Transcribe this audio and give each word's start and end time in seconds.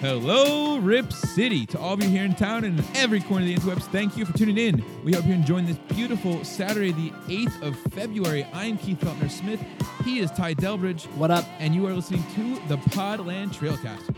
Hello, 0.00 0.78
Rip 0.78 1.12
City. 1.12 1.66
To 1.66 1.78
all 1.80 1.94
of 1.94 2.02
you 2.04 2.08
here 2.08 2.22
in 2.22 2.32
town 2.32 2.62
and 2.62 2.78
in 2.78 2.84
every 2.94 3.18
corner 3.18 3.44
of 3.44 3.48
the 3.48 3.56
interwebs, 3.56 3.82
thank 3.90 4.16
you 4.16 4.24
for 4.24 4.32
tuning 4.38 4.56
in. 4.56 4.84
We 5.02 5.12
hope 5.12 5.24
you're 5.26 5.34
enjoying 5.34 5.66
this 5.66 5.78
beautiful 5.92 6.44
Saturday, 6.44 6.92
the 6.92 7.10
8th 7.26 7.62
of 7.62 7.76
February. 7.92 8.46
I'm 8.52 8.78
Keith 8.78 9.00
Feltner 9.00 9.28
Smith. 9.28 9.60
He 10.04 10.20
is 10.20 10.30
Ty 10.30 10.54
Delbridge. 10.54 11.06
What 11.16 11.32
up? 11.32 11.44
And 11.58 11.74
you 11.74 11.84
are 11.88 11.92
listening 11.92 12.22
to 12.36 12.68
the 12.68 12.76
Portland 12.92 13.50
Trailcasters. 13.50 14.14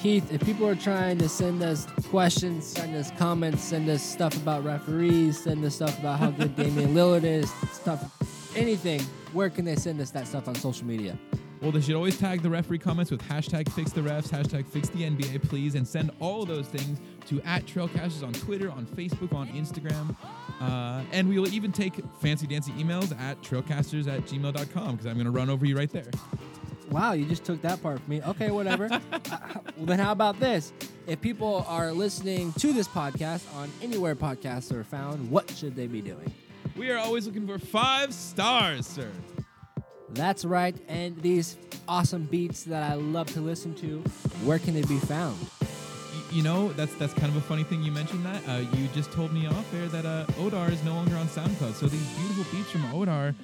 Keith, 0.00 0.32
if 0.32 0.44
people 0.44 0.66
are 0.66 0.74
trying 0.74 1.18
to 1.18 1.28
send 1.28 1.62
us 1.62 1.86
questions, 2.10 2.66
send 2.66 2.96
us 2.96 3.12
comments, 3.12 3.62
send 3.62 3.88
us 3.88 4.02
stuff 4.02 4.36
about 4.36 4.64
referees, 4.64 5.40
send 5.40 5.64
us 5.64 5.76
stuff 5.76 5.96
about 6.00 6.18
how 6.18 6.32
good 6.32 6.56
Damian 6.56 6.92
Lillard 6.92 7.22
is, 7.22 7.52
stuff, 7.70 8.04
anything, 8.56 9.00
where 9.32 9.48
can 9.48 9.64
they 9.64 9.76
send 9.76 10.00
us 10.00 10.10
that 10.10 10.26
stuff 10.26 10.48
on 10.48 10.56
social 10.56 10.88
media? 10.88 11.16
Well, 11.64 11.72
they 11.72 11.80
should 11.80 11.94
always 11.94 12.18
tag 12.18 12.42
the 12.42 12.50
referee 12.50 12.80
comments 12.80 13.10
with 13.10 13.22
hashtag 13.22 13.72
fix 13.72 13.90
the 13.90 14.02
refs, 14.02 14.28
hashtag 14.28 14.66
fix 14.66 14.90
the 14.90 15.04
NBA, 15.04 15.48
please, 15.48 15.76
and 15.76 15.88
send 15.88 16.10
all 16.20 16.42
of 16.42 16.48
those 16.48 16.66
things 16.66 17.00
to 17.28 17.40
at 17.40 17.64
Trailcasters 17.64 18.22
on 18.22 18.34
Twitter, 18.34 18.70
on 18.70 18.84
Facebook, 18.84 19.32
on 19.32 19.48
Instagram. 19.48 20.14
Uh, 20.60 21.02
and 21.10 21.26
we 21.26 21.38
will 21.38 21.48
even 21.48 21.72
take 21.72 21.94
fancy 22.20 22.46
dancy 22.46 22.70
emails 22.72 23.18
at 23.18 23.40
trailcasters 23.40 24.06
at 24.08 24.26
gmail.com 24.26 24.90
because 24.90 25.06
I'm 25.06 25.14
going 25.14 25.24
to 25.24 25.30
run 25.30 25.48
over 25.48 25.64
you 25.64 25.74
right 25.74 25.90
there. 25.90 26.10
Wow, 26.90 27.12
you 27.12 27.24
just 27.24 27.44
took 27.44 27.62
that 27.62 27.82
part 27.82 27.98
from 27.98 28.10
me. 28.10 28.22
Okay, 28.22 28.50
whatever. 28.50 28.84
uh, 28.92 29.00
well, 29.78 29.86
then 29.86 29.98
how 29.98 30.12
about 30.12 30.38
this? 30.38 30.70
If 31.06 31.22
people 31.22 31.64
are 31.66 31.92
listening 31.92 32.52
to 32.58 32.74
this 32.74 32.88
podcast 32.88 33.42
on 33.56 33.70
anywhere 33.80 34.14
podcasts 34.14 34.70
are 34.70 34.84
found, 34.84 35.30
what 35.30 35.48
should 35.50 35.74
they 35.76 35.86
be 35.86 36.02
doing? 36.02 36.30
We 36.76 36.90
are 36.90 36.98
always 36.98 37.26
looking 37.26 37.46
for 37.46 37.58
five 37.58 38.12
stars, 38.12 38.86
sir. 38.86 39.10
That's 40.14 40.44
right. 40.44 40.76
And 40.88 41.20
these 41.20 41.56
awesome 41.88 42.24
beats 42.24 42.64
that 42.64 42.90
I 42.90 42.94
love 42.94 43.26
to 43.34 43.40
listen 43.40 43.74
to, 43.76 43.98
where 44.44 44.58
can 44.58 44.74
they 44.74 44.82
be 44.82 44.98
found? 44.98 45.36
You 46.30 46.42
know, 46.42 46.72
that's 46.72 46.94
that's 46.94 47.14
kind 47.14 47.28
of 47.28 47.36
a 47.36 47.40
funny 47.40 47.64
thing 47.64 47.82
you 47.82 47.92
mentioned 47.92 48.24
that. 48.24 48.42
Uh, 48.48 48.64
you 48.76 48.88
just 48.94 49.12
told 49.12 49.32
me 49.32 49.46
off 49.46 49.70
there 49.70 49.86
that 49.88 50.06
uh, 50.06 50.26
Odar 50.38 50.70
is 50.70 50.82
no 50.84 50.94
longer 50.94 51.16
on 51.16 51.26
SoundCloud. 51.28 51.74
So 51.74 51.86
these 51.86 52.08
beautiful 52.16 52.44
beats 52.52 52.70
from 52.70 52.82
Odar, 52.92 53.34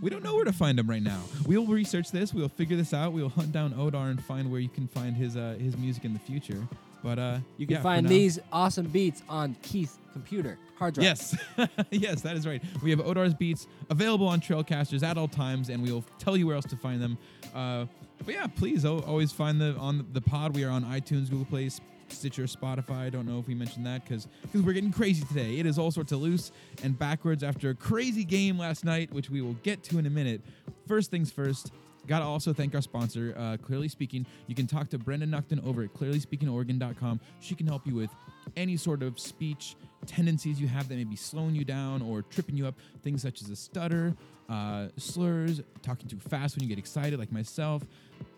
we 0.00 0.10
don't 0.10 0.22
know 0.22 0.34
where 0.34 0.44
to 0.44 0.52
find 0.52 0.78
them 0.78 0.88
right 0.88 1.02
now. 1.02 1.20
We'll 1.46 1.66
research 1.66 2.10
this. 2.10 2.34
We'll 2.34 2.48
figure 2.48 2.76
this 2.76 2.92
out. 2.92 3.12
We'll 3.12 3.30
hunt 3.30 3.52
down 3.52 3.72
Odar 3.74 4.10
and 4.10 4.22
find 4.22 4.50
where 4.50 4.60
you 4.60 4.68
can 4.68 4.88
find 4.88 5.16
his 5.16 5.36
uh, 5.36 5.56
his 5.58 5.76
music 5.76 6.04
in 6.04 6.12
the 6.12 6.18
future. 6.18 6.66
But 7.02 7.18
uh, 7.18 7.38
you 7.58 7.66
can 7.66 7.76
yeah, 7.76 7.82
find 7.82 8.08
these 8.08 8.38
awesome 8.52 8.86
beats 8.86 9.22
on 9.28 9.56
Keith's 9.62 9.98
computer 10.14 10.58
hard 10.78 10.94
drive. 10.94 11.04
Yes, 11.04 11.36
yes, 11.90 12.22
that 12.22 12.36
is 12.36 12.46
right. 12.46 12.62
We 12.82 12.90
have 12.90 13.00
Odar's 13.00 13.34
beats 13.34 13.66
available 13.90 14.26
on 14.26 14.40
Trailcasters 14.40 15.02
at 15.02 15.18
all 15.18 15.28
times, 15.28 15.68
and 15.68 15.82
we 15.82 15.92
will 15.92 16.04
tell 16.18 16.36
you 16.36 16.46
where 16.46 16.56
else 16.56 16.64
to 16.66 16.76
find 16.76 17.02
them. 17.02 17.18
Uh, 17.54 17.84
but 18.24 18.34
yeah, 18.34 18.46
please 18.46 18.86
always 18.86 19.32
find 19.32 19.60
the 19.60 19.74
on 19.76 20.06
the 20.12 20.20
pod. 20.22 20.54
We 20.54 20.64
are 20.64 20.70
on 20.70 20.84
iTunes, 20.84 21.28
Google 21.28 21.44
Play, 21.44 21.68
Stitcher, 22.08 22.44
Spotify. 22.44 23.06
I 23.06 23.10
don't 23.10 23.26
know 23.26 23.38
if 23.38 23.46
we 23.46 23.54
mentioned 23.54 23.84
that 23.86 24.04
because 24.04 24.28
we're 24.54 24.72
getting 24.72 24.92
crazy 24.92 25.24
today. 25.26 25.58
It 25.58 25.66
is 25.66 25.78
all 25.78 25.90
sorts 25.90 26.12
of 26.12 26.20
loose 26.20 26.52
and 26.82 26.98
backwards 26.98 27.42
after 27.42 27.70
a 27.70 27.74
crazy 27.74 28.24
game 28.24 28.58
last 28.58 28.84
night, 28.84 29.12
which 29.12 29.28
we 29.28 29.42
will 29.42 29.56
get 29.62 29.82
to 29.84 29.98
in 29.98 30.06
a 30.06 30.10
minute. 30.10 30.40
First 30.86 31.10
things 31.10 31.30
first. 31.30 31.72
Got 32.06 32.18
to 32.18 32.26
also 32.26 32.52
thank 32.52 32.74
our 32.74 32.82
sponsor, 32.82 33.34
uh, 33.36 33.56
Clearly 33.56 33.88
Speaking. 33.88 34.26
You 34.46 34.54
can 34.54 34.66
talk 34.66 34.90
to 34.90 34.98
Brenda 34.98 35.26
Nuckton 35.26 35.66
over 35.66 35.82
at 35.82 35.94
clearlyspeakingoregon.com. 35.94 37.20
She 37.40 37.54
can 37.54 37.66
help 37.66 37.86
you 37.86 37.94
with 37.94 38.10
any 38.56 38.76
sort 38.76 39.02
of 39.02 39.18
speech 39.18 39.74
tendencies 40.04 40.60
you 40.60 40.68
have 40.68 40.88
that 40.88 40.96
may 40.96 41.04
be 41.04 41.16
slowing 41.16 41.54
you 41.54 41.64
down 41.64 42.02
or 42.02 42.22
tripping 42.22 42.56
you 42.56 42.66
up. 42.66 42.74
Things 43.02 43.22
such 43.22 43.42
as 43.42 43.50
a 43.50 43.56
stutter, 43.56 44.14
uh, 44.48 44.88
slurs, 44.96 45.60
talking 45.82 46.08
too 46.08 46.18
fast 46.18 46.56
when 46.56 46.62
you 46.62 46.68
get 46.68 46.78
excited, 46.78 47.18
like 47.18 47.32
myself, 47.32 47.82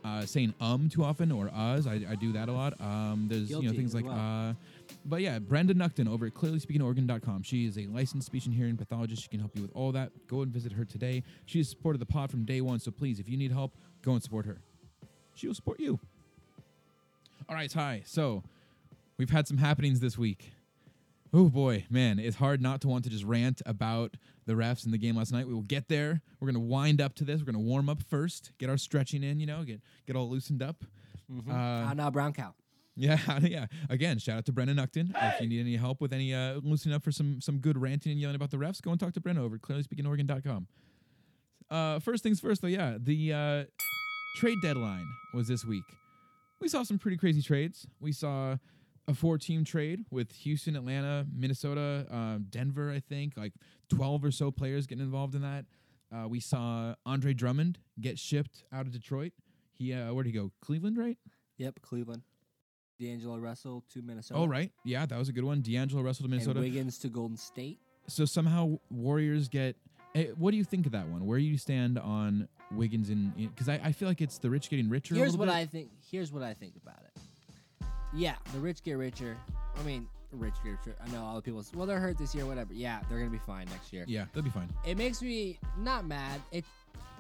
uh, 0.05 0.25
saying 0.25 0.55
um 0.61 0.89
too 0.89 1.03
often 1.05 1.33
or 1.33 1.49
us. 1.55 1.87
I, 1.87 2.01
I 2.09 2.15
do 2.15 2.33
that 2.33 2.49
a 2.49 2.53
lot. 2.53 2.81
Um, 2.81 3.27
there's 3.29 3.49
Guilty 3.49 3.67
you 3.67 3.73
know 3.73 3.77
things 3.77 3.95
like 3.95 4.05
well. 4.05 4.15
uh, 4.15 4.55
but 5.05 5.21
yeah, 5.21 5.39
Brenda 5.39 5.75
Nuckton 5.75 6.09
over 6.09 6.27
at 6.27 6.35
clearlyspeakingoregon.com. 6.35 7.43
She 7.43 7.67
is 7.67 7.77
a 7.79 7.87
licensed 7.87 8.27
speech 8.27 8.47
and 8.47 8.55
hearing 8.55 8.77
pathologist. 8.77 9.23
She 9.23 9.29
can 9.29 9.41
help 9.41 9.55
you 9.57 9.63
with 9.63 9.73
all 9.75 9.93
that. 9.93 10.11
Go 10.29 10.43
and 10.43 10.53
visit 10.53 10.73
her 10.73 10.85
today. 10.85 11.23
She 11.45 11.59
has 11.59 11.69
supported 11.69 11.99
the 11.99 12.07
pod 12.07 12.31
from 12.31 12.45
day 12.45 12.61
one. 12.61 12.79
So 12.81 12.91
please, 12.91 13.19
if 13.21 13.29
you 13.29 13.37
need 13.37 13.53
help, 13.53 13.73
go 14.03 14.13
and 14.13 14.23
support 14.23 14.47
her. 14.47 14.59
She 15.35 15.47
will 15.47 15.55
support 15.55 15.81
you. 15.81 15.99
All 17.49 17.55
right, 17.55 17.71
Ty. 17.71 18.03
So 18.05 18.43
we've 19.19 19.31
had 19.31 19.47
some 19.47 19.59
happenings 19.59 20.01
this 20.01 20.17
week. 20.19 20.53
Oh 21.37 21.51
boy, 21.51 21.85
man, 21.91 22.19
it's 22.19 22.37
hard 22.37 22.63
not 22.63 22.81
to 22.81 22.89
want 22.89 23.05
to 23.05 23.11
just 23.11 23.23
rant 23.23 23.61
about 23.67 24.17
the 24.47 24.55
refs 24.55 24.87
in 24.87 24.91
the 24.91 24.97
game 24.97 25.17
last 25.17 25.33
night. 25.33 25.47
We 25.47 25.53
will 25.53 25.61
get 25.61 25.87
there. 25.87 26.23
We're 26.41 26.47
gonna 26.47 26.65
wind 26.65 26.99
up 26.99 27.15
to 27.17 27.25
this. 27.25 27.41
We're 27.41 27.53
gonna 27.53 27.59
warm 27.59 27.91
up 27.91 28.03
first, 28.03 28.53
get 28.57 28.71
our 28.71 28.79
stretching 28.79 29.23
in, 29.23 29.39
you 29.39 29.45
know, 29.45 29.63
get 29.63 29.83
get 30.07 30.17
all 30.17 30.31
loosened 30.31 30.63
up. 30.63 30.83
Mm-hmm. 31.31 31.51
Uh, 31.51 31.93
now 31.93 32.11
brown 32.11 32.33
cow. 32.33 32.55
Yeah, 32.95 33.19
yeah. 33.43 33.67
Again, 33.91 34.19
shout 34.19 34.39
out 34.39 34.47
to 34.47 34.53
Brendan 34.53 34.79
Nuckton. 34.79 35.15
Hey. 35.15 35.35
If 35.35 35.43
you 35.43 35.49
need 35.51 35.61
any 35.61 35.77
help 35.77 36.01
with 36.01 36.15
any 36.15 36.33
uh, 36.33 36.55
loosening 36.63 36.95
up 36.95 37.05
for 37.05 37.13
some 37.13 37.43
some 37.43 37.59
good 37.59 37.77
ranting 37.77 38.13
and 38.13 38.19
yelling 38.19 38.37
about 38.37 38.51
the 38.51 38.57
refs, 38.57 38.81
go 38.81 38.91
and 38.91 38.99
talk 38.99 39.13
to 39.13 39.21
Brendan 39.21 39.45
over 39.45 39.57
at 39.57 39.61
clearlyspeakingoregon.com. 39.61 40.67
Uh, 41.71 41.99
first 41.99 42.23
things 42.23 42.41
first, 42.41 42.63
though, 42.63 42.69
yeah, 42.69 42.97
the 42.99 43.35
uh, 43.35 43.65
trade 44.37 44.57
deadline 44.63 45.07
was 45.35 45.49
this 45.49 45.67
week. 45.67 45.85
We 46.63 46.69
saw 46.69 46.83
some 46.83 46.99
pretty 46.99 47.19
crazy 47.19 47.43
trades. 47.43 47.87
We 48.01 48.13
saw 48.13 48.57
a 49.09 49.15
four-team 49.15 49.65
trade 49.65 50.05
with 50.11 50.33
Houston, 50.33 50.77
Atlanta, 50.77 51.27
Minnesota, 51.35 52.07
uh, 52.11 52.39
Denver. 52.51 52.91
I 52.91 53.01
think 53.01 53.37
like 53.37 53.53
twelve 53.89 54.25
or 54.25 54.31
so 54.31 54.51
players 54.51 54.87
getting 54.87 55.05
involved 55.05 55.35
in 55.35 55.43
that. 55.43 55.65
Uh, 56.15 56.29
we 56.29 56.41
saw 56.41 56.95
Andre 57.05 57.35
Drummond 57.35 57.79
get 58.01 58.19
shipped 58.19 58.65
out 58.73 58.87
of 58.87 58.93
Detroit. 58.93 59.33
He 59.75 59.93
uh, 59.93 60.13
where'd 60.13 60.27
he 60.27 60.33
go? 60.33 60.53
Cleveland, 60.61 60.97
right? 60.99 61.19
Yep, 61.59 61.81
Cleveland. 61.83 62.23
D'Angelo 62.99 63.37
Russell 63.37 63.85
to 63.93 64.01
Minnesota. 64.01 64.41
Oh, 64.41 64.47
right. 64.47 64.73
Yeah, 64.85 65.05
that 65.05 65.19
was 65.19 65.29
a 65.29 65.33
good 65.33 65.45
one. 65.45 65.61
D'Angelo 65.61 66.03
Russell 66.03 66.25
to 66.25 66.31
Minnesota. 66.31 66.61
And 66.61 66.69
Wiggins 66.69 66.99
to 67.01 67.09
Golden 67.09 67.37
State. 67.37 67.79
So 68.07 68.25
somehow 68.25 68.79
Warriors 68.91 69.49
get. 69.49 69.77
Eh, 70.15 70.29
what 70.39 70.53
do 70.53 70.57
you 70.57 70.65
think 70.65 70.87
of 70.87 70.93
that 70.93 71.07
one? 71.09 71.27
Where 71.27 71.39
do 71.39 71.45
you 71.45 71.59
stand 71.59 71.99
on 71.99 72.49
Wiggins 72.73 73.11
in? 73.11 73.33
Because 73.37 73.69
I, 73.69 73.81
I 73.85 73.93
feel 73.93 74.09
like 74.09 74.23
it's 74.23 74.39
the 74.39 74.49
rich 74.49 74.71
getting 74.71 74.89
richer. 74.89 75.15
Here's 75.15 75.37
what 75.37 75.47
bit. 75.47 75.55
I 75.55 75.67
think. 75.67 75.91
Here's 76.11 76.33
what 76.33 76.43
I 76.43 76.55
think 76.55 76.75
about 76.83 77.01
it. 77.05 77.21
Yeah, 78.17 78.35
the 78.53 78.59
rich 78.59 78.83
get 78.83 78.95
richer. 78.95 79.37
I 79.79 79.83
mean, 79.83 80.09
rich 80.33 80.55
get 80.65 80.71
richer. 80.71 80.97
I 81.05 81.11
know 81.11 81.23
all 81.23 81.37
the 81.37 81.43
people. 81.43 81.65
Well, 81.75 81.87
they're 81.87 82.01
hurt 82.01 82.19
this 82.19 82.35
year. 82.35 82.47
Whatever. 82.47 82.73
Yeah, 82.73 83.01
they're 83.09 83.19
gonna 83.19 83.31
be 83.31 83.39
fine 83.39 83.67
next 83.71 83.93
year. 83.93 84.05
Yeah, 84.09 84.25
they'll 84.33 84.43
be 84.43 84.51
fine. 84.51 84.69
It 84.87 84.97
makes 84.97 85.23
me 85.23 85.59
not 85.79 86.07
mad. 86.07 86.41
It. 86.53 86.65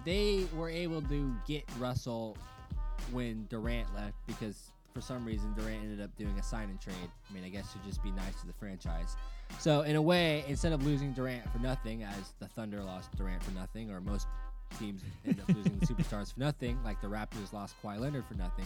They 0.04 0.46
were 0.54 0.70
able 0.70 1.02
to 1.02 1.34
get 1.46 1.64
Russell 1.78 2.36
when 3.10 3.46
Durant 3.50 3.92
left 3.94 4.14
because 4.26 4.70
for 4.94 5.00
some 5.00 5.24
reason 5.24 5.52
Durant 5.54 5.82
ended 5.82 6.00
up 6.00 6.14
doing 6.16 6.38
a 6.38 6.42
sign 6.42 6.70
and 6.70 6.80
trade. 6.80 6.94
I 7.28 7.34
mean, 7.34 7.44
I 7.44 7.48
guess 7.48 7.72
to 7.72 7.78
just 7.86 8.02
be 8.02 8.10
nice 8.12 8.40
to 8.40 8.46
the 8.46 8.52
franchise. 8.54 9.16
So 9.58 9.82
in 9.82 9.96
a 9.96 10.02
way, 10.02 10.44
instead 10.48 10.72
of 10.72 10.84
losing 10.84 11.12
Durant 11.12 11.50
for 11.52 11.58
nothing, 11.58 12.02
as 12.04 12.32
the 12.38 12.48
Thunder 12.48 12.82
lost 12.82 13.14
Durant 13.16 13.42
for 13.42 13.52
nothing, 13.52 13.90
or 13.90 14.00
most 14.00 14.26
teams 14.78 15.02
end 15.26 15.40
up 15.40 15.54
losing 15.54 15.78
the 15.78 15.86
superstars 15.92 16.32
for 16.32 16.40
nothing, 16.40 16.78
like 16.84 17.00
the 17.00 17.08
Raptors 17.08 17.52
lost 17.52 17.74
Kawhi 17.82 17.98
Leonard 17.98 18.24
for 18.26 18.34
nothing. 18.34 18.64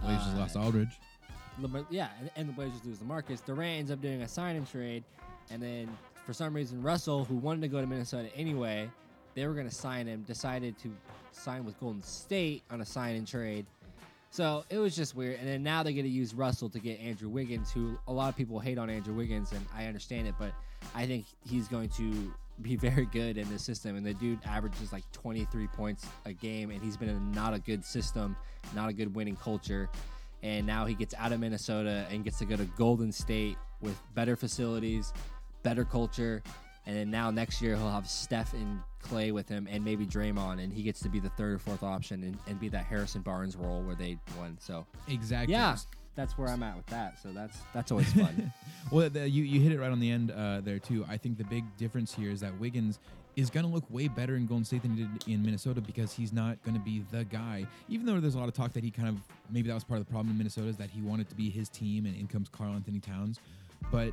Blazers 0.00 0.34
uh, 0.34 0.38
lost 0.38 0.56
Aldridge. 0.56 0.98
Yeah, 1.90 2.08
and, 2.20 2.30
and 2.36 2.48
the 2.48 2.52
Blazers 2.52 2.84
lose 2.84 2.98
LaMarcus. 2.98 3.44
Durant 3.44 3.78
ends 3.78 3.90
up 3.90 4.00
doing 4.00 4.22
a 4.22 4.28
sign 4.28 4.56
and 4.56 4.70
trade, 4.70 5.04
and 5.50 5.62
then 5.62 5.88
for 6.24 6.32
some 6.32 6.54
reason 6.54 6.82
Russell, 6.82 7.24
who 7.24 7.36
wanted 7.36 7.62
to 7.62 7.68
go 7.68 7.80
to 7.80 7.86
Minnesota 7.86 8.28
anyway, 8.36 8.90
they 9.34 9.46
were 9.46 9.54
going 9.54 9.68
to 9.68 9.74
sign 9.74 10.06
him, 10.06 10.22
decided 10.22 10.78
to 10.78 10.90
sign 11.32 11.64
with 11.64 11.78
Golden 11.80 12.02
State 12.02 12.62
on 12.70 12.80
a 12.80 12.86
sign 12.86 13.16
and 13.16 13.26
trade 13.26 13.66
so 14.36 14.64
it 14.68 14.76
was 14.76 14.94
just 14.94 15.16
weird. 15.16 15.38
And 15.38 15.48
then 15.48 15.62
now 15.62 15.82
they're 15.82 15.94
going 15.94 16.04
to 16.04 16.10
use 16.10 16.34
Russell 16.34 16.68
to 16.68 16.78
get 16.78 17.00
Andrew 17.00 17.30
Wiggins, 17.30 17.72
who 17.72 17.98
a 18.06 18.12
lot 18.12 18.28
of 18.28 18.36
people 18.36 18.58
hate 18.60 18.76
on 18.76 18.90
Andrew 18.90 19.14
Wiggins, 19.14 19.52
and 19.52 19.64
I 19.74 19.86
understand 19.86 20.26
it, 20.28 20.34
but 20.38 20.52
I 20.94 21.06
think 21.06 21.24
he's 21.48 21.68
going 21.68 21.88
to 21.90 22.34
be 22.60 22.76
very 22.76 23.06
good 23.06 23.38
in 23.38 23.48
the 23.50 23.58
system. 23.58 23.96
And 23.96 24.04
the 24.04 24.12
dude 24.12 24.38
averages 24.44 24.92
like 24.92 25.10
23 25.12 25.66
points 25.68 26.06
a 26.26 26.34
game, 26.34 26.70
and 26.70 26.82
he's 26.82 26.98
been 26.98 27.08
in 27.08 27.32
not 27.32 27.54
a 27.54 27.58
good 27.58 27.82
system, 27.82 28.36
not 28.74 28.90
a 28.90 28.92
good 28.92 29.14
winning 29.14 29.36
culture. 29.36 29.88
And 30.42 30.66
now 30.66 30.84
he 30.84 30.94
gets 30.94 31.14
out 31.14 31.32
of 31.32 31.40
Minnesota 31.40 32.06
and 32.10 32.22
gets 32.24 32.38
to 32.38 32.44
go 32.44 32.56
to 32.56 32.64
Golden 32.76 33.10
State 33.10 33.56
with 33.80 34.00
better 34.14 34.36
facilities, 34.36 35.12
better 35.62 35.84
culture. 35.84 36.42
And 36.86 36.96
then 36.96 37.10
now 37.10 37.30
next 37.30 37.60
year 37.60 37.74
he'll 37.76 37.90
have 37.90 38.08
Steph 38.08 38.52
and 38.52 38.80
Klay 39.02 39.32
with 39.32 39.48
him 39.48 39.66
and 39.70 39.84
maybe 39.84 40.06
Draymond, 40.06 40.62
and 40.62 40.72
he 40.72 40.82
gets 40.82 41.00
to 41.00 41.08
be 41.08 41.18
the 41.18 41.30
third 41.30 41.54
or 41.54 41.58
fourth 41.58 41.82
option 41.82 42.22
and, 42.22 42.38
and 42.46 42.60
be 42.60 42.68
that 42.68 42.84
Harrison 42.84 43.22
Barnes 43.22 43.56
role 43.56 43.82
where 43.82 43.96
they 43.96 44.18
won. 44.38 44.56
So 44.60 44.86
exactly, 45.08 45.52
yeah, 45.52 45.76
that's 46.14 46.38
where 46.38 46.48
I'm 46.48 46.62
at 46.62 46.76
with 46.76 46.86
that. 46.86 47.20
So 47.20 47.32
that's 47.32 47.58
that's 47.74 47.90
always 47.90 48.12
fun. 48.12 48.52
well, 48.90 49.10
the, 49.10 49.28
you 49.28 49.42
you 49.42 49.60
hit 49.60 49.72
it 49.72 49.80
right 49.80 49.90
on 49.90 50.00
the 50.00 50.10
end 50.10 50.30
uh, 50.30 50.60
there 50.62 50.78
too. 50.78 51.04
I 51.08 51.16
think 51.16 51.38
the 51.38 51.44
big 51.44 51.64
difference 51.76 52.14
here 52.14 52.30
is 52.30 52.40
that 52.40 52.58
Wiggins 52.60 53.00
is 53.36 53.50
going 53.50 53.66
to 53.66 53.72
look 53.72 53.84
way 53.90 54.08
better 54.08 54.34
in 54.36 54.46
Golden 54.46 54.64
State 54.64 54.82
than 54.82 54.96
he 54.96 55.02
did 55.02 55.28
in 55.28 55.44
Minnesota 55.44 55.82
because 55.82 56.12
he's 56.12 56.32
not 56.32 56.60
going 56.62 56.74
to 56.74 56.80
be 56.80 57.04
the 57.12 57.24
guy. 57.24 57.66
Even 57.88 58.06
though 58.06 58.18
there's 58.18 58.34
a 58.34 58.38
lot 58.38 58.48
of 58.48 58.54
talk 58.54 58.72
that 58.72 58.82
he 58.82 58.90
kind 58.90 59.08
of 59.08 59.16
maybe 59.50 59.68
that 59.68 59.74
was 59.74 59.84
part 59.84 60.00
of 60.00 60.06
the 60.06 60.10
problem 60.10 60.30
in 60.30 60.38
Minnesota 60.38 60.68
is 60.68 60.76
that 60.78 60.90
he 60.90 61.02
wanted 61.02 61.28
to 61.28 61.34
be 61.34 61.50
his 61.50 61.68
team 61.68 62.06
and 62.06 62.16
in 62.16 62.26
comes 62.26 62.48
Karl-Anthony 62.48 62.98
Towns, 62.98 63.38
but 63.92 64.12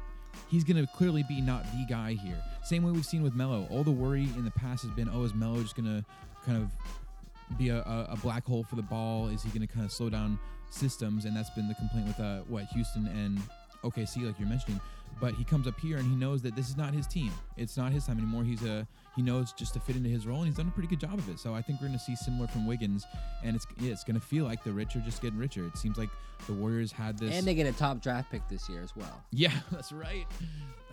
he's 0.50 0.64
going 0.64 0.78
to 0.78 0.92
clearly 0.94 1.24
be 1.24 1.40
not 1.42 1.64
the 1.72 1.86
guy 1.90 2.14
here. 2.14 2.42
Same 2.64 2.84
way 2.84 2.92
we've 2.92 3.06
seen 3.06 3.24
with 3.24 3.34
Melo. 3.34 3.68
All 3.72 3.84
the 3.84 3.92
worry 3.92 4.24
in 4.24 4.44
the 4.44 4.52
past 4.52 4.84
has 4.84 4.92
been, 4.92 5.10
oh, 5.12 5.24
is 5.24 5.34
Melo 5.34 5.62
just 5.62 5.75
going 5.75 5.86
to 5.86 6.06
kind 6.46 6.62
of 6.62 7.58
be 7.58 7.70
a, 7.70 7.78
a, 7.78 8.08
a 8.12 8.18
black 8.22 8.46
hole 8.46 8.64
for 8.64 8.75
the 8.75 8.81
ball? 8.81 9.30
Is 9.30 9.44
he 9.44 9.50
going 9.50 9.66
to 9.66 9.74
kind 9.74 9.86
of 9.86 9.92
slow 9.92 10.10
down 10.10 10.38
systems? 10.70 11.25
And 11.25 11.36
that's 11.36 11.50
been 11.52 11.68
the 11.68 11.75
complaint 11.75 12.08
with 12.08 12.20
uh, 12.20 12.40
what 12.48 12.66
Houston 12.74 13.08
and 13.08 13.42
OKC, 13.84 14.25
like 14.25 14.40
you're 14.40 14.50
mentioning. 14.50 14.81
But 15.22 15.36
he 15.36 15.44
comes 15.44 15.68
up 15.68 15.80
here 15.80 15.98
and 15.98 16.10
he 16.10 16.16
knows 16.16 16.42
that 16.42 16.56
this 16.56 16.70
is 16.70 16.78
not 16.78 16.94
his 16.94 17.08
team. 17.08 17.31
It's 17.56 17.78
not 17.78 17.92
his 17.92 18.06
time 18.06 18.18
anymore. 18.18 18.44
He's 18.44 18.64
a 18.64 18.88
he 19.15 19.21
knows 19.21 19.54
just 19.54 19.74
to 19.75 19.80
fit 19.80 19.95
into 19.95 20.10
his 20.10 20.25
role, 20.25 20.39
and 20.39 20.48
he's 20.48 20.57
done 20.57 20.68
a 20.68 20.71
pretty 20.71 20.88
good 20.88 21.00
job 21.00 21.13
of 21.13 21.27
it. 21.30 21.39
So 21.39 21.54
I 21.54 21.62
think 21.62 21.80
we're 21.81 21.88
going 21.88 22.00
to 22.00 22.04
see 22.04 22.15
similar 22.15 22.48
from 22.48 22.65
Wiggins, 22.68 23.06
and 23.44 23.56
it's 23.56 23.65
yeah, 23.80 23.92
it's 23.92 24.04
going 24.04 24.19
to 24.19 24.25
feel 24.25 24.45
like 24.45 24.63
the 24.63 24.71
rich 24.71 24.95
are 24.95 25.01
just 25.01 25.21
getting 25.21 25.38
richer. 25.39 25.65
It 25.68 25.77
seems 25.77 25.98
like 25.98 26.10
the 26.48 26.54
Warriors 26.54 26.92
had 26.92 27.18
this, 27.18 27.33
And 27.38 27.48
they 27.48 27.54
get 27.56 27.68
a 27.68 27.77
top 27.77 28.01
draft 28.01 28.30
pick 28.31 28.48
this 28.50 28.68
year 28.68 28.81
as 28.83 28.95
well. 28.95 29.24
yeah, 29.31 29.51
that's 29.71 29.92
right. 29.92 30.25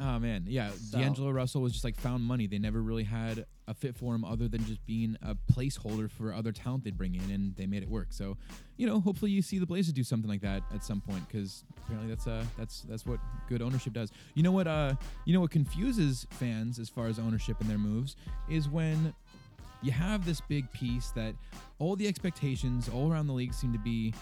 Oh 0.01 0.19
man, 0.19 0.45
yeah. 0.47 0.71
So- 0.71 0.99
D'Angelo 0.99 1.31
Russell 1.31 1.63
was 1.63 1.73
just 1.73 1.85
like 1.85 1.97
found 1.97 2.23
money. 2.25 2.47
They 2.47 2.59
never 2.59 2.81
really 2.83 3.05
had 3.05 3.47
a 3.69 3.75
fit 3.75 3.95
for 3.95 4.15
him 4.15 4.25
other 4.25 4.49
than 4.49 4.65
just 4.65 4.85
being 4.85 5.17
a 5.23 5.37
placeholder 5.53 6.11
for 6.11 6.33
other 6.35 6.51
talent 6.51 6.83
they'd 6.85 6.97
bring 6.97 7.15
in, 7.15 7.31
and 7.31 7.55
they 7.57 7.67
made 7.67 7.83
it 7.85 7.89
work. 7.89 8.09
So, 8.11 8.37
you 8.77 8.87
know, 8.87 8.99
hopefully 9.01 9.31
you 9.31 9.43
see 9.43 9.59
the 9.59 9.67
Blazers 9.67 9.93
do 9.93 10.03
something 10.03 10.29
like 10.29 10.41
that 10.41 10.63
at 10.75 10.83
some 10.83 11.01
point 11.01 11.27
because 11.29 11.65
apparently 11.79 12.09
that's 12.09 12.27
uh 12.27 12.45
that's 12.59 12.81
that's 12.83 13.05
what 13.07 13.21
good 13.49 13.61
ownership 13.63 13.93
does. 13.93 14.11
You 14.35 14.43
know 14.43 14.53
what 14.53 14.67
uh 14.67 14.95
you 15.25 15.35
know 15.35 15.41
what 15.41 15.51
confuses 15.51 16.27
fans 16.31 16.79
as 16.79 16.89
far 16.89 17.07
as 17.07 17.19
ownership 17.19 17.61
and 17.61 17.69
their 17.69 17.79
moves 17.79 18.10
is 18.49 18.69
when 18.69 19.15
you 19.83 19.93
have 19.93 20.25
this 20.25 20.41
big 20.43 20.71
piece 20.73 21.11
that 21.11 21.35
all 21.79 21.97
the 21.97 22.07
expectations 22.07 22.89
all 22.89 23.11
around 23.11 23.27
the 23.27 23.33
league 23.33 23.55
seem 23.55 23.73
to 23.73 23.79
be 23.79 24.13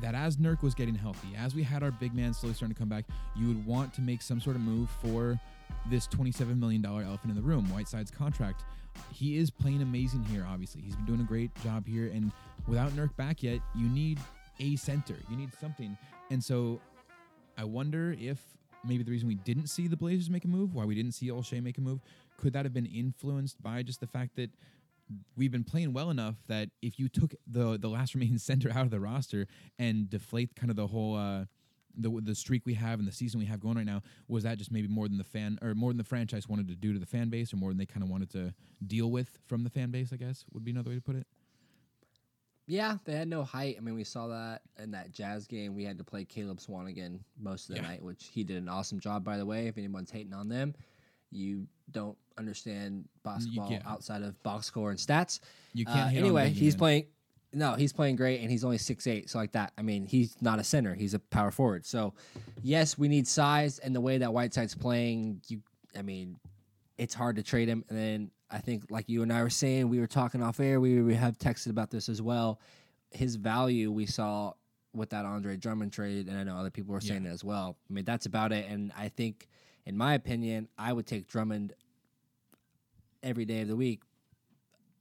that 0.00 0.14
as 0.14 0.36
Nurk 0.36 0.62
was 0.62 0.74
getting 0.74 0.94
healthy, 0.94 1.28
as 1.36 1.54
we 1.54 1.62
had 1.62 1.82
our 1.82 1.90
big 1.90 2.14
man 2.14 2.32
slowly 2.32 2.54
starting 2.54 2.74
to 2.74 2.78
come 2.78 2.88
back, 2.88 3.04
you 3.36 3.48
would 3.48 3.64
want 3.66 3.92
to 3.94 4.00
make 4.00 4.22
some 4.22 4.40
sort 4.40 4.56
of 4.56 4.62
move 4.62 4.88
for 5.02 5.38
this 5.88 6.06
$27 6.08 6.58
million 6.58 6.84
elephant 6.84 7.30
in 7.30 7.34
the 7.34 7.42
room, 7.42 7.64
Whiteside's 7.66 8.10
contract. 8.10 8.64
He 9.12 9.36
is 9.36 9.50
playing 9.50 9.82
amazing 9.82 10.24
here, 10.24 10.46
obviously. 10.48 10.82
He's 10.82 10.96
been 10.96 11.06
doing 11.06 11.20
a 11.20 11.24
great 11.24 11.50
job 11.62 11.86
here. 11.86 12.10
And 12.12 12.32
without 12.66 12.90
Nurk 12.92 13.14
back 13.16 13.42
yet, 13.42 13.60
you 13.74 13.88
need 13.88 14.18
a 14.58 14.76
center. 14.76 15.16
You 15.30 15.36
need 15.36 15.50
something. 15.60 15.96
And 16.30 16.42
so 16.42 16.80
I 17.56 17.64
wonder 17.64 18.16
if 18.18 18.40
maybe 18.84 19.02
the 19.02 19.10
reason 19.10 19.28
we 19.28 19.34
didn't 19.36 19.68
see 19.68 19.88
the 19.88 19.96
Blazers 19.96 20.30
make 20.30 20.44
a 20.44 20.48
move, 20.48 20.74
why 20.74 20.84
we 20.84 20.94
didn't 20.94 21.12
see 21.12 21.28
Olshey 21.28 21.62
make 21.62 21.78
a 21.78 21.80
move, 21.80 22.00
could 22.40 22.52
that 22.54 22.64
have 22.64 22.72
been 22.74 22.86
influenced 22.86 23.62
by 23.62 23.82
just 23.82 24.00
the 24.00 24.06
fact 24.06 24.36
that 24.36 24.50
we've 25.36 25.50
been 25.50 25.64
playing 25.64 25.92
well 25.92 26.10
enough 26.10 26.36
that 26.46 26.70
if 26.82 26.98
you 26.98 27.08
took 27.08 27.34
the 27.46 27.78
the 27.78 27.88
last 27.88 28.14
remaining 28.16 28.38
center 28.38 28.70
out 28.70 28.84
of 28.84 28.90
the 28.90 29.00
roster 29.00 29.46
and 29.78 30.08
deflate 30.08 30.54
kind 30.56 30.70
of 30.70 30.76
the 30.76 30.86
whole 30.86 31.16
uh, 31.16 31.44
the 31.96 32.10
the 32.22 32.34
streak 32.34 32.64
we 32.64 32.74
have 32.74 32.98
and 32.98 33.06
the 33.08 33.12
season 33.12 33.40
we 33.40 33.46
have 33.46 33.60
going 33.60 33.76
right 33.76 33.86
now, 33.86 34.00
was 34.28 34.44
that 34.44 34.58
just 34.58 34.70
maybe 34.72 34.88
more 34.88 35.08
than 35.08 35.18
the 35.18 35.24
fan 35.24 35.58
or 35.62 35.74
more 35.74 35.90
than 35.90 35.98
the 35.98 36.04
franchise 36.04 36.48
wanted 36.48 36.68
to 36.68 36.76
do 36.76 36.92
to 36.92 36.98
the 36.98 37.06
fan 37.06 37.28
base, 37.28 37.52
or 37.52 37.56
more 37.56 37.70
than 37.70 37.78
they 37.78 37.86
kind 37.86 38.02
of 38.02 38.08
wanted 38.08 38.30
to 38.30 38.54
deal 38.86 39.10
with 39.10 39.38
from 39.46 39.64
the 39.64 39.70
fan 39.70 39.90
base? 39.90 40.12
I 40.12 40.16
guess 40.16 40.44
would 40.52 40.64
be 40.64 40.70
another 40.70 40.90
way 40.90 40.96
to 40.96 41.02
put 41.02 41.16
it. 41.16 41.26
Yeah, 42.66 42.98
they 43.04 43.14
had 43.14 43.26
no 43.26 43.42
height. 43.42 43.74
I 43.76 43.80
mean, 43.80 43.96
we 43.96 44.04
saw 44.04 44.28
that 44.28 44.62
in 44.78 44.92
that 44.92 45.10
Jazz 45.10 45.48
game. 45.48 45.74
We 45.74 45.82
had 45.82 45.98
to 45.98 46.04
play 46.04 46.24
Caleb 46.24 46.58
Swanigan 46.58 47.18
most 47.36 47.68
of 47.68 47.74
the 47.74 47.82
Yeah. 47.82 47.88
night, 47.88 48.02
which 48.02 48.26
he 48.32 48.44
did 48.44 48.58
an 48.58 48.68
awesome 48.68 49.00
job, 49.00 49.24
by 49.24 49.36
the 49.38 49.46
way. 49.46 49.66
If 49.66 49.76
anyone's 49.76 50.12
hating 50.12 50.32
on 50.32 50.48
them, 50.48 50.74
you 51.32 51.66
don't 51.90 52.16
understand 52.40 53.08
basketball 53.22 53.78
outside 53.86 54.22
of 54.22 54.42
box 54.42 54.66
score 54.66 54.90
and 54.90 54.98
stats. 54.98 55.38
You 55.72 55.84
can't. 55.84 56.14
Uh, 56.14 56.18
anyway, 56.18 56.48
he's 56.48 56.74
playing. 56.74 57.06
No, 57.52 57.74
he's 57.74 57.92
playing 57.92 58.16
great, 58.16 58.40
and 58.40 58.50
he's 58.50 58.64
only 58.64 58.78
six 58.78 59.06
eight. 59.06 59.28
So 59.30 59.38
like 59.38 59.52
that, 59.52 59.72
I 59.78 59.82
mean, 59.82 60.06
he's 60.06 60.36
not 60.40 60.58
a 60.58 60.64
center; 60.64 60.94
he's 60.94 61.14
a 61.14 61.18
power 61.18 61.50
forward. 61.50 61.84
So, 61.84 62.14
yes, 62.62 62.98
we 62.98 63.08
need 63.08 63.28
size, 63.28 63.78
and 63.78 63.94
the 63.94 64.00
way 64.00 64.18
that 64.18 64.32
Whiteside's 64.32 64.74
playing, 64.74 65.42
you, 65.48 65.60
I 65.96 66.02
mean, 66.02 66.38
it's 66.96 67.14
hard 67.14 67.36
to 67.36 67.42
trade 67.42 67.68
him. 67.68 67.84
And 67.88 67.98
then 67.98 68.30
I 68.50 68.58
think, 68.58 68.90
like 68.90 69.08
you 69.08 69.22
and 69.22 69.32
I 69.32 69.42
were 69.42 69.50
saying, 69.50 69.88
we 69.88 70.00
were 70.00 70.06
talking 70.06 70.42
off 70.42 70.60
air. 70.60 70.80
We 70.80 71.02
we 71.02 71.14
have 71.14 71.38
texted 71.38 71.70
about 71.70 71.90
this 71.90 72.08
as 72.08 72.22
well. 72.22 72.60
His 73.10 73.36
value 73.36 73.90
we 73.90 74.06
saw 74.06 74.52
with 74.92 75.10
that 75.10 75.24
Andre 75.24 75.56
Drummond 75.56 75.92
trade, 75.92 76.28
and 76.28 76.38
I 76.38 76.44
know 76.44 76.56
other 76.56 76.70
people 76.70 76.92
were 76.94 77.00
saying 77.00 77.26
it 77.26 77.30
as 77.30 77.44
well. 77.44 77.76
I 77.88 77.92
mean, 77.92 78.04
that's 78.04 78.26
about 78.26 78.52
it. 78.52 78.66
And 78.68 78.92
I 78.96 79.08
think, 79.08 79.48
in 79.86 79.96
my 79.96 80.14
opinion, 80.14 80.68
I 80.78 80.92
would 80.92 81.06
take 81.06 81.26
Drummond 81.26 81.74
every 83.22 83.44
day 83.44 83.62
of 83.62 83.68
the 83.68 83.76
week. 83.76 84.02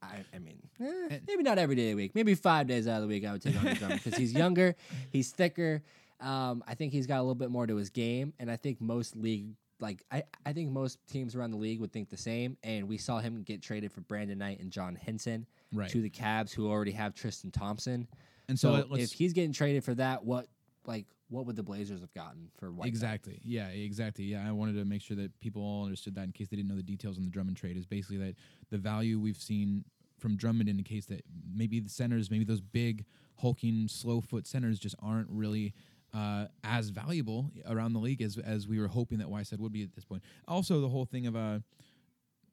I, 0.02 0.24
I 0.34 0.40
mean, 0.40 0.60
eh, 0.80 1.20
maybe 1.28 1.44
not 1.44 1.58
every 1.58 1.76
day 1.76 1.92
of 1.92 1.98
the 1.98 2.04
week. 2.04 2.16
Maybe 2.16 2.36
five 2.36 2.68
days 2.68 2.88
out 2.88 2.98
of 2.98 3.02
the 3.02 3.08
week, 3.08 3.26
I 3.26 3.32
would 3.34 3.42
take 3.42 3.56
Andre 3.58 3.74
Drummond 3.74 4.02
because 4.04 4.18
he's 4.18 4.34
younger, 4.34 4.76
he's 5.12 5.32
thicker. 5.32 5.84
Um, 6.22 6.64
I 6.68 6.76
think 6.76 6.94
he's 6.94 7.08
got 7.08 7.18
a 7.18 7.22
little 7.22 7.36
bit 7.36 7.50
more 7.50 7.68
to 7.68 7.76
his 7.76 7.90
game, 7.90 8.34
and 8.40 8.50
I 8.50 8.56
think 8.56 8.82
most 8.82 9.16
league, 9.16 9.56
like 9.80 10.04
I, 10.12 10.24
I 10.46 10.54
think 10.54 10.72
most 10.72 11.00
teams 11.08 11.36
around 11.36 11.52
the 11.52 11.58
league 11.58 11.80
would 11.80 11.92
think 11.92 12.10
the 12.10 12.18
same. 12.18 12.58
And 12.64 12.88
we 12.88 12.98
saw 12.98 13.20
him 13.20 13.44
get 13.44 13.62
traded 13.62 13.92
for 13.92 14.02
Brandon 14.02 14.38
Knight 14.38 14.60
and 14.60 14.72
John 14.72 14.96
Henson 14.96 15.46
right. 15.74 15.90
to 15.90 16.02
the 16.02 16.10
Cavs, 16.10 16.54
who 16.54 16.70
already 16.70 16.92
have 16.92 17.14
Tristan 17.14 17.52
Thompson. 17.52 18.08
and 18.48 18.60
so, 18.60 18.86
So, 18.90 18.96
if 18.96 19.12
he's 19.12 19.34
getting 19.34 19.54
traded 19.54 19.84
for 19.84 19.94
that, 19.96 20.24
what 20.24 20.48
like 20.90 21.06
what 21.30 21.46
would 21.46 21.56
the 21.56 21.64
Blazers 21.64 22.02
have 22.02 22.14
gotten 22.14 22.50
for 22.58 22.72
White? 22.72 22.88
Exactly. 22.88 23.40
Yeah, 23.44 23.68
exactly. 23.68 24.26
Yeah, 24.26 24.46
I 24.46 24.52
wanted 24.52 24.74
to 24.76 24.86
make 24.86 25.02
sure 25.02 25.16
that 25.18 25.40
people 25.40 25.62
all 25.62 25.84
understood 25.84 26.16
that 26.16 26.24
in 26.24 26.32
case 26.32 26.48
they 26.50 26.58
didn't 26.58 26.68
know 26.68 26.76
the 26.76 26.82
details 26.82 27.18
on 27.18 27.24
the 27.24 27.30
Drummond 27.30 27.56
trade 27.56 27.78
is 27.78 27.86
basically 27.86 28.18
that 28.18 28.36
the 28.72 28.78
value 28.80 29.20
we've 29.20 29.38
seen 29.38 29.86
from 30.18 30.36
Drummond 30.36 30.68
indicates 30.68 31.06
that 31.06 31.24
maybe 31.54 31.80
the 31.80 31.90
centers, 31.90 32.32
maybe 32.32 32.44
those 32.44 32.62
big 32.62 33.06
hulking 33.38 33.88
slow 33.88 34.20
foot 34.20 34.48
centers 34.48 34.80
just 34.80 34.96
aren't 35.02 35.30
really 35.30 35.74
uh, 36.14 36.46
as 36.64 36.90
valuable 36.90 37.52
around 37.70 37.94
the 37.94 38.00
league 38.00 38.24
as 38.24 38.40
as 38.40 38.68
we 38.68 38.80
were 38.80 38.88
hoping 38.88 39.20
that 39.20 39.30
Whiteside 39.30 39.60
would 39.60 39.72
be 39.72 39.84
at 39.84 39.94
this 39.94 40.04
point. 40.04 40.24
Also, 40.48 40.82
the 40.82 40.90
whole 40.90 41.06
thing 41.06 41.28
of 41.28 41.36
uh, 41.36 41.60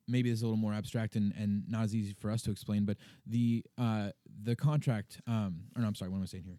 maybe 0.06 0.28
this 0.28 0.40
is 0.40 0.42
a 0.42 0.46
little 0.46 0.58
more 0.58 0.74
abstract 0.74 1.16
and, 1.16 1.32
and 1.36 1.64
not 1.66 1.84
as 1.84 1.94
easy 1.94 2.12
for 2.12 2.30
us 2.30 2.42
to 2.42 2.50
explain, 2.50 2.84
but 2.84 2.98
the 3.26 3.64
uh, 3.78 4.10
the 4.42 4.54
contract, 4.54 5.22
um, 5.26 5.62
or 5.74 5.80
no, 5.80 5.88
I'm 5.88 5.94
sorry, 5.94 6.10
what 6.10 6.18
am 6.18 6.24
I 6.24 6.26
saying 6.26 6.44
here? 6.44 6.58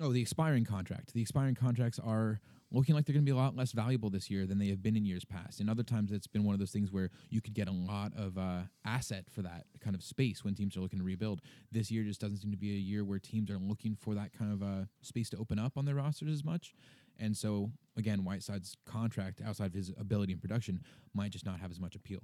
Oh, 0.00 0.12
the 0.12 0.20
expiring 0.20 0.64
contract. 0.64 1.12
The 1.12 1.20
expiring 1.20 1.54
contracts 1.54 1.98
are 1.98 2.40
looking 2.70 2.94
like 2.94 3.04
they're 3.04 3.12
going 3.12 3.24
to 3.24 3.30
be 3.30 3.36
a 3.36 3.40
lot 3.40 3.54
less 3.54 3.72
valuable 3.72 4.08
this 4.08 4.30
year 4.30 4.46
than 4.46 4.58
they 4.58 4.68
have 4.68 4.82
been 4.82 4.96
in 4.96 5.04
years 5.04 5.24
past. 5.24 5.60
And 5.60 5.68
other 5.68 5.82
times, 5.82 6.10
it's 6.10 6.26
been 6.26 6.44
one 6.44 6.54
of 6.54 6.58
those 6.58 6.70
things 6.70 6.90
where 6.90 7.10
you 7.28 7.40
could 7.42 7.52
get 7.52 7.68
a 7.68 7.72
lot 7.72 8.12
of 8.16 8.38
uh, 8.38 8.62
asset 8.86 9.26
for 9.30 9.42
that 9.42 9.66
kind 9.80 9.94
of 9.94 10.02
space 10.02 10.42
when 10.42 10.54
teams 10.54 10.76
are 10.76 10.80
looking 10.80 10.98
to 10.98 11.04
rebuild. 11.04 11.42
This 11.70 11.90
year 11.90 12.02
just 12.02 12.20
doesn't 12.20 12.38
seem 12.38 12.50
to 12.50 12.56
be 12.56 12.70
a 12.70 12.78
year 12.78 13.04
where 13.04 13.18
teams 13.18 13.50
are 13.50 13.58
looking 13.58 13.94
for 14.00 14.14
that 14.14 14.36
kind 14.36 14.52
of 14.52 14.62
uh, 14.62 14.84
space 15.02 15.28
to 15.30 15.36
open 15.36 15.58
up 15.58 15.76
on 15.76 15.84
their 15.84 15.96
rosters 15.96 16.32
as 16.32 16.42
much. 16.44 16.74
And 17.18 17.36
so, 17.36 17.70
again, 17.96 18.24
Whiteside's 18.24 18.76
contract, 18.86 19.42
outside 19.46 19.66
of 19.66 19.74
his 19.74 19.92
ability 19.98 20.32
and 20.32 20.40
production, 20.40 20.80
might 21.14 21.30
just 21.30 21.44
not 21.44 21.60
have 21.60 21.70
as 21.70 21.78
much 21.78 21.94
appeal. 21.94 22.20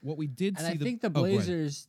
What 0.00 0.18
we 0.18 0.26
did 0.26 0.58
see. 0.58 0.64
And 0.64 0.74
see 0.74 0.84
I 0.84 0.84
think 0.84 1.00
the 1.00 1.06
oh. 1.06 1.10
Blazers. 1.10 1.88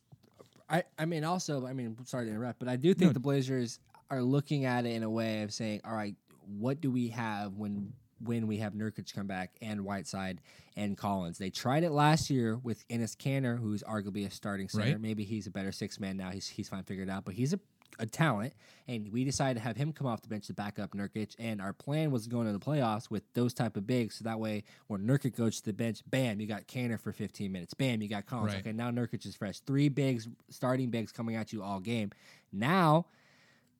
I, 0.68 0.84
I 0.98 1.04
mean, 1.04 1.22
also, 1.24 1.66
I 1.66 1.72
mean, 1.72 1.96
sorry 2.06 2.26
to 2.26 2.30
interrupt, 2.30 2.58
but 2.58 2.68
I 2.68 2.76
do 2.76 2.94
think 2.94 3.10
No. 3.10 3.12
the 3.12 3.20
Blazers 3.20 3.78
are 4.10 4.22
looking 4.22 4.64
at 4.64 4.86
it 4.86 4.92
in 4.92 5.02
a 5.02 5.10
way 5.10 5.42
of 5.42 5.52
saying, 5.52 5.80
all 5.84 5.94
right, 5.94 6.14
what 6.58 6.80
do 6.80 6.90
we 6.90 7.08
have 7.08 7.54
when 7.54 7.92
when 8.22 8.46
we 8.46 8.56
have 8.58 8.72
Nurkic 8.72 9.14
come 9.14 9.26
back 9.26 9.50
and 9.60 9.84
Whiteside 9.84 10.40
and 10.76 10.96
Collins? 10.96 11.38
They 11.38 11.50
tried 11.50 11.84
it 11.84 11.90
last 11.90 12.30
year 12.30 12.56
with 12.56 12.86
Enes 12.88 13.16
Kanter, 13.16 13.58
who's 13.58 13.82
arguably 13.82 14.26
a 14.26 14.30
starting 14.30 14.68
center. 14.68 14.92
Right. 14.92 15.00
Maybe 15.00 15.24
he's 15.24 15.46
a 15.46 15.50
better 15.50 15.72
six 15.72 16.00
man 16.00 16.16
now. 16.16 16.30
He's 16.30 16.48
he's 16.48 16.68
fine 16.68 16.84
figured 16.84 17.10
out, 17.10 17.24
but 17.24 17.34
he's 17.34 17.52
a 17.52 17.60
a 17.98 18.06
talent, 18.06 18.52
and 18.88 19.10
we 19.10 19.24
decided 19.24 19.54
to 19.54 19.66
have 19.66 19.76
him 19.76 19.92
come 19.92 20.06
off 20.06 20.20
the 20.20 20.28
bench 20.28 20.46
to 20.48 20.54
back 20.54 20.78
up 20.78 20.92
Nurkic. 20.92 21.34
And 21.38 21.60
our 21.60 21.72
plan 21.72 22.10
was 22.10 22.26
going 22.26 22.46
to 22.46 22.52
the 22.52 22.58
playoffs 22.58 23.10
with 23.10 23.22
those 23.34 23.54
type 23.54 23.76
of 23.76 23.86
bigs, 23.86 24.16
so 24.16 24.24
that 24.24 24.38
way 24.38 24.64
when 24.86 25.02
Nurkic 25.02 25.36
goes 25.36 25.60
to 25.60 25.66
the 25.66 25.72
bench, 25.72 26.02
bam, 26.06 26.40
you 26.40 26.46
got 26.46 26.66
Kanter 26.66 27.00
for 27.00 27.12
15 27.12 27.50
minutes. 27.50 27.74
Bam, 27.74 28.02
you 28.02 28.08
got 28.08 28.26
Collins. 28.26 28.54
Right. 28.54 28.60
Okay, 28.60 28.72
now 28.72 28.90
Nurkic 28.90 29.24
is 29.26 29.34
fresh. 29.34 29.60
Three 29.60 29.88
bigs, 29.88 30.28
starting 30.50 30.90
bigs 30.90 31.12
coming 31.12 31.36
at 31.36 31.52
you 31.52 31.62
all 31.62 31.80
game. 31.80 32.10
Now 32.52 33.06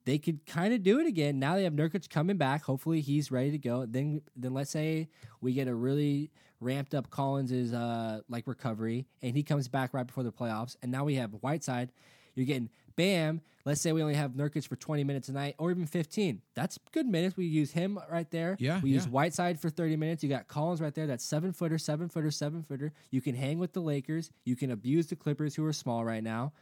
they 0.07 0.17
could 0.17 0.45
kind 0.45 0.73
of 0.73 0.83
do 0.83 1.01
it 1.01 1.05
again. 1.05 1.37
Now 1.37 1.55
they 1.55 1.65
have 1.65 1.73
Nurkic 1.73 2.09
coming 2.09 2.37
back. 2.37 2.63
Hopefully 2.63 3.01
he's 3.01 3.29
ready 3.29 3.51
to 3.51 3.57
go. 3.57 3.85
Then 3.85 4.21
then 4.37 4.53
let's 4.53 4.71
say 4.71 5.09
we 5.41 5.51
get 5.51 5.67
a 5.67 5.75
really 5.75 6.31
ramped 6.61 6.95
up 6.95 7.09
Collins's 7.09 7.73
uh 7.73 8.21
like 8.29 8.47
recovery 8.47 9.05
and 9.21 9.35
he 9.35 9.43
comes 9.43 9.67
back 9.67 9.93
right 9.93 10.07
before 10.07 10.23
the 10.23 10.31
playoffs. 10.31 10.77
And 10.81 10.93
now 10.93 11.03
we 11.03 11.15
have 11.15 11.31
Whiteside. 11.41 11.91
You're 12.35 12.45
getting 12.45 12.69
bam. 12.95 13.41
Let's 13.65 13.81
say 13.81 13.91
we 13.91 14.01
only 14.01 14.13
have 14.15 14.31
Nurkic 14.31 14.65
for 14.65 14.77
20 14.77 15.03
minutes 15.03 15.27
a 15.27 15.33
night 15.33 15.55
or 15.57 15.71
even 15.71 15.85
15. 15.85 16.41
That's 16.55 16.79
good 16.93 17.05
minutes. 17.05 17.35
We 17.35 17.45
use 17.47 17.71
him 17.71 17.99
right 18.09 18.31
there. 18.31 18.55
Yeah, 18.61 18.79
We 18.81 18.91
use. 18.91 19.09
Whiteside 19.09 19.59
for 19.59 19.69
30 19.69 19.97
minutes. 19.97 20.23
You 20.23 20.29
got 20.29 20.47
Collins 20.47 20.79
right 20.79 20.95
there. 20.95 21.05
That's 21.05 21.25
seven 21.25 21.51
footer, 21.51 21.77
seven 21.77 22.07
footer, 22.07 22.31
seven 22.31 22.63
footer. 22.63 22.93
You 23.11 23.19
can 23.19 23.35
hang 23.35 23.59
with 23.59 23.73
the 23.73 23.81
Lakers. 23.81 24.31
You 24.45 24.55
can 24.55 24.71
abuse 24.71 25.07
the 25.07 25.17
Clippers 25.17 25.53
who 25.53 25.65
are 25.65 25.73
small 25.73 26.05
right 26.05 26.23
now. 26.23 26.53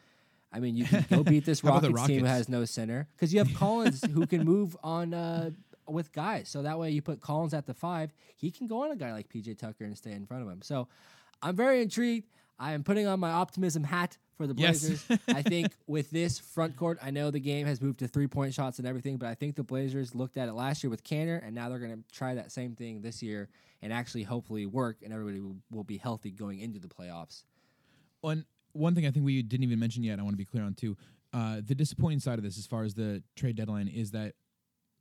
I 0.52 0.60
mean, 0.60 0.75
you 0.75 0.86
can 0.86 1.06
go 1.10 1.24
beat 1.24 1.46
this 1.46 1.60
the 1.62 1.68
Rockets, 1.70 2.08
team 2.08 2.22
who 2.22 2.25
has 2.25 2.48
no 2.50 2.64
center 2.66 3.08
because 3.16 3.34
you 3.34 3.40
have 3.40 3.54
Collins 3.56 4.04
who 4.06 4.25
can 4.25 4.46
move 4.46 4.78
on 4.84 5.14
uh, 5.14 5.50
with 5.88 6.12
guys. 6.14 6.48
So 6.50 6.62
that 6.62 6.80
way 6.80 6.92
you 6.92 7.02
put 7.02 7.20
Collins 7.22 7.54
at 7.54 7.66
the 7.66 7.74
five, 7.74 8.14
he 8.36 8.52
can 8.52 8.68
go 8.68 8.84
on 8.84 8.92
a 8.92 8.96
guy 8.96 9.12
like 9.12 9.30
PJ 9.30 9.58
Tucker 9.58 9.84
and 9.84 9.98
stay 9.98 10.12
in 10.14 10.25
front 10.25 10.44
of 10.44 10.50
him. 10.50 10.62
So 10.62 10.88
I'm 11.42 11.56
very 11.56 11.82
intrigued. 11.82 12.30
I 12.58 12.72
am 12.72 12.84
putting 12.84 13.06
on 13.06 13.20
my 13.20 13.32
optimism 13.32 13.84
hat 13.84 14.18
for 14.38 14.48
the 14.48 14.54
Yes. 14.56 14.80
Blazers. 14.80 15.20
I 15.28 15.42
think 15.42 15.74
with 15.88 16.10
this 16.10 16.40
front 16.40 16.78
court, 16.78 17.00
I 17.02 17.12
know 17.12 17.32
the 17.32 17.40
game 17.40 17.68
has 17.68 17.82
moved 17.82 18.00
to 18.00 18.08
three 18.08 18.28
point 18.28 18.54
shots 18.54 18.80
and 18.80 18.88
everything, 18.88 19.18
but 19.18 19.28
I 19.28 19.36
think 19.36 19.56
the 19.58 19.64
Blazers 19.64 20.16
looked 20.16 20.38
at 20.38 20.48
it 20.48 20.54
last 20.54 20.84
year 20.84 20.90
with 20.90 21.04
Kanter, 21.04 21.46
and 21.46 21.54
now 21.54 21.68
they're 21.70 21.80
going 21.80 21.92
to 21.92 22.16
try 22.18 22.36
that 22.36 22.52
same 22.54 22.75
thing 22.75 23.02
this 23.02 23.22
year 23.22 23.50
and 23.82 23.92
actually 23.92 24.24
hopefully 24.24 24.66
work, 24.66 24.98
and 25.04 25.12
everybody 25.14 25.42
will, 25.42 25.58
will 25.70 25.84
be 25.84 25.98
healthy 25.98 26.32
going 26.32 26.60
into 26.60 26.80
the 26.80 26.88
playoffs. 26.88 27.44
on 28.24 28.46
one 28.75 28.94
thing 28.94 29.05
I 29.05 29.12
think 29.12 29.25
we 29.25 29.41
didn't 29.41 29.63
even 29.63 29.79
mention 29.79 30.03
yet, 30.03 30.20
I 30.20 30.24
want 30.24 30.34
to 30.34 30.38
be 30.38 30.46
clear 30.46 30.63
on 30.63 30.74
too. 30.74 30.98
Uh, 31.34 31.62
the 31.65 31.75
disappointing 31.75 32.20
side 32.20 32.38
of 32.38 32.44
this, 32.44 32.58
as 32.58 32.65
far 32.65 32.84
as 32.84 32.94
the 32.94 33.24
trade 33.36 33.55
deadline, 33.55 33.88
is 33.88 34.12
that 34.12 34.34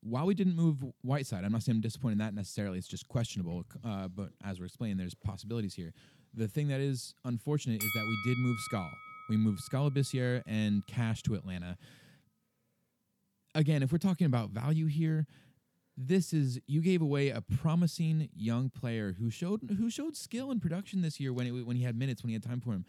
while 0.01 0.27
we 0.27 0.35
didn't 0.35 0.57
move 0.57 0.85
Whiteside, 1.03 1.45
I'm 1.45 1.53
not 1.53 1.63
saying 1.63 1.77
I'm 1.77 1.81
disappointed 1.81 2.15
in 2.15 2.19
that 2.19 2.35
necessarily. 2.35 2.79
It's 2.79 2.89
just 2.89 3.09
questionable. 3.09 3.65
Uh, 3.85 4.09
but 4.09 4.31
as 4.45 4.59
we're 4.59 4.67
explaining, 4.67 4.97
there's 4.97 5.15
possibilities 5.15 5.75
here. 5.75 5.93
The 6.35 6.49
thing 6.49 6.69
that 6.69 6.81
is 6.81 7.15
unfortunate 7.25 7.83
is 7.83 7.91
that 7.95 8.05
we 8.07 8.31
did 8.31 8.39
move 8.39 8.57
Skal. 8.61 8.91
We 9.31 9.37
moved 9.37 9.61
Skal 9.61 9.91
Labissiere 9.91 10.43
and 10.47 10.87
Cash 10.87 11.23
to 11.25 11.35
Atlanta. 11.35 11.79
Again, 13.55 13.83
if 13.83 13.93
we're 13.93 13.99
talking 13.99 14.27
about 14.27 14.51
value 14.51 14.87
here, 14.87 15.27
this 15.97 16.33
is 16.33 16.61
you 16.67 16.83
gave 16.83 17.01
away 17.01 17.31
a 17.31 17.41
promising 17.41 18.29
young 18.35 18.69
player 18.69 19.15
who 19.19 19.31
showed 19.31 19.61
who 19.79 19.89
showed 19.89 20.17
skill 20.17 20.51
in 20.51 20.59
production 20.59 21.03
this 21.03 21.21
year 21.21 21.33
when 21.33 21.47
it, 21.47 21.53
when 21.65 21.77
he 21.77 21.85
had 21.85 21.97
minutes 21.97 22.23
when 22.23 22.31
he 22.31 22.35
had 22.35 22.43
time 22.43 22.61
for 22.61 22.73
him. 22.73 22.85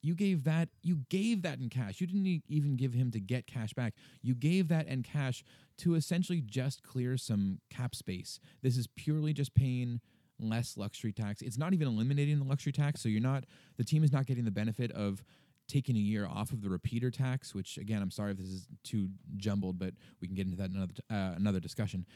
You 0.00 0.14
gave 0.14 0.44
that 0.44 0.68
you 0.82 1.00
gave 1.08 1.42
that 1.42 1.58
in 1.58 1.68
cash. 1.68 2.00
You 2.00 2.06
didn't 2.06 2.42
even 2.48 2.76
give 2.76 2.94
him 2.94 3.10
to 3.10 3.20
get 3.20 3.46
cash 3.46 3.72
back. 3.72 3.94
You 4.22 4.34
gave 4.34 4.68
that 4.68 4.86
in 4.86 5.02
cash 5.02 5.44
to 5.78 5.94
essentially 5.94 6.40
just 6.40 6.82
clear 6.82 7.16
some 7.16 7.60
cap 7.70 7.94
space. 7.94 8.38
This 8.62 8.76
is 8.76 8.86
purely 8.86 9.32
just 9.32 9.54
paying 9.54 10.00
less 10.40 10.76
luxury 10.76 11.12
tax. 11.12 11.42
It's 11.42 11.58
not 11.58 11.74
even 11.74 11.88
eliminating 11.88 12.38
the 12.38 12.44
luxury 12.44 12.72
tax, 12.72 13.00
so 13.00 13.08
you're 13.08 13.20
not 13.20 13.44
the 13.76 13.84
team 13.84 14.04
is 14.04 14.12
not 14.12 14.26
getting 14.26 14.44
the 14.44 14.50
benefit 14.50 14.92
of 14.92 15.22
taking 15.66 15.96
a 15.96 16.00
year 16.00 16.26
off 16.26 16.50
of 16.52 16.62
the 16.62 16.70
repeater 16.70 17.10
tax, 17.10 17.54
which 17.54 17.76
again, 17.76 18.00
I'm 18.00 18.10
sorry 18.10 18.32
if 18.32 18.38
this 18.38 18.48
is 18.48 18.68
too 18.84 19.08
jumbled, 19.36 19.78
but 19.78 19.94
we 20.20 20.26
can 20.26 20.34
get 20.34 20.46
into 20.46 20.56
that 20.56 20.70
in 20.70 20.76
another 20.76 20.94
uh, 21.10 21.34
another 21.36 21.60
discussion. 21.60 22.06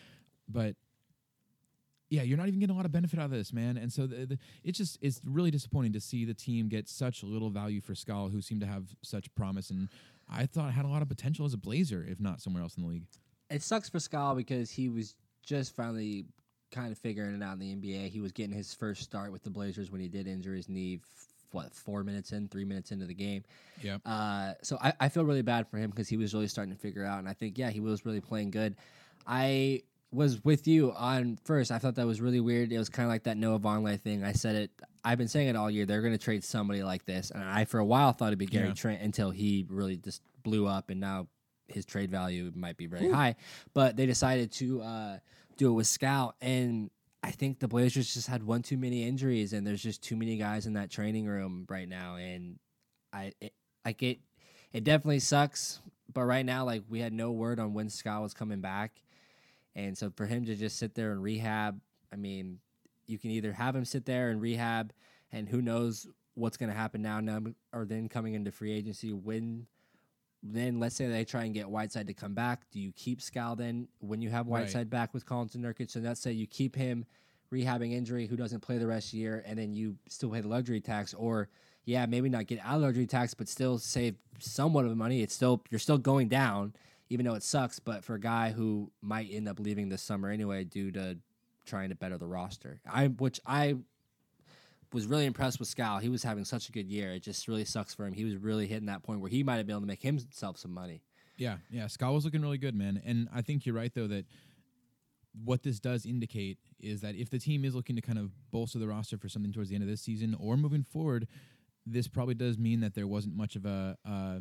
But 0.48 0.76
yeah, 2.12 2.20
you're 2.22 2.36
not 2.36 2.46
even 2.46 2.60
getting 2.60 2.74
a 2.74 2.76
lot 2.76 2.84
of 2.84 2.92
benefit 2.92 3.18
out 3.18 3.24
of 3.24 3.30
this, 3.30 3.54
man. 3.54 3.78
And 3.78 3.90
so 3.90 4.06
the, 4.06 4.26
the, 4.26 4.38
it's 4.62 4.76
just 4.76 4.98
it's 5.00 5.22
really 5.24 5.50
disappointing 5.50 5.94
to 5.94 6.00
see 6.00 6.26
the 6.26 6.34
team 6.34 6.68
get 6.68 6.86
such 6.86 7.22
little 7.24 7.48
value 7.48 7.80
for 7.80 7.94
Skal, 7.94 8.28
who 8.28 8.42
seemed 8.42 8.60
to 8.60 8.66
have 8.66 8.84
such 9.02 9.34
promise, 9.34 9.70
and 9.70 9.88
I 10.28 10.44
thought 10.44 10.70
had 10.72 10.84
a 10.84 10.88
lot 10.88 11.00
of 11.00 11.08
potential 11.08 11.46
as 11.46 11.54
a 11.54 11.56
Blazer, 11.56 12.04
if 12.06 12.20
not 12.20 12.42
somewhere 12.42 12.62
else 12.62 12.76
in 12.76 12.82
the 12.82 12.88
league. 12.90 13.06
It 13.48 13.62
sucks 13.62 13.88
for 13.88 13.98
Skal 13.98 14.34
because 14.34 14.70
he 14.70 14.90
was 14.90 15.16
just 15.42 15.74
finally 15.74 16.26
kind 16.70 16.92
of 16.92 16.98
figuring 16.98 17.34
it 17.34 17.42
out 17.42 17.54
in 17.54 17.58
the 17.60 17.74
NBA. 17.74 18.08
He 18.10 18.20
was 18.20 18.30
getting 18.30 18.54
his 18.54 18.74
first 18.74 19.02
start 19.02 19.32
with 19.32 19.42
the 19.42 19.50
Blazers 19.50 19.90
when 19.90 20.00
he 20.02 20.08
did 20.08 20.26
injure 20.26 20.54
his 20.54 20.68
knee. 20.68 21.00
f- 21.02 21.26
What 21.52 21.74
four 21.74 22.04
minutes 22.04 22.32
in, 22.32 22.48
three 22.48 22.64
minutes 22.64 22.92
into 22.92 23.06
the 23.06 23.14
game. 23.14 23.42
Yep. 23.82 24.02
Uh, 24.04 24.52
so 24.62 24.76
I, 24.82 24.92
I 25.00 25.08
feel 25.08 25.24
really 25.24 25.42
bad 25.42 25.66
for 25.68 25.78
him 25.78 25.88
because 25.88 26.08
he 26.10 26.18
was 26.18 26.34
really 26.34 26.48
starting 26.48 26.74
to 26.74 26.80
figure 26.80 27.04
out, 27.04 27.20
and 27.20 27.28
I 27.28 27.32
think 27.32 27.56
yeah, 27.56 27.70
he 27.70 27.80
was 27.80 28.04
really 28.04 28.20
playing 28.20 28.50
good. 28.50 28.76
I 29.26 29.82
was 30.12 30.44
with 30.44 30.68
you 30.68 30.92
on 30.92 31.38
first. 31.44 31.70
I 31.70 31.78
thought 31.78 31.94
that 31.96 32.06
was 32.06 32.20
really 32.20 32.40
weird. 32.40 32.70
It 32.72 32.78
was 32.78 32.88
kind 32.88 33.06
of 33.06 33.10
like 33.10 33.24
that 33.24 33.36
Noah 33.36 33.58
Vonleh 33.58 33.98
thing. 34.00 34.24
I 34.24 34.32
said 34.32 34.56
it. 34.56 34.70
I've 35.04 35.18
been 35.18 35.28
saying 35.28 35.48
it 35.48 35.56
all 35.56 35.70
year. 35.70 35.86
They're 35.86 36.02
going 36.02 36.12
to 36.12 36.22
trade 36.22 36.44
somebody 36.44 36.82
like 36.82 37.04
this, 37.06 37.30
and 37.30 37.42
I 37.42 37.64
for 37.64 37.78
a 37.78 37.84
while 37.84 38.12
thought 38.12 38.28
it'd 38.28 38.38
be 38.38 38.46
Gary 38.46 38.68
Yeah. 38.68 38.74
Trent 38.74 39.02
until 39.02 39.30
he 39.30 39.66
really 39.68 39.96
just 39.96 40.22
blew 40.42 40.66
up, 40.66 40.90
and 40.90 41.00
now 41.00 41.28
his 41.68 41.86
trade 41.86 42.10
value 42.10 42.52
might 42.54 42.76
be 42.76 42.86
very 42.86 43.10
high. 43.10 43.36
But 43.74 43.96
they 43.96 44.06
decided 44.06 44.52
to 44.52 44.82
uh, 44.82 45.18
do 45.56 45.70
it 45.70 45.72
with 45.72 45.86
Skal, 45.86 46.34
and 46.40 46.90
I 47.22 47.30
think 47.30 47.60
the 47.60 47.68
Blazers 47.68 48.12
just 48.12 48.28
had 48.28 48.42
one 48.42 48.62
too 48.62 48.76
many 48.76 49.06
injuries, 49.06 49.52
and 49.52 49.66
there's 49.66 49.82
just 49.82 50.02
too 50.02 50.16
many 50.16 50.36
guys 50.36 50.66
in 50.66 50.74
that 50.74 50.90
training 50.90 51.26
room 51.26 51.66
right 51.68 51.88
now, 51.88 52.16
and 52.16 52.58
I 53.12 53.32
it, 53.40 53.54
like 53.84 54.02
it. 54.02 54.18
It 54.72 54.84
definitely 54.84 55.20
sucks, 55.20 55.80
but 56.12 56.24
right 56.24 56.44
now, 56.46 56.64
like 56.64 56.82
we 56.88 57.00
had 57.00 57.12
no 57.12 57.30
word 57.30 57.58
on 57.60 57.74
when 57.74 57.88
Skal 57.90 58.22
was 58.22 58.34
coming 58.34 58.60
back, 58.60 59.02
and 59.74 59.96
so 59.96 60.10
for 60.14 60.26
him 60.26 60.44
to 60.46 60.54
just 60.54 60.78
sit 60.78 60.94
there 60.94 61.12
and 61.12 61.22
rehab, 61.22 61.80
I 62.12 62.16
mean, 62.16 62.58
you 63.06 63.18
can 63.18 63.30
either 63.30 63.52
have 63.52 63.74
him 63.74 63.84
sit 63.84 64.04
there 64.04 64.30
and 64.30 64.40
rehab, 64.40 64.92
and 65.32 65.48
who 65.48 65.62
knows 65.62 66.06
what's 66.34 66.56
going 66.56 66.70
to 66.70 66.76
happen 66.76 67.02
now, 67.02 67.20
now 67.20 67.40
or 67.72 67.84
then 67.84 68.08
coming 68.08 68.34
into 68.34 68.50
free 68.50 68.72
agency 68.72 69.12
when. 69.12 69.66
Then 70.44 70.80
let's 70.80 70.96
say 70.96 71.06
they 71.06 71.24
try 71.24 71.44
and 71.44 71.54
get 71.54 71.70
Whiteside 71.70 72.08
to 72.08 72.14
come 72.14 72.34
back. 72.34 72.68
Do 72.72 72.80
you 72.80 72.90
keep 72.96 73.22
Skal 73.22 73.54
then 73.54 73.86
when 74.00 74.20
you 74.20 74.28
have 74.30 74.48
Right. 74.48 74.62
Whiteside 74.62 74.90
back 74.90 75.14
with 75.14 75.24
Collins 75.24 75.54
and 75.54 75.64
Nurkic? 75.64 75.88
So 75.88 76.00
let's 76.00 76.20
say 76.20 76.32
you 76.32 76.48
keep 76.48 76.74
him 76.74 77.04
rehabbing 77.52 77.92
injury 77.92 78.26
who 78.26 78.34
doesn't 78.34 78.58
play 78.58 78.76
the 78.78 78.86
rest 78.88 79.06
of 79.08 79.12
the 79.12 79.18
year, 79.18 79.44
and 79.46 79.56
then 79.56 79.72
you 79.72 79.98
still 80.08 80.30
pay 80.30 80.40
the 80.40 80.48
luxury 80.48 80.80
tax, 80.80 81.14
or 81.14 81.48
yeah, 81.84 82.06
maybe 82.06 82.28
not 82.28 82.48
get 82.48 82.58
out 82.64 82.76
of 82.76 82.82
luxury 82.82 83.06
tax, 83.06 83.34
but 83.34 83.48
still 83.48 83.78
save 83.78 84.16
somewhat 84.40 84.82
of 84.84 84.90
the 84.90 84.96
money. 84.96 85.22
It's 85.22 85.32
still 85.32 85.62
you're 85.70 85.78
still 85.78 85.98
going 85.98 86.26
down, 86.26 86.74
even 87.10 87.26
though 87.26 87.34
it 87.34 87.42
sucks. 87.42 87.78
But 87.78 88.04
for 88.04 88.14
a 88.14 88.20
guy 88.20 88.50
who 88.50 88.90
might 89.00 89.28
end 89.30 89.48
up 89.48 89.60
leaving 89.60 89.88
this 89.88 90.02
summer 90.02 90.30
anyway 90.30 90.64
due 90.64 90.90
to 90.92 91.18
trying 91.64 91.90
to 91.90 91.94
better 91.94 92.18
the 92.18 92.26
roster, 92.26 92.80
I 92.90 93.06
which 93.06 93.40
I 93.46 93.76
was 94.92 95.06
really 95.06 95.26
impressed 95.26 95.58
with 95.58 95.68
Skal. 95.68 95.98
He 95.98 96.08
was 96.08 96.22
having 96.22 96.44
such 96.44 96.68
a 96.68 96.72
good 96.72 96.86
year. 96.86 97.12
It 97.12 97.22
just 97.22 97.48
really 97.48 97.64
sucks 97.64 97.94
for 97.94 98.06
him. 98.06 98.12
He 98.12 98.24
was 98.24 98.36
really 98.36 98.66
hitting 98.66 98.86
that 98.86 99.02
point 99.02 99.20
where 99.20 99.30
he 99.30 99.42
might 99.42 99.56
have 99.56 99.66
been 99.66 99.74
able 99.74 99.82
to 99.82 99.86
make 99.86 100.02
himself 100.02 100.58
some 100.58 100.72
money. 100.72 101.02
Yeah, 101.38 101.56
yeah. 101.70 101.86
Skal 101.86 102.14
was 102.14 102.24
looking 102.24 102.42
really 102.42 102.58
good, 102.58 102.74
man. 102.74 103.00
And 103.04 103.28
I 103.34 103.42
think 103.42 103.64
you're 103.64 103.74
right 103.74 103.92
though 103.94 104.06
that 104.08 104.26
what 105.44 105.62
this 105.62 105.80
does 105.80 106.04
indicate 106.04 106.58
is 106.78 107.00
that 107.00 107.14
if 107.14 107.30
the 107.30 107.38
team 107.38 107.64
is 107.64 107.74
looking 107.74 107.96
to 107.96 108.02
kind 108.02 108.18
of 108.18 108.30
bolster 108.50 108.78
the 108.78 108.86
roster 108.86 109.16
for 109.16 109.28
something 109.28 109.52
towards 109.52 109.70
the 109.70 109.74
end 109.74 109.82
of 109.82 109.88
this 109.88 110.02
season 110.02 110.36
or 110.38 110.56
moving 110.56 110.82
forward, 110.82 111.26
this 111.86 112.06
probably 112.06 112.34
does 112.34 112.58
mean 112.58 112.80
that 112.80 112.94
there 112.94 113.06
wasn't 113.06 113.34
much 113.34 113.56
of 113.56 113.64
a 113.64 113.96
uh, 114.06 114.40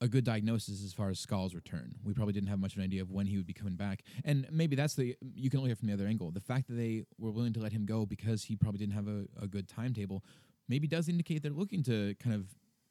a 0.00 0.08
good 0.08 0.24
diagnosis 0.24 0.82
as 0.84 0.92
far 0.92 1.10
as 1.10 1.18
Skal's 1.18 1.54
return. 1.54 1.94
We 2.04 2.14
probably 2.14 2.32
didn't 2.32 2.48
have 2.48 2.58
much 2.58 2.72
of 2.72 2.78
an 2.78 2.84
idea 2.84 3.02
of 3.02 3.10
when 3.10 3.26
he 3.26 3.36
would 3.36 3.46
be 3.46 3.52
coming 3.52 3.76
back, 3.76 4.02
and 4.24 4.46
maybe 4.50 4.76
that's 4.76 4.94
the 4.94 5.16
you 5.34 5.50
can 5.50 5.62
at 5.64 5.70
it 5.70 5.78
from 5.78 5.88
the 5.88 5.94
other 5.94 6.06
angle. 6.06 6.30
The 6.30 6.40
fact 6.40 6.68
that 6.68 6.74
they 6.74 7.04
were 7.18 7.30
willing 7.30 7.52
to 7.54 7.60
let 7.60 7.72
him 7.72 7.84
go 7.84 8.06
because 8.06 8.44
he 8.44 8.56
probably 8.56 8.78
didn't 8.78 8.94
have 8.94 9.08
a, 9.08 9.26
a 9.42 9.46
good 9.46 9.68
timetable, 9.68 10.24
maybe 10.68 10.86
does 10.86 11.08
indicate 11.08 11.42
they're 11.42 11.52
looking 11.52 11.82
to 11.84 12.14
kind 12.22 12.34
of 12.34 12.46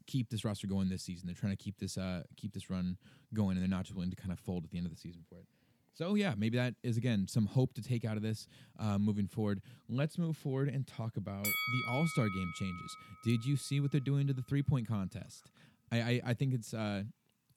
keep 0.05 0.29
this 0.29 0.45
roster 0.45 0.67
going 0.67 0.89
this 0.89 1.03
season. 1.03 1.27
They're 1.27 1.35
trying 1.35 1.55
to 1.55 1.63
keep 1.63 1.79
this 1.79 1.97
uh 1.97 2.23
keep 2.37 2.53
this 2.53 2.69
run 2.69 2.97
going, 3.33 3.57
and 3.57 3.61
they're 3.61 3.75
not 3.77 3.85
just 3.85 3.95
willing 3.95 4.11
to 4.11 4.15
kind 4.15 4.31
of 4.31 4.39
fold 4.39 4.63
at 4.63 4.71
the 4.71 4.77
end 4.77 4.85
of 4.85 4.91
the 4.91 4.99
season 4.99 5.23
for 5.27 5.39
it. 5.39 5.45
So 5.93 6.15
yeah, 6.15 6.33
maybe 6.37 6.57
that 6.57 6.75
is 6.83 6.95
again 6.95 7.27
some 7.27 7.45
hope 7.45 7.73
to 7.73 7.81
take 7.81 8.05
out 8.05 8.17
of 8.17 8.23
this 8.23 8.47
uh, 8.79 8.97
moving 8.97 9.27
forward. 9.27 9.61
Let's 9.89 10.17
move 10.17 10.37
forward 10.37 10.69
and 10.69 10.87
talk 10.87 11.17
about 11.17 11.43
the 11.43 11.91
All 11.91 12.07
Star 12.07 12.27
Game 12.29 12.51
changes. 12.57 12.95
Did 13.25 13.45
you 13.45 13.57
see 13.57 13.79
what 13.79 13.91
they're 13.91 13.99
doing 13.99 14.27
to 14.27 14.33
the 14.33 14.41
three 14.43 14.63
point 14.63 14.87
contest? 14.87 15.51
I 15.91 16.01
I, 16.01 16.21
I 16.27 16.33
think 16.33 16.53
it's. 16.53 16.73
Uh, 16.73 17.03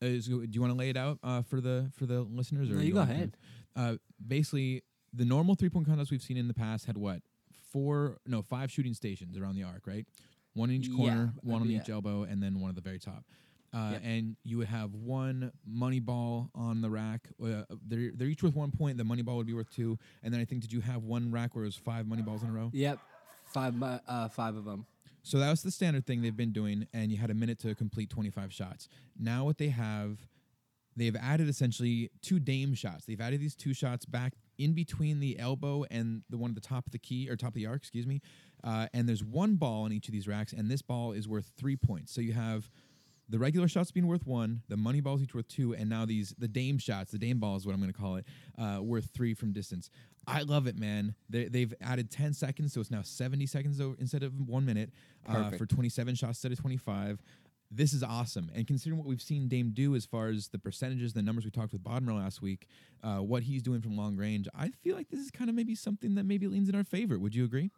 is, 0.01 0.27
do 0.27 0.45
you 0.51 0.61
want 0.61 0.73
to 0.73 0.79
lay 0.79 0.91
it 0.91 0.97
out 0.97 1.19
uh, 1.23 1.43
for 1.43 1.61
the 1.61 1.91
for 1.97 2.07
the 2.07 2.23
listeners? 2.23 2.69
Or 2.71 2.75
No, 2.75 2.81
you 2.81 2.93
go 2.93 3.01
wanna 3.01 3.13
ahead. 3.13 3.37
Uh, 3.77 3.95
basically, 4.27 4.83
the 5.13 5.25
normal 5.25 5.55
three 5.55 5.69
point 5.71 5.87
contest 5.87 6.11
we've 6.11 6.23
seen 6.23 6.37
in 6.37 6.49
the 6.49 6.55
past 6.55 6.87
had 6.87 6.97
what 6.99 7.21
four 7.71 8.19
no 8.27 8.43
five 8.43 8.71
shooting 8.71 8.95
stations 8.95 9.37
around 9.39 9.55
the 9.57 9.63
arc, 9.63 9.87
right? 9.87 10.05
One 10.55 10.71
in 10.71 10.77
each 10.77 10.89
Yeah, 10.89 10.97
corner, 10.97 11.27
that'd 11.37 11.49
one 11.49 11.63
on 11.63 11.71
each 11.71 11.89
it. 11.89 11.93
elbow, 11.93 12.25
and 12.25 12.43
then 12.43 12.61
one 12.61 12.71
at 12.71 12.75
the 12.75 12.81
very 12.83 12.99
top. 12.99 13.25
Uh, 13.73 13.91
Yep. 13.93 14.03
And 14.05 14.37
you 14.45 14.59
would 14.59 14.67
have 14.69 14.93
one 14.93 15.51
money 15.67 15.99
ball 16.01 16.51
on 16.55 16.83
the 16.83 16.91
rack. 16.91 17.29
Uh, 17.43 17.63
they're, 17.89 18.11
they're 18.15 18.29
each 18.29 18.43
worth 18.43 18.55
one 18.55 18.71
point. 18.71 18.99
The 18.99 19.05
money 19.05 19.23
ball 19.23 19.39
would 19.39 19.47
be 19.47 19.55
worth 19.55 19.71
two. 19.71 19.99
And 20.23 20.35
then 20.35 20.43
I 20.43 20.45
think 20.45 20.61
did 20.61 20.73
you 20.75 20.81
have 20.83 21.05
one 21.05 21.31
rack 21.33 21.55
where 21.55 21.65
it 21.65 21.69
was 21.69 21.77
five 21.77 22.07
money 22.07 22.21
balls 22.21 22.43
in 22.43 22.51
a 22.51 22.53
row? 22.53 22.69
Yep, 22.75 22.99
five 23.47 23.83
uh, 23.83 24.29
five 24.29 24.57
of 24.57 24.67
them. 24.67 24.85
So 25.23 25.39
that 25.39 25.51
was 25.51 25.63
the 25.63 25.71
standard 25.71 26.07
thing 26.07 26.23
they've 26.23 26.37
been 26.37 26.53
doing, 26.53 26.87
and 26.93 27.11
you 27.11 27.19
had 27.19 27.31
a 27.31 27.35
minute 27.35 27.59
to 27.61 27.75
complete 27.75 28.11
25 28.11 28.53
shots. 28.53 28.89
Now 29.19 29.45
what 29.45 29.59
they 29.59 29.69
have, 29.69 30.19
they've 30.97 31.15
added 31.15 31.49
essentially 31.49 32.11
two 32.23 32.41
Dame 32.41 32.75
shots. 32.75 33.05
They've 33.07 33.21
added 33.21 33.41
these 33.41 33.55
two 33.55 33.73
shots 33.73 34.05
back 34.05 34.35
in 34.59 34.73
between 34.73 35.21
the 35.21 35.39
elbow 35.39 35.85
and 35.91 36.23
the 36.29 36.39
one 36.39 36.51
at 36.51 36.55
the 36.57 36.61
top 36.61 36.87
of 36.87 36.93
the 36.93 36.99
key 36.99 37.31
or 37.31 37.37
top 37.37 37.49
of 37.49 37.55
the 37.55 37.67
arc, 37.67 37.77
excuse 37.77 38.07
me. 38.07 38.21
Uh, 38.65 38.87
and 38.93 39.09
there's 39.09 39.25
one 39.25 39.55
ball 39.57 39.87
in 39.87 39.93
each 39.93 40.09
of 40.09 40.13
these 40.13 40.27
racks, 40.27 40.53
and 40.53 40.71
this 40.71 40.83
ball 40.83 41.13
is 41.13 41.29
worth 41.29 41.53
three 41.57 41.77
points. 41.77 42.13
So 42.13 42.21
you 42.21 42.33
have 42.33 42.69
the 43.33 43.39
regular 43.39 43.67
shots 43.67 43.91
being 43.91 44.07
worth 44.07 44.27
one, 44.27 44.63
the 44.69 44.77
money 44.77 45.01
balls 45.01 45.23
each 45.23 45.35
worth 45.35 45.49
two, 45.49 45.75
and 45.75 45.89
now 45.89 46.05
these 46.05 46.35
the 46.39 46.47
Dame 46.47 46.77
shots, 46.79 47.11
the 47.11 47.19
Dame 47.19 47.39
ball 47.39 47.57
is 47.57 47.65
what 47.67 47.75
I'm 47.75 47.81
going 47.81 47.93
to 47.93 47.99
call 47.99 48.17
it, 48.17 48.27
uh, 48.59 48.81
worth 48.83 49.09
three 49.15 49.33
from 49.33 49.53
distance. 49.53 49.89
I 50.27 50.43
love 50.43 50.67
it, 50.67 50.77
man. 50.79 51.15
They, 51.31 51.47
they've 51.47 51.75
added 51.81 52.11
10 52.11 52.35
seconds, 52.35 52.73
so 52.75 52.81
it's 52.81 52.91
now 52.91 53.03
70 53.03 53.47
seconds 53.47 53.81
o- 53.81 53.97
instead 53.99 54.23
of 54.23 54.33
one 54.49 54.65
minute 54.65 54.91
uh, 55.27 55.51
for 55.59 55.67
27 55.67 56.15
shots 56.15 56.39
instead 56.39 56.53
of 56.53 56.61
25. 56.61 57.23
This 57.75 57.95
is 57.95 58.03
awesome. 58.03 58.51
And 58.55 58.67
considering 58.67 58.99
what 58.99 59.09
we've 59.09 59.23
seen 59.23 59.49
Dame 59.49 59.71
do 59.73 59.97
as 59.97 60.05
far 60.05 60.29
as 60.29 60.49
the 60.49 60.59
percentages, 60.59 61.15
the 61.15 61.23
numbers 61.23 61.47
we 61.47 61.51
talked 61.51 61.73
with 61.73 61.83
Bodmer 61.83 62.15
last 62.15 62.43
week, 62.43 62.67
uh, 63.03 63.17
what 63.17 63.45
he's 63.45 63.63
doing 63.63 63.81
from 63.81 63.97
long 63.97 64.15
range, 64.17 64.47
I 64.55 64.69
feel 64.83 64.95
like 64.95 65.09
this 65.09 65.21
is 65.21 65.31
kind 65.31 65.49
of 65.49 65.57
maybe 65.57 65.75
something 65.75 66.15
that 66.17 66.25
maybe 66.25 66.47
leans 66.47 66.69
in 66.69 66.75
our 66.75 66.85
favor. 66.85 67.19
Would 67.19 67.35
you 67.35 67.45
agree? 67.45 67.71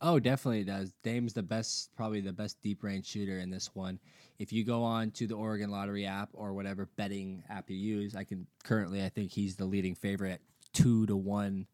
Oh, 0.00 0.18
definitely 0.18 0.64
does. 0.64 0.92
Dame's 1.02 1.32
the 1.32 1.42
best, 1.42 1.90
probably 1.96 2.20
the 2.20 2.32
best 2.32 2.60
deep 2.60 2.82
range 2.82 3.06
shooter 3.06 3.38
in 3.38 3.50
this 3.50 3.74
one. 3.74 3.98
If 4.38 4.52
you 4.52 4.64
go 4.64 4.82
on 4.82 5.10
to 5.12 5.26
the 5.26 5.34
Oregon 5.34 5.70
Lottery 5.70 6.04
app 6.04 6.28
or 6.34 6.52
whatever 6.52 6.88
betting 6.96 7.42
app 7.48 7.70
you 7.70 7.76
use, 7.76 8.14
I 8.14 8.24
can 8.24 8.46
currently 8.64 9.02
I 9.02 9.08
think 9.08 9.30
he's 9.30 9.56
the 9.56 9.64
leading 9.64 9.94
favorite 9.94 10.42
two 10.72 11.06
to 11.06 11.16
one 11.16 11.66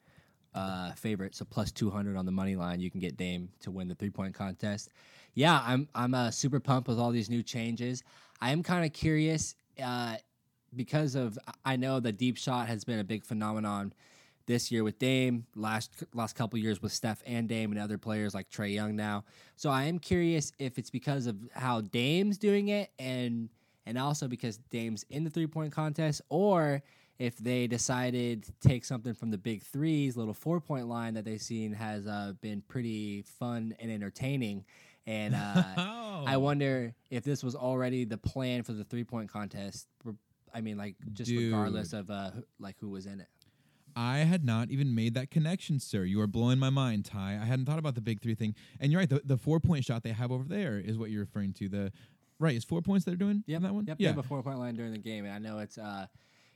uh, 0.54 0.92
favorite, 0.92 1.34
so 1.34 1.44
plus 1.44 1.72
two 1.72 1.90
hundred 1.90 2.16
on 2.16 2.26
the 2.26 2.32
money 2.32 2.54
line. 2.54 2.78
You 2.78 2.90
can 2.90 3.00
get 3.00 3.16
Dame 3.16 3.48
to 3.60 3.70
win 3.70 3.88
the 3.88 3.94
three 3.94 4.10
point 4.10 4.34
contest. 4.34 4.90
Yeah, 5.34 5.60
I'm 5.64 5.88
I'm 5.94 6.14
uh, 6.14 6.30
super 6.30 6.60
pumped 6.60 6.88
with 6.88 6.98
all 6.98 7.10
these 7.10 7.30
new 7.30 7.42
changes. 7.42 8.04
I 8.40 8.50
am 8.50 8.62
kind 8.62 8.84
of 8.84 8.92
curious 8.92 9.56
uh, 9.82 10.16
because 10.76 11.14
of 11.14 11.38
I 11.64 11.76
know 11.76 12.00
the 12.00 12.12
deep 12.12 12.36
shot 12.36 12.68
has 12.68 12.84
been 12.84 13.00
a 13.00 13.04
big 13.04 13.24
phenomenon 13.24 13.92
this 14.46 14.70
year 14.70 14.84
with 14.84 14.98
Dame, 14.98 15.46
last 15.54 16.04
last 16.14 16.34
couple 16.36 16.58
years 16.58 16.82
with 16.82 16.92
Steph 16.92 17.22
and 17.26 17.48
Dame 17.48 17.72
and 17.72 17.80
other 17.80 17.98
players 17.98 18.34
like 18.34 18.50
Trae 18.50 18.72
Young 18.72 18.96
now. 18.96 19.24
So 19.56 19.70
I 19.70 19.84
am 19.84 19.98
curious 19.98 20.52
if 20.58 20.78
it's 20.78 20.90
because 20.90 21.26
of 21.26 21.36
how 21.54 21.80
Dame's 21.80 22.38
doing 22.38 22.68
it 22.68 22.90
and 22.98 23.48
and 23.86 23.98
also 23.98 24.28
because 24.28 24.58
Dame's 24.70 25.04
in 25.10 25.24
the 25.24 25.30
three 25.30 25.46
point 25.46 25.72
contest, 25.72 26.22
or 26.28 26.82
if 27.18 27.36
they 27.38 27.66
decided 27.66 28.44
to 28.44 28.52
take 28.66 28.84
something 28.84 29.14
from 29.14 29.30
the 29.30 29.38
big 29.38 29.62
threes, 29.62 30.16
little 30.16 30.34
four 30.34 30.60
point 30.60 30.88
line 30.88 31.14
that 31.14 31.24
they've 31.24 31.40
seen 31.40 31.72
has 31.72 32.06
uh, 32.06 32.32
been 32.40 32.62
pretty 32.62 33.22
fun 33.22 33.74
and 33.80 33.90
entertaining. 33.90 34.64
And 35.06 35.34
uh, 35.34 35.64
Oh. 36.22 36.24
I 36.26 36.36
wonder 36.36 36.94
if 37.10 37.24
this 37.24 37.42
was 37.42 37.56
already 37.56 38.04
the 38.04 38.18
plan 38.18 38.62
for 38.62 38.72
the 38.72 38.84
three 38.84 39.04
point 39.04 39.30
contest. 39.30 39.88
I 40.54 40.60
mean, 40.60 40.76
like 40.76 40.94
just 41.12 41.30
regardless 41.30 41.92
of 41.92 42.10
uh, 42.10 42.30
like 42.60 42.76
who 42.78 42.90
was 42.90 43.06
in 43.06 43.20
it. 43.20 43.28
I 43.96 44.18
had 44.18 44.44
not 44.44 44.70
even 44.70 44.94
made 44.94 45.14
that 45.14 45.30
connection, 45.30 45.80
sir. 45.80 46.04
You 46.04 46.20
are 46.20 46.26
blowing 46.26 46.58
my 46.58 46.70
mind, 46.70 47.04
Ty. 47.04 47.38
I 47.40 47.44
hadn't 47.44 47.66
thought 47.66 47.78
about 47.78 47.94
the 47.94 48.00
big 48.00 48.20
three 48.20 48.34
thing. 48.34 48.54
And 48.80 48.92
you're 48.92 49.00
right. 49.00 49.08
The, 49.08 49.22
the 49.24 49.36
four 49.36 49.60
point 49.60 49.84
shot 49.84 50.02
they 50.02 50.12
have 50.12 50.30
over 50.32 50.44
there 50.44 50.78
is 50.78 50.98
what 50.98 51.10
you're 51.10 51.20
referring 51.20 51.52
to. 51.54 51.68
The 51.68 51.92
right 52.38 52.54
is 52.54 52.64
four 52.64 52.82
points 52.82 53.04
they're 53.04 53.16
doing. 53.16 53.44
On 53.54 53.62
that 53.62 53.74
one. 53.74 53.86
Yep, 53.86 53.96
yeah. 53.98 54.08
they 54.08 54.10
have 54.14 54.24
a 54.24 54.28
four 54.28 54.42
point 54.42 54.58
line 54.58 54.74
during 54.74 54.92
the 54.92 54.98
game, 54.98 55.24
and 55.24 55.34
I 55.34 55.38
know 55.38 55.58
it's 55.58 55.78
uh, 55.78 56.06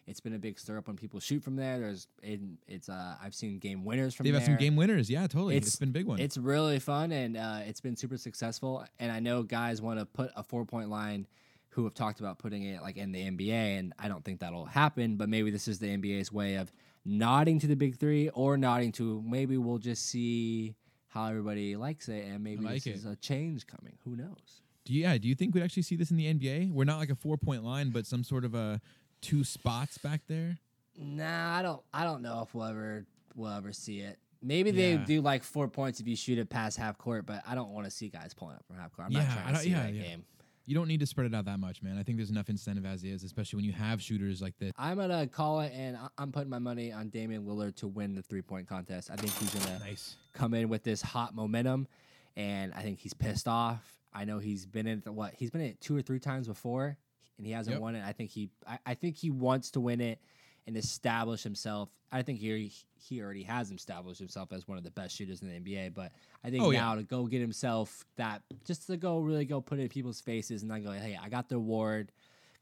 it's 0.06 0.20
been 0.20 0.34
a 0.34 0.38
big 0.38 0.58
stir 0.58 0.78
up 0.78 0.86
when 0.86 0.96
people 0.96 1.18
shoot 1.20 1.42
from 1.42 1.56
there. 1.56 1.78
There's 1.78 2.08
it, 2.22 2.40
it's 2.68 2.88
uh, 2.88 3.16
I've 3.22 3.34
seen 3.34 3.58
game 3.58 3.84
winners 3.84 4.14
from 4.14 4.24
They've 4.24 4.32
there. 4.32 4.40
had 4.40 4.46
some 4.46 4.56
game 4.56 4.76
winners. 4.76 5.10
Yeah, 5.10 5.26
totally. 5.26 5.56
It's- 5.56 5.76
been 5.76 5.88
a 5.88 5.92
big 5.92 6.06
one. 6.06 6.20
It's 6.20 6.38
really 6.38 6.78
fun 6.78 7.12
and 7.12 7.36
uh, 7.36 7.60
it's 7.66 7.80
been 7.80 7.96
super 7.96 8.16
successful. 8.16 8.84
And 8.98 9.10
I 9.10 9.20
know 9.20 9.42
guys 9.42 9.82
want 9.82 9.98
to 9.98 10.06
put 10.06 10.30
a 10.36 10.42
four 10.42 10.64
point 10.64 10.90
line 10.90 11.26
who 11.70 11.84
have 11.84 11.94
talked 11.94 12.20
about 12.20 12.38
putting 12.38 12.62
it 12.62 12.80
like 12.80 12.96
in 12.96 13.12
the 13.12 13.20
NBA, 13.30 13.78
and 13.78 13.92
I 13.98 14.08
don't 14.08 14.24
think 14.24 14.40
that'll 14.40 14.64
happen. 14.64 15.16
But 15.16 15.28
maybe 15.28 15.50
this 15.50 15.68
is 15.68 15.78
the 15.78 15.88
NBA's 15.88 16.32
way 16.32 16.54
of 16.54 16.72
nodding 17.06 17.58
to 17.60 17.66
the 17.66 17.76
big 17.76 17.96
three 17.96 18.28
or 18.30 18.56
nodding 18.58 18.90
to 18.92 19.22
maybe 19.26 19.56
we'll 19.56 19.78
just 19.78 20.06
see 20.06 20.74
how 21.08 21.26
everybody 21.28 21.76
likes 21.76 22.08
it, 22.08 22.26
and 22.26 22.42
maybe 22.44 22.64
like 22.64 22.74
this 22.82 22.86
it. 22.86 22.94
is 22.96 23.04
a 23.06 23.16
change 23.16 23.66
coming. 23.66 23.96
Who 24.04 24.16
knows? 24.16 24.60
do 24.84 24.92
you, 24.92 25.02
yeah. 25.02 25.16
Do 25.18 25.26
you 25.28 25.34
think 25.34 25.54
we'd 25.54 25.62
actually 25.62 25.82
see 25.84 25.96
this 25.96 26.10
in 26.10 26.16
the 26.16 26.32
NBA? 26.32 26.72
We're 26.72 26.84
not 26.84 26.98
like 26.98 27.10
a 27.10 27.14
four 27.14 27.36
point 27.38 27.64
line, 27.64 27.90
but 27.90 28.06
some 28.06 28.22
sort 28.24 28.44
of 28.44 28.54
a 28.54 28.80
two 29.22 29.44
spots 29.44 29.98
back 29.98 30.22
there. 30.28 30.58
Nah, 30.98 31.56
I 31.58 31.62
don't. 31.62 31.82
I 31.94 32.04
don't 32.04 32.22
know 32.22 32.42
if 32.42 32.54
we'll 32.54 32.64
ever 32.66 33.06
we'll 33.34 33.50
ever 33.52 33.72
see 33.72 34.00
it. 34.00 34.18
Maybe 34.42 34.70
they 34.70 34.92
Yeah. 34.92 35.04
do 35.04 35.20
like 35.22 35.42
four 35.42 35.66
points 35.68 35.98
if 36.00 36.06
you 36.06 36.14
shoot 36.16 36.38
it 36.38 36.48
past 36.50 36.76
half 36.76 36.98
court, 36.98 37.24
but 37.26 37.42
I 37.46 37.54
don't 37.54 37.70
want 37.70 37.86
to 37.86 37.90
see 37.90 38.08
guys 38.08 38.32
pulling 38.34 38.54
up 38.56 38.64
from 38.66 38.76
half 38.76 38.92
court. 38.92 39.06
I'm 39.06 39.12
Yeah, 39.12 39.20
not 39.24 39.32
trying 39.32 39.46
to 39.46 39.52
don't- 39.54 39.62
see 39.62 39.70
yeah, 39.70 39.82
that 39.86 39.92
game. 39.92 40.24
You 40.66 40.74
don't 40.74 40.88
need 40.88 40.98
to 41.00 41.06
spread 41.06 41.26
it 41.28 41.34
out 41.34 41.44
that 41.44 41.60
much, 41.60 41.80
man. 41.82 41.96
I 41.96 42.02
think 42.02 42.18
there's 42.18 42.30
enough 42.30 42.48
incentive 42.48 42.84
as 42.84 43.04
is, 43.04 43.22
especially 43.22 43.58
when 43.58 43.64
you 43.64 43.72
have 43.72 44.02
shooters 44.02 44.42
like 44.42 44.58
this. 44.58 44.72
I'm 44.76 44.96
gonna 44.96 45.28
call 45.28 45.60
it, 45.60 45.72
and 45.72 45.96
I- 45.96 46.08
I'm 46.18 46.32
putting 46.32 46.50
my 46.50 46.58
money 46.58 46.90
on 46.92 47.08
Damian 47.08 47.44
Lillard 47.44 47.76
to 47.76 47.86
win 47.88 48.14
the 48.16 48.22
three 48.22 48.42
point 48.42 48.66
contest. 48.66 49.08
I 49.10 49.14
think 49.16 49.32
he's 49.34 49.54
gonna 49.54 49.78
Nice. 49.78 50.16
come 50.32 50.54
in 50.54 50.68
with 50.68 50.82
this 50.82 51.02
hot 51.02 51.34
momentum, 51.36 51.86
and 52.34 52.74
I 52.74 52.82
think 52.82 52.98
he's 52.98 53.14
pissed 53.14 53.46
off. 53.46 53.96
I 54.12 54.24
know 54.24 54.38
he's 54.40 54.66
been 54.66 54.88
in 54.88 54.98
it, 55.06 55.08
what 55.08 55.34
he's 55.34 55.50
been 55.50 55.60
in 55.60 55.68
it 55.68 55.80
two 55.80 55.94
or 55.96 56.02
three 56.02 56.18
times 56.18 56.48
before, 56.48 56.96
and 57.38 57.46
he 57.46 57.52
hasn't 57.52 57.74
Yep. 57.74 57.80
won 57.82 57.94
it. 57.94 58.04
I 58.04 58.12
think 58.12 58.30
he, 58.30 58.50
I, 58.66 58.78
I 58.86 58.94
think 58.94 59.14
he 59.16 59.30
wants 59.30 59.70
to 59.72 59.80
win 59.80 60.00
it 60.00 60.20
and 60.66 60.76
establish 60.76 61.42
himself. 61.42 61.88
I 62.12 62.22
think 62.22 62.38
he 62.40 62.72
he 62.98 63.22
already 63.22 63.44
has 63.44 63.70
established 63.70 64.18
himself 64.18 64.52
as 64.52 64.66
one 64.66 64.78
of 64.78 64.84
the 64.84 64.90
best 64.90 65.14
shooters 65.14 65.42
in 65.42 65.48
the 65.48 65.54
NBA. 65.60 65.94
But 65.94 66.12
I 66.42 66.50
think 66.50 66.62
Oh, 66.64 66.70
yeah. 66.70 66.80
now 66.80 66.94
to 66.96 67.02
go 67.02 67.26
get 67.26 67.40
himself 67.40 68.04
that, 68.16 68.42
just 68.64 68.86
to 68.88 68.96
go 68.96 69.18
really 69.20 69.44
go 69.44 69.60
put 69.60 69.78
it 69.78 69.82
in 69.82 69.88
people's 69.88 70.20
faces 70.20 70.62
and 70.62 70.70
then 70.70 70.82
go, 70.82 70.90
hey, 70.92 71.16
I 71.22 71.28
got 71.28 71.48
the 71.48 71.56
award. 71.56 72.10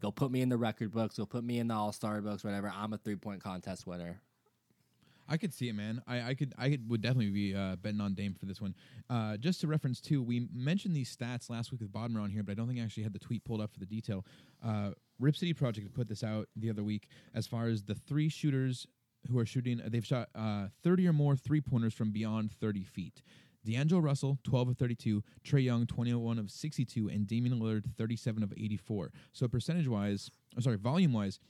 Go 0.02 0.10
put 0.10 0.30
me 0.30 0.42
in 0.42 0.50
the 0.50 0.56
record 0.58 0.92
books. 0.92 1.16
Go 1.16 1.24
put 1.24 1.44
me 1.44 1.58
in 1.60 1.68
the 1.68 1.74
All 1.74 1.92
Star 1.92 2.20
books. 2.20 2.44
Whatever. 2.44 2.70
I'm 2.74 2.92
a 2.92 2.98
three 2.98 3.16
point 3.16 3.42
contest 3.42 3.86
winner. 3.86 4.20
I 5.28 5.36
could 5.36 5.54
see 5.54 5.68
it, 5.68 5.74
man. 5.74 6.02
I, 6.06 6.30
I 6.30 6.34
could 6.34 6.52
I 6.58 6.78
would 6.88 7.00
definitely 7.00 7.30
be 7.30 7.54
uh, 7.54 7.76
betting 7.76 8.00
on 8.00 8.14
Dame 8.14 8.34
for 8.34 8.46
this 8.46 8.60
one. 8.60 8.74
Uh, 9.08 9.36
just 9.36 9.60
to 9.62 9.66
reference 9.66 10.00
too, 10.00 10.22
we 10.22 10.48
mentioned 10.52 10.94
these 10.94 11.14
stats 11.14 11.48
last 11.48 11.72
week 11.72 11.80
with 11.80 11.92
Bodmer 11.92 12.22
on 12.22 12.30
here, 12.30 12.42
but 12.42 12.52
I 12.52 12.54
don't 12.54 12.68
think 12.68 12.80
I 12.80 12.82
actually 12.82 13.04
had 13.04 13.12
the 13.12 13.18
tweet 13.18 13.44
pulled 13.44 13.60
up 13.60 13.72
for 13.72 13.80
the 13.80 13.86
detail. 13.86 14.24
Uh, 14.64 14.90
Rip 15.18 15.36
City 15.36 15.54
Project 15.54 15.94
put 15.94 16.08
this 16.08 16.24
out 16.24 16.48
the 16.56 16.70
other 16.70 16.82
week 16.82 17.08
as 17.34 17.46
far 17.46 17.68
as 17.68 17.84
the 17.84 17.94
three 17.94 18.28
shooters 18.28 18.86
who 19.30 19.38
are 19.38 19.46
shooting. 19.46 19.80
They've 19.86 20.04
shot 20.04 20.28
uh, 20.34 20.66
30 20.82 21.08
or 21.08 21.12
more 21.12 21.36
three 21.36 21.60
pointers 21.60 21.94
from 21.94 22.10
beyond 22.10 22.52
30 22.52 22.84
feet. 22.84 23.22
D'Angelo 23.64 24.00
Russell, 24.00 24.38
12 24.44 24.70
of 24.70 24.76
32, 24.76 25.22
Trae 25.42 25.64
Young, 25.64 25.86
21 25.86 26.38
of 26.38 26.50
62, 26.50 27.08
and 27.08 27.26
Damian 27.26 27.58
Lillard, 27.58 27.84
37 27.96 28.42
of 28.42 28.52
84. 28.52 29.10
So 29.32 29.48
percentage 29.48 29.88
wise, 29.88 30.30
or 30.56 30.60
sorry, 30.60 30.76
volume 30.76 31.14
wise, 31.14 31.40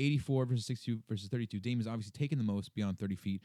84 0.00 0.46
versus 0.46 0.66
62 0.66 1.00
versus 1.08 1.28
32. 1.28 1.60
Dame 1.60 1.80
is 1.80 1.86
obviously 1.86 2.12
taking 2.16 2.38
the 2.38 2.44
most 2.44 2.74
beyond 2.74 2.98
30 2.98 3.16
feet. 3.16 3.42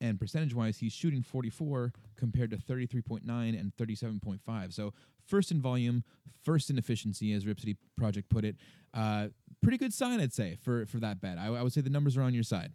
And 0.00 0.18
percentage 0.18 0.54
wise, 0.54 0.78
he's 0.78 0.92
shooting 0.92 1.22
44 1.22 1.92
compared 2.16 2.50
to 2.50 2.56
33.9 2.56 3.22
and 3.28 3.72
37.5. 3.76 4.72
So 4.72 4.92
first 5.26 5.50
in 5.50 5.60
volume, 5.60 6.04
first 6.42 6.68
in 6.68 6.78
efficiency, 6.78 7.32
as 7.32 7.46
Rip 7.46 7.60
City 7.60 7.76
Project 7.96 8.28
put 8.28 8.44
it. 8.44 8.56
Uh, 8.92 9.28
pretty 9.62 9.78
good 9.78 9.94
sign, 9.94 10.20
I'd 10.20 10.32
say, 10.32 10.58
for, 10.62 10.84
for 10.86 10.98
that 10.98 11.20
bet. 11.20 11.38
I, 11.38 11.46
I 11.46 11.62
would 11.62 11.72
say 11.72 11.80
the 11.80 11.90
numbers 11.90 12.16
are 12.16 12.22
on 12.22 12.34
your 12.34 12.42
side. 12.42 12.72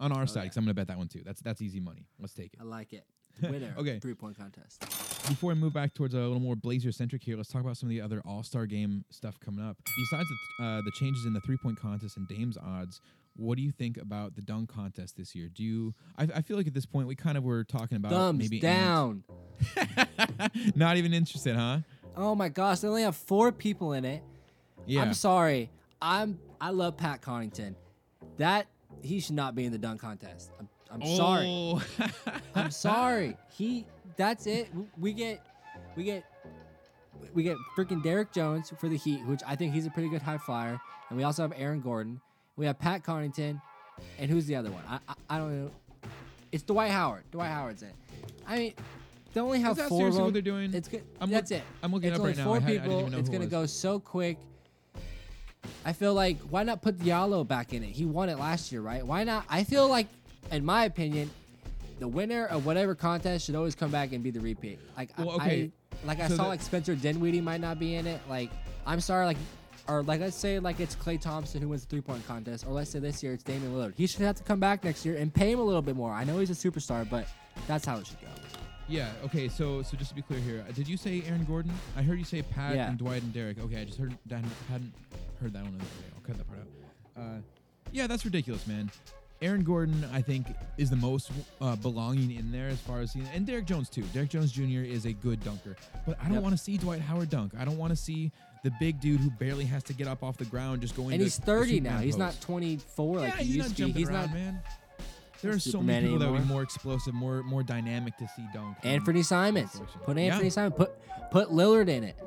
On 0.00 0.12
our 0.12 0.26
side, 0.26 0.40
yeah. 0.40 0.42
because 0.44 0.56
I'm 0.58 0.64
going 0.64 0.70
to 0.70 0.74
bet 0.74 0.88
that 0.88 0.98
one 0.98 1.08
too. 1.08 1.22
That's 1.24 1.40
that's 1.40 1.60
easy 1.60 1.80
money. 1.80 2.06
Let's 2.20 2.32
take 2.32 2.54
it. 2.54 2.60
I 2.60 2.64
like 2.64 2.92
it. 2.92 3.04
Winner. 3.42 3.74
Okay. 3.78 3.98
Three 3.98 4.14
point 4.14 4.38
contest. 4.38 4.84
Before 5.28 5.50
I 5.50 5.54
move 5.54 5.74
back 5.74 5.92
towards 5.94 6.14
a 6.14 6.18
little 6.18 6.40
more 6.40 6.56
Blazer 6.56 6.90
centric 6.90 7.22
here, 7.22 7.36
let's 7.36 7.50
talk 7.50 7.60
about 7.60 7.76
some 7.76 7.88
of 7.88 7.90
the 7.90 8.00
other 8.00 8.22
All 8.24 8.42
Star 8.42 8.66
Game 8.66 9.04
stuff 9.10 9.38
coming 9.40 9.64
up. 9.64 9.76
Besides 10.10 10.28
the, 10.58 10.64
uh, 10.64 10.80
the 10.82 10.92
changes 10.92 11.26
in 11.26 11.34
the 11.34 11.40
three 11.40 11.58
point 11.58 11.78
contest 11.78 12.16
and 12.16 12.26
Dame's 12.26 12.56
odds, 12.56 13.00
what 13.36 13.56
do 13.56 13.62
you 13.62 13.70
think 13.70 13.98
about 13.98 14.34
the 14.34 14.42
dunk 14.42 14.72
contest 14.72 15.16
this 15.16 15.34
year? 15.34 15.48
Do 15.48 15.62
you? 15.62 15.94
I, 16.16 16.28
I 16.36 16.42
feel 16.42 16.56
like 16.56 16.66
at 16.66 16.74
this 16.74 16.86
point 16.86 17.08
we 17.08 17.14
kind 17.14 17.36
of 17.36 17.44
were 17.44 17.64
talking 17.64 17.96
about 17.96 18.10
Thumbs 18.10 18.38
maybe 18.38 18.58
down. 18.58 19.22
Not 20.74 20.96
even 20.96 21.12
interested, 21.12 21.54
huh? 21.54 21.80
Oh 22.16 22.34
my 22.34 22.48
gosh, 22.48 22.80
they 22.80 22.88
only 22.88 23.02
have 23.02 23.16
four 23.16 23.52
people 23.52 23.92
in 23.92 24.04
it. 24.04 24.22
Yeah. 24.86 25.02
I'm 25.02 25.14
sorry. 25.14 25.70
I'm 26.00 26.38
I 26.60 26.70
love 26.70 26.96
Pat 26.96 27.20
Connaughton. 27.20 27.74
That 28.38 28.66
he 29.02 29.20
should 29.20 29.34
not 29.34 29.54
be 29.54 29.64
in 29.64 29.72
the 29.72 29.78
dunk 29.78 30.00
contest. 30.00 30.50
I'm, 30.58 30.68
I'm 30.90 31.06
sorry. 31.06 31.46
Oh. 31.46 31.82
I'm 32.54 32.70
sorry. 32.70 33.36
He 33.50 33.84
that's 34.18 34.46
it. 34.46 34.68
We 34.98 35.12
get 35.14 35.40
we 35.96 36.04
get 36.04 36.24
we 37.34 37.42
get 37.42 37.56
freaking 37.76 38.02
Derrick 38.02 38.32
Jones 38.32 38.72
for 38.78 38.88
the 38.88 38.96
Heat, 38.96 39.24
which 39.26 39.40
I 39.46 39.56
think 39.56 39.72
he's 39.72 39.86
a 39.86 39.90
pretty 39.90 40.08
good 40.10 40.22
high 40.22 40.38
flyer, 40.38 40.78
and 41.08 41.16
we 41.16 41.24
also 41.24 41.42
have 41.42 41.52
Aaron 41.56 41.80
Gordon. 41.80 42.20
We 42.56 42.66
have 42.66 42.78
Pat 42.78 43.02
Connaughton, 43.02 43.60
and 44.18 44.30
who's 44.30 44.46
the 44.46 44.56
other 44.56 44.70
one? 44.70 44.82
I 44.88 44.98
I, 45.08 45.14
I 45.30 45.38
don't 45.38 45.64
know. 45.64 45.70
It's 46.52 46.62
Dwight 46.62 46.90
Howard. 46.90 47.24
Dwight 47.30 47.50
Howard's 47.50 47.82
in. 47.82 47.90
I 48.46 48.58
mean, 48.58 48.74
they 49.34 49.40
only 49.40 49.60
have 49.60 49.78
Is 49.78 49.88
four 49.88 50.08
of 50.08 50.14
them. 50.14 50.24
what 50.24 50.32
they're 50.32 50.42
doing? 50.42 50.72
It's 50.74 50.88
good. 50.88 51.04
I'm 51.20 51.30
that's 51.30 51.50
look- 51.50 51.60
it. 51.60 51.64
I'm 51.82 51.92
looking 51.92 52.10
it's 52.10 52.18
up 52.18 52.24
right 52.26 52.36
now. 52.36 52.44
four 52.44 52.56
I 52.56 52.60
had- 52.60 52.68
I 52.68 52.72
didn't 52.72 52.84
people. 53.04 53.18
it's 53.18 53.28
gonna 53.28 53.40
was. 53.44 53.50
go 53.50 53.66
so 53.66 54.00
quick. 54.00 54.38
I 55.84 55.92
feel 55.92 56.14
like 56.14 56.38
why 56.50 56.62
not 56.62 56.82
put 56.82 56.98
Diallo 56.98 57.46
back 57.46 57.72
in 57.72 57.82
it? 57.82 57.90
He 57.90 58.04
won 58.04 58.28
it 58.28 58.38
last 58.38 58.72
year, 58.72 58.80
right? 58.80 59.04
Why 59.06 59.24
not? 59.24 59.44
I 59.48 59.64
feel 59.64 59.88
like, 59.88 60.06
in 60.50 60.64
my 60.64 60.84
opinion, 60.84 61.30
the 61.98 62.08
winner 62.08 62.46
of 62.46 62.64
whatever 62.66 62.94
contest 62.94 63.46
should 63.46 63.54
always 63.54 63.74
come 63.74 63.90
back 63.90 64.12
and 64.12 64.22
be 64.22 64.30
the 64.30 64.40
repeat. 64.40 64.78
Like, 64.96 65.10
I- 65.18 65.24
Well, 65.24 65.36
okay. 65.36 65.70
I, 66.02 66.06
like 66.06 66.20
I 66.20 66.28
So 66.28 66.36
saw 66.36 66.42
the- 66.44 66.48
like 66.50 66.62
Spencer 66.62 66.94
Dinwiddie 66.94 67.40
might 67.40 67.60
not 67.60 67.78
be 67.78 67.94
in 67.96 68.06
it. 68.06 68.20
Like, 68.28 68.50
I'm 68.86 69.00
sorry, 69.00 69.26
like, 69.26 69.36
or 69.88 70.02
like 70.02 70.20
let's 70.20 70.36
say 70.36 70.58
like 70.58 70.80
it's 70.80 70.94
Klay 70.94 71.18
Thompson 71.20 71.62
who 71.62 71.68
wins 71.70 71.82
the 71.82 71.88
three 71.88 72.00
point 72.02 72.26
contest, 72.26 72.66
or 72.66 72.72
let's 72.72 72.90
say 72.90 72.98
this 72.98 73.22
year 73.22 73.32
it's 73.32 73.42
Damian 73.42 73.72
Lillard. 73.72 73.94
He 73.96 74.06
should 74.06 74.20
have 74.20 74.36
to 74.36 74.42
come 74.42 74.60
back 74.60 74.84
next 74.84 75.04
year 75.06 75.16
and 75.16 75.32
pay 75.32 75.50
him 75.50 75.58
a 75.60 75.64
little 75.64 75.80
bit 75.82 75.96
more. 75.96 76.12
I 76.12 76.24
know 76.24 76.38
he's 76.38 76.50
a 76.50 76.70
superstar, 76.70 77.08
but 77.08 77.26
that's 77.66 77.86
how 77.86 77.96
it 77.98 78.06
should 78.06 78.20
go. 78.20 78.26
yeah. 78.86 79.08
Okay. 79.24 79.48
So 79.48 79.80
so 79.82 79.96
just 79.96 80.10
to 80.10 80.14
be 80.14 80.20
clear 80.22 80.40
here, 80.40 80.62
did 80.74 80.86
you 80.88 80.96
say 80.98 81.22
Aaron 81.26 81.44
Gordon? 81.44 81.72
I 81.96 82.02
heard 82.02 82.18
you 82.18 82.24
say 82.26 82.42
Pat 82.42 82.74
Yeah. 82.76 82.88
and 82.90 82.98
Dwight 82.98 83.22
and 83.22 83.32
Derek. 83.32 83.58
Okay, 83.60 83.80
I 83.80 83.84
just 83.84 83.98
heard 83.98 84.16
that 84.26 84.44
hadn't 84.70 84.92
heard 85.40 85.52
that 85.54 85.62
one. 85.64 85.80
I'll 86.14 86.22
cut 86.22 86.36
that 86.36 86.46
part 86.46 86.60
out. 86.60 87.22
Uh, 87.22 87.40
yeah, 87.90 88.06
that's 88.06 88.24
ridiculous, 88.26 88.66
man. 88.66 88.90
Aaron 89.40 89.62
Gordon, 89.62 90.04
I 90.12 90.20
think, 90.20 90.48
is 90.78 90.90
the 90.90 90.96
most 90.96 91.30
uh, 91.60 91.76
belonging 91.76 92.32
in 92.32 92.50
there 92.50 92.68
as 92.68 92.78
far 92.80 93.00
as 93.00 93.12
he, 93.12 93.22
and 93.32 93.46
Derrick 93.46 93.66
Jones 93.66 93.88
too. 93.88 94.02
Derrick 94.12 94.30
Jones 94.30 94.50
Jr. 94.50 94.80
is 94.82 95.04
a 95.06 95.12
good 95.12 95.42
dunker, 95.44 95.76
but 96.06 96.18
I 96.20 96.24
don't 96.24 96.34
Yep. 96.34 96.42
want 96.42 96.56
to 96.56 96.62
see 96.62 96.76
Dwight 96.76 97.00
Howard 97.00 97.30
dunk. 97.30 97.52
I 97.58 97.64
don't 97.64 97.78
want 97.78 97.90
to 97.90 97.96
see 97.96 98.32
the 98.64 98.72
big 98.80 99.00
dude 99.00 99.20
who 99.20 99.30
barely 99.30 99.64
has 99.66 99.84
to 99.84 99.92
get 99.92 100.08
up 100.08 100.24
off 100.24 100.36
the 100.36 100.44
ground 100.44 100.80
just 100.80 100.96
going. 100.96 101.12
And 101.12 101.22
he's 101.22 101.38
30 101.38 101.76
Superman 101.76 101.92
now. 101.94 102.00
He's 102.00 102.16
not 102.16 102.30
post. 102.32 102.42
24 102.42 103.18
like 103.20 103.34
he 103.36 103.44
he's 103.44 103.56
used 103.56 103.68
not 103.68 103.76
to 103.76 103.92
be. 103.92 103.92
He's 104.00 104.08
around, 104.08 104.26
not 104.26 104.34
man. 104.34 104.60
There 105.40 105.52
are 105.52 105.58
so 105.60 105.80
many 105.80 106.06
people 106.06 106.18
that 106.18 106.32
would 106.32 106.42
be 106.42 106.48
more 106.48 106.62
explosive, 106.62 107.14
more 107.14 107.44
more 107.44 107.62
dynamic 107.62 108.16
to 108.16 108.26
see 108.34 108.44
dunk. 108.52 108.76
Anthony 108.82 109.22
Simons. 109.22 109.80
Put 110.04 110.16
Yeah. 110.16 110.32
Anthony 110.32 110.50
Simons. 110.50 110.74
Put 110.76 110.90
put 111.30 111.50
Lillard 111.50 111.88
in 111.88 112.02
it. 112.02 112.18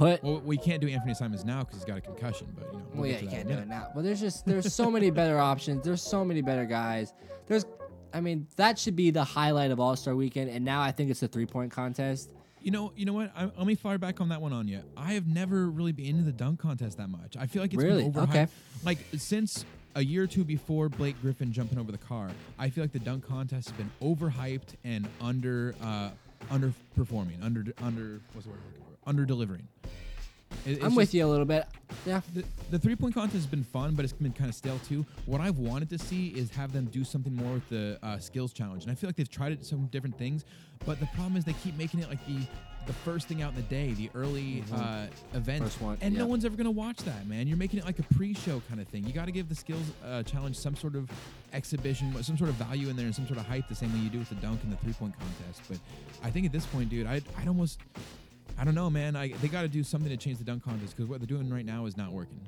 Well, 0.00 0.40
we 0.44 0.56
can't 0.56 0.80
do 0.80 0.88
Anthony 0.88 1.14
Simons 1.14 1.44
now 1.44 1.60
because 1.60 1.76
he's 1.76 1.84
got 1.84 1.98
a 1.98 2.00
concussion. 2.00 2.48
But 2.56 2.72
you 2.72 2.78
know, 2.78 2.84
well, 2.92 3.02
we'll 3.02 3.10
yeah, 3.10 3.20
you 3.20 3.28
can't 3.28 3.46
do 3.48 3.54
it 3.54 3.68
now. 3.68 3.88
But 3.94 4.04
there's 4.04 4.20
just 4.20 4.46
there's 4.46 4.72
so 4.72 4.90
many 4.90 5.10
better 5.10 5.38
options. 5.38 5.84
There's 5.84 6.02
so 6.02 6.24
many 6.24 6.40
better 6.40 6.64
guys. 6.64 7.12
There's, 7.46 7.66
I 8.14 8.20
mean, 8.20 8.46
that 8.56 8.78
should 8.78 8.96
be 8.96 9.10
the 9.10 9.24
highlight 9.24 9.70
of 9.70 9.80
All 9.80 9.96
Star 9.96 10.14
Weekend. 10.14 10.50
And 10.50 10.64
now 10.64 10.80
I 10.80 10.92
think 10.92 11.10
it's 11.10 11.20
the 11.20 11.28
three 11.28 11.46
point 11.46 11.70
contest. 11.70 12.30
You 12.62 12.70
know, 12.70 12.92
you 12.94 13.06
know 13.06 13.12
what? 13.14 13.32
I, 13.36 13.44
let 13.44 13.66
me 13.66 13.74
fire 13.74 13.98
back 13.98 14.20
on 14.20 14.28
that 14.30 14.40
one 14.40 14.52
on 14.52 14.68
you. 14.68 14.82
I 14.96 15.14
have 15.14 15.26
never 15.26 15.68
really 15.70 15.92
been 15.92 16.06
into 16.06 16.24
the 16.24 16.32
dunk 16.32 16.60
contest 16.60 16.98
that 16.98 17.08
much. 17.08 17.36
I 17.38 17.46
feel 17.46 17.62
like 17.62 17.72
it's 17.72 17.82
Really? 17.82 18.02
been 18.04 18.12
overhyped. 18.12 18.28
Okay. 18.28 18.46
Like 18.84 18.98
since 19.16 19.64
a 19.94 20.04
year 20.04 20.24
or 20.24 20.26
two 20.26 20.44
before 20.44 20.88
Blake 20.88 21.20
Griffin 21.22 21.52
jumping 21.52 21.78
over 21.78 21.90
the 21.90 21.98
car, 21.98 22.28
I 22.58 22.68
feel 22.68 22.84
like 22.84 22.92
the 22.92 22.98
dunk 22.98 23.26
contest 23.26 23.70
has 23.70 23.78
been 23.78 23.90
overhyped 24.02 24.74
and 24.84 25.08
under 25.20 25.74
uh, 25.82 26.10
underperforming, 26.50 27.42
under 27.42 27.64
under 27.82 28.20
what's 28.32 28.46
the 28.46 28.50
word? 28.50 28.60
Under 29.06 29.24
delivering. 29.24 29.66
I'm 30.82 30.94
with 30.94 31.14
you 31.14 31.24
a 31.24 31.28
little 31.28 31.46
bit. 31.46 31.66
Yeah. 32.04 32.20
The, 32.34 32.44
the 32.70 32.78
three 32.78 32.96
point 32.96 33.14
contest 33.14 33.34
has 33.36 33.46
been 33.46 33.64
fun, 33.64 33.94
but 33.94 34.04
it's 34.04 34.12
been 34.12 34.32
kind 34.32 34.50
of 34.50 34.54
stale 34.54 34.78
too. 34.86 35.06
What 35.26 35.40
I've 35.40 35.58
wanted 35.58 35.88
to 35.90 35.98
see 35.98 36.28
is 36.28 36.50
have 36.50 36.72
them 36.72 36.86
do 36.86 37.02
something 37.04 37.34
more 37.34 37.54
with 37.54 37.68
the 37.68 37.98
uh, 38.02 38.18
skills 38.18 38.52
challenge, 38.52 38.82
and 38.82 38.92
I 38.92 38.94
feel 38.94 39.08
like 39.08 39.16
they've 39.16 39.30
tried 39.30 39.52
it 39.52 39.64
some 39.64 39.86
different 39.86 40.18
things, 40.18 40.44
but 40.84 41.00
the 41.00 41.06
problem 41.14 41.36
is 41.36 41.44
they 41.44 41.54
keep 41.64 41.76
making 41.78 42.00
it 42.00 42.08
like 42.08 42.24
the 42.26 42.40
the 42.86 42.92
first 42.94 43.28
thing 43.28 43.42
out 43.42 43.50
in 43.50 43.56
the 43.56 43.62
day, 43.62 43.92
the 43.92 44.10
early 44.14 44.64
Mhm. 44.68 44.72
uh, 44.80 45.36
event, 45.36 45.70
one, 45.82 45.98
and 46.00 46.14
no 46.16 46.26
one's 46.26 46.44
ever 46.46 46.56
gonna 46.56 46.70
watch 46.70 46.96
that, 46.98 47.26
man. 47.26 47.46
You're 47.46 47.58
making 47.58 47.78
it 47.78 47.84
like 47.84 47.98
a 47.98 48.02
pre-show 48.14 48.62
kind 48.68 48.80
of 48.80 48.88
thing. 48.88 49.04
You 49.06 49.12
got 49.12 49.26
to 49.26 49.32
give 49.32 49.48
the 49.50 49.54
skills 49.54 49.82
uh, 50.04 50.22
challenge 50.22 50.56
some 50.56 50.74
sort 50.74 50.96
of 50.96 51.08
exhibition, 51.52 52.10
some 52.22 52.38
sort 52.38 52.48
of 52.48 52.56
value 52.56 52.88
in 52.88 52.96
there, 52.96 53.04
and 53.06 53.14
some 53.14 53.26
sort 53.26 53.38
of 53.38 53.46
hype, 53.46 53.68
the 53.68 53.74
same 53.74 53.92
way 53.92 53.98
you 54.00 54.08
do 54.08 54.18
with 54.18 54.30
the 54.30 54.34
dunk 54.36 54.62
and 54.64 54.72
the 54.72 54.76
three-point 54.78 55.14
contest. 55.18 55.60
But 55.68 55.78
I 56.26 56.30
think 56.30 56.46
at 56.46 56.52
this 56.52 56.64
point, 56.66 56.88
dude, 56.88 57.06
I'd, 57.06 57.22
I'd 57.38 57.48
almost, 57.48 57.80
I 58.60 58.64
don't 58.64 58.74
know, 58.74 58.90
man. 58.90 59.16
I, 59.16 59.28
they 59.28 59.48
got 59.48 59.62
to 59.62 59.68
do 59.68 59.82
something 59.82 60.10
to 60.10 60.18
change 60.18 60.36
the 60.36 60.44
dunk 60.44 60.62
contest 60.62 60.94
because 60.94 61.08
what 61.08 61.18
they're 61.18 61.26
doing 61.26 61.48
right 61.48 61.64
now 61.64 61.86
is 61.86 61.96
not 61.96 62.12
working. 62.12 62.46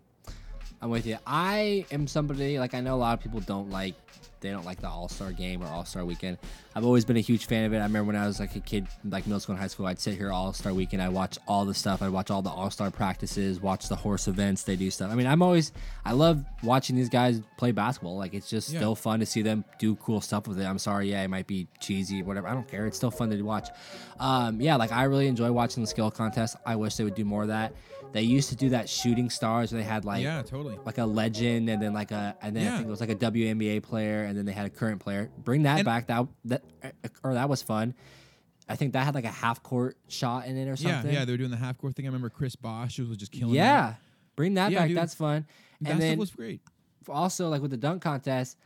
I'm 0.82 0.90
with 0.90 1.06
you. 1.06 1.16
I 1.26 1.86
am 1.92 2.06
somebody 2.08 2.58
like 2.58 2.74
I 2.74 2.80
know 2.80 2.96
a 2.96 2.98
lot 2.98 3.16
of 3.16 3.22
people 3.22 3.40
don't 3.40 3.70
like 3.70 3.94
they 4.40 4.50
don't 4.50 4.64
like 4.66 4.80
the 4.80 4.88
All 4.88 5.08
Star 5.08 5.30
game 5.30 5.62
or 5.62 5.68
All 5.68 5.84
Star 5.84 6.04
weekend. 6.04 6.36
I've 6.74 6.84
always 6.84 7.04
been 7.04 7.16
a 7.16 7.20
huge 7.20 7.46
fan 7.46 7.64
of 7.64 7.72
it. 7.72 7.76
I 7.78 7.84
remember 7.84 8.08
when 8.08 8.16
I 8.16 8.26
was 8.26 8.40
like 8.40 8.56
a 8.56 8.60
kid, 8.60 8.88
like 9.04 9.24
middle 9.24 9.38
school 9.38 9.52
and 9.52 9.60
high 9.62 9.68
school, 9.68 9.86
I'd 9.86 10.00
sit 10.00 10.16
here 10.18 10.32
All 10.32 10.52
Star 10.52 10.74
weekend. 10.74 11.00
I 11.00 11.08
watch 11.10 11.38
all 11.46 11.64
the 11.64 11.74
stuff. 11.74 12.02
I'd 12.02 12.08
watch 12.08 12.28
all 12.32 12.42
the 12.42 12.50
All 12.50 12.68
Star 12.68 12.90
practices, 12.90 13.60
watch 13.60 13.88
the 13.88 13.94
horse 13.94 14.26
events. 14.26 14.64
They 14.64 14.74
do 14.74 14.90
stuff. 14.90 15.12
I 15.12 15.14
mean, 15.14 15.28
I'm 15.28 15.40
always 15.42 15.70
I 16.04 16.10
love 16.10 16.44
watching 16.64 16.96
these 16.96 17.08
guys 17.08 17.40
play 17.56 17.70
basketball. 17.70 18.16
Like 18.16 18.34
it's 18.34 18.50
just 18.50 18.70
Yeah. 18.72 18.80
still 18.80 18.96
fun 18.96 19.20
to 19.20 19.26
see 19.26 19.42
them 19.42 19.64
do 19.78 19.94
cool 19.94 20.20
stuff 20.20 20.48
with 20.48 20.58
it. 20.60 20.64
I'm 20.64 20.80
sorry, 20.80 21.12
yeah, 21.12 21.22
it 21.22 21.28
might 21.28 21.46
be 21.46 21.68
cheesy, 21.78 22.24
whatever. 22.24 22.48
I 22.48 22.54
don't 22.54 22.66
care. 22.66 22.86
It's 22.86 22.96
still 22.96 23.12
fun 23.12 23.30
to 23.30 23.40
watch. 23.42 23.68
Um, 24.18 24.60
yeah, 24.60 24.74
like 24.74 24.90
I 24.90 25.04
really 25.04 25.28
enjoy 25.28 25.52
watching 25.52 25.84
the 25.84 25.86
skill 25.86 26.10
contest. 26.10 26.56
I 26.66 26.74
wish 26.74 26.96
they 26.96 27.04
would 27.04 27.14
do 27.14 27.24
more 27.24 27.42
of 27.42 27.48
that. 27.48 27.72
They 28.12 28.22
used 28.22 28.50
to 28.50 28.56
do 28.56 28.68
that 28.70 28.88
shooting 28.88 29.30
stars 29.30 29.72
where 29.72 29.80
they 29.80 29.88
had 29.88 30.04
like 30.04 30.22
yeah, 30.22 30.42
totally. 30.42 30.78
like 30.84 30.98
a 30.98 31.04
legend 31.06 31.68
and 31.70 31.82
then 31.82 31.92
like 31.94 32.10
a 32.10 32.36
and 32.42 32.54
then 32.54 32.68
I 32.70 32.76
think 32.76 32.88
it 32.88 32.90
was 32.90 33.00
like 33.00 33.10
a 33.10 33.14
WNBA 33.14 33.82
player 33.82 34.24
and 34.24 34.36
then 34.36 34.44
they 34.44 34.52
had 34.52 34.66
a 34.66 34.70
current 34.70 35.00
player. 35.00 35.30
Bring 35.38 35.62
that 35.62 35.78
And- 35.78 35.84
back. 35.86 36.06
That 36.08 36.26
that 36.44 36.62
or 37.24 37.34
that 37.34 37.48
was 37.48 37.62
fun. 37.62 37.94
I 38.68 38.76
think 38.76 38.92
that 38.92 39.04
had 39.04 39.14
like 39.14 39.24
a 39.24 39.28
half 39.30 39.62
court 39.62 39.96
shot 40.08 40.46
in 40.46 40.56
it 40.56 40.64
or 40.64 40.70
Yeah, 40.70 40.74
something. 40.94 41.12
yeah, 41.12 41.20
yeah, 41.20 41.24
they 41.24 41.32
were 41.32 41.36
doing 41.38 41.50
the 41.50 41.56
half 41.56 41.78
court 41.78 41.94
thing. 41.96 42.04
I 42.06 42.08
remember 42.08 42.30
Chris 42.30 42.54
Bosh 42.54 42.98
was 43.00 43.16
just 43.16 43.32
killing. 43.32 43.54
Yeah. 43.54 43.94
Bring 44.36 44.54
that 44.54 44.70
Yeah, 44.72 44.80
back. 44.80 44.88
dude. 44.88 44.96
That's 44.96 45.14
fun. 45.14 45.46
and 45.78 45.86
that 45.88 45.98
then 45.98 46.18
was 46.18 46.30
great. 46.30 46.60
also 47.08 47.48
like 47.48 47.60
with 47.60 47.70
the 47.72 47.76
dunk 47.76 48.02
contest, 48.02 48.56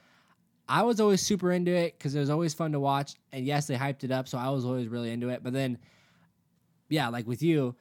I 0.68 0.82
was 0.82 1.00
always 1.00 1.22
super 1.22 1.52
into 1.52 1.70
it 1.72 1.96
because 1.96 2.14
it 2.14 2.20
was 2.20 2.30
always 2.30 2.52
fun 2.52 2.72
to 2.72 2.80
watch. 2.80 3.14
And 3.32 3.46
yes, 3.46 3.68
they 3.68 3.76
hyped 3.76 4.02
it 4.04 4.10
up, 4.10 4.26
so 4.28 4.36
I 4.38 4.50
was 4.50 4.64
always 4.64 4.88
really 4.88 5.10
into 5.12 5.28
it. 5.28 5.42
But 5.42 5.52
then, 5.54 5.78
yeah, 6.88 7.08
like 7.08 7.26
with 7.26 7.42
you, 7.42 7.74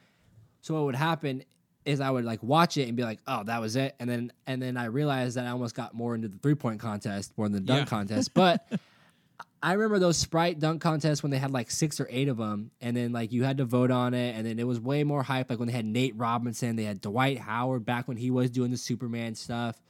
so 0.62 0.74
what 0.76 0.84
would 0.86 0.96
happen 0.96 1.44
is 1.86 2.02
I 2.02 2.10
would 2.10 2.26
like 2.26 2.42
watch 2.44 2.78
it 2.78 2.88
and 2.88 2.98
be 2.98 3.04
like, 3.04 3.20
oh, 3.28 3.44
that 3.44 3.62
was 3.62 3.76
it, 3.76 3.96
and 4.00 4.10
then 4.10 4.32
and 4.48 4.62
then 4.62 4.76
I 4.78 4.86
realized 4.86 5.38
that 5.38 5.46
I 5.46 5.50
almost 5.50 5.76
got 5.76 5.94
more 5.94 6.16
into 6.16 6.28
the 6.28 6.38
three 6.40 6.56
point 6.56 6.80
contest 6.80 7.34
more 7.38 7.48
than 7.48 7.54
the 7.54 7.60
dunk 7.62 7.82
Yeah. 7.82 7.86
contest. 7.86 8.34
But 8.34 8.68
I 9.64 9.74
remember 9.74 9.98
those 10.00 10.18
Sprite 10.18 10.60
dunk 10.60 10.82
contests 10.82 11.24
when 11.24 11.32
they 11.32 11.40
had 11.40 11.50
like 11.52 11.72
six 11.72 12.00
or 12.00 12.08
eight 12.12 12.28
of 12.28 12.38
them, 12.38 12.72
and 12.82 12.96
then 12.96 13.12
like 13.12 13.32
you 13.32 13.44
had 13.44 13.58
to 13.58 13.66
vote 13.66 13.90
on 13.92 14.14
it, 14.14 14.36
and 14.36 14.46
then 14.46 14.60
it 14.60 14.68
was 14.68 14.80
way 14.80 15.04
more 15.04 15.24
hype. 15.24 15.50
Like 15.50 15.60
when 15.60 15.68
they 15.68 15.74
had 15.74 15.86
Nate 15.86 16.16
Robinson, 16.16 16.76
they 16.76 16.84
had 16.84 17.02
Dwight 17.02 17.40
Howard 17.40 17.86
back 17.86 18.08
when 18.08 18.18
he 18.18 18.30
was 18.32 18.52
doing 18.52 18.70
the 18.72 18.78
Superman 18.78 19.34
stuff. 19.36 19.82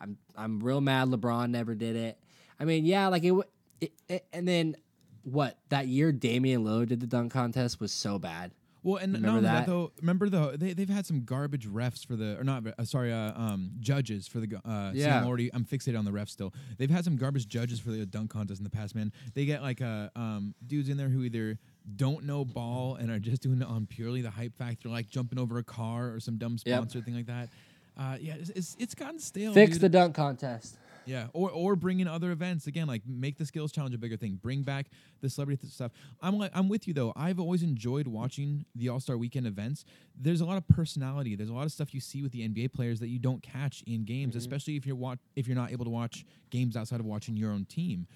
I'm 0.00 0.18
I'm 0.36 0.60
real 0.60 0.80
mad 0.80 1.08
LeBron 1.08 1.50
never 1.50 1.74
did 1.74 1.96
it. 1.96 2.18
I 2.60 2.64
mean, 2.64 2.84
yeah, 2.84 3.08
like 3.08 3.24
it, 3.24 3.34
it, 3.80 3.92
it 4.08 4.26
and 4.32 4.46
then 4.46 4.76
what 5.22 5.58
that 5.70 5.88
year 5.88 6.12
Damian 6.12 6.64
Lillard 6.64 6.88
did 6.88 7.00
the 7.00 7.06
dunk 7.06 7.32
contest 7.32 7.80
was 7.80 7.90
so 7.92 8.18
bad. 8.18 8.52
Well, 8.84 8.96
and 8.98 9.14
Remember 9.14 9.40
not 9.40 9.42
that? 9.42 9.60
that? 9.60 9.66
though. 9.66 9.90
Remember 10.00 10.28
though 10.28 10.52
they 10.56 10.72
they've 10.74 10.88
had 10.88 11.06
some 11.06 11.24
garbage 11.24 11.66
refs 11.66 12.06
for 12.06 12.14
the 12.14 12.38
or 12.38 12.44
not 12.44 12.62
uh, 12.78 12.84
sorry 12.84 13.12
uh, 13.12 13.32
um 13.34 13.72
judges 13.80 14.28
for 14.28 14.38
the 14.40 14.60
uh 14.64 14.92
see, 14.92 15.00
Yeah. 15.00 15.18
I'm 15.20 15.26
already 15.26 15.50
I'm 15.52 15.64
fixated 15.64 15.98
on 15.98 16.04
the 16.04 16.10
refs 16.12 16.28
still. 16.30 16.52
They've 16.78 16.90
had 16.90 17.02
some 17.04 17.16
garbage 17.16 17.48
judges 17.48 17.80
for 17.80 17.90
the 17.90 18.04
dunk 18.06 18.30
contest 18.30 18.60
in 18.60 18.64
the 18.64 18.70
past, 18.70 18.94
man. 18.94 19.10
They 19.34 19.46
get 19.46 19.62
like 19.62 19.80
uh 19.80 20.10
um 20.14 20.54
dudes 20.66 20.88
in 20.90 20.96
there 20.98 21.08
who 21.08 21.24
either 21.24 21.58
don't 21.96 22.24
know 22.24 22.44
ball 22.44 22.94
and 22.96 23.10
are 23.10 23.18
just 23.18 23.42
doing 23.42 23.60
it 23.60 23.66
on 23.66 23.86
purely 23.86 24.20
the 24.22 24.30
hype 24.30 24.56
factor, 24.56 24.88
like 24.88 25.08
jumping 25.08 25.38
over 25.38 25.58
a 25.58 25.64
car 25.64 26.12
or 26.12 26.20
some 26.20 26.36
dumb 26.36 26.58
Yep. 26.64 26.76
sponsor 26.76 27.00
thing 27.00 27.14
like 27.14 27.26
that. 27.26 27.48
Uh, 27.96 28.16
yeah, 28.20 28.34
it's, 28.40 28.50
it's 28.50 28.76
it's 28.78 28.94
gotten 28.94 29.18
stale. 29.18 29.54
Fix 29.54 29.72
dude. 29.74 29.82
the 29.82 29.88
dunk 29.88 30.14
contest. 30.14 30.76
Yeah, 31.06 31.26
or 31.32 31.50
or 31.50 31.76
bring 31.76 32.00
in 32.00 32.08
other 32.08 32.30
events 32.30 32.66
again, 32.66 32.86
like 32.86 33.02
make 33.06 33.38
the 33.38 33.46
skills 33.46 33.72
challenge 33.72 33.94
a 33.94 33.98
bigger 33.98 34.16
thing. 34.16 34.38
Bring 34.42 34.62
back 34.62 34.86
the 35.20 35.30
celebrity 35.30 35.62
th- 35.62 35.72
stuff. 35.72 35.92
I'm 36.20 36.38
like 36.38 36.50
I'm 36.54 36.68
with 36.68 36.86
you 36.86 36.94
though. 36.94 37.12
I've 37.16 37.38
always 37.38 37.62
enjoyed 37.62 38.06
watching 38.06 38.64
the 38.74 38.88
All 38.88 39.00
Star 39.00 39.16
Weekend 39.16 39.46
events. 39.46 39.84
There's 40.18 40.40
a 40.40 40.44
lot 40.44 40.56
of 40.56 40.66
personality. 40.68 41.36
There's 41.36 41.50
a 41.50 41.54
lot 41.54 41.66
of 41.66 41.72
stuff 41.72 41.94
you 41.94 42.00
see 42.00 42.22
with 42.22 42.32
the 42.32 42.46
NBA 42.48 42.72
players 42.72 43.00
that 43.00 43.08
you 43.08 43.18
don't 43.18 43.42
catch 43.42 43.82
in 43.86 44.04
games, 44.04 44.30
mm-hmm. 44.32 44.38
especially 44.38 44.76
if 44.76 44.86
you're 44.86 44.96
wa- 44.96 45.16
if 45.36 45.46
you're 45.46 45.56
not 45.56 45.72
able 45.72 45.84
to 45.84 45.90
watch 45.90 46.24
games 46.50 46.76
outside 46.76 47.00
of 47.00 47.06
watching 47.06 47.36
your 47.36 47.50
own 47.50 47.64
team. 47.64 48.06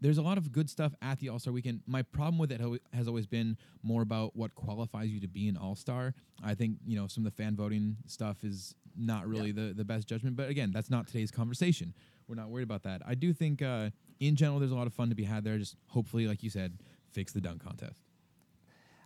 There's 0.00 0.18
a 0.18 0.22
lot 0.22 0.36
of 0.36 0.52
good 0.52 0.68
stuff 0.68 0.92
at 1.00 1.18
the 1.20 1.30
All 1.30 1.38
Star 1.38 1.52
Weekend. 1.52 1.80
My 1.86 2.02
problem 2.02 2.38
with 2.38 2.52
it 2.52 2.60
ho- 2.60 2.78
has 2.92 3.08
always 3.08 3.26
been 3.26 3.56
more 3.82 4.02
about 4.02 4.36
what 4.36 4.54
qualifies 4.54 5.08
you 5.08 5.20
to 5.20 5.28
be 5.28 5.48
an 5.48 5.56
All 5.56 5.74
Star. 5.74 6.14
I 6.42 6.54
think 6.54 6.76
you 6.86 6.96
know 6.96 7.06
some 7.06 7.24
of 7.24 7.34
the 7.34 7.42
fan 7.42 7.56
voting 7.56 7.96
stuff 8.06 8.44
is 8.44 8.74
not 8.96 9.26
really 9.26 9.52
the 9.52 9.72
the 9.74 9.84
best 9.84 10.08
judgment. 10.08 10.36
But 10.36 10.48
again, 10.48 10.72
that's 10.72 10.90
not 10.90 11.06
today's 11.06 11.30
conversation. 11.30 11.94
We're 12.28 12.36
not 12.36 12.48
worried 12.48 12.62
about 12.64 12.84
that. 12.84 13.02
I 13.06 13.14
do 13.14 13.32
think 13.32 13.62
uh, 13.62 13.90
in 14.20 14.36
general 14.36 14.58
there's 14.58 14.72
a 14.72 14.76
lot 14.76 14.86
of 14.86 14.94
fun 14.94 15.08
to 15.10 15.14
be 15.14 15.24
had 15.24 15.44
there. 15.44 15.58
Just 15.58 15.76
hopefully, 15.88 16.26
like 16.26 16.42
you 16.42 16.50
said, 16.50 16.78
fix 17.12 17.32
the 17.32 17.40
dunk 17.40 17.62
contest. 17.62 18.00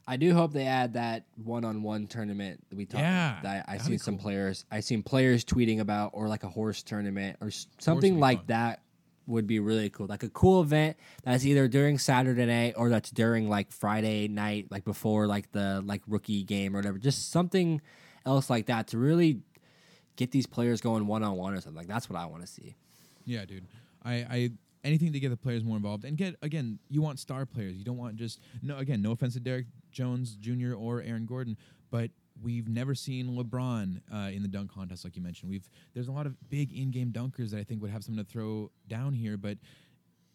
I 0.07 0.17
do 0.17 0.33
hope 0.33 0.55
they 0.55 0.65
add 0.67 0.95
that 0.95 1.27
one-on-one 1.45 2.07
tournament 2.07 2.65
that 2.71 2.77
we 2.77 2.87
talked. 2.87 3.03
Yeah, 3.03 3.41
that 3.43 3.67
I 3.69 3.73
that'd 3.73 3.87
seen 3.87 3.99
some 3.99 4.17
cool. 4.17 4.23
players. 4.23 4.65
I 4.71 4.81
seen 4.81 5.03
players 5.03 5.45
tweeting 5.45 5.81
about, 5.81 6.13
or 6.15 6.29
like 6.29 6.45
a 6.45 6.49
horse 6.49 6.83
tournament, 6.83 7.37
or 7.43 7.49
s- 7.49 7.67
something 7.79 8.19
like 8.19 8.39
fun. 8.39 8.45
that 8.47 8.83
would 9.27 9.47
be 9.47 9.61
really 9.61 9.91
cool. 9.91 10.07
Like 10.07 10.23
a 10.23 10.31
cool 10.31 10.63
event 10.63 10.97
that's 11.25 11.45
either 11.45 11.69
during 11.69 11.99
Saturday 11.99 12.47
night 12.47 12.75
or 12.79 12.89
that's 12.89 13.11
during 13.11 13.51
like 13.51 13.71
Friday 13.71 14.29
night, 14.29 14.69
like 14.71 14.85
before 14.87 15.27
like 15.27 15.53
the 15.53 15.83
like 15.85 16.01
rookie 16.09 16.43
game 16.43 16.75
or 16.75 16.79
whatever. 16.79 16.97
Just 16.97 17.31
something 17.31 17.83
else 18.25 18.49
like 18.49 18.67
that 18.67 18.89
to 18.89 18.99
really 18.99 19.43
get 20.17 20.31
these 20.31 20.47
players 20.47 20.81
going 20.81 21.07
one-on-one 21.07 21.53
or 21.53 21.61
something. 21.61 21.77
Like 21.77 21.87
that's 21.87 22.09
what 22.09 22.19
I 22.19 22.25
want 22.25 22.41
to 22.41 22.47
see. 22.47 22.77
Yeah, 23.29 23.45
dude. 23.45 23.67
I, 24.03 24.15
I 24.15 24.51
anything 24.85 25.13
to 25.13 25.21
get 25.21 25.29
the 25.29 25.37
players 25.37 25.63
more 25.63 25.77
involved 25.77 26.05
and 26.05 26.17
get 26.17 26.37
again. 26.43 26.79
You 26.89 27.03
want 27.03 27.19
star 27.19 27.45
players. 27.45 27.77
You 27.77 27.85
don't 27.85 27.99
want 27.99 28.17
just 28.17 28.41
no. 28.63 28.79
Again, 28.79 29.03
no 29.03 29.13
offense 29.13 29.35
to 29.35 29.41
Derrick 29.41 29.67
Jones 29.93 30.37
Jr. 30.37 30.73
or 30.73 31.03
Aaron 31.03 31.27
Gordon, 31.27 31.57
but 31.91 32.11
we've 32.43 32.69
never 32.69 32.95
seen 32.95 33.37
LeBron 33.37 34.01
uh, 34.13 34.31
in 34.31 34.43
the 34.43 34.49
dunk 34.49 34.73
contest 34.73 35.05
like 35.05 35.15
you 35.15 35.23
mentioned. 35.23 35.51
We've 35.51 35.69
there's 35.93 36.09
a 36.09 36.13
lot 36.13 36.25
of 36.25 36.37
big 36.49 36.73
in-game 36.73 37.13
dunkers 37.13 37.51
that 37.51 37.59
I 37.59 37.65
think 37.65 37.83
would 37.83 37.91
have 37.91 38.03
something 38.03 38.25
to 38.25 38.31
throw 38.31 38.71
down 38.89 39.13
here, 39.13 39.37
but 39.37 39.59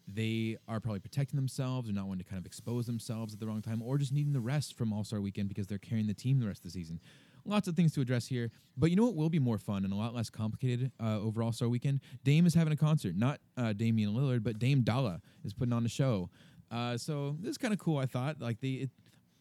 they 0.06 0.56
are 0.68 0.78
probably 0.78 1.00
protecting 1.00 1.36
themselves 1.36 1.88
or 1.88 1.92
not 1.92 2.06
wanting 2.06 2.22
to 2.24 2.30
kind 2.30 2.38
of 2.38 2.46
expose 2.46 2.86
themselves 2.86 3.34
at 3.34 3.40
the 3.40 3.46
wrong 3.46 3.62
time 3.62 3.82
or 3.82 3.98
just 3.98 4.12
needing 4.12 4.34
the 4.34 4.40
rest 4.40 4.76
from 4.76 4.92
All 4.92 5.02
Star 5.02 5.20
Weekend 5.20 5.48
because 5.48 5.66
they're 5.66 5.78
carrying 5.78 6.06
the 6.06 6.14
team 6.14 6.38
the 6.38 6.46
rest 6.46 6.60
of 6.60 6.64
the 6.64 6.78
season. 6.78 7.00
Lots 7.46 7.68
of 7.68 7.76
things 7.76 7.92
to 7.94 8.00
address 8.00 8.26
here, 8.26 8.50
but 8.76 8.90
you 8.90 8.96
know 8.96 9.04
what 9.04 9.14
will 9.14 9.28
be 9.28 9.38
more 9.38 9.58
fun 9.58 9.84
and 9.84 9.92
a 9.92 9.96
lot 9.96 10.14
less 10.14 10.30
complicated 10.30 10.90
uh, 10.98 11.20
over 11.20 11.42
All 11.42 11.52
Star 11.52 11.68
Weekend? 11.68 12.00
Dame 12.24 12.46
is 12.46 12.54
having 12.54 12.72
a 12.72 12.76
concert, 12.76 13.16
not 13.16 13.38
uh, 13.56 13.72
Damian 13.72 14.14
Lillard, 14.14 14.42
but 14.42 14.58
Dame 14.58 14.82
Dolla 14.82 15.20
is 15.44 15.52
putting 15.52 15.72
on 15.72 15.84
a 15.84 15.88
show. 15.88 16.30
Uh, 16.70 16.96
so 16.96 17.36
this 17.40 17.50
is 17.50 17.58
kind 17.58 17.74
of 17.74 17.78
cool. 17.78 17.98
I 17.98 18.06
thought 18.06 18.40
like 18.40 18.60
they. 18.60 18.68
It, 18.68 18.90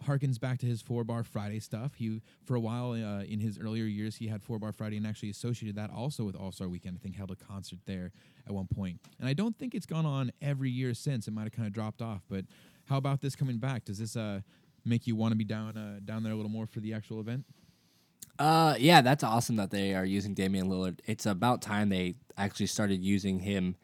harkens 0.03 0.39
back 0.39 0.59
to 0.59 0.65
his 0.65 0.81
four 0.81 1.03
bar 1.03 1.23
Friday 1.23 1.59
stuff. 1.59 1.93
He 1.95 2.21
for 2.43 2.55
a 2.55 2.59
while 2.59 2.91
uh, 2.91 3.23
in 3.23 3.39
his 3.39 3.57
earlier 3.57 3.85
years 3.85 4.17
he 4.17 4.27
had 4.27 4.43
four 4.43 4.59
bar 4.59 4.71
Friday 4.71 4.97
and 4.97 5.07
actually 5.07 5.29
associated 5.29 5.75
that 5.77 5.89
also 5.89 6.23
with 6.23 6.35
All 6.35 6.51
Star 6.51 6.67
Weekend. 6.67 6.97
I 6.99 7.01
think 7.01 7.15
held 7.15 7.31
a 7.31 7.35
concert 7.35 7.79
there 7.85 8.11
at 8.45 8.53
one 8.53 8.67
point. 8.67 8.73
point, 8.73 8.99
and 9.19 9.29
I 9.29 9.33
don't 9.33 9.57
think 9.57 9.75
it's 9.75 9.85
gone 9.85 10.05
on 10.05 10.31
every 10.41 10.69
year 10.69 10.93
since. 10.93 11.27
It 11.27 11.31
might 11.31 11.43
have 11.43 11.51
kind 11.53 11.67
of 11.67 11.73
dropped 11.73 12.01
off. 12.01 12.23
But 12.27 12.45
how 12.85 12.97
about 12.97 13.21
this 13.21 13.35
coming 13.35 13.57
back? 13.57 13.85
Does 13.85 13.99
this 13.99 14.15
uh, 14.15 14.41
make 14.83 15.07
you 15.07 15.15
want 15.15 15.31
to 15.31 15.37
be 15.37 15.43
down 15.43 15.77
uh, 15.77 15.99
down 16.03 16.23
there 16.23 16.33
a 16.33 16.35
little 16.35 16.51
more 16.51 16.65
for 16.65 16.79
the 16.79 16.93
actual 16.93 17.19
event? 17.19 17.45
Uh, 18.39 18.75
yeah, 18.79 19.01
that's 19.01 19.23
awesome 19.23 19.57
that 19.57 19.71
they 19.71 19.93
are 19.93 20.05
using 20.05 20.33
Damian 20.33 20.67
Lillard. 20.69 20.99
It's 21.05 21.25
about 21.25 21.61
time 21.61 21.89
they 21.89 22.15
actually 22.37 22.67
started 22.67 23.03
using 23.03 23.39
him 23.39 23.75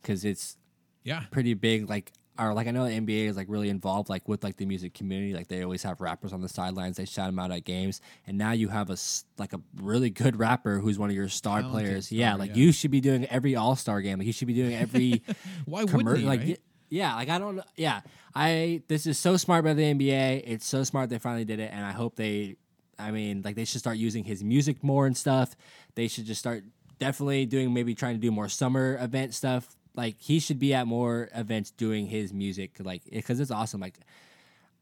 because 0.00 0.24
it's 0.24 0.56
Yeah, 1.04 1.24
pretty 1.30 1.54
big. 1.54 1.88
Like, 1.90 2.12
or 2.38 2.54
like 2.54 2.66
I 2.68 2.70
know 2.70 2.84
the 2.88 2.92
NBA 2.92 3.26
is 3.26 3.36
like 3.36 3.48
really 3.50 3.68
involved, 3.68 4.08
like 4.08 4.26
with 4.28 4.42
like 4.44 4.56
the 4.56 4.64
music 4.64 4.94
community. 4.94 5.34
Like 5.34 5.48
they 5.48 5.62
always 5.62 5.82
have 5.82 6.00
rappers 6.00 6.32
on 6.32 6.40
the 6.40 6.48
sidelines. 6.48 6.96
They 6.96 7.04
shout 7.04 7.26
them 7.26 7.38
out 7.38 7.50
at 7.50 7.64
games, 7.64 8.00
and 8.26 8.38
now 8.38 8.52
you 8.52 8.68
have 8.68 8.90
a 8.90 8.96
like 9.38 9.52
a 9.52 9.60
really 9.76 10.08
good 10.10 10.38
rapper 10.38 10.78
who's 10.78 10.98
one 10.98 11.10
of 11.10 11.16
your 11.16 11.28
star 11.28 11.60
Talented 11.60 11.84
players. 11.84 12.12
yeah, 12.12 12.34
like 12.36 12.50
yeah. 12.50 12.56
you 12.56 12.72
should 12.72 12.90
be 12.92 13.00
doing 13.00 13.26
every 13.26 13.56
All 13.56 13.76
Star 13.76 14.00
game. 14.00 14.18
Like 14.18 14.26
you 14.26 14.32
should 14.32 14.48
be 14.48 14.54
doing 14.54 14.74
every 14.74 15.22
why 15.66 15.84
wouldn't 15.84 16.18
he? 16.18 16.24
like 16.24 16.40
right? 16.40 16.60
yeah, 16.88 17.14
like 17.16 17.28
I 17.28 17.38
don't 17.38 17.56
know. 17.56 17.64
Yeah, 17.76 18.00
I 18.34 18.82
this 18.88 19.06
is 19.06 19.18
so 19.18 19.36
smart 19.36 19.64
by 19.64 19.74
the 19.74 19.82
NBA. 19.82 20.44
It's 20.46 20.64
so 20.66 20.84
smart 20.84 21.10
they 21.10 21.18
finally 21.18 21.44
did 21.44 21.60
it, 21.60 21.70
and 21.72 21.84
I 21.84 21.92
hope 21.92 22.16
they. 22.16 22.56
I 22.98 23.10
mean, 23.10 23.42
like 23.44 23.54
they 23.54 23.64
should 23.64 23.80
start 23.80 23.96
using 23.96 24.24
his 24.24 24.42
music 24.42 24.82
more 24.82 25.06
and 25.06 25.16
stuff. 25.16 25.56
They 25.94 26.08
should 26.08 26.26
just 26.26 26.40
start 26.40 26.64
definitely 26.98 27.46
doing 27.46 27.72
maybe 27.72 27.94
trying 27.94 28.14
to 28.14 28.20
do 28.20 28.30
more 28.30 28.48
summer 28.48 28.98
event 29.00 29.34
stuff. 29.34 29.76
Like 29.94 30.16
he 30.18 30.38
should 30.38 30.58
be 30.58 30.74
at 30.74 30.86
more 30.86 31.28
events 31.34 31.70
doing 31.70 32.06
his 32.06 32.32
music, 32.32 32.76
like 32.80 33.02
because 33.10 33.40
it's 33.40 33.50
awesome. 33.50 33.80
Like 33.80 33.98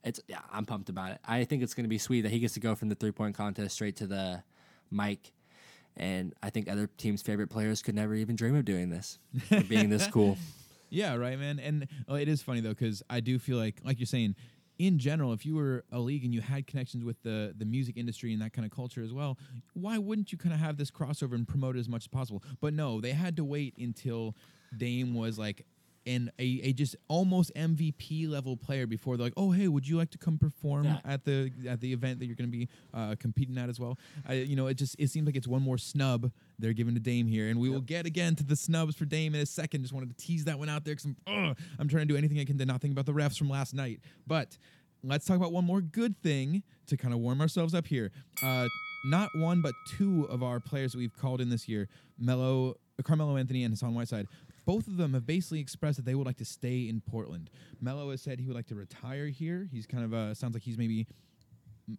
it's 0.03 0.19
yeah, 0.27 0.39
I'm 0.51 0.65
pumped 0.65 0.89
about 0.89 1.11
it. 1.11 1.19
I 1.25 1.43
think 1.43 1.63
it's 1.63 1.73
gonna 1.73 1.87
be 1.87 1.97
sweet 1.97 2.21
that 2.21 2.31
he 2.31 2.39
gets 2.39 2.53
to 2.55 2.59
go 2.59 2.75
from 2.75 2.89
the 2.89 2.95
three 2.95 3.11
point 3.11 3.35
contest 3.35 3.75
straight 3.75 3.95
to 3.97 4.07
the 4.07 4.43
mic. 4.91 5.31
And 5.95 6.35
I 6.43 6.51
think 6.51 6.69
other 6.69 6.87
teams' 6.97 7.23
favorite 7.23 7.47
players 7.47 7.81
could 7.81 7.95
never 7.95 8.13
even 8.13 8.35
dream 8.35 8.55
of 8.55 8.65
doing 8.65 8.89
this, 8.89 9.17
being 9.67 9.89
this 9.89 10.05
cool. 10.11 10.37
Yeah, 10.89 11.15
right, 11.15 11.37
man. 11.39 11.59
And 11.59 11.87
uh, 12.09 12.15
it 12.15 12.27
is 12.27 12.41
funny 12.41 12.61
though 12.61 12.69
because 12.69 13.03
I 13.09 13.19
do 13.19 13.39
feel 13.39 13.57
like, 13.57 13.77
like 13.83 13.99
you're 13.99 14.05
saying, 14.05 14.35
in 14.79 14.99
general, 14.99 15.33
if 15.33 15.45
you 15.45 15.55
were 15.55 15.83
a 15.91 15.99
league 15.99 16.23
and 16.23 16.33
you 16.33 16.41
had 16.41 16.67
connections 16.67 17.03
with 17.03 17.21
the 17.23 17.53
the 17.57 17.65
music 17.65 17.97
industry 17.97 18.33
and 18.33 18.41
that 18.41 18.53
kind 18.53 18.65
of 18.65 18.71
culture 18.71 19.01
as 19.03 19.13
well, 19.13 19.37
why 19.73 19.97
wouldn't 19.97 20.31
you 20.31 20.37
kind 20.37 20.53
of 20.53 20.59
have 20.59 20.77
this 20.77 20.91
crossover 20.91 21.33
and 21.33 21.47
promote 21.47 21.75
it 21.75 21.79
as 21.79 21.89
much 21.89 22.03
as 22.03 22.07
possible? 22.07 22.43
But 22.61 22.73
no, 22.73 23.01
they 23.01 23.11
had 23.13 23.35
to 23.37 23.43
wait 23.43 23.75
until 23.77 24.35
Dame 24.75 25.13
was 25.15 25.37
like 25.39 25.65
an 26.05 26.31
a, 26.39 26.61
a 26.63 26.73
just 26.73 26.95
almost 27.09 27.51
MVP 27.55 28.29
level 28.29 28.55
player 28.55 28.87
before 28.87 29.17
they're 29.17 29.25
like, 29.25 29.33
oh 29.35 29.51
hey, 29.51 29.67
would 29.67 29.85
you 29.87 29.97
like 29.97 30.09
to 30.11 30.17
come 30.17 30.37
perform 30.37 30.85
Yeah. 30.85 30.99
at 31.03 31.25
the 31.25 31.51
at 31.67 31.81
the 31.81 31.91
event 31.91 32.19
that 32.19 32.27
you're 32.27 32.35
going 32.35 32.49
to 32.51 32.57
be 32.57 32.69
uh, 32.93 33.15
competing 33.19 33.57
at 33.57 33.67
as 33.69 33.79
well? 33.79 33.97
I, 34.27 34.33
you 34.35 34.55
know, 34.55 34.67
it 34.67 34.75
just 34.75 34.95
it 34.99 35.09
seems 35.09 35.25
like 35.25 35.35
it's 35.35 35.47
one 35.47 35.61
more 35.61 35.77
snub 35.77 36.31
they're 36.59 36.73
giving 36.73 36.93
to 36.95 36.99
Dame 36.99 37.27
here, 37.27 37.49
and 37.49 37.59
we 37.59 37.69
will 37.69 37.81
get 37.81 38.05
again 38.05 38.35
to 38.35 38.43
the 38.43 38.55
snubs 38.55 38.95
for 38.95 39.05
Dame 39.05 39.35
in 39.35 39.41
a 39.41 39.45
second. 39.45 39.81
Just 39.81 39.93
wanted 39.93 40.17
to 40.17 40.25
tease 40.25 40.45
that 40.45 40.57
one 40.57 40.69
out 40.69 40.85
there 40.85 40.95
because 40.95 41.05
I'm 41.05 41.49
ugh, 41.49 41.57
I'm 41.79 41.87
trying 41.87 42.07
to 42.07 42.13
do 42.13 42.17
anything 42.17 42.39
I 42.39 42.45
can 42.45 42.57
to 42.57 42.65
not 42.65 42.81
think 42.81 42.93
about 42.93 43.05
the 43.05 43.13
refs 43.13 43.37
from 43.37 43.49
last 43.49 43.73
night, 43.73 43.99
but. 44.25 44.57
Let's 45.03 45.25
talk 45.25 45.37
about 45.37 45.51
one 45.53 45.63
more 45.63 45.79
good 45.79 46.19
thing 46.23 46.63
to 46.87 46.97
kind 46.97 47.13
of 47.13 47.19
warm 47.19 47.39
ourselves 47.39 47.75
up 47.75 47.85
here. 47.85 48.11
Uh, 48.41 48.67
not 49.05 49.29
one, 49.35 49.61
but 49.61 49.73
two 49.95 50.25
of 50.29 50.41
our 50.41 50.59
players 50.59 50.93
that 50.93 50.97
we've 50.97 51.15
called 51.15 51.39
in 51.39 51.49
this 51.49 51.69
year, 51.69 51.87
Melo, 52.17 52.73
Carmelo 53.03 53.37
Anthony 53.37 53.63
and 53.63 53.71
Hassan 53.71 53.93
Whiteside, 53.93 54.25
both 54.65 54.87
of 54.87 54.97
them 54.97 55.13
have 55.13 55.25
basically 55.25 55.59
expressed 55.59 55.97
that 55.97 56.05
they 56.05 56.15
would 56.15 56.25
like 56.25 56.37
to 56.37 56.45
stay 56.45 56.89
in 56.89 57.01
Portland. 57.01 57.51
Melo 57.79 58.09
has 58.09 58.21
said 58.23 58.39
he 58.39 58.47
would 58.47 58.55
like 58.55 58.67
to 58.67 58.75
retire 58.75 59.27
here. 59.27 59.69
He's 59.71 59.85
kind 59.85 60.03
of 60.03 60.13
uh, 60.13 60.33
sounds 60.33 60.55
like 60.55 60.63
he's 60.63 60.77
maybe. 60.79 61.07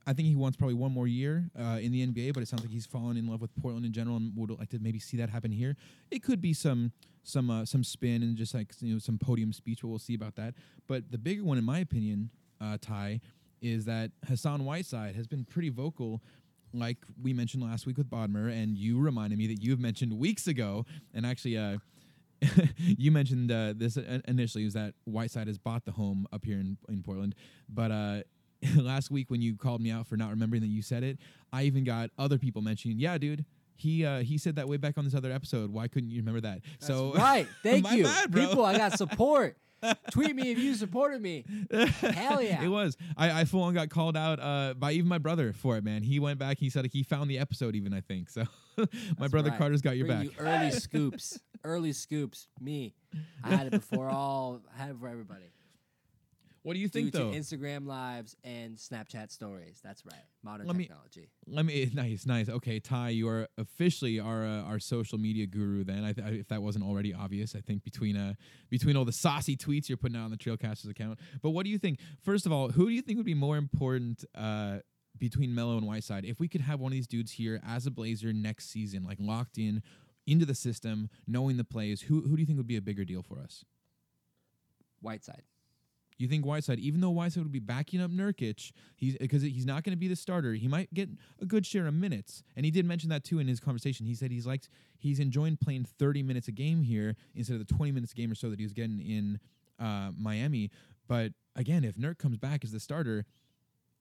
I 0.07 0.13
think 0.13 0.29
he 0.29 0.37
wants 0.37 0.57
probably 0.57 0.75
one 0.75 0.93
more 0.93 1.07
year 1.07 1.51
uh, 1.59 1.79
in 1.81 1.93
the 1.93 2.07
NBA, 2.07 2.35
but 2.35 2.43
it 2.43 2.49
sounds 2.49 2.63
like 2.63 2.71
he's 2.71 2.87
fallen 2.87 3.17
in 3.17 3.27
love 3.27 3.41
with 3.41 3.55
Portland 3.57 3.87
in 3.87 3.93
general 3.93 4.17
and 4.17 4.33
would 4.37 4.51
like 4.51 4.69
to 4.71 4.79
maybe 4.79 4.99
see 4.99 5.17
that 5.17 5.31
happen 5.31 5.51
here. 5.51 5.77
It 6.11 6.23
could 6.23 6.41
be 6.41 6.53
some 6.53 6.93
some 7.23 7.51
uh, 7.51 7.65
some 7.65 7.85
spin 7.85 8.23
and 8.23 8.37
just 8.37 8.55
like 8.55 8.73
you 8.81 8.93
know 8.93 8.99
some 8.99 9.19
podium 9.19 9.53
speech, 9.53 9.81
but 9.83 9.89
we'll 9.89 9.99
see 9.99 10.15
about 10.15 10.37
that. 10.37 10.55
But 10.87 11.11
the 11.11 11.19
bigger 11.19 11.45
one, 11.45 11.59
in 11.59 11.65
my 11.65 11.79
opinion, 11.79 12.31
uh, 12.61 12.77
Ty, 12.81 13.21
is 13.63 13.87
that 13.87 14.11
Hassan 14.29 14.65
Whiteside 14.65 15.17
has 15.17 15.27
been 15.27 15.45
pretty 15.45 15.71
vocal 15.71 16.23
like 16.73 16.99
we 17.23 17.33
mentioned 17.33 17.63
last 17.63 17.87
week 17.87 17.97
with 17.97 18.11
Bodmer, 18.11 18.51
and 18.51 18.77
you 18.77 18.99
reminded 18.99 19.39
me 19.39 19.47
that 19.47 19.63
you've 19.63 19.81
mentioned 19.81 20.13
weeks 20.13 20.47
ago, 20.47 20.85
and 21.15 21.25
actually, 21.25 21.57
uh, 21.57 21.79
you 22.77 23.11
mentioned 23.11 23.51
uh, 23.51 23.73
this 23.77 23.97
initially 24.29 24.65
was 24.65 24.75
that 24.75 24.95
Whiteside 25.07 25.47
has 25.47 25.59
bought 25.59 25.85
the 25.85 25.93
home 25.93 26.27
up 26.33 26.45
here 26.45 26.59
in, 26.59 26.77
in 26.89 27.03
Portland, 27.03 27.35
but 27.69 27.91
uh, 27.91 28.21
last 28.77 29.11
week 29.11 29.31
when 29.31 29.41
you 29.41 29.57
called 29.57 29.81
me 29.81 29.91
out 29.91 30.07
for 30.07 30.17
not 30.17 30.31
remembering 30.31 30.63
that 30.63 30.69
you 30.69 30.83
said 30.83 31.03
it, 31.03 31.19
I 31.53 31.65
even 31.65 31.85
got 31.85 32.11
other 32.19 32.39
people 32.39 32.63
mentioning, 32.63 32.99
yeah, 32.99 33.19
dude. 33.19 33.45
He 33.77 34.05
uh, 34.05 34.21
he 34.21 34.39
said 34.39 34.57
that 34.57 34.69
way 34.69 34.77
back 34.77 34.99
on 34.99 35.05
this 35.05 35.15
other 35.15 35.31
episode. 35.31 35.71
Why 35.71 35.87
couldn't 35.87 36.11
you 36.11 36.19
remember 36.19 36.41
that? 36.41 36.63
so 36.81 37.13
right, 37.15 37.47
thank 37.63 37.89
you, 37.93 38.03
bad, 38.03 38.31
bro. 38.31 38.49
people. 38.49 38.65
I 38.65 38.77
got 38.77 38.99
support. 38.99 39.57
Tweet 40.11 40.35
me 40.35 40.51
if 40.51 40.59
you 40.59 40.75
supported 40.75 41.23
me. 41.23 41.45
Hell 41.71 42.43
yeah. 42.43 42.61
It 42.61 42.67
was. 42.69 42.97
I, 43.17 43.43
I 43.43 43.45
full 43.45 43.63
on 43.63 43.75
got 43.75 43.89
called 43.91 44.17
out 44.17 44.41
uh, 44.41 44.75
by 44.75 44.91
even 44.93 45.09
my 45.09 45.19
brother 45.19 45.53
for 45.53 45.77
it, 45.77 45.85
man. 45.85 46.03
He 46.03 46.19
went 46.19 46.41
back. 46.41 46.59
He 46.59 46.69
said 46.69 46.87
he 46.87 47.05
found 47.05 47.31
the 47.31 47.39
episode, 47.39 47.77
even 47.77 47.95
I 47.95 48.01
think. 48.01 48.29
So 48.29 48.43
my 48.77 48.87
That's 49.19 49.31
brother 49.31 49.51
right. 49.51 49.59
Carter's 49.59 49.81
got 49.81 49.97
your 49.97 50.09
Bring 50.09 50.19
back. 50.19 50.25
You 50.27 50.45
early 50.45 50.73
scoops, 50.73 51.39
early 51.63 51.93
scoops. 51.93 52.49
Me, 52.61 52.95
I 53.45 53.55
had 53.55 53.69
it 53.69 53.71
before 53.71 54.11
all. 54.11 54.61
I 54.75 54.83
had 54.83 54.91
it 54.91 54.97
for 54.99 55.07
everybody. 55.07 55.45
What 56.69 56.75
do 56.75 56.81
you 56.81 56.89
Due 56.89 57.01
think 57.01 57.13
to 57.13 57.19
though? 57.19 57.31
Instagram 57.31 57.87
lives 57.87 58.37
and 58.45 58.77
Snapchat 58.77 59.31
stories. 59.33 59.81
That's 59.83 60.05
right. 60.05 60.21
Modern 60.43 60.67
Let 60.67 60.77
me- 60.77 60.85
technology. 60.85 61.31
Let 61.47 61.65
me. 61.65 61.91
Nice, 61.95 62.27
nice. 62.27 62.51
Okay, 62.51 62.79
Ty, 62.79 63.09
you 63.09 63.27
are 63.27 63.49
officially 63.57 64.21
our 64.21 64.45
uh, 64.45 64.65
our 64.65 64.79
social 64.79 65.17
media 65.17 65.47
guru. 65.47 65.83
Then, 65.83 66.05
I 66.05 66.13
th- 66.13 66.27
I, 66.27 66.31
if 66.33 66.49
that 66.49 66.61
wasn't 66.61 66.85
already 66.85 67.15
obvious, 67.15 67.57
I 67.57 67.61
think 67.61 67.85
between 67.85 68.19
uh 68.19 68.35
between 68.69 68.99
all 68.99 69.07
the 69.07 69.13
saucy 69.13 69.57
tweets 69.57 69.89
you're 69.89 69.97
putting 69.97 70.19
out 70.19 70.25
on 70.25 70.31
the 70.31 70.37
Trailcasters 70.37 70.91
account. 70.91 71.19
But 71.43 71.51
what 71.53 71.65
do 71.65 71.71
you 71.71 71.79
think? 71.79 72.01
First 72.23 72.45
of 72.45 72.53
all, 72.53 72.69
who 72.69 72.85
do 72.89 72.93
you 72.93 73.01
think 73.01 73.17
would 73.17 73.25
be 73.25 73.33
more 73.33 73.57
important? 73.57 74.27
Uh, 74.35 74.81
between 75.17 75.55
Melo 75.55 75.79
and 75.79 75.87
Whiteside, 75.87 76.27
if 76.27 76.39
we 76.39 76.49
could 76.49 76.61
have 76.61 76.81
one 76.81 76.93
of 76.93 76.95
these 76.95 77.07
dudes 77.09 77.33
here 77.33 77.63
as 77.67 77.87
a 77.87 77.91
Blazer 77.91 78.35
next 78.35 78.71
season, 78.71 79.05
like 79.05 79.17
locked 79.19 79.57
in 79.57 79.83
into 80.27 80.45
the 80.45 80.55
system, 80.55 81.09
knowing 81.27 81.57
the 81.57 81.65
plays, 81.65 82.03
who 82.03 82.21
who 82.21 82.37
do 82.37 82.43
you 82.43 82.47
think 82.47 82.59
would 82.59 82.67
be 82.67 82.77
a 82.77 82.83
bigger 82.83 83.07
deal 83.07 83.23
for 83.23 83.41
us? 83.41 83.65
Whiteside. 85.01 85.45
You 86.19 86.27
think 86.27 86.45
Whiteside, 86.45 86.81
even 86.81 87.01
though 87.01 87.11
Whiteside 87.11 87.45
would 87.45 87.53
be 87.53 87.61
backing 87.61 88.03
up 88.03 88.11
Nurkic, 88.11 88.73
he's 88.97 89.17
because 89.17 89.43
he's 89.43 89.65
not 89.65 89.85
going 89.85 89.93
to 89.93 89.99
be 89.99 90.09
the 90.09 90.17
starter. 90.17 90.55
He 90.55 90.67
might 90.67 90.93
get 90.93 91.09
a 91.41 91.47
good 91.47 91.65
share 91.65 91.87
of 91.87 91.95
minutes, 91.95 92.43
and 92.57 92.65
he 92.65 92.73
did 92.73 92.85
mention 92.85 93.09
that 93.11 93.23
too 93.23 93.39
in 93.39 93.47
his 93.47 93.61
conversation. 93.61 94.05
He 94.05 94.15
said 94.15 94.33
he's 94.33 94.47
liked 94.47 94.69
he's 94.99 95.21
enjoying 95.21 95.57
playing 95.57 95.85
30 95.85 96.25
minutes 96.25 96.49
a 96.49 96.53
game 96.53 96.83
here 96.83 97.15
instead 97.35 97.55
of 97.55 97.67
the 97.67 97.73
20 97.73 97.93
minutes 97.93 98.13
a 98.13 98.17
game 98.17 98.33
or 98.33 98.35
so 98.35 98.51
that 98.51 98.59
he 98.59 98.65
was 98.65 98.73
getting 98.73 99.01
in 99.01 99.39
uh, 99.79 100.11
Miami. 100.19 100.71
But 101.07 101.33
again, 101.55 101.85
if 101.85 101.97
Nurk 101.97 102.19
comes 102.19 102.37
back 102.37 102.65
as 102.65 102.73
the 102.73 102.81
starter, 102.81 103.25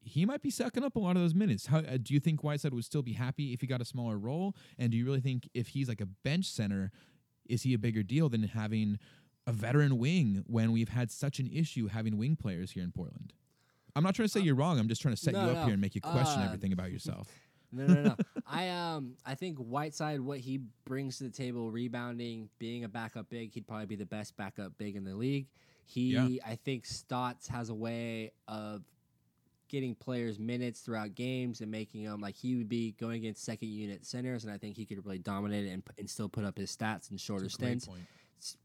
he 0.01 0.25
might 0.25 0.41
be 0.41 0.49
sucking 0.49 0.83
up 0.83 0.95
a 0.95 0.99
lot 0.99 1.15
of 1.15 1.21
those 1.21 1.35
minutes. 1.35 1.67
How 1.67 1.79
uh, 1.79 1.97
do 2.01 2.13
you 2.13 2.19
think 2.19 2.43
Whiteside 2.43 2.73
would 2.73 2.85
still 2.85 3.01
be 3.03 3.13
happy 3.13 3.53
if 3.53 3.61
he 3.61 3.67
got 3.67 3.81
a 3.81 3.85
smaller 3.85 4.17
role? 4.17 4.55
And 4.79 4.91
do 4.91 4.97
you 4.97 5.05
really 5.05 5.21
think 5.21 5.49
if 5.53 5.69
he's 5.69 5.87
like 5.87 6.01
a 6.01 6.05
bench 6.05 6.45
center, 6.45 6.91
is 7.47 7.63
he 7.63 7.73
a 7.73 7.77
bigger 7.77 8.03
deal 8.03 8.29
than 8.29 8.43
having 8.43 8.99
a 9.47 9.51
veteran 9.51 9.97
wing 9.97 10.43
when 10.45 10.71
we've 10.71 10.89
had 10.89 11.09
such 11.09 11.39
an 11.39 11.47
issue 11.51 11.87
having 11.87 12.17
wing 12.17 12.35
players 12.35 12.71
here 12.71 12.83
in 12.83 12.91
Portland? 12.91 13.33
I'm 13.95 14.03
not 14.03 14.13
trying 14.13 14.27
to 14.27 14.31
say 14.31 14.41
you're 14.41 14.53
wrong. 14.55 14.77
I'm 14.77 14.87
just 14.87 15.01
trying 15.01 15.15
to 15.15 15.19
set 15.19 15.33
no, 15.33 15.45
you 15.45 15.49
up 15.51 15.55
no. 15.55 15.63
here 15.63 15.73
and 15.73 15.81
make 15.81 15.95
you 15.95 16.01
question 16.01 16.41
Uh, 16.41 16.45
everything 16.45 16.73
about 16.73 16.91
yourself. 16.91 17.27
No, 17.69 17.85
no, 17.85 18.01
no. 18.01 18.15
I 18.49 18.69
um, 18.69 19.15
I 19.25 19.35
think 19.35 19.57
Whiteside, 19.57 20.21
what 20.21 20.39
he 20.39 20.61
brings 20.85 21.17
to 21.17 21.25
the 21.25 21.29
table, 21.29 21.69
rebounding, 21.69 22.47
being 22.59 22.85
a 22.85 22.87
backup 22.87 23.29
big, 23.29 23.53
he'd 23.53 23.67
probably 23.67 23.87
be 23.87 23.97
the 23.97 24.05
best 24.05 24.37
backup 24.37 24.77
big 24.77 24.95
in 24.95 25.03
the 25.03 25.13
league. 25.13 25.47
He, 25.85 26.13
Yeah. 26.13 26.29
I 26.45 26.55
think, 26.55 26.85
Stotts 26.85 27.45
has 27.49 27.67
a 27.67 27.73
way 27.75 28.31
of 28.47 28.83
getting 29.67 29.95
players 29.95 30.39
minutes 30.39 30.79
throughout 30.79 31.13
games 31.13 31.59
and 31.59 31.69
making 31.69 32.05
them 32.05 32.21
like 32.21 32.35
he 32.35 32.55
would 32.55 32.69
be 32.69 32.93
going 32.93 33.17
against 33.17 33.43
second 33.43 33.67
unit 33.67 34.05
centers, 34.05 34.45
and 34.45 34.53
I 34.53 34.57
think 34.57 34.77
he 34.77 34.85
could 34.85 35.05
really 35.05 35.19
dominate 35.19 35.65
it 35.65 35.71
and, 35.71 35.83
and 35.97 36.09
still 36.09 36.29
put 36.29 36.45
up 36.45 36.57
his 36.57 36.73
stats 36.73 37.11
in 37.11 37.17
shorter 37.17 37.43
That's 37.43 37.55
a 37.55 37.57
great 37.57 37.67
stints 37.67 37.87
point. 37.87 38.03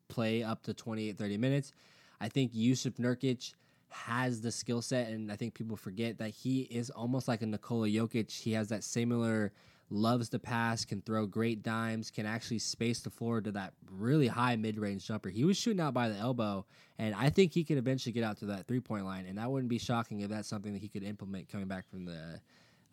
Play 0.09 0.43
up 0.43 0.63
to 0.65 0.75
28 0.75 1.17
30 1.17 1.39
minutes. 1.39 1.73
I 2.21 2.29
think 2.29 2.53
Jusuf 2.53 2.95
nurkic 2.95 3.55
has 3.93 4.41
the 4.41 4.51
skill 4.51 4.81
set 4.81 5.09
and 5.09 5.31
i 5.31 5.37
think 5.37 5.53
people 5.53 5.77
forget 5.77 6.17
that 6.17 6.31
he 6.31 6.63
is 6.63 6.89
almost 6.91 7.29
like 7.29 7.43
a 7.43 7.47
nikola 7.47 7.87
jokic. 7.87 8.31
He 8.31 8.53
has 8.53 8.69
that 8.71 8.83
similar 8.83 9.53
loves 9.91 10.31
to 10.31 10.39
pass 10.39 10.87
can 10.87 11.03
throw 11.03 11.27
great 11.27 11.63
dimes 11.63 12.11
can 12.11 12.25
actually 12.25 12.59
space 12.59 13.01
the 13.01 13.11
floor 13.11 13.43
to 13.43 13.53
that 13.53 13.75
really 13.91 14.27
high 14.27 14.57
mid-range 14.57 15.07
jumper. 15.07 15.29
He 15.29 15.45
was 15.45 15.59
shooting 15.59 15.81
out 15.81 15.93
by 15.93 16.09
the 16.09 16.17
elbow 16.17 16.65
and 16.99 17.15
i 17.15 17.29
think 17.29 17.53
he 17.53 17.65
could 17.65 17.77
eventually 17.77 18.13
get 18.13 18.25
out 18.25 18.39
to 18.39 18.47
that 18.47 18.67
three-point 18.67 19.05
line 19.05 19.27
and 19.27 19.37
that 19.37 19.51
wouldn't 19.51 19.69
be 19.69 19.79
shocking 19.79 20.21
if 20.21 20.31
that's 20.31 20.49
something 20.49 20.73
that 20.73 20.81
he 20.81 20.89
could 20.89 21.03
implement 21.03 21.51
coming 21.51 21.69
back 21.69 21.87
from 21.91 22.07
the 22.07 22.41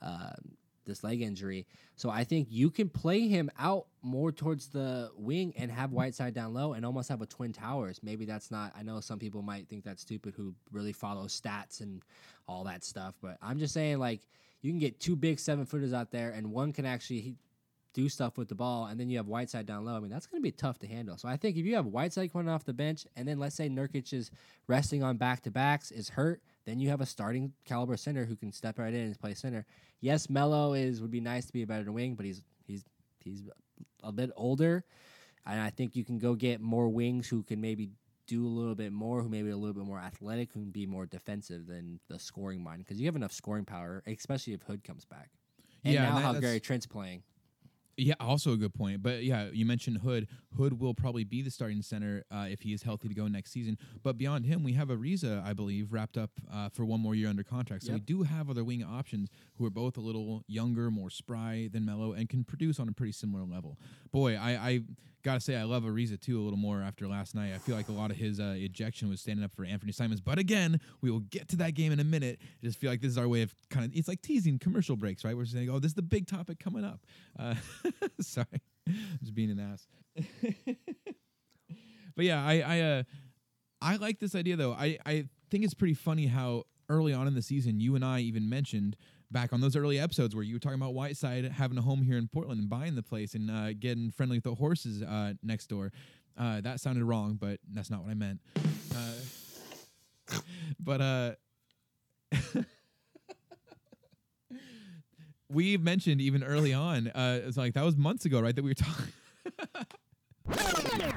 uh, 0.01 0.33
this 0.89 1.03
leg 1.03 1.21
injury. 1.21 1.65
So 1.95 2.09
I 2.09 2.23
think 2.23 2.47
you 2.49 2.69
can 2.69 2.89
play 2.89 3.27
him 3.27 3.49
out 3.57 3.87
more 4.01 4.31
towards 4.31 4.67
the 4.67 5.11
wing 5.15 5.53
and 5.57 5.71
have 5.71 5.91
Whiteside 5.91 6.33
down 6.33 6.53
low 6.53 6.73
and 6.73 6.85
almost 6.85 7.09
have 7.09 7.21
a 7.21 7.25
twin 7.25 7.53
towers. 7.53 8.01
Maybe 8.03 8.25
that's 8.25 8.51
not. 8.51 8.73
I 8.77 8.83
know 8.83 8.99
some 8.99 9.19
people 9.19 9.41
might 9.41 9.67
think 9.69 9.83
that's 9.83 10.01
stupid 10.01 10.33
who 10.35 10.53
really 10.71 10.93
follow 10.93 11.25
stats 11.25 11.79
and 11.79 12.01
all 12.47 12.65
that 12.65 12.83
stuff, 12.83 13.15
but 13.21 13.37
I'm 13.41 13.59
just 13.59 13.73
saying 13.73 13.99
like 13.99 14.21
you 14.61 14.71
can 14.71 14.79
get 14.79 14.99
two 14.99 15.15
big 15.15 15.39
seven 15.39 15.65
footers 15.65 15.93
out 15.93 16.11
there 16.11 16.31
and 16.31 16.51
one 16.51 16.73
can 16.73 16.85
actually 16.85 17.37
do 17.93 18.07
stuff 18.07 18.37
with 18.37 18.47
the 18.49 18.55
ball, 18.55 18.85
and 18.85 18.99
then 18.99 19.09
you 19.09 19.17
have 19.17 19.27
Whiteside 19.27 19.65
down 19.65 19.83
low. 19.85 19.95
I 19.95 19.99
mean, 19.99 20.11
that's 20.11 20.27
going 20.27 20.41
to 20.41 20.43
be 20.43 20.51
tough 20.51 20.77
to 20.79 20.87
handle. 20.87 21.17
So 21.17 21.27
I 21.27 21.37
think 21.37 21.57
if 21.57 21.65
you 21.65 21.75
have 21.75 21.87
Whiteside 21.87 22.31
coming 22.31 22.47
off 22.47 22.63
the 22.63 22.73
bench, 22.73 23.05
and 23.15 23.27
then 23.27 23.39
let's 23.39 23.55
say 23.55 23.67
Nurkic 23.67 24.13
is 24.13 24.29
resting 24.67 25.01
on 25.01 25.17
back 25.17 25.41
to 25.43 25.51
backs, 25.51 25.89
is 25.91 26.09
hurt, 26.09 26.41
then 26.65 26.79
you 26.79 26.89
have 26.89 27.01
a 27.01 27.05
starting 27.05 27.51
caliber 27.65 27.97
center 27.97 28.25
who 28.25 28.35
can 28.35 28.51
step 28.51 28.77
right 28.77 28.93
in 28.93 29.01
and 29.01 29.19
play 29.19 29.33
center. 29.33 29.65
Yes, 30.01 30.29
Melo 30.29 30.73
is 30.73 31.01
would 31.01 31.09
be 31.11 31.19
nice 31.19 31.45
to 31.47 31.53
be 31.53 31.63
a 31.63 31.67
better 31.67 31.91
wing, 31.91 32.13
but 32.15 32.25
he's 32.25 32.43
he's 32.67 32.83
he's 33.23 33.43
a 34.03 34.11
bit 34.11 34.29
older, 34.35 34.83
and 35.45 35.59
I 35.59 35.71
think 35.71 35.95
you 35.95 36.05
can 36.05 36.19
go 36.19 36.35
get 36.35 36.61
more 36.61 36.87
wings 36.89 37.27
who 37.27 37.41
can 37.43 37.59
maybe 37.59 37.89
do 38.27 38.45
a 38.45 38.47
little 38.47 38.75
bit 38.75 38.93
more, 38.93 39.23
who 39.23 39.29
maybe 39.29 39.49
a 39.49 39.57
little 39.57 39.73
bit 39.73 39.85
more 39.85 39.97
athletic, 39.99 40.53
who 40.53 40.59
can 40.61 40.69
be 40.69 40.85
more 40.85 41.07
defensive 41.07 41.65
than 41.65 41.99
the 42.07 42.19
scoring 42.19 42.63
mind, 42.63 42.79
because 42.79 42.99
you 42.99 43.07
have 43.07 43.15
enough 43.15 43.33
scoring 43.33 43.65
power, 43.65 44.03
especially 44.05 44.53
if 44.53 44.61
Hood 44.61 44.83
comes 44.83 45.03
back. 45.05 45.31
And 45.83 45.93
Yeah, 45.95 46.03
and 46.05 46.09
now 46.13 46.15
that- 46.19 46.35
how 46.35 46.39
Gary 46.39 46.59
Trent's 46.59 46.85
playing. 46.85 47.23
Yeah, 47.99 48.15
also 48.19 48.53
a 48.53 48.57
good 48.57 48.73
point. 48.73 49.03
But 49.03 49.23
yeah, 49.23 49.49
you 49.51 49.65
mentioned 49.65 49.97
Hood. 49.97 50.27
Hood 50.57 50.79
will 50.79 50.93
probably 50.93 51.23
be 51.23 51.41
the 51.41 51.51
starting 51.51 51.81
center 51.81 52.23
uh, 52.31 52.47
if 52.49 52.61
he 52.61 52.73
is 52.73 52.83
healthy 52.83 53.07
to 53.07 53.13
go 53.13 53.27
next 53.27 53.51
season. 53.51 53.77
But 54.03 54.17
beyond 54.17 54.45
him, 54.45 54.63
we 54.63 54.73
have 54.73 54.87
Ariza, 54.87 55.43
I 55.45 55.53
believe, 55.53 55.91
wrapped 55.91 56.17
up 56.17 56.31
uh, 56.51 56.69
for 56.69 56.85
one 56.85 56.99
more 57.01 57.15
year 57.15 57.29
under 57.29 57.43
contract. 57.43 57.83
So 57.83 57.93
we 57.93 57.99
do 57.99 58.23
have 58.23 58.49
other 58.49 58.63
wing 58.63 58.83
options 58.83 59.29
who 59.57 59.65
are 59.65 59.69
both 59.69 59.97
a 59.97 60.01
little 60.01 60.43
younger, 60.47 60.89
more 60.89 61.09
spry 61.09 61.69
than 61.71 61.85
Melo, 61.85 62.13
and 62.13 62.29
can 62.29 62.43
produce 62.43 62.79
on 62.79 62.87
a 62.89 62.93
pretty 62.93 63.11
similar 63.11 63.43
level. 63.43 63.77
Boy, 64.11 64.35
I, 64.35 64.51
I 64.51 64.81
gotta 65.23 65.39
say 65.39 65.55
I 65.55 65.63
love 65.63 65.83
Ariza 65.83 66.19
too 66.19 66.39
a 66.39 66.43
little 66.43 66.57
more 66.57 66.81
after 66.81 67.07
last 67.07 67.35
night. 67.35 67.53
I 67.53 67.57
feel 67.57 67.75
like 67.75 67.89
a 67.89 67.91
lot 67.93 68.11
of 68.11 68.17
his 68.17 68.39
uh, 68.39 68.55
ejection 68.55 69.09
was 69.09 69.21
standing 69.21 69.43
up 69.43 69.53
for 69.53 69.65
Anthony 69.65 69.91
Simons. 69.91 70.21
But 70.21 70.39
again, 70.39 70.79
we 71.01 71.11
will 71.11 71.19
get 71.19 71.47
to 71.49 71.55
that 71.57 71.73
game 71.73 71.91
in 71.91 71.99
a 71.99 72.03
minute. 72.03 72.39
I 72.41 72.65
just 72.65 72.79
feel 72.79 72.89
like 72.89 73.01
this 73.01 73.11
is 73.11 73.17
our 73.17 73.27
way 73.27 73.41
of 73.41 73.53
kind 73.69 73.85
of 73.85 73.95
it's 73.95 74.07
like 74.07 74.21
teasing 74.21 74.59
commercial 74.59 74.95
breaks, 74.95 75.23
right? 75.23 75.35
We're 75.35 75.45
saying, 75.45 75.69
oh, 75.69 75.79
this 75.79 75.91
is 75.91 75.95
the 75.95 76.01
big 76.01 76.27
topic 76.27 76.59
coming 76.59 76.83
up. 76.83 77.01
Uh, 77.37 77.55
sorry, 78.21 78.47
I'm 78.87 79.19
just 79.21 79.35
being 79.35 79.51
an 79.51 79.59
ass. 79.59 79.87
but 82.15 82.25
yeah, 82.25 82.45
I 82.45 82.59
I 82.61 82.81
uh, 82.81 83.03
I 83.81 83.95
like 83.97 84.19
this 84.19 84.35
idea 84.35 84.55
though. 84.55 84.73
I 84.73 84.97
I 85.05 85.25
think 85.49 85.63
it's 85.63 85.73
pretty 85.73 85.93
funny 85.93 86.27
how 86.27 86.63
early 86.89 87.13
on 87.13 87.27
in 87.27 87.35
the 87.35 87.41
season 87.41 87.79
you 87.79 87.95
and 87.95 88.03
I 88.03 88.19
even 88.21 88.49
mentioned 88.49 88.95
back 89.31 89.53
on 89.53 89.61
those 89.61 89.75
early 89.75 89.99
episodes 89.99 90.35
where 90.35 90.43
you 90.43 90.55
were 90.55 90.59
talking 90.59 90.79
about 90.79 90.93
Whiteside 90.93 91.45
having 91.45 91.77
a 91.77 91.81
home 91.81 92.01
here 92.01 92.17
in 92.17 92.27
Portland 92.27 92.59
and 92.59 92.69
buying 92.69 92.95
the 92.95 93.03
place 93.03 93.33
and 93.35 93.49
uh, 93.51 93.73
getting 93.73 94.11
friendly 94.11 94.37
with 94.37 94.43
the 94.43 94.55
horses 94.55 95.01
uh, 95.03 95.33
next 95.43 95.67
door. 95.67 95.91
Uh, 96.37 96.61
that 96.61 96.79
sounded 96.79 97.03
wrong, 97.03 97.37
but 97.39 97.59
that's 97.71 97.89
not 97.89 98.03
what 98.03 98.11
I 98.11 98.13
meant. 98.13 98.39
Uh, 98.95 99.13
but 100.79 101.01
uh, 101.01 101.31
we 105.49 105.77
mentioned 105.77 106.21
even 106.21 106.43
early 106.43 106.73
on, 106.73 107.09
uh, 107.09 107.41
it's 107.45 107.57
like 107.57 107.73
that 107.73 107.83
was 107.83 107.97
months 107.97 108.25
ago, 108.25 108.39
right? 108.39 108.55
That 108.55 108.63
we 108.63 108.71
were 108.71 108.75
talking. 108.75 109.13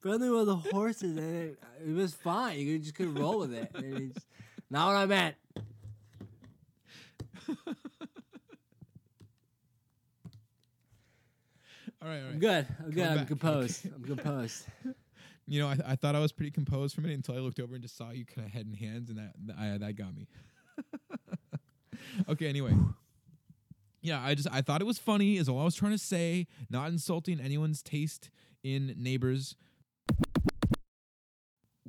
Friendly 0.00 0.30
with 0.30 0.46
the 0.46 0.56
horses, 0.56 1.18
and 1.18 1.18
it, 1.18 1.62
it 1.86 1.92
was 1.92 2.14
fine. 2.14 2.58
You 2.58 2.78
just 2.78 2.94
could 2.94 3.18
roll 3.18 3.40
with 3.40 3.52
it. 3.52 3.70
Not 4.70 4.86
what 4.86 4.96
I 4.96 5.04
meant. 5.04 5.36
All 12.02 12.08
right, 12.08 12.18
all 12.18 12.24
right. 12.24 12.32
I'm 12.32 12.38
good. 12.38 12.66
I'm 12.78 12.90
good. 12.90 13.02
Come 13.02 13.10
I'm 13.12 13.16
back. 13.18 13.28
composed. 13.28 13.86
I'm 13.94 14.04
composed. 14.04 14.64
You 15.46 15.58
know, 15.58 15.66
I, 15.66 15.76
I 15.84 15.96
thought 15.96 16.14
I 16.14 16.20
was 16.20 16.30
pretty 16.30 16.52
composed 16.52 16.94
for 16.94 17.00
a 17.00 17.02
minute 17.02 17.16
until 17.16 17.34
I 17.34 17.38
looked 17.38 17.58
over 17.58 17.74
and 17.74 17.82
just 17.82 17.96
saw 17.96 18.10
you 18.10 18.24
kind 18.24 18.46
of 18.46 18.52
head 18.52 18.66
and 18.66 18.76
hands, 18.76 19.10
and 19.10 19.18
that 19.18 19.32
that, 19.46 19.56
I, 19.58 19.78
that 19.78 19.96
got 19.96 20.14
me. 20.14 20.28
okay, 22.28 22.46
anyway. 22.46 22.72
Yeah, 24.00 24.22
I 24.22 24.36
just 24.36 24.46
I 24.52 24.60
thought 24.62 24.80
it 24.80 24.84
was 24.84 24.98
funny 24.98 25.38
is 25.38 25.48
all 25.48 25.58
I 25.58 25.64
was 25.64 25.74
trying 25.74 25.90
to 25.90 25.98
say, 25.98 26.46
not 26.70 26.90
insulting 26.90 27.40
anyone's 27.40 27.82
taste 27.82 28.30
in 28.62 28.94
neighbors. 28.96 29.56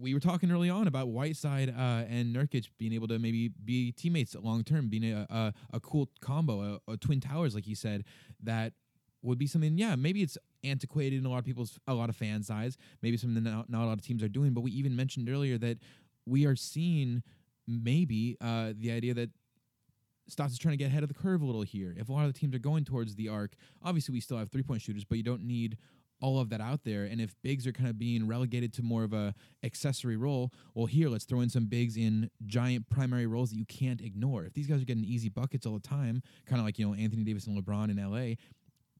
We 0.02 0.16
were 0.16 0.20
talking 0.20 0.52
early 0.52 0.70
on 0.70 0.88
about 0.88 1.10
Whiteside 1.10 1.70
uh, 1.70 2.06
and 2.10 2.36
Nurkic 2.36 2.70
being 2.80 2.92
able 2.94 3.08
to 3.10 3.20
maybe 3.20 3.50
be 3.64 3.92
teammates 3.92 4.36
long 4.36 4.64
term, 4.64 4.90
being 4.90 5.14
a, 5.14 5.28
a 5.30 5.54
a 5.74 5.80
cool 5.80 6.10
combo, 6.22 6.80
a, 6.88 6.94
a 6.94 6.98
twin 6.98 7.20
towers, 7.20 7.54
like 7.54 7.68
you 7.68 7.76
said, 7.76 8.04
that 8.42 8.74
would 9.22 9.38
be 9.38 9.46
something. 9.46 9.78
Yeah, 9.78 9.96
maybe 9.96 10.24
it's 10.24 10.38
antiquated 10.64 11.20
in 11.20 11.26
a 11.26 11.30
lot 11.30 11.38
of 11.38 11.46
people's 11.46 11.80
a 11.88 11.94
lot 11.94 12.10
of 12.10 12.16
fans' 12.16 12.50
eyes. 12.50 12.78
Maybe 13.04 13.16
something 13.18 13.44
that 13.44 13.52
not, 13.52 13.70
not 13.70 13.84
a 13.84 13.88
lot 13.88 13.94
of 13.94 14.02
teams 14.02 14.24
are 14.24 14.28
doing. 14.28 14.54
But 14.54 14.62
we 14.62 14.72
even 14.72 14.96
mentioned 14.96 15.30
earlier 15.30 15.60
that 15.60 15.78
we 16.26 16.46
are 16.46 16.56
seeing 16.56 17.22
maybe 17.68 18.38
uh, 18.42 18.74
the 18.76 18.92
idea 18.92 19.14
that 19.14 19.30
Stotts 20.28 20.54
is 20.54 20.60
trying 20.60 20.74
to 20.74 20.78
get 20.78 20.88
ahead 20.88 21.04
of 21.04 21.10
the 21.10 21.16
curve 21.16 21.42
a 21.42 21.46
little 21.46 21.62
here. 21.62 21.94
If 21.98 22.10
a 22.10 22.14
lot 22.14 22.26
of 22.26 22.34
the 22.34 22.40
teams 22.40 22.56
are 22.56 22.60
going 22.60 22.86
towards 22.86 23.16
the 23.16 23.28
arc, 23.28 23.54
obviously 23.84 24.14
we 24.14 24.22
still 24.22 24.38
have 24.38 24.50
three 24.50 24.64
point 24.64 24.82
shooters, 24.82 25.04
but 25.04 25.18
you 25.18 25.24
don't 25.24 25.44
need 25.44 25.78
all 26.22 26.40
of 26.40 26.50
that 26.50 26.62
out 26.62 26.84
there. 26.84 27.04
And 27.04 27.20
if 27.20 27.36
bigs 27.42 27.66
are 27.68 27.72
kind 27.72 27.90
of 27.90 27.98
being 27.98 28.28
relegated 28.28 28.74
to 28.74 28.84
more 28.84 29.04
of 29.04 29.14
a 29.14 29.34
accessory 29.64 30.16
role, 30.16 30.52
well, 30.74 30.86
here 30.86 31.10
let's 31.10 31.26
throw 31.26 31.42
in 31.42 31.50
some 31.50 31.66
bigs 31.66 31.98
in 31.98 32.30
giant 32.46 32.90
primary 32.90 33.26
roles 33.26 33.50
that 33.50 33.58
you 33.58 33.66
can't 33.66 34.02
ignore. 34.02 34.46
If 34.46 34.54
these 34.54 34.68
guys 34.68 34.82
are 34.82 34.86
getting 34.86 35.04
easy 35.04 35.30
buckets 35.30 35.66
all 35.66 35.74
the 35.74 35.80
time, 35.80 36.22
kind 36.46 36.60
of 36.60 36.66
like 36.66 36.80
you 36.80 36.88
know 36.88 36.94
Anthony 36.94 37.24
Davis 37.24 37.48
and 37.48 37.62
LeBron 37.62 37.90
in 37.90 37.98
LA, 37.98 38.36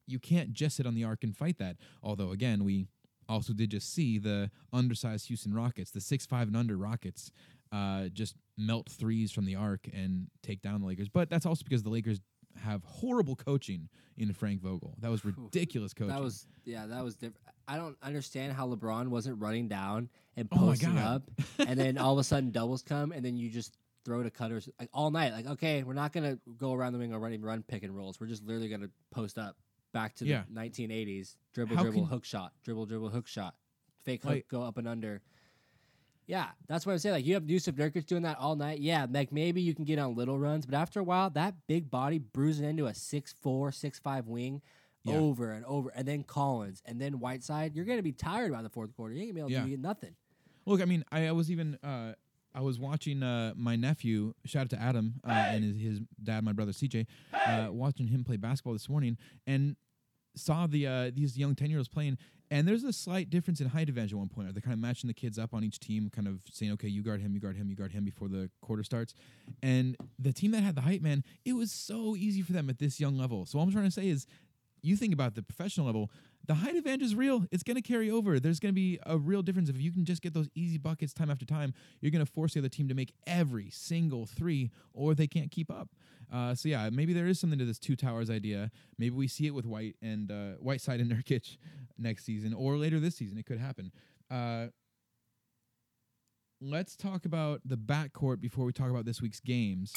you 0.06 0.18
can't 0.18 0.52
just 0.52 0.76
sit 0.76 0.86
on 0.86 0.94
the 0.94 1.04
arc 1.04 1.24
and 1.24 1.36
fight 1.36 1.58
that. 1.58 1.76
Although 2.02 2.30
again, 2.30 2.64
we 2.64 2.86
also 3.28 3.52
did 3.52 3.70
just 3.70 3.94
see 3.94 4.18
the 4.18 4.50
undersized 4.72 5.28
Houston 5.28 5.54
Rockets, 5.54 5.90
the 5.90 6.00
six 6.00 6.26
five 6.26 6.48
and 6.48 6.56
under 6.56 6.76
Rockets, 6.76 7.30
uh, 7.70 8.08
just 8.08 8.34
melt 8.58 8.90
threes 8.90 9.32
from 9.32 9.46
the 9.46 9.54
arc 9.54 9.88
and 9.92 10.26
take 10.42 10.60
down 10.60 10.80
the 10.80 10.86
Lakers. 10.86 11.08
But 11.08 11.30
that's 11.30 11.46
also 11.46 11.62
because 11.64 11.82
the 11.82 11.90
Lakers 11.90 12.20
have 12.60 12.82
horrible 12.84 13.36
coaching 13.36 13.88
in 14.16 14.32
Frank 14.32 14.60
Vogel. 14.62 14.94
That 15.00 15.10
was 15.10 15.24
ridiculous 15.24 15.92
coaching. 15.94 16.08
That 16.14 16.22
was 16.22 16.46
yeah, 16.64 16.86
that 16.86 17.02
was 17.04 17.14
different. 17.14 17.38
I 17.68 17.76
don't 17.76 17.96
understand 18.02 18.52
how 18.52 18.66
LeBron 18.68 19.08
wasn't 19.08 19.40
running 19.40 19.68
down 19.68 20.08
and 20.36 20.48
Oh 20.52 20.56
posting 20.58 20.94
God. 20.96 21.22
up, 21.58 21.66
and 21.68 21.78
then 21.78 21.98
all 21.98 22.12
of 22.12 22.18
a 22.18 22.24
sudden 22.24 22.50
doubles 22.50 22.82
come, 22.82 23.12
and 23.12 23.24
then 23.24 23.36
you 23.36 23.48
just 23.50 23.76
throw 24.04 24.22
to 24.22 24.30
cutters 24.30 24.68
like 24.80 24.90
all 24.92 25.10
night. 25.10 25.32
Like 25.32 25.46
okay, 25.46 25.82
we're 25.82 25.92
not 25.94 26.12
gonna 26.12 26.38
go 26.58 26.72
around 26.74 26.92
the 26.92 26.98
wing 26.98 27.12
or 27.14 27.18
running 27.20 27.40
run 27.42 27.62
pick 27.62 27.82
and 27.84 27.96
rolls. 27.96 28.20
We're 28.20 28.26
just 28.26 28.44
literally 28.44 28.68
gonna 28.68 28.90
post 29.10 29.38
up 29.38 29.56
back 29.92 30.14
to 30.16 30.24
Yeah. 30.26 30.42
the 30.48 30.54
1980s 30.60 31.36
dribble 31.52 31.76
How 31.76 31.82
dribble 31.82 32.06
hook 32.06 32.24
shot 32.24 32.52
dribble 32.64 32.86
dribble 32.86 33.10
hook 33.10 33.26
shot 33.26 33.54
fake 34.04 34.22
hook 34.22 34.30
Like- 34.32 34.48
go 34.48 34.62
up 34.62 34.78
and 34.78 34.88
under. 34.88 35.22
Yeah, 36.26 36.46
that's 36.68 36.86
what 36.86 36.92
I'm 36.92 36.98
saying. 36.98 37.14
Like 37.16 37.26
you 37.26 37.34
have 37.34 37.42
Jusuf 37.44 37.72
Nurkic 37.74 38.06
doing 38.06 38.22
that 38.22 38.38
all 38.38 38.54
night. 38.56 38.78
Yeah, 38.80 39.06
like 39.10 39.32
maybe 39.32 39.60
you 39.60 39.74
can 39.74 39.84
get 39.84 39.98
on 39.98 40.14
little 40.14 40.38
runs, 40.38 40.64
but 40.66 40.74
after 40.76 41.00
a 41.00 41.04
while, 41.04 41.30
that 41.30 41.54
big 41.66 41.90
body 41.90 42.18
bruising 42.18 42.68
into 42.68 42.86
a 42.86 42.94
six 42.94 43.32
four, 43.42 43.72
six 43.72 43.98
five 43.98 44.28
wing 44.28 44.62
Yeah. 45.04 45.16
over 45.16 45.50
and 45.52 45.64
over, 45.64 45.90
and 45.94 46.06
then 46.06 46.22
Collins, 46.22 46.80
and 46.86 47.00
then 47.00 47.18
Whiteside. 47.18 47.74
You're 47.74 47.84
gonna 47.84 48.02
be 48.02 48.12
tired 48.12 48.52
by 48.52 48.62
the 48.62 48.68
fourth 48.70 48.94
quarter. 48.96 49.14
You 49.14 49.22
ain't 49.22 49.30
gonna 49.30 49.34
be 49.34 49.40
able 49.40 49.50
Yeah. 49.50 49.64
to 49.64 49.76
do 49.76 49.76
nothing. 49.82 50.14
Look, 50.64 50.80
I 50.80 50.84
mean, 50.84 51.04
I, 51.10 51.26
I 51.26 51.32
was 51.32 51.50
even 51.50 51.76
uh, 51.82 52.12
I 52.54 52.60
was 52.60 52.78
watching 52.78 53.22
uh, 53.22 53.52
my 53.56 53.74
nephew. 53.76 54.34
Shout 54.44 54.62
out 54.64 54.70
to 54.70 54.80
Adam 54.80 55.14
uh, 55.26 55.30
and 55.32 55.64
his, 55.64 55.76
his 55.76 56.00
dad, 56.22 56.44
my 56.44 56.52
brother 56.52 56.70
CJ, 56.72 57.06
uh, 57.34 57.72
watching 57.72 58.06
him 58.06 58.22
play 58.22 58.36
basketball 58.36 58.74
this 58.74 58.88
morning, 58.88 59.16
and 59.46 59.74
saw 60.36 60.66
the 60.68 60.86
uh, 60.86 61.10
these 61.12 61.36
young 61.36 61.56
ten 61.56 61.68
year 61.68 61.78
olds 61.78 61.88
playing. 61.88 62.16
And 62.52 62.68
there's 62.68 62.84
a 62.84 62.92
slight 62.92 63.30
difference 63.30 63.62
in 63.62 63.68
height 63.68 63.88
advantage 63.88 64.12
at 64.12 64.18
one 64.18 64.28
point. 64.28 64.52
They're 64.52 64.60
kind 64.60 64.74
of 64.74 64.78
matching 64.78 65.08
the 65.08 65.14
kids 65.14 65.38
up 65.38 65.54
on 65.54 65.64
each 65.64 65.80
team, 65.80 66.10
kind 66.10 66.28
of 66.28 66.40
saying, 66.50 66.72
"Okay, 66.72 66.86
you 66.86 67.02
guard 67.02 67.22
him, 67.22 67.32
you 67.32 67.40
guard 67.40 67.56
him, 67.56 67.70
you 67.70 67.74
guard 67.74 67.92
him" 67.92 68.04
before 68.04 68.28
the 68.28 68.50
quarter 68.60 68.84
starts. 68.84 69.14
And 69.62 69.96
the 70.18 70.34
team 70.34 70.50
that 70.50 70.62
had 70.62 70.74
the 70.74 70.82
height, 70.82 71.00
man, 71.00 71.24
it 71.46 71.54
was 71.54 71.72
so 71.72 72.14
easy 72.14 72.42
for 72.42 72.52
them 72.52 72.68
at 72.68 72.78
this 72.78 73.00
young 73.00 73.16
level. 73.16 73.46
So 73.46 73.56
what 73.56 73.64
I'm 73.64 73.72
trying 73.72 73.86
to 73.86 73.90
say 73.90 74.06
is, 74.06 74.26
you 74.82 74.96
think 74.96 75.14
about 75.14 75.34
the 75.34 75.42
professional 75.42 75.86
level, 75.86 76.10
the 76.46 76.54
height 76.54 76.74
advantage 76.74 77.02
is 77.02 77.14
real. 77.14 77.44
It's 77.50 77.62
going 77.62 77.76
to 77.76 77.82
carry 77.82 78.10
over. 78.10 78.40
There's 78.40 78.58
going 78.58 78.72
to 78.72 78.74
be 78.74 78.98
a 79.06 79.16
real 79.16 79.42
difference. 79.42 79.68
If 79.68 79.80
you 79.80 79.92
can 79.92 80.04
just 80.04 80.22
get 80.22 80.34
those 80.34 80.48
easy 80.54 80.78
buckets 80.78 81.12
time 81.12 81.30
after 81.30 81.46
time, 81.46 81.72
you're 82.00 82.10
going 82.10 82.24
to 82.24 82.30
force 82.30 82.54
the 82.54 82.60
other 82.60 82.68
team 82.68 82.88
to 82.88 82.94
make 82.94 83.12
every 83.26 83.70
single 83.70 84.26
three, 84.26 84.70
or 84.92 85.14
they 85.14 85.26
can't 85.26 85.50
keep 85.50 85.70
up. 85.70 85.90
Uh, 86.32 86.54
so 86.54 86.68
yeah, 86.68 86.88
maybe 86.90 87.12
there 87.12 87.26
is 87.26 87.38
something 87.38 87.58
to 87.58 87.64
this 87.64 87.78
two 87.78 87.94
towers 87.94 88.30
idea. 88.30 88.70
Maybe 88.98 89.14
we 89.14 89.28
see 89.28 89.46
it 89.46 89.54
with 89.54 89.66
White 89.66 89.96
and 90.02 90.30
uh, 90.30 90.52
Whiteside 90.58 91.00
and 91.00 91.12
Nurkic 91.12 91.56
next 91.98 92.24
season, 92.24 92.54
or 92.54 92.76
later 92.76 92.98
this 92.98 93.16
season. 93.16 93.38
It 93.38 93.46
could 93.46 93.58
happen. 93.58 93.92
Uh, 94.30 94.68
let's 96.60 96.96
talk 96.96 97.24
about 97.24 97.60
the 97.64 97.76
backcourt 97.76 98.40
before 98.40 98.64
we 98.64 98.72
talk 98.72 98.90
about 98.90 99.04
this 99.04 99.20
week's 99.20 99.40
games. 99.40 99.92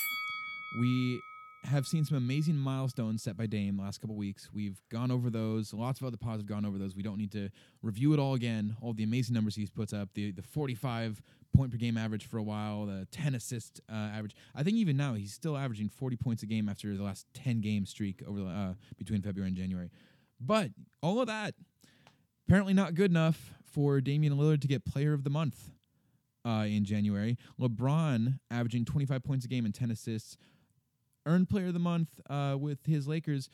We 0.82 1.22
have 1.66 1.88
seen 1.88 2.06
some 2.06 2.18
amazing 2.18 2.56
milestones 2.56 3.24
set 3.24 3.36
by 3.36 3.46
Dame 3.46 3.78
the 3.78 3.84
last 3.84 4.00
couple 4.00 4.16
weeks. 4.16 4.50
We've 4.54 4.80
gone 4.90 5.12
over 5.12 5.30
those. 5.30 5.74
Lots 5.74 6.00
of 6.00 6.08
other 6.08 6.18
pods 6.18 6.40
have 6.40 6.46
gone 6.46 6.66
over 6.66 6.78
those. 6.78 6.96
We 6.96 7.04
don't 7.04 7.18
need 7.18 7.32
to 7.34 7.50
review 7.82 8.14
it 8.14 8.20
all 8.20 8.34
again. 8.34 8.76
All 8.82 8.94
the 8.94 9.04
amazing 9.04 9.34
numbers 9.34 9.56
he's 9.56 9.70
puts 9.70 9.94
up, 9.94 10.10
the 10.14 10.32
the 10.32 10.42
45 10.42 11.22
point 11.56 11.72
per 11.72 11.78
game 11.78 11.98
average 11.98 12.26
for 12.28 12.38
a 12.38 12.44
while, 12.44 12.86
the 12.86 13.08
10 13.12 13.36
assist 13.36 13.82
uh, 13.90 13.94
average. 13.94 14.36
I 14.54 14.64
think 14.64 14.78
even 14.78 14.98
now 14.98 15.14
he's 15.14 15.34
still 15.34 15.56
averaging 15.58 15.90
40 15.90 16.18
points 16.18 16.44
a 16.44 16.46
game 16.46 16.68
after 16.68 16.96
the 16.96 17.04
last 17.04 17.28
10 17.34 17.62
game 17.62 17.86
streak 17.86 18.22
over 18.28 18.40
the, 18.40 18.46
uh, 18.46 18.74
between 18.98 19.22
February 19.22 19.48
and 19.48 19.58
January. 19.58 19.90
But 20.40 20.72
all 21.02 21.22
of 21.22 21.28
that 21.28 21.56
apparently 22.48 22.74
not 22.74 22.94
good 22.94 23.10
enough 23.10 23.54
for 23.64 24.02
Damian 24.02 24.34
Lillard 24.34 24.62
to 24.62 24.68
get 24.68 24.86
Player 24.86 25.14
of 25.14 25.24
the 25.24 25.30
Month 25.30 25.72
uh, 26.46 26.66
in 26.68 26.86
January. 26.86 27.38
LeBron 27.60 28.40
averaging 28.52 28.86
25 28.86 29.24
points 29.24 29.46
a 29.46 29.48
game 29.48 29.66
and 29.66 29.74
10 29.74 29.92
assists, 29.92 30.38
earned 31.26 31.50
Player 31.50 31.68
of 31.68 31.74
the 31.74 31.80
Month 31.80 32.10
uh, 32.30 32.56
with 32.60 32.86
his 32.86 33.08
Lakers 33.08 33.50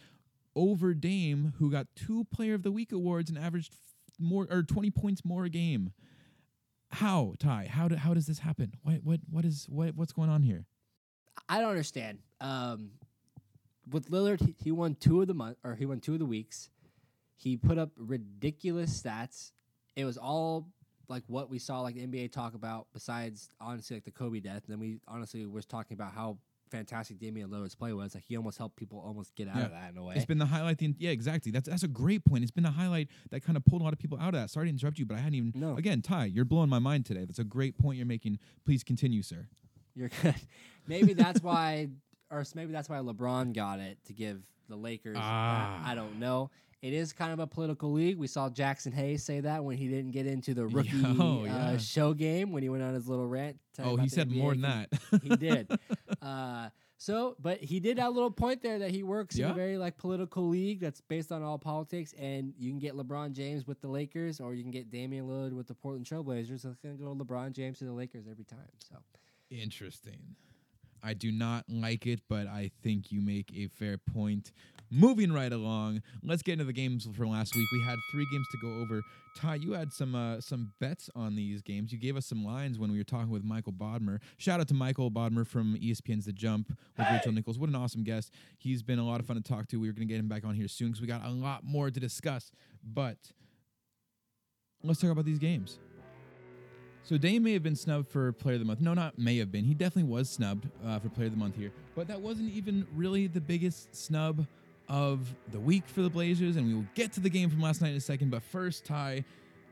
over 0.56 0.94
Dame, 0.94 1.54
who 1.60 1.72
got 1.72 1.88
two 1.96 2.26
Player 2.26 2.54
of 2.54 2.64
the 2.64 2.72
Week 2.72 2.92
awards 2.92 3.30
and 3.30 3.38
averaged 3.38 3.74
more 4.20 4.48
or 4.50 4.64
20 4.64 4.92
points 4.92 5.26
more 5.26 5.46
a 5.46 5.50
game. 5.50 5.92
How 6.92 7.36
Ty? 7.40 7.68
How 7.72 7.88
do, 7.88 7.96
how 7.96 8.14
does 8.14 8.28
this 8.28 8.40
happen? 8.40 8.74
What 8.84 9.04
what 9.04 9.20
what 9.30 9.46
is 9.46 9.66
what 9.70 9.96
what's 9.96 10.12
going 10.12 10.30
on 10.30 10.44
here? 10.44 10.66
I 11.48 11.60
don't 11.60 11.70
understand. 11.70 12.20
Um, 12.42 12.92
with 13.90 14.10
Lillard, 14.10 14.42
he, 14.46 14.56
he 14.62 14.72
won 14.72 14.96
two 14.96 15.22
of 15.22 15.28
the 15.28 15.34
month, 15.34 15.58
or 15.64 15.76
he 15.76 15.86
won 15.86 16.02
two 16.02 16.14
of 16.14 16.20
the 16.20 16.26
weeks. 16.26 16.70
He 17.38 17.58
put 17.58 17.78
up 17.78 17.92
ridiculous 17.98 19.02
stats. 19.02 19.52
It 19.96 20.06
was 20.06 20.18
all 20.18 20.68
like 21.08 21.24
what 21.28 21.50
we 21.50 21.60
saw 21.60 21.82
like 21.82 21.96
the 21.96 22.06
NBA 22.06 22.32
talk 22.32 22.54
about. 22.54 22.88
Besides, 22.94 23.50
honestly, 23.60 23.96
like 23.96 24.04
the 24.04 24.12
Kobe 24.12 24.42
death. 24.42 24.64
And 24.66 24.74
then 24.74 24.80
we 24.80 25.00
honestly 25.08 25.46
was 25.46 25.66
talking 25.66 25.96
about 25.96 26.14
how 26.14 26.38
fantastic 26.72 27.20
Damian 27.20 27.50
Lillard's 27.50 27.76
play 27.76 27.94
was. 27.94 28.16
Like 28.16 28.24
he 28.24 28.36
almost 28.38 28.58
helped 28.58 28.78
people 28.78 29.00
almost 29.06 29.36
get 29.36 29.48
out 29.48 29.58
Yeah. 29.58 29.66
of 29.66 29.72
that 29.72 29.92
in 29.92 29.98
a 29.98 30.04
way. 30.04 30.16
It's 30.16 30.26
been 30.26 30.38
the 30.40 30.46
highlight. 30.46 30.78
The, 30.80 30.96
yeah, 30.98 31.12
exactly. 31.12 31.52
That's 31.52 31.70
that's 31.70 31.84
a 31.84 31.88
great 31.88 32.26
point. 32.26 32.44
It's 32.44 32.52
been 32.52 32.64
the 32.64 32.72
highlight 32.72 33.10
that 33.30 33.42
kind 33.44 33.58
of 33.58 33.66
pulled 33.66 33.82
a 33.82 33.84
lot 33.84 33.94
of 33.94 34.00
people 34.00 34.18
out 34.20 34.34
of 34.34 34.40
that. 34.42 34.50
Sorry 34.50 34.68
to 34.68 34.70
interrupt 34.70 34.98
you, 34.98 35.06
but 35.06 35.16
I 35.18 35.20
hadn't 35.20 35.36
even. 35.36 35.54
No. 35.56 35.76
Again, 35.78 36.02
Ty, 36.02 36.26
you're 36.26 36.46
blowing 36.46 36.70
my 36.70 36.80
mind 36.80 37.06
today. 37.06 37.26
That's 37.26 37.40
a 37.40 37.44
great 37.44 37.78
point 37.78 37.98
you're 37.98 38.08
making. 38.08 38.40
Please 38.66 38.84
continue, 38.84 39.22
sir. 39.22 39.48
You're 39.96 40.10
good. 40.24 40.36
maybe 40.88 41.14
that's 41.14 41.44
why, 41.44 41.90
or 42.30 42.44
maybe 42.56 42.72
that's 42.72 42.88
why 42.90 42.98
LeBron 42.98 43.54
got 43.54 43.80
it 43.80 43.98
to 44.06 44.14
give 44.14 44.42
the 44.70 44.76
Lakers. 44.78 45.18
Ah. 45.20 45.82
I 45.86 45.96
don't 45.96 46.18
know. 46.20 46.50
It 46.82 46.94
is 46.94 47.14
kind 47.14 47.32
of 47.32 47.40
a 47.40 47.46
political 47.46 47.92
league. 47.92 48.18
We 48.18 48.26
saw 48.28 48.50
Jaxson 48.50 48.92
Hayes 48.94 49.24
say 49.24 49.40
that 49.42 49.64
when 49.64 49.78
he 49.78 49.88
didn't 49.88 50.12
get 50.12 50.26
into 50.26 50.54
the 50.56 50.66
rookie 50.68 50.90
Oh, 51.06 51.46
uh, 51.46 51.78
show 51.78 52.14
game 52.14 52.52
when 52.52 52.64
he 52.64 52.70
went 52.70 52.82
on 52.84 52.94
his 52.96 53.08
little 53.08 53.28
rant. 53.28 53.58
Oh, 53.80 53.98
he 53.98 54.10
said 54.10 54.32
more 54.32 54.52
than 54.54 54.62
that. 54.62 54.90
he 55.24 55.30
did. 55.36 55.72
Uh, 56.22 56.70
so, 56.98 57.36
but 57.40 57.58
he 57.58 57.80
did 57.80 57.98
have 57.98 58.10
a 58.10 58.12
little 58.12 58.30
point 58.30 58.62
there 58.62 58.78
that 58.78 58.92
he 58.92 59.02
works 59.02 59.36
in 59.36 59.46
a 59.46 59.54
very 59.56 59.76
like 59.76 59.98
political 59.98 60.48
league 60.48 60.80
that's 60.80 61.02
based 61.02 61.32
on 61.32 61.42
all 61.42 61.58
politics, 61.58 62.14
and 62.20 62.54
you 62.60 62.70
can 62.70 62.78
get 62.78 62.94
LeBron 62.94 63.32
James 63.32 63.66
with 63.66 63.82
the 63.82 63.88
Lakers, 63.88 64.40
or 64.40 64.54
you 64.54 64.62
can 64.62 64.70
get 64.70 64.92
Damian 64.92 65.28
Lillard 65.28 65.54
with 65.54 65.66
the 65.68 65.74
Portland 65.74 66.06
Trailblazers. 66.06 66.64
It's 66.64 66.78
gonna 66.84 66.94
go 66.94 67.16
LeBron 67.16 67.54
James 67.54 67.80
to 67.80 67.86
the 67.86 67.92
Lakers 67.92 68.26
every 68.30 68.44
time. 68.44 68.70
So, 68.88 68.98
Interesting. 69.50 70.36
I 71.04 71.16
do 71.16 71.32
not 71.32 71.66
like 71.68 72.06
it, 72.06 72.22
but 72.30 72.46
I 72.46 72.70
think 72.84 73.12
you 73.12 73.22
make 73.22 73.52
a 73.56 73.68
fair 73.68 73.98
point. 73.98 74.52
Moving 74.94 75.32
right 75.32 75.54
along, 75.54 76.02
let's 76.22 76.42
get 76.42 76.54
into 76.54 76.66
the 76.66 76.74
games 76.74 77.08
from 77.16 77.30
last 77.30 77.56
week. 77.56 77.66
We 77.72 77.82
had 77.82 77.98
three 78.12 78.28
games 78.30 78.46
to 78.52 78.58
go 78.58 78.82
over. 78.82 79.02
Ty, 79.38 79.56
you 79.56 79.72
had 79.72 79.94
some 79.94 80.16
uh, 80.16 80.42
some 80.42 80.74
bets 80.82 81.10
on 81.16 81.36
these 81.36 81.62
games. 81.62 81.94
You 81.94 81.98
gave 81.98 82.18
us 82.18 82.26
some 82.26 82.44
lines 82.44 82.78
when 82.78 82.92
we 82.92 82.98
were 82.98 83.06
talking 83.06 83.30
with 83.30 83.46
Michael 83.46 83.72
Bodmer. 83.72 84.20
Shout 84.38 84.60
out 84.60 84.68
to 84.68 84.74
Michael 84.74 85.10
Bodmer 85.10 85.48
from 85.48 85.78
ESPN's 85.78 86.26
The 86.26 86.34
Jump 86.34 86.78
with 86.98 87.08
Rachel 87.10 87.32
Nichols. 87.32 87.58
What 87.58 87.70
an 87.70 87.76
awesome 87.76 88.04
guest. 88.04 88.34
He's 88.58 88.84
been 88.84 89.00
a 89.00 89.06
lot 89.06 89.22
of 89.22 89.26
fun 89.26 89.38
to 89.38 89.42
talk 89.42 89.70
to. 89.70 89.80
We 89.80 89.88
were 89.88 89.94
going 89.94 90.08
to 90.08 90.14
get 90.14 90.20
him 90.20 90.28
back 90.28 90.44
on 90.44 90.56
here 90.56 90.68
soon 90.68 90.90
because 90.90 91.00
we 91.00 91.08
got 91.08 91.24
a 91.26 91.30
lot 91.30 91.64
more 91.64 91.90
to 91.90 92.00
discuss. 92.00 92.52
But 92.84 93.18
let's 94.84 95.00
talk 95.00 95.12
about 95.12 95.24
these 95.24 95.40
games. 95.40 95.80
So 97.04 97.18
Dame 97.18 97.44
may 97.44 97.54
have 97.54 97.64
been 97.64 97.78
snubbed 97.78 98.10
for 98.10 98.32
Player 98.34 98.56
of 98.56 98.60
the 98.60 98.66
Month. 98.66 98.82
No, 98.82 98.94
not 98.94 99.18
may 99.18 99.38
have 99.38 99.52
been. 99.52 99.64
He 99.64 99.74
definitely 99.74 100.12
was 100.12 100.30
snubbed 100.30 100.68
uh, 100.86 101.00
for 101.00 101.08
Player 101.10 101.28
of 101.28 101.34
the 101.34 101.40
Month 101.40 101.56
here. 101.56 101.72
But 101.96 102.08
that 102.10 102.20
wasn't 102.20 102.52
even 102.52 102.86
really 102.94 103.28
the 103.28 103.42
biggest 103.42 103.96
snub 103.96 104.46
of 104.90 105.34
the 105.52 105.60
week 105.60 105.88
for 105.88 106.02
the 106.02 106.10
Blazers. 106.10 106.56
And 106.56 106.68
we 106.68 106.74
will 106.74 106.88
get 106.96 107.14
to 107.14 107.20
the 107.20 107.30
game 107.30 107.50
from 107.50 107.62
last 107.62 107.82
night 107.82 107.92
in 107.92 107.98
a 107.98 108.02
second. 108.02 108.30
But 108.30 108.44
first, 108.44 108.86
Ty, 108.86 109.24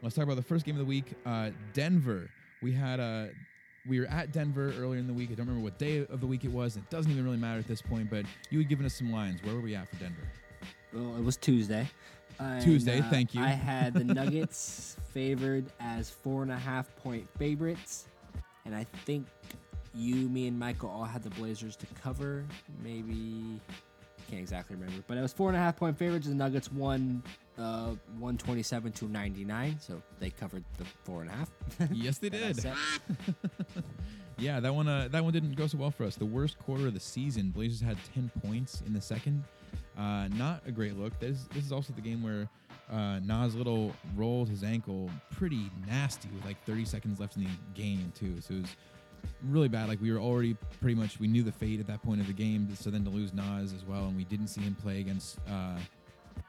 let's 0.02 0.16
talk 0.16 0.24
about 0.24 0.38
the 0.38 0.44
first 0.44 0.66
game 0.66 0.76
of 0.76 0.80
the 0.80 0.86
week. 0.86 1.14
Uh, 1.26 1.52
Denver. 1.74 2.30
We 2.62 2.74
had 2.74 3.00
uh, 3.00 3.28
we 3.88 4.00
were 4.00 4.08
at 4.08 4.34
Denver 4.34 4.74
earlier 4.78 5.00
in 5.00 5.08
the 5.08 5.14
week. 5.14 5.30
I 5.32 5.36
don't 5.36 5.48
remember 5.48 5.64
what 5.64 5.78
day 5.78 6.06
of 6.06 6.20
the 6.20 6.28
week 6.28 6.44
it 6.44 6.52
was. 6.52 6.76
It 6.76 6.90
doesn't 6.90 7.12
even 7.12 7.24
really 7.24 7.38
matter 7.38 7.60
at 7.60 7.68
this 7.68 7.82
point. 7.82 8.10
But 8.10 8.26
you 8.50 8.60
had 8.60 8.68
given 8.68 8.86
us 8.86 8.94
some 8.94 9.12
lines. 9.12 9.42
Where 9.44 9.56
were 9.56 9.62
we 9.62 9.76
at 9.76 9.90
for 9.90 9.96
Denver? 9.96 10.28
well, 10.94 11.16
it 11.18 11.24
was 11.24 11.38
Tuesday. 11.38 11.88
And, 12.40 12.64
Tuesday, 12.64 13.00
uh, 13.00 13.10
thank 13.10 13.34
you. 13.34 13.42
I 13.42 13.48
had 13.48 13.94
the 13.94 14.04
Nuggets 14.14 14.96
favored 15.14 15.66
as 15.80 16.10
four 16.10 16.42
and 16.42 16.52
a 16.52 16.58
half 16.58 16.96
point 16.96 17.28
favorites, 17.38 18.08
and 18.66 18.74
I 18.74 18.86
think 19.06 19.28
you, 19.94 20.16
me, 20.30 20.48
and 20.48 20.58
Michael 20.58 20.90
all 20.90 21.04
had 21.04 21.24
the 21.24 21.32
Blazers 21.32 21.76
to 21.78 21.86
cover. 22.02 22.46
Maybe 22.82 23.60
can't 24.30 24.42
exactly 24.42 24.76
remember, 24.76 25.04
but 25.08 25.18
it 25.18 25.22
was 25.22 25.34
four 25.34 25.50
and 25.50 25.58
a 25.58 25.60
half 25.60 25.76
point 25.76 25.98
favorites. 25.98 26.28
The 26.28 26.36
Nuggets 26.36 26.72
won 26.72 27.24
uh, 27.58 27.96
one 28.20 28.38
twenty 28.38 28.64
seven 28.64 28.92
to 28.94 29.06
ninety 29.06 29.44
nine, 29.44 29.78
so 29.80 30.02
they 30.20 30.30
covered 30.30 30.64
the 30.78 30.86
four 31.04 31.22
and 31.22 31.30
a 31.30 31.34
half. 31.34 31.50
yes, 31.92 32.18
they 32.18 32.30
did. 32.30 32.60
Yeah, 34.40 34.62
that 34.62 34.74
one 34.74 34.88
uh, 34.88 35.10
that 35.12 35.24
one 35.24 35.34
didn't 35.34 35.56
go 35.56 35.68
so 35.68 35.78
well 35.78 35.92
for 35.92 36.06
us. 36.06 36.16
The 36.16 36.26
worst 36.26 36.58
quarter 36.60 36.88
of 36.88 36.94
the 36.94 37.00
season, 37.00 37.50
Blazers 37.50 37.82
had 37.82 37.98
10 38.14 38.32
points 38.42 38.82
in 38.88 38.94
the 38.94 39.02
second. 39.02 39.44
Uh, 39.98 40.30
not 40.30 40.62
a 40.66 40.72
great 40.72 40.98
look. 40.98 41.20
This 41.20 41.44
this 41.54 41.66
is 41.66 41.72
also 41.74 41.92
the 41.94 42.02
game 42.02 42.24
where 42.24 42.48
uh, 42.92 43.20
Nas 43.20 43.54
Little 43.54 43.94
rolled 44.16 44.48
his 44.48 44.64
ankle 44.64 45.10
pretty 45.32 45.70
nasty 45.86 46.30
with 46.34 46.46
like 46.46 46.64
30 46.66 46.86
seconds 46.86 47.20
left 47.20 47.36
in 47.36 47.44
the 47.44 47.50
game 47.74 48.14
too. 48.18 48.40
So 48.40 48.54
it 48.54 48.62
was 48.62 48.76
really 49.48 49.68
bad. 49.68 49.88
Like 49.88 50.02
we 50.02 50.12
were 50.12 50.20
already 50.20 50.56
pretty 50.82 50.96
much 50.96 51.20
we 51.20 51.28
knew 51.28 51.44
the 51.44 51.52
fate 51.52 51.80
at 51.80 51.88
that 51.88 52.02
point 52.04 52.22
of 52.22 52.28
the 52.28 52.34
game. 52.34 52.68
So 52.76 52.90
then 52.90 53.04
to 53.04 53.10
lose 53.10 53.34
Nas 53.34 53.74
as 53.74 53.86
well, 53.86 54.06
and 54.06 54.16
we 54.16 54.24
didn't 54.24 54.48
see 54.48 54.62
him 54.62 54.76
play 54.76 55.00
against 55.00 55.40
uh, 55.50 55.78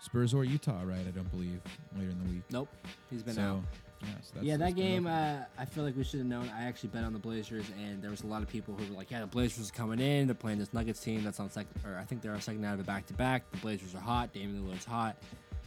Spurs 0.00 0.34
or 0.34 0.44
Utah, 0.44 0.82
right? 0.84 1.06
I 1.06 1.10
don't 1.10 1.30
believe 1.30 1.60
later 1.96 2.10
in 2.10 2.18
the 2.24 2.30
week. 2.30 2.42
Nope, 2.50 2.68
he's 3.10 3.22
been 3.22 3.34
so, 3.34 3.42
out. 3.42 3.60
Yeah, 4.02 4.08
so 4.22 4.30
that's, 4.34 4.46
yeah, 4.46 4.56
that 4.56 4.74
been 4.74 4.76
game, 4.76 5.06
uh, 5.06 5.40
I 5.58 5.66
feel 5.66 5.84
like 5.84 5.94
we 5.94 6.04
should 6.04 6.20
have 6.20 6.28
known. 6.28 6.50
I 6.56 6.64
actually 6.64 6.88
bet 6.88 7.04
on 7.04 7.12
the 7.12 7.18
Blazers, 7.18 7.66
and 7.84 8.02
there 8.02 8.10
was 8.10 8.22
a 8.22 8.26
lot 8.26 8.42
of 8.42 8.48
people 8.48 8.74
who 8.74 8.90
were 8.90 8.96
like, 8.96 9.10
"Yeah, 9.10 9.20
the 9.20 9.26
Blazers 9.26 9.68
are 9.68 9.74
coming 9.74 10.00
in. 10.00 10.26
They're 10.26 10.34
playing 10.34 10.58
this 10.58 10.72
Nuggets 10.72 11.00
team 11.00 11.22
that's 11.22 11.38
on 11.38 11.50
second, 11.50 11.74
or 11.84 11.98
I 11.98 12.04
think 12.04 12.22
they're 12.22 12.32
on 12.32 12.40
second 12.40 12.64
out 12.64 12.74
of 12.74 12.80
a 12.80 12.84
back 12.84 13.06
to 13.08 13.14
back. 13.14 13.50
The 13.50 13.58
Blazers 13.58 13.94
are 13.94 14.00
hot. 14.00 14.32
Damian 14.32 14.66
Lillard's 14.66 14.86
hot. 14.86 15.16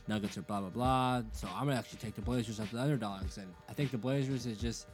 Nuggets 0.08 0.38
are 0.38 0.41
blah 0.41 0.62
blah 0.62 0.70
blah. 0.70 1.22
So 1.32 1.47
I'm 1.54 1.66
gonna 1.66 1.78
actually 1.78 1.99
take 1.99 2.16
the 2.16 2.22
Blazers 2.22 2.60
up 2.60 2.70
the 2.72 2.80
underdogs, 2.80 3.38
and 3.38 3.54
I 3.70 3.74
think 3.74 3.91
the 3.91 3.99
Blazers 3.99 4.47
is 4.47 4.58
just, 4.58 4.88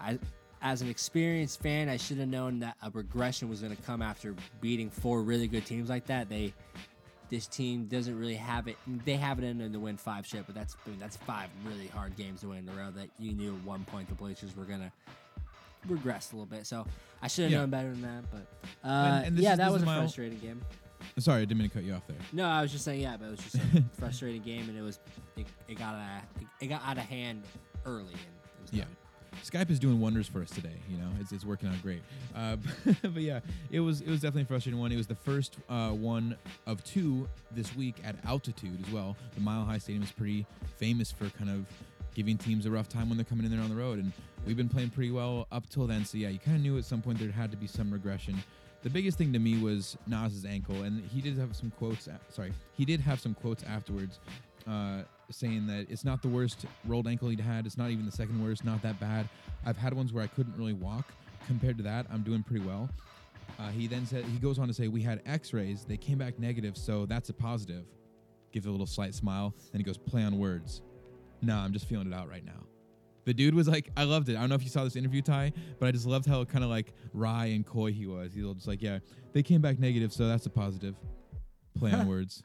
I, 0.00 0.18
as 0.66 0.82
an 0.82 0.88
experienced 0.88 1.62
fan, 1.62 1.88
I 1.88 1.96
should 1.96 2.18
have 2.18 2.26
known 2.28 2.58
that 2.58 2.76
a 2.82 2.90
regression 2.90 3.48
was 3.48 3.60
gonna 3.60 3.76
come 3.76 4.02
after 4.02 4.34
beating 4.60 4.90
four 4.90 5.22
really 5.22 5.46
good 5.46 5.64
teams 5.64 5.88
like 5.88 6.06
that. 6.06 6.28
They 6.28 6.52
this 7.28 7.46
team 7.46 7.86
doesn't 7.86 8.18
really 8.18 8.34
have 8.34 8.66
it. 8.66 8.76
They 9.04 9.14
have 9.16 9.38
it 9.38 9.44
in 9.44 9.58
them 9.58 9.72
to 9.72 9.78
win 9.78 9.96
five 9.96 10.26
shit, 10.26 10.44
but 10.44 10.56
that's 10.56 10.76
I 10.84 10.90
mean, 10.90 10.98
that's 10.98 11.16
five 11.18 11.50
really 11.64 11.86
hard 11.86 12.16
games 12.16 12.40
to 12.40 12.48
win 12.48 12.58
in 12.58 12.68
a 12.68 12.72
row 12.72 12.90
that 12.96 13.08
you 13.20 13.32
knew 13.32 13.54
at 13.54 13.64
one 13.64 13.84
point 13.84 14.08
the 14.08 14.16
Blazers 14.16 14.56
were 14.56 14.64
gonna 14.64 14.90
regress 15.86 16.32
a 16.32 16.34
little 16.36 16.46
bit. 16.46 16.66
So 16.66 16.84
I 17.22 17.28
should 17.28 17.44
have 17.44 17.52
Yeah. 17.52 17.58
known 17.58 17.70
better 17.70 17.90
than 17.92 18.02
that. 18.02 18.24
But 18.32 18.46
uh, 18.88 18.90
And- 18.90 19.26
and 19.26 19.38
yeah, 19.38 19.52
is- 19.52 19.58
that 19.58 19.72
was 19.72 19.82
a 19.82 19.86
frustrating 19.86 20.40
game. 20.40 20.60
Sorry, 21.18 21.42
I 21.42 21.44
didn't 21.44 21.58
mean 21.58 21.68
to 21.68 21.74
cut 21.74 21.84
you 21.84 21.94
off 21.94 22.06
there. 22.08 22.16
No, 22.32 22.44
I 22.48 22.60
was 22.60 22.72
just 22.72 22.84
saying 22.84 23.02
yeah, 23.02 23.16
but 23.16 23.26
it 23.26 23.30
was 23.30 23.40
just 23.40 23.54
a 23.54 23.84
frustrating 24.00 24.42
game, 24.42 24.68
and 24.68 24.76
it 24.76 24.82
was 24.82 24.98
it, 25.36 25.46
it 25.68 25.78
got 25.78 25.94
out 25.94 26.22
of, 26.36 26.42
it 26.60 26.66
got 26.66 26.82
out 26.84 26.98
of 26.98 27.04
hand 27.04 27.44
early, 27.84 28.12
and 28.14 28.34
it 28.58 28.62
was 28.62 28.72
Yeah. 28.72 28.84
Skype 29.44 29.70
is 29.70 29.78
doing 29.78 30.00
wonders 30.00 30.26
for 30.26 30.42
us 30.42 30.50
today. 30.50 30.76
You 30.88 30.98
know, 30.98 31.08
it's, 31.20 31.32
it's 31.32 31.44
working 31.44 31.68
out 31.68 31.80
great. 31.82 32.02
Uh, 32.34 32.56
but 33.02 33.22
yeah, 33.22 33.40
it 33.70 33.80
was 33.80 34.00
it 34.00 34.08
was 34.08 34.20
definitely 34.20 34.42
a 34.42 34.46
frustrating 34.46 34.80
one. 34.80 34.92
It 34.92 34.96
was 34.96 35.06
the 35.06 35.14
first 35.14 35.56
uh, 35.68 35.90
one 35.90 36.36
of 36.66 36.82
two 36.84 37.28
this 37.52 37.74
week 37.76 37.96
at 38.04 38.16
altitude 38.24 38.78
as 38.86 38.92
well. 38.92 39.16
The 39.34 39.40
Mile 39.40 39.64
High 39.64 39.78
Stadium 39.78 40.02
is 40.02 40.12
pretty 40.12 40.46
famous 40.76 41.10
for 41.12 41.28
kind 41.30 41.50
of 41.50 41.66
giving 42.14 42.38
teams 42.38 42.64
a 42.64 42.70
rough 42.70 42.88
time 42.88 43.08
when 43.08 43.18
they're 43.18 43.24
coming 43.24 43.44
in 43.44 43.52
there 43.52 43.60
on 43.60 43.68
the 43.68 43.76
road, 43.76 43.98
and 43.98 44.12
we've 44.46 44.56
been 44.56 44.68
playing 44.68 44.90
pretty 44.90 45.10
well 45.10 45.46
up 45.52 45.68
till 45.68 45.86
then. 45.86 46.04
So 46.04 46.18
yeah, 46.18 46.28
you 46.28 46.38
kind 46.38 46.56
of 46.56 46.62
knew 46.62 46.78
at 46.78 46.84
some 46.84 47.02
point 47.02 47.18
there 47.18 47.30
had 47.30 47.50
to 47.50 47.56
be 47.56 47.66
some 47.66 47.90
regression. 47.92 48.42
The 48.82 48.90
biggest 48.90 49.18
thing 49.18 49.32
to 49.32 49.38
me 49.38 49.58
was 49.58 49.96
Nas's 50.06 50.44
ankle, 50.44 50.82
and 50.82 51.02
he 51.10 51.20
did 51.20 51.36
have 51.38 51.54
some 51.56 51.70
quotes. 51.72 52.08
Sorry, 52.30 52.52
he 52.76 52.84
did 52.84 53.00
have 53.00 53.20
some 53.20 53.34
quotes 53.34 53.64
afterwards, 53.64 54.18
uh, 54.66 55.02
saying 55.30 55.66
that 55.66 55.86
it's 55.90 56.04
not 56.04 56.22
the 56.22 56.28
worst 56.28 56.66
rolled 56.84 57.08
ankle 57.08 57.28
he'd 57.28 57.40
had. 57.40 57.66
It's 57.66 57.76
not 57.76 57.90
even 57.90 58.06
the 58.06 58.12
second 58.12 58.42
worst. 58.42 58.64
Not 58.64 58.82
that 58.82 58.98
bad. 59.00 59.28
I've 59.64 59.76
had 59.76 59.92
ones 59.94 60.12
where 60.12 60.22
I 60.22 60.26
couldn't 60.28 60.56
really 60.56 60.72
walk. 60.72 61.06
Compared 61.46 61.76
to 61.76 61.84
that, 61.84 62.06
I'm 62.12 62.22
doing 62.22 62.42
pretty 62.42 62.64
well. 62.64 62.88
Uh, 63.58 63.68
he 63.68 63.86
then 63.86 64.04
said 64.04 64.24
he 64.24 64.38
goes 64.38 64.58
on 64.58 64.66
to 64.68 64.74
say 64.74 64.88
we 64.88 65.00
had 65.02 65.22
X-rays. 65.26 65.84
They 65.84 65.96
came 65.96 66.18
back 66.18 66.38
negative, 66.38 66.76
so 66.76 67.06
that's 67.06 67.28
a 67.28 67.32
positive. 67.32 67.84
Gives 68.52 68.66
a 68.66 68.70
little 68.70 68.86
slight 68.86 69.14
smile. 69.14 69.54
Then 69.72 69.80
he 69.80 69.84
goes 69.84 69.96
play 69.96 70.22
on 70.22 70.38
words. 70.38 70.82
Nah, 71.42 71.64
I'm 71.64 71.72
just 71.72 71.86
feeling 71.88 72.06
it 72.06 72.14
out 72.14 72.28
right 72.28 72.44
now. 72.44 72.66
The 73.24 73.34
dude 73.34 73.54
was 73.54 73.66
like, 73.66 73.90
I 73.96 74.04
loved 74.04 74.28
it. 74.28 74.36
I 74.36 74.40
don't 74.40 74.48
know 74.48 74.54
if 74.54 74.62
you 74.62 74.70
saw 74.70 74.84
this 74.84 74.94
interview, 74.94 75.20
Ty, 75.20 75.52
but 75.80 75.86
I 75.86 75.90
just 75.90 76.06
loved 76.06 76.26
how 76.26 76.44
kind 76.44 76.62
of 76.62 76.70
like 76.70 76.92
wry 77.12 77.46
and 77.46 77.66
coy 77.66 77.92
he 77.92 78.06
was. 78.06 78.32
He 78.34 78.42
was 78.42 78.54
just 78.54 78.68
like, 78.68 78.80
yeah, 78.80 79.00
they 79.32 79.42
came 79.42 79.60
back 79.60 79.78
negative, 79.78 80.12
so 80.12 80.28
that's 80.28 80.46
a 80.46 80.50
positive. 80.50 80.94
Play 81.76 81.92
on 81.92 82.06
words. 82.08 82.44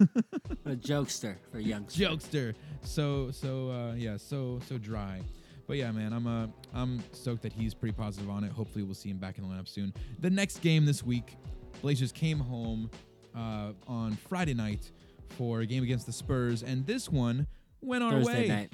A 0.66 0.70
jokester 0.70 1.36
for 1.50 1.58
youngsters. 1.58 2.06
Jokester. 2.06 2.54
So 2.82 3.30
so 3.30 3.70
uh, 3.70 3.94
yeah, 3.94 4.16
so 4.16 4.60
so 4.68 4.78
dry. 4.78 5.20
But 5.66 5.76
yeah, 5.76 5.90
man, 5.92 6.12
I'm 6.12 6.26
uh, 6.26 6.46
I'm 6.74 7.02
stoked 7.12 7.42
that 7.42 7.52
he's 7.52 7.74
pretty 7.74 7.94
positive 7.94 8.28
on 8.28 8.44
it. 8.44 8.52
Hopefully, 8.52 8.84
we'll 8.84 8.94
see 8.94 9.10
him 9.10 9.18
back 9.18 9.38
in 9.38 9.48
the 9.48 9.54
lineup 9.54 9.68
soon. 9.68 9.94
The 10.20 10.30
next 10.30 10.58
game 10.58 10.84
this 10.84 11.02
week, 11.02 11.36
Blazers 11.80 12.12
came 12.12 12.38
home 12.38 12.90
uh, 13.36 13.72
on 13.86 14.16
Friday 14.28 14.54
night 14.54 14.90
for 15.30 15.60
a 15.60 15.66
game 15.66 15.82
against 15.82 16.06
the 16.06 16.12
Spurs, 16.12 16.62
and 16.62 16.86
this 16.86 17.08
one 17.08 17.46
went 17.80 18.02
our 18.02 18.12
Thursday 18.12 18.42
way. 18.42 18.48
night. 18.48 18.72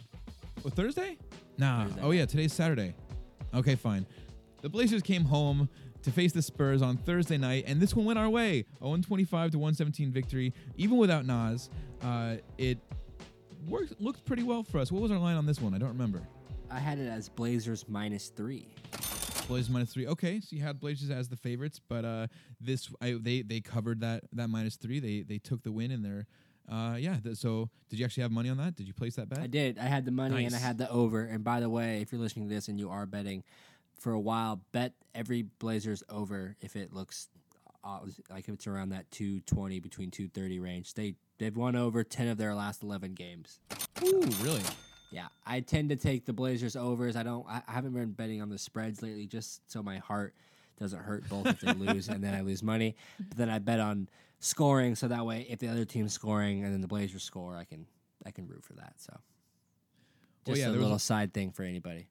Oh, 0.64 0.70
Thursday? 0.70 1.16
Nah. 1.56 1.84
Thursday 1.84 2.00
oh 2.02 2.10
yeah, 2.10 2.26
today's 2.26 2.52
Saturday. 2.52 2.94
Okay, 3.54 3.74
fine. 3.74 4.06
The 4.60 4.68
Blazers 4.68 5.02
came 5.02 5.24
home 5.24 5.68
to 6.02 6.10
face 6.10 6.32
the 6.32 6.42
Spurs 6.42 6.82
on 6.82 6.96
Thursday 6.96 7.38
night, 7.38 7.64
and 7.66 7.80
this 7.80 7.94
one 7.94 8.06
went 8.06 8.18
our 8.18 8.28
way. 8.28 8.64
A 8.80 8.84
125 8.84 9.52
to 9.52 9.58
117 9.58 10.10
victory, 10.10 10.52
even 10.76 10.96
without 10.96 11.26
Nas. 11.26 11.70
Uh, 12.02 12.36
it 12.56 12.78
worked 13.66 14.00
looked 14.00 14.24
pretty 14.24 14.42
well 14.42 14.62
for 14.62 14.78
us. 14.78 14.92
What 14.92 15.02
was 15.02 15.10
our 15.10 15.18
line 15.18 15.36
on 15.36 15.46
this 15.46 15.60
one? 15.60 15.74
I 15.74 15.78
don't 15.78 15.88
remember. 15.88 16.22
I 16.70 16.78
had 16.78 16.98
it 16.98 17.08
as 17.08 17.28
Blazers 17.28 17.88
minus 17.88 18.28
three. 18.28 18.68
Blazers 19.48 19.70
minus 19.70 19.92
three. 19.92 20.06
Okay, 20.06 20.40
so 20.40 20.54
you 20.54 20.62
had 20.62 20.78
Blazers 20.78 21.10
as 21.10 21.28
the 21.28 21.36
favorites, 21.36 21.80
but 21.88 22.04
uh, 22.04 22.26
this 22.60 22.88
I, 23.00 23.16
they 23.20 23.42
they 23.42 23.60
covered 23.60 24.00
that 24.00 24.24
that 24.32 24.48
minus 24.48 24.76
three. 24.76 25.00
They 25.00 25.22
they 25.22 25.38
took 25.38 25.62
the 25.62 25.72
win 25.72 25.90
in 25.90 26.02
there. 26.02 26.26
Uh, 26.70 26.96
yeah. 26.98 27.16
Th- 27.22 27.36
so 27.36 27.70
did 27.88 27.98
you 27.98 28.04
actually 28.04 28.22
have 28.22 28.30
money 28.30 28.50
on 28.50 28.58
that? 28.58 28.76
Did 28.76 28.86
you 28.86 28.92
place 28.92 29.16
that 29.16 29.28
bet? 29.28 29.38
I 29.38 29.46
did. 29.46 29.78
I 29.78 29.84
had 29.84 30.04
the 30.04 30.10
money 30.10 30.44
and 30.44 30.54
I 30.54 30.58
had 30.58 30.76
the 30.76 30.90
over. 30.90 31.22
And 31.22 31.42
by 31.42 31.60
the 31.60 31.70
way, 31.70 32.02
if 32.02 32.12
you're 32.12 32.20
listening 32.20 32.48
to 32.48 32.54
this 32.54 32.68
and 32.68 32.78
you 32.78 32.90
are 32.90 33.06
betting, 33.06 33.42
for 33.98 34.12
a 34.12 34.20
while, 34.20 34.60
bet 34.72 34.92
every 35.14 35.42
Blazers 35.42 36.02
over 36.08 36.56
if 36.60 36.76
it 36.76 36.92
looks 36.92 37.28
uh, 37.84 38.00
like 38.30 38.48
if 38.48 38.54
it's 38.54 38.66
around 38.66 38.90
that 38.90 39.10
220 39.10 39.80
between 39.80 40.10
230 40.10 40.58
range. 40.60 40.94
They 40.94 41.14
they've 41.38 41.56
won 41.56 41.76
over 41.76 42.02
10 42.04 42.28
of 42.28 42.38
their 42.38 42.54
last 42.54 42.82
11 42.82 43.14
games. 43.14 43.60
Ooh, 44.04 44.20
really? 44.42 44.62
Yeah, 45.10 45.28
I 45.46 45.60
tend 45.60 45.88
to 45.88 45.96
take 45.96 46.26
the 46.26 46.32
Blazers 46.34 46.76
overs. 46.76 47.16
I 47.16 47.22
don't. 47.22 47.46
I, 47.48 47.62
I 47.66 47.72
haven't 47.72 47.92
been 47.94 48.12
betting 48.12 48.42
on 48.42 48.50
the 48.50 48.58
spreads 48.58 49.02
lately, 49.02 49.26
just 49.26 49.62
so 49.70 49.82
my 49.82 49.98
heart 49.98 50.34
doesn't 50.78 51.00
hurt 51.00 51.28
both 51.28 51.46
if 51.46 51.60
they 51.60 51.72
lose 51.72 52.08
and 52.08 52.22
then 52.22 52.34
I 52.34 52.42
lose 52.42 52.62
money. 52.62 52.94
But 53.18 53.36
then 53.38 53.50
I 53.50 53.58
bet 53.58 53.80
on 53.80 54.08
scoring, 54.40 54.94
so 54.94 55.08
that 55.08 55.24
way 55.26 55.46
if 55.48 55.58
the 55.58 55.68
other 55.68 55.84
team's 55.84 56.12
scoring 56.12 56.62
and 56.62 56.72
then 56.72 56.80
the 56.82 56.86
Blazers 56.88 57.22
score, 57.24 57.56
I 57.56 57.64
can 57.64 57.86
I 58.26 58.30
can 58.30 58.46
root 58.46 58.64
for 58.64 58.74
that. 58.74 58.94
So 58.98 59.12
Well, 60.46 60.54
just 60.56 60.60
yeah, 60.60 60.68
a 60.68 60.76
little 60.76 60.94
a- 60.94 61.00
side 61.00 61.32
thing 61.32 61.52
for 61.52 61.62
anybody. 61.62 62.08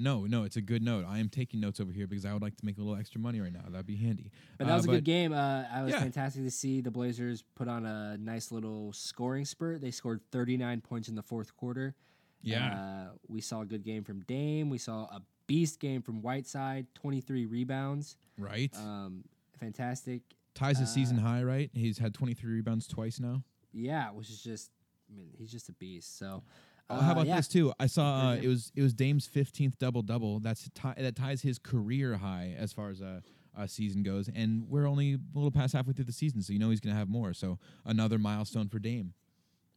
No, 0.00 0.24
no, 0.24 0.44
it's 0.44 0.56
a 0.56 0.60
good 0.62 0.82
note. 0.82 1.04
I 1.06 1.18
am 1.18 1.28
taking 1.28 1.60
notes 1.60 1.78
over 1.78 1.92
here 1.92 2.06
because 2.06 2.24
I 2.24 2.32
would 2.32 2.42
like 2.42 2.56
to 2.56 2.64
make 2.64 2.78
a 2.78 2.80
little 2.80 2.96
extra 2.98 3.20
money 3.20 3.40
right 3.40 3.52
now. 3.52 3.60
That'd 3.68 3.86
be 3.86 3.96
handy. 3.96 4.30
But 4.58 4.66
that 4.66 4.72
Uh, 4.72 4.76
was 4.76 4.84
a 4.86 4.88
good 4.88 5.04
game. 5.04 5.32
Uh, 5.32 5.64
I 5.70 5.82
was 5.82 5.92
Yeah. 5.92 6.00
fantastic 6.00 6.42
to 6.44 6.50
see 6.50 6.80
the 6.80 6.90
Blazers 6.90 7.44
put 7.54 7.68
on 7.68 7.84
a 7.84 8.16
nice 8.16 8.50
little 8.50 8.92
scoring 8.94 9.44
spurt. 9.44 9.80
They 9.82 9.90
scored 9.90 10.22
39 10.30 10.80
points 10.80 11.08
in 11.08 11.14
the 11.16 11.22
fourth 11.22 11.54
quarter. 11.54 11.94
Yeah. 12.42 13.10
Uh, 13.10 13.16
we 13.28 13.42
saw 13.42 13.60
a 13.60 13.66
good 13.66 13.82
game 13.82 14.02
from 14.02 14.20
Dame. 14.22 14.70
We 14.70 14.78
saw 14.78 15.04
a 15.04 15.22
beast 15.46 15.78
game 15.80 16.00
from 16.00 16.22
Whiteside, 16.22 16.86
23 16.94 17.44
rebounds. 17.46 18.16
right. 18.38 18.74
Um, 18.78 19.24
fantastic. 19.58 20.22
Ties 20.54 20.78
his 20.78 20.90
season 20.92 21.18
uh, 21.18 21.22
high, 21.22 21.42
right? 21.44 21.70
He's 21.74 21.98
had 21.98 22.14
23 22.14 22.50
rebounds 22.54 22.86
twice 22.86 23.20
now. 23.20 23.44
Yeah, 23.72 24.10
which 24.12 24.30
is 24.30 24.42
just, 24.42 24.70
I 25.10 25.14
mean, 25.14 25.28
he's 25.36 25.50
just 25.52 25.68
a 25.68 25.72
beast. 25.74 26.16
So, 26.18 26.42
Oh, 26.90 26.96
how 26.96 27.10
uh, 27.10 27.12
about 27.12 27.26
yeah. 27.26 27.36
this 27.36 27.48
too? 27.48 27.72
I 27.78 27.86
saw 27.86 28.30
uh, 28.30 28.34
it 28.34 28.48
was 28.48 28.72
it 28.74 28.82
was 28.82 28.92
Dame's 28.92 29.28
15th 29.28 29.78
double 29.78 30.02
double. 30.02 30.40
That's 30.40 30.68
that 30.96 31.16
ties 31.16 31.42
his 31.42 31.58
career 31.58 32.16
high 32.16 32.54
as 32.58 32.72
far 32.72 32.90
as 32.90 33.00
a, 33.00 33.22
a 33.56 33.68
season 33.68 34.02
goes, 34.02 34.28
and 34.34 34.68
we're 34.68 34.86
only 34.86 35.14
a 35.14 35.18
little 35.34 35.52
past 35.52 35.72
halfway 35.72 35.92
through 35.92 36.06
the 36.06 36.12
season, 36.12 36.42
so 36.42 36.52
you 36.52 36.58
know 36.58 36.70
he's 36.70 36.80
gonna 36.80 36.96
have 36.96 37.08
more. 37.08 37.32
So 37.32 37.58
another 37.84 38.18
milestone 38.18 38.68
for 38.68 38.78
Dame. 38.78 39.14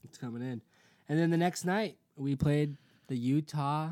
It's 0.03 0.17
coming 0.17 0.41
in. 0.41 0.61
And 1.07 1.19
then 1.19 1.29
the 1.29 1.37
next 1.37 1.65
night, 1.65 1.97
we 2.15 2.35
played 2.35 2.77
the 3.07 3.15
Utah 3.15 3.91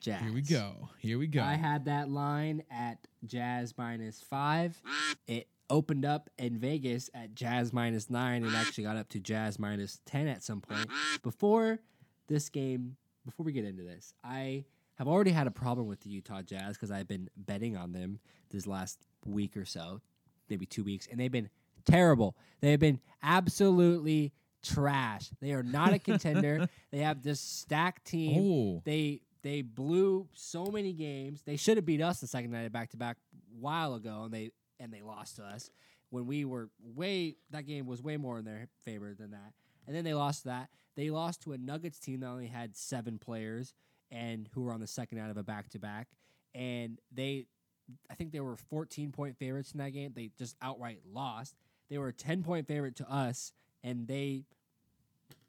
Jazz. 0.00 0.22
Here 0.22 0.32
we 0.32 0.42
go. 0.42 0.90
Here 0.98 1.18
we 1.18 1.26
go. 1.26 1.42
I 1.42 1.54
had 1.54 1.86
that 1.86 2.10
line 2.10 2.62
at 2.70 2.98
Jazz 3.26 3.74
minus 3.76 4.20
five. 4.20 4.80
It 5.26 5.48
opened 5.70 6.04
up 6.04 6.30
in 6.38 6.58
Vegas 6.58 7.10
at 7.14 7.34
Jazz 7.34 7.72
minus 7.72 8.10
nine 8.10 8.44
and 8.44 8.54
actually 8.54 8.84
got 8.84 8.96
up 8.96 9.08
to 9.10 9.20
Jazz 9.20 9.58
minus 9.58 10.00
10 10.06 10.26
at 10.26 10.42
some 10.42 10.60
point. 10.60 10.88
Before 11.22 11.80
this 12.28 12.48
game, 12.48 12.96
before 13.24 13.44
we 13.44 13.52
get 13.52 13.64
into 13.64 13.82
this, 13.82 14.14
I 14.24 14.64
have 14.96 15.08
already 15.08 15.30
had 15.30 15.46
a 15.46 15.50
problem 15.50 15.86
with 15.86 16.00
the 16.00 16.10
Utah 16.10 16.42
Jazz 16.42 16.76
because 16.76 16.90
I've 16.90 17.08
been 17.08 17.28
betting 17.36 17.76
on 17.76 17.92
them 17.92 18.18
this 18.50 18.66
last 18.66 18.98
week 19.26 19.56
or 19.56 19.64
so, 19.64 20.00
maybe 20.48 20.66
two 20.66 20.84
weeks, 20.84 21.06
and 21.10 21.18
they've 21.18 21.32
been 21.32 21.50
terrible. 21.84 22.36
They 22.60 22.70
have 22.70 22.80
been 22.80 23.00
absolutely 23.22 24.32
trash. 24.62 25.30
They 25.40 25.52
are 25.52 25.62
not 25.62 25.92
a 25.92 25.98
contender. 25.98 26.68
they 26.90 26.98
have 26.98 27.22
this 27.22 27.40
stacked 27.40 28.06
team. 28.06 28.40
oh, 28.40 28.82
They 28.84 29.22
they 29.42 29.62
blew 29.62 30.28
so 30.34 30.66
many 30.66 30.92
games. 30.92 31.42
They 31.42 31.56
should 31.56 31.76
have 31.76 31.86
beat 31.86 32.02
us 32.02 32.20
the 32.20 32.26
second 32.26 32.50
night 32.50 32.64
of 32.64 32.72
back 32.72 32.90
to 32.90 32.96
back 32.96 33.16
while 33.58 33.94
ago, 33.94 34.22
and 34.24 34.32
they 34.32 34.50
and 34.80 34.92
they 34.92 35.02
lost 35.02 35.36
to 35.36 35.44
us 35.44 35.70
when 36.10 36.26
we 36.26 36.44
were 36.44 36.70
way. 36.94 37.36
That 37.50 37.66
game 37.66 37.86
was 37.86 38.02
way 38.02 38.16
more 38.16 38.38
in 38.38 38.44
their 38.44 38.68
favor 38.84 39.14
than 39.14 39.30
that. 39.30 39.52
And 39.86 39.96
then 39.96 40.04
they 40.04 40.14
lost 40.14 40.44
that. 40.44 40.68
They 40.98 41.10
lost 41.10 41.42
to 41.42 41.52
a 41.52 41.58
Nuggets 41.58 42.00
team 42.00 42.20
that 42.20 42.26
only 42.26 42.48
had 42.48 42.76
seven 42.76 43.18
players 43.18 43.72
and 44.10 44.48
who 44.52 44.62
were 44.62 44.72
on 44.72 44.80
the 44.80 44.86
second 44.88 45.20
out 45.20 45.30
of 45.30 45.36
a 45.36 45.44
back 45.44 45.68
to 45.68 45.78
back. 45.78 46.08
And 46.56 46.98
they, 47.14 47.46
I 48.10 48.14
think 48.14 48.32
they 48.32 48.40
were 48.40 48.56
14 48.56 49.12
point 49.12 49.38
favorites 49.38 49.70
in 49.70 49.78
that 49.78 49.90
game. 49.90 50.10
They 50.12 50.32
just 50.36 50.56
outright 50.60 50.98
lost. 51.08 51.54
They 51.88 51.98
were 51.98 52.08
a 52.08 52.12
10 52.12 52.42
point 52.42 52.66
favorite 52.66 52.96
to 52.96 53.08
us, 53.08 53.52
and 53.84 54.08
they 54.08 54.42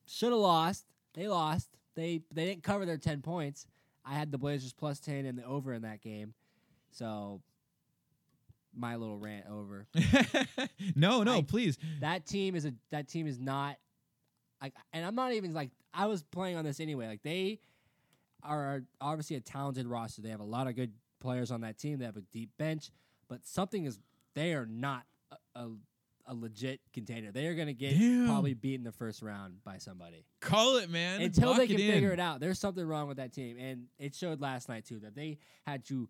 should 0.05 0.29
have 0.29 0.39
lost. 0.39 0.85
They 1.15 1.27
lost. 1.27 1.67
They 1.95 2.21
they 2.31 2.45
didn't 2.45 2.61
cover 2.61 2.85
their 2.85 2.97
10 2.97 3.23
points. 3.23 3.65
I 4.05 4.13
had 4.13 4.31
the 4.31 4.37
Blazers 4.37 4.73
plus 4.73 4.99
10 4.99 5.25
and 5.25 5.35
the 5.35 5.43
over 5.45 5.73
in 5.73 5.81
that 5.81 6.01
game. 6.01 6.35
So 6.91 7.41
my 8.77 8.97
little 8.97 9.17
rant 9.17 9.45
over. 9.49 9.87
no, 10.95 11.23
no, 11.23 11.37
I- 11.39 11.41
please. 11.41 11.79
That 12.01 12.27
team 12.27 12.55
is 12.55 12.65
a 12.65 12.73
that 12.91 13.07
team 13.07 13.25
is 13.25 13.39
not 13.39 13.77
like 14.61 14.73
and 14.93 15.05
I'm 15.05 15.15
not 15.15 15.33
even 15.33 15.53
like 15.53 15.71
I 15.93 16.07
was 16.07 16.23
playing 16.23 16.57
on 16.57 16.65
this 16.65 16.79
anyway. 16.79 17.07
Like 17.07 17.23
they 17.23 17.59
are 18.43 18.83
obviously 19.01 19.35
a 19.35 19.41
talented 19.41 19.87
roster. 19.87 20.21
They 20.21 20.29
have 20.29 20.39
a 20.39 20.45
lot 20.45 20.67
of 20.67 20.75
good 20.75 20.93
players 21.19 21.51
on 21.51 21.61
that 21.61 21.77
team. 21.77 21.99
They 21.99 22.05
have 22.05 22.17
a 22.17 22.21
deep 22.21 22.49
bench, 22.57 22.91
but 23.27 23.45
something 23.45 23.85
is 23.85 23.99
they 24.35 24.53
are 24.53 24.65
not 24.65 25.03
a, 25.31 25.59
a, 25.59 25.69
a 26.27 26.33
legit 26.33 26.79
contender. 26.93 27.31
They 27.31 27.47
are 27.47 27.55
going 27.55 27.67
to 27.67 27.73
get 27.73 27.97
Damn. 27.97 28.27
probably 28.27 28.53
beat 28.53 28.75
in 28.75 28.83
the 28.83 28.91
first 28.91 29.21
round 29.21 29.63
by 29.63 29.77
somebody. 29.77 30.25
Call 30.39 30.77
it, 30.77 30.89
man. 30.89 31.21
until 31.21 31.49
Lock 31.49 31.57
they 31.57 31.67
can 31.67 31.77
figure 31.77 32.11
it 32.11 32.19
out. 32.19 32.39
There's 32.39 32.59
something 32.59 32.85
wrong 32.85 33.07
with 33.07 33.17
that 33.17 33.33
team, 33.33 33.57
and 33.59 33.87
it 33.97 34.15
showed 34.15 34.39
last 34.39 34.69
night 34.69 34.85
too 34.85 34.99
that 34.99 35.15
they 35.15 35.39
had 35.65 35.85
to 35.85 36.07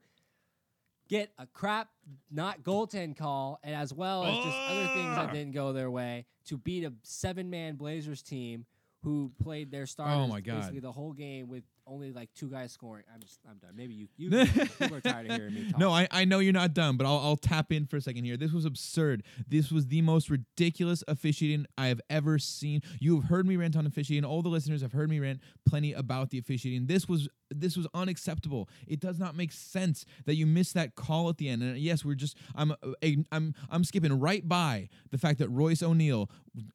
get 1.10 1.32
a 1.38 1.47
crap 1.47 1.89
not 2.32 2.64
goaltend 2.64 3.18
call, 3.18 3.60
and 3.64 3.76
as 3.76 3.93
well 3.93 4.24
as 4.24 4.36
just 4.38 4.57
other 4.70 4.88
things 4.93 5.16
that 5.16 5.30
oh. 5.30 5.34
didn't 5.34 5.51
go 5.51 5.74
their 5.74 5.91
way 5.91 6.26
to 6.45 6.57
beat 6.57 6.86
a 6.86 6.93
seven 7.03 7.49
man 7.49 7.76
Blazers 7.76 8.22
team 8.22 8.66
who 9.03 9.32
played 9.41 9.72
their 9.72 9.86
starters 9.86 10.18
Oh 10.18 10.28
my 10.28 10.41
God. 10.41 10.57
basically 10.57 10.80
the 10.80 10.91
whole 10.91 11.14
game 11.14 11.47
with 11.47 11.64
only 11.90 12.12
like 12.12 12.30
two 12.34 12.50
guys 12.50 12.72
scoring. 12.72 13.04
I'm 13.14 13.20
just 13.22 13.40
I'm 13.50 13.58
done. 13.58 13.72
Maybe 13.76 13.94
you 13.94 14.08
you 14.18 14.30
people 14.30 14.98
are 14.98 15.02
tired 15.02 15.30
of 15.30 15.36
hearing 15.36 15.54
me 15.54 15.70
talk. 15.72 15.80
No, 15.80 15.92
I, 15.92 16.08
I 16.12 16.26
know 16.26 16.40
you're 16.40 16.54
not 16.54 16.74
done, 16.74 16.98
but 16.98 17.06
I'll, 17.06 17.20
I'll 17.20 17.38
tap 17.38 17.72
in 17.72 17.86
for 17.86 17.98
a 17.98 18.02
second 18.02 18.26
here. 18.26 18.38
This 18.38 18.52
was 18.52 18.66
absurd. 18.66 19.24
This 19.48 19.72
was 19.72 19.88
the 19.88 20.02
most 20.02 20.30
ridiculous 20.30 21.04
officiating 21.08 21.66
I 21.78 21.88
have 21.88 22.02
ever 22.10 22.40
seen. 22.40 22.82
You 23.00 23.20
have 23.20 23.30
heard 23.30 23.48
me 23.48 23.56
rant 23.58 23.76
on 23.76 23.86
officiating. 23.86 24.26
All 24.26 24.42
the 24.42 24.50
listeners 24.50 24.82
have 24.82 24.94
heard 24.94 25.10
me 25.10 25.20
rant 25.20 25.40
plenty 25.68 25.94
about 25.94 26.30
the 26.30 26.38
officiating. 26.38 26.88
This 26.88 27.08
was 27.08 27.28
this 27.52 27.76
was 27.76 27.88
unacceptable. 27.94 28.70
It 28.88 29.00
does 29.00 29.18
not 29.18 29.36
make 29.36 29.52
sense 29.52 30.06
that 30.26 30.36
you 30.36 30.46
missed 30.46 30.76
that 30.76 30.96
call 30.96 31.30
at 31.30 31.38
the 31.38 31.50
end. 31.50 31.64
And 31.64 31.78
yes, 31.78 32.06
we're 32.06 32.16
just 32.16 32.38
I'm 32.56 32.72
uh, 32.72 33.10
I'm 33.32 33.54
I'm 33.70 33.84
skipping 33.84 34.20
right 34.20 34.48
by 34.48 34.90
the 35.12 35.18
fact 35.18 35.40
that 35.40 35.50
Royce 35.50 35.82
O'Neale 35.82 36.30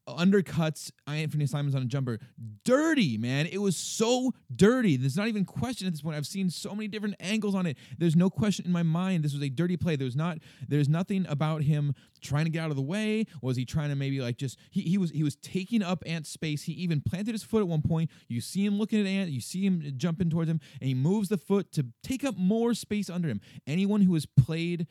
undercuts 0.09 0.91
Anfernee 1.09 1.49
Simons 1.49 1.75
on 1.75 1.83
a 1.83 1.87
jumper. 1.87 2.19
Dirty, 2.65 3.19
man. 3.19 3.47
It 3.47 3.59
was 3.59 3.77
so 3.77 4.33
dirty. 4.55 4.97
There's 4.97 5.17
not 5.17 5.29
even 5.29 5.45
question 5.45 5.87
at 5.87 5.93
this 5.93 6.03
point. 6.03 6.17
I've 6.17 6.27
seen 6.27 6.51
so 6.51 6.75
many 6.75 6.89
different 6.89 7.17
angles 7.21 7.55
on 7.55 7.67
it. 7.67 7.77
There's 7.99 8.17
no 8.17 8.31
question 8.31 8.65
in 8.67 8.73
my 8.73 8.83
mind. 8.83 9.25
This 9.25 9.33
was 9.33 9.43
a 9.43 9.49
dirty 9.49 9.77
play. 9.77 9.97
There's 9.97 10.17
not. 10.17 10.39
There's 10.69 10.89
nothing 10.89 11.27
about 11.29 11.63
him 11.63 11.95
trying 12.23 12.45
to 12.45 12.51
get 12.51 12.61
out 12.61 12.71
of 12.71 12.77
the 12.77 12.83
way. 12.83 13.27
Was 13.43 13.57
he 13.57 13.65
trying 13.65 13.91
to 13.91 13.97
maybe 13.97 14.21
like 14.21 14.37
just 14.37 14.59
he, 14.71 14.83
he 14.83 14.99
was 14.99 15.11
he 15.11 15.23
was 15.23 15.37
taking 15.37 15.83
up 15.83 16.03
Ant's 16.07 16.31
space. 16.31 16.63
He 16.63 16.73
even 16.73 17.01
planted 17.01 17.33
his 17.33 17.43
foot 17.43 17.61
at 17.61 17.69
one 17.69 17.83
point. 17.83 18.11
You 18.29 18.41
see 18.41 18.65
him 18.65 18.79
looking 18.79 19.01
at 19.01 19.07
Ant. 19.07 19.31
You 19.31 19.41
see 19.41 19.65
him 19.65 19.83
jumping 19.97 20.31
towards 20.31 20.51
him, 20.51 20.61
and 20.81 20.89
he 20.89 20.95
moves 20.95 21.29
the 21.29 21.39
foot 21.39 21.73
to 21.73 21.87
take 22.03 22.25
up 22.25 22.37
more 22.37 22.75
space 22.75 23.11
under 23.11 23.29
him. 23.29 23.41
Anyone 23.67 24.03
who 24.03 24.15
has 24.15 24.27
played 24.27 24.87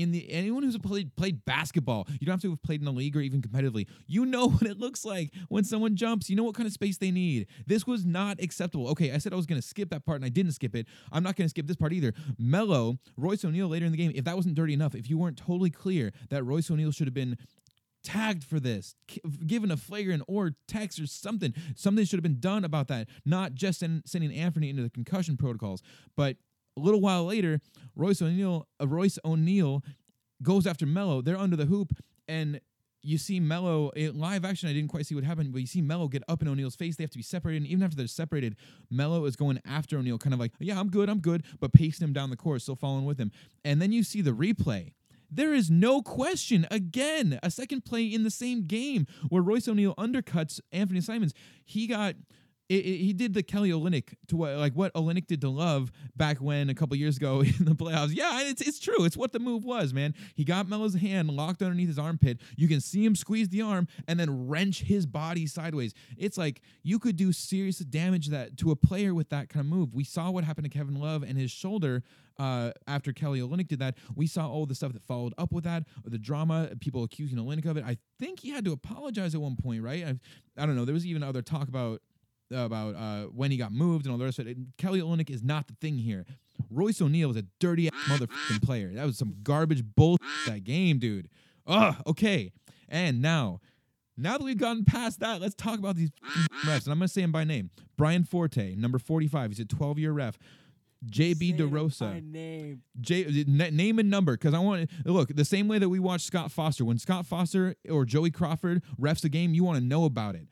in 0.00 0.12
the 0.12 0.30
anyone 0.30 0.62
who's 0.62 0.78
played 0.78 1.14
played 1.16 1.44
basketball, 1.44 2.06
you 2.20 2.26
don't 2.26 2.34
have 2.34 2.42
to 2.42 2.50
have 2.50 2.62
played 2.62 2.80
in 2.80 2.84
the 2.84 2.92
league 2.92 3.16
or 3.16 3.20
even 3.20 3.42
competitively. 3.42 3.86
You 4.06 4.26
know 4.26 4.48
what 4.50 4.62
it 4.62 4.78
looks 4.78 5.04
like 5.04 5.32
when 5.48 5.64
someone 5.64 5.96
jumps. 5.96 6.28
You 6.30 6.36
know 6.36 6.44
what 6.44 6.54
kind 6.54 6.66
of 6.66 6.72
space 6.72 6.98
they 6.98 7.10
need. 7.10 7.46
This 7.66 7.86
was 7.86 8.04
not 8.04 8.40
acceptable. 8.40 8.88
Okay, 8.88 9.12
I 9.12 9.18
said 9.18 9.32
I 9.32 9.36
was 9.36 9.46
going 9.46 9.60
to 9.60 9.66
skip 9.66 9.90
that 9.90 10.04
part 10.04 10.16
and 10.16 10.24
I 10.24 10.28
didn't 10.28 10.52
skip 10.52 10.74
it. 10.74 10.86
I'm 11.12 11.22
not 11.22 11.36
going 11.36 11.46
to 11.46 11.50
skip 11.50 11.66
this 11.66 11.76
part 11.76 11.92
either. 11.92 12.12
Melo, 12.38 12.98
Royce 13.16 13.44
O'Neale 13.44 13.68
later 13.68 13.86
in 13.86 13.92
the 13.92 13.98
game. 13.98 14.12
If 14.14 14.24
that 14.24 14.36
wasn't 14.36 14.54
dirty 14.54 14.74
enough, 14.74 14.94
if 14.94 15.08
you 15.10 15.18
weren't 15.18 15.36
totally 15.36 15.70
clear 15.70 16.12
that 16.30 16.44
Royce 16.44 16.70
O'Neale 16.70 16.92
should 16.92 17.06
have 17.06 17.14
been 17.14 17.36
tagged 18.06 18.44
for 18.44 18.60
this, 18.60 18.94
given 19.46 19.72
a 19.72 19.76
flagrant 19.76 20.22
or 20.28 20.52
text 20.68 21.00
or 21.00 21.08
something. 21.08 21.52
Something 21.74 22.04
should 22.04 22.18
have 22.18 22.22
been 22.22 22.38
done 22.38 22.64
about 22.64 22.86
that, 22.86 23.08
not 23.24 23.54
just 23.54 23.80
send, 23.80 24.04
sending 24.06 24.32
Anthony 24.32 24.70
into 24.70 24.82
the 24.82 24.90
concussion 24.90 25.36
protocols. 25.36 25.82
But 26.16 26.36
a 26.76 26.80
little 26.80 27.00
while 27.00 27.24
later, 27.24 27.60
Royce 27.94 28.20
O'Neale, 28.20 28.66
uh, 28.80 28.86
Royce 28.86 29.18
O'Neale 29.24 29.82
goes 30.42 30.66
after 30.66 30.86
Melo. 30.86 31.22
They're 31.22 31.38
under 31.38 31.56
the 31.56 31.66
hoop, 31.66 31.92
and 32.28 32.60
you 33.02 33.18
see 33.18 33.40
Melo 33.40 33.90
in 33.90 34.18
live 34.18 34.44
action. 34.44 34.68
I 34.68 34.72
didn't 34.72 34.90
quite 34.90 35.06
see 35.06 35.14
what 35.14 35.24
happened, 35.24 35.52
but 35.52 35.60
you 35.60 35.66
see 35.66 35.80
Melo 35.80 36.08
get 36.08 36.22
up 36.28 36.42
in 36.42 36.48
O'Neale's 36.48 36.76
face. 36.76 36.96
They 36.96 37.04
have 37.04 37.10
to 37.12 37.18
be 37.18 37.22
separated, 37.22 37.62
and 37.62 37.66
even 37.66 37.82
after 37.82 37.96
they're 37.96 38.06
separated, 38.06 38.56
Melo 38.90 39.24
is 39.24 39.36
going 39.36 39.60
after 39.64 39.98
O'Neale, 39.98 40.18
kind 40.18 40.34
of 40.34 40.40
like, 40.40 40.52
"Yeah, 40.58 40.78
I'm 40.78 40.88
good, 40.88 41.08
I'm 41.08 41.20
good," 41.20 41.44
but 41.60 41.72
pacing 41.72 42.06
him 42.06 42.12
down 42.12 42.30
the 42.30 42.36
court, 42.36 42.62
still 42.62 42.76
following 42.76 43.04
with 43.04 43.18
him. 43.18 43.30
And 43.64 43.80
then 43.80 43.92
you 43.92 44.02
see 44.02 44.20
the 44.20 44.32
replay. 44.32 44.92
There 45.30 45.54
is 45.54 45.70
no 45.70 46.02
question. 46.02 46.66
Again, 46.70 47.38
a 47.42 47.50
second 47.50 47.84
play 47.84 48.04
in 48.04 48.22
the 48.22 48.30
same 48.30 48.66
game 48.66 49.06
where 49.28 49.42
Royce 49.42 49.66
O'Neale 49.66 49.94
undercuts 49.96 50.60
Anfernee 50.72 51.02
Simons. 51.02 51.34
He 51.64 51.86
got 51.86 52.14
it, 52.68 52.74
it- 52.84 52.98
he 52.98 53.12
did 53.12 53.34
the 53.34 53.42
Kelly 53.42 53.70
Olynyk 53.70 54.14
to 54.28 54.36
what 54.36 54.56
like 54.56 54.72
what 54.74 54.92
Olynyk 54.94 55.26
did 55.26 55.40
to 55.42 55.48
Love 55.48 55.92
back 56.16 56.38
when 56.38 56.68
a 56.70 56.74
couple 56.74 56.96
years 56.96 57.16
ago 57.16 57.40
in 57.58 57.64
the 57.64 57.74
playoffs. 57.74 58.10
Yeah, 58.14 58.42
it's 58.42 58.60
it's 58.62 58.78
true. 58.80 59.04
It's 59.04 59.16
what 59.16 59.32
the 59.32 59.38
move 59.38 59.64
was, 59.64 59.92
man. 59.94 60.14
He 60.34 60.44
got 60.44 60.68
Melo's 60.68 60.94
hand 60.94 61.30
locked 61.30 61.62
underneath 61.62 61.88
his 61.88 61.98
armpit. 61.98 62.40
You 62.56 62.68
can 62.68 62.80
see 62.80 63.04
him 63.04 63.14
squeeze 63.14 63.48
the 63.48 63.62
arm 63.62 63.86
and 64.08 64.18
then 64.18 64.48
wrench 64.48 64.82
his 64.82 65.06
body 65.06 65.46
sideways. 65.46 65.94
It's 66.16 66.36
like 66.38 66.60
you 66.82 66.98
could 66.98 67.16
do 67.16 67.32
serious 67.32 67.78
damage 67.78 68.28
that 68.28 68.56
to 68.58 68.70
a 68.70 68.76
player 68.76 69.14
with 69.14 69.28
that 69.30 69.48
kind 69.48 69.60
of 69.64 69.70
move. 69.70 69.94
We 69.94 70.04
saw 70.04 70.30
what 70.30 70.44
happened 70.44 70.70
to 70.70 70.76
Kevin 70.78 70.96
Love 70.96 71.22
and 71.22 71.38
his 71.38 71.50
shoulder 71.50 72.02
uh, 72.38 72.70
after 72.86 73.12
Kelly 73.12 73.40
Olynyk 73.40 73.68
did 73.68 73.78
that. 73.78 73.96
We 74.14 74.26
saw 74.26 74.48
all 74.50 74.66
the 74.66 74.74
stuff 74.74 74.92
that 74.92 75.02
followed 75.02 75.32
up 75.38 75.52
with 75.52 75.64
that, 75.64 75.84
the 76.04 76.18
drama, 76.18 76.70
people 76.80 77.02
accusing 77.04 77.38
Olynyk 77.38 77.64
of 77.64 77.76
it. 77.78 77.84
I 77.86 77.96
think 78.18 78.40
he 78.40 78.50
had 78.50 78.64
to 78.66 78.72
apologize 78.72 79.34
at 79.34 79.40
one 79.40 79.56
point, 79.56 79.82
right? 79.82 80.04
I, 80.04 80.18
I 80.62 80.66
don't 80.66 80.76
know. 80.76 80.84
There 80.84 80.92
was 80.92 81.06
even 81.06 81.22
other 81.22 81.40
talk 81.42 81.68
about 81.68 82.02
about 82.50 82.94
uh, 82.94 83.22
when 83.26 83.50
he 83.50 83.56
got 83.56 83.72
moved 83.72 84.04
and 84.06 84.12
all 84.12 84.18
the 84.18 84.24
rest 84.24 84.38
of 84.38 84.46
it. 84.46 84.56
Kelly 84.78 85.00
Olynyk 85.00 85.30
is 85.30 85.42
not 85.42 85.66
the 85.66 85.74
thing 85.80 85.98
here. 85.98 86.24
Royce 86.70 87.00
O'Neale 87.02 87.28
was 87.28 87.36
a 87.36 87.44
dirty 87.60 87.88
ass 87.88 87.94
motherfucking 88.08 88.62
player. 88.62 88.92
That 88.94 89.04
was 89.06 89.18
some 89.18 89.34
garbage 89.42 89.84
bull 89.84 90.16
that 90.46 90.64
game, 90.64 90.98
dude. 90.98 91.28
Ugh. 91.66 91.94
Okay. 92.06 92.52
And 92.88 93.20
now, 93.20 93.60
now 94.16 94.38
that 94.38 94.44
we've 94.44 94.56
gotten 94.56 94.84
past 94.84 95.20
that, 95.20 95.40
let's 95.40 95.54
talk 95.54 95.78
about 95.78 95.96
these 95.96 96.10
refs. 96.64 96.84
And 96.84 96.92
I'm 96.92 96.98
gonna 96.98 97.08
say 97.08 97.22
him 97.22 97.32
by 97.32 97.44
name. 97.44 97.70
Brian 97.98 98.24
Forte, 98.24 98.74
number 98.76 98.98
45. 98.98 99.50
He's 99.50 99.60
a 99.60 99.64
12 99.64 99.98
year 99.98 100.12
ref. 100.12 100.38
JB 101.04 101.38
Say 101.38 101.48
it 101.48 101.58
by 101.58 101.64
DeRosa. 101.64 102.22
name. 102.32 102.82
J, 103.00 103.44
n- 103.46 103.76
name 103.76 103.98
and 103.98 104.08
number 104.08 104.32
because 104.32 104.54
I 104.54 104.58
want 104.58 104.88
to 105.04 105.12
look 105.12 105.28
the 105.34 105.44
same 105.44 105.68
way 105.68 105.78
that 105.78 105.88
we 105.90 105.98
watch 105.98 106.22
Scott 106.22 106.50
Foster 106.50 106.84
when 106.84 106.98
Scott 106.98 107.26
Foster 107.26 107.74
or 107.90 108.04
Joey 108.06 108.30
Crawford 108.30 108.82
refs 108.98 109.22
a 109.24 109.28
game 109.28 109.52
you 109.52 109.62
want 109.62 109.78
to 109.78 109.84
know 109.84 110.04
about 110.04 110.34
it. 110.36 110.48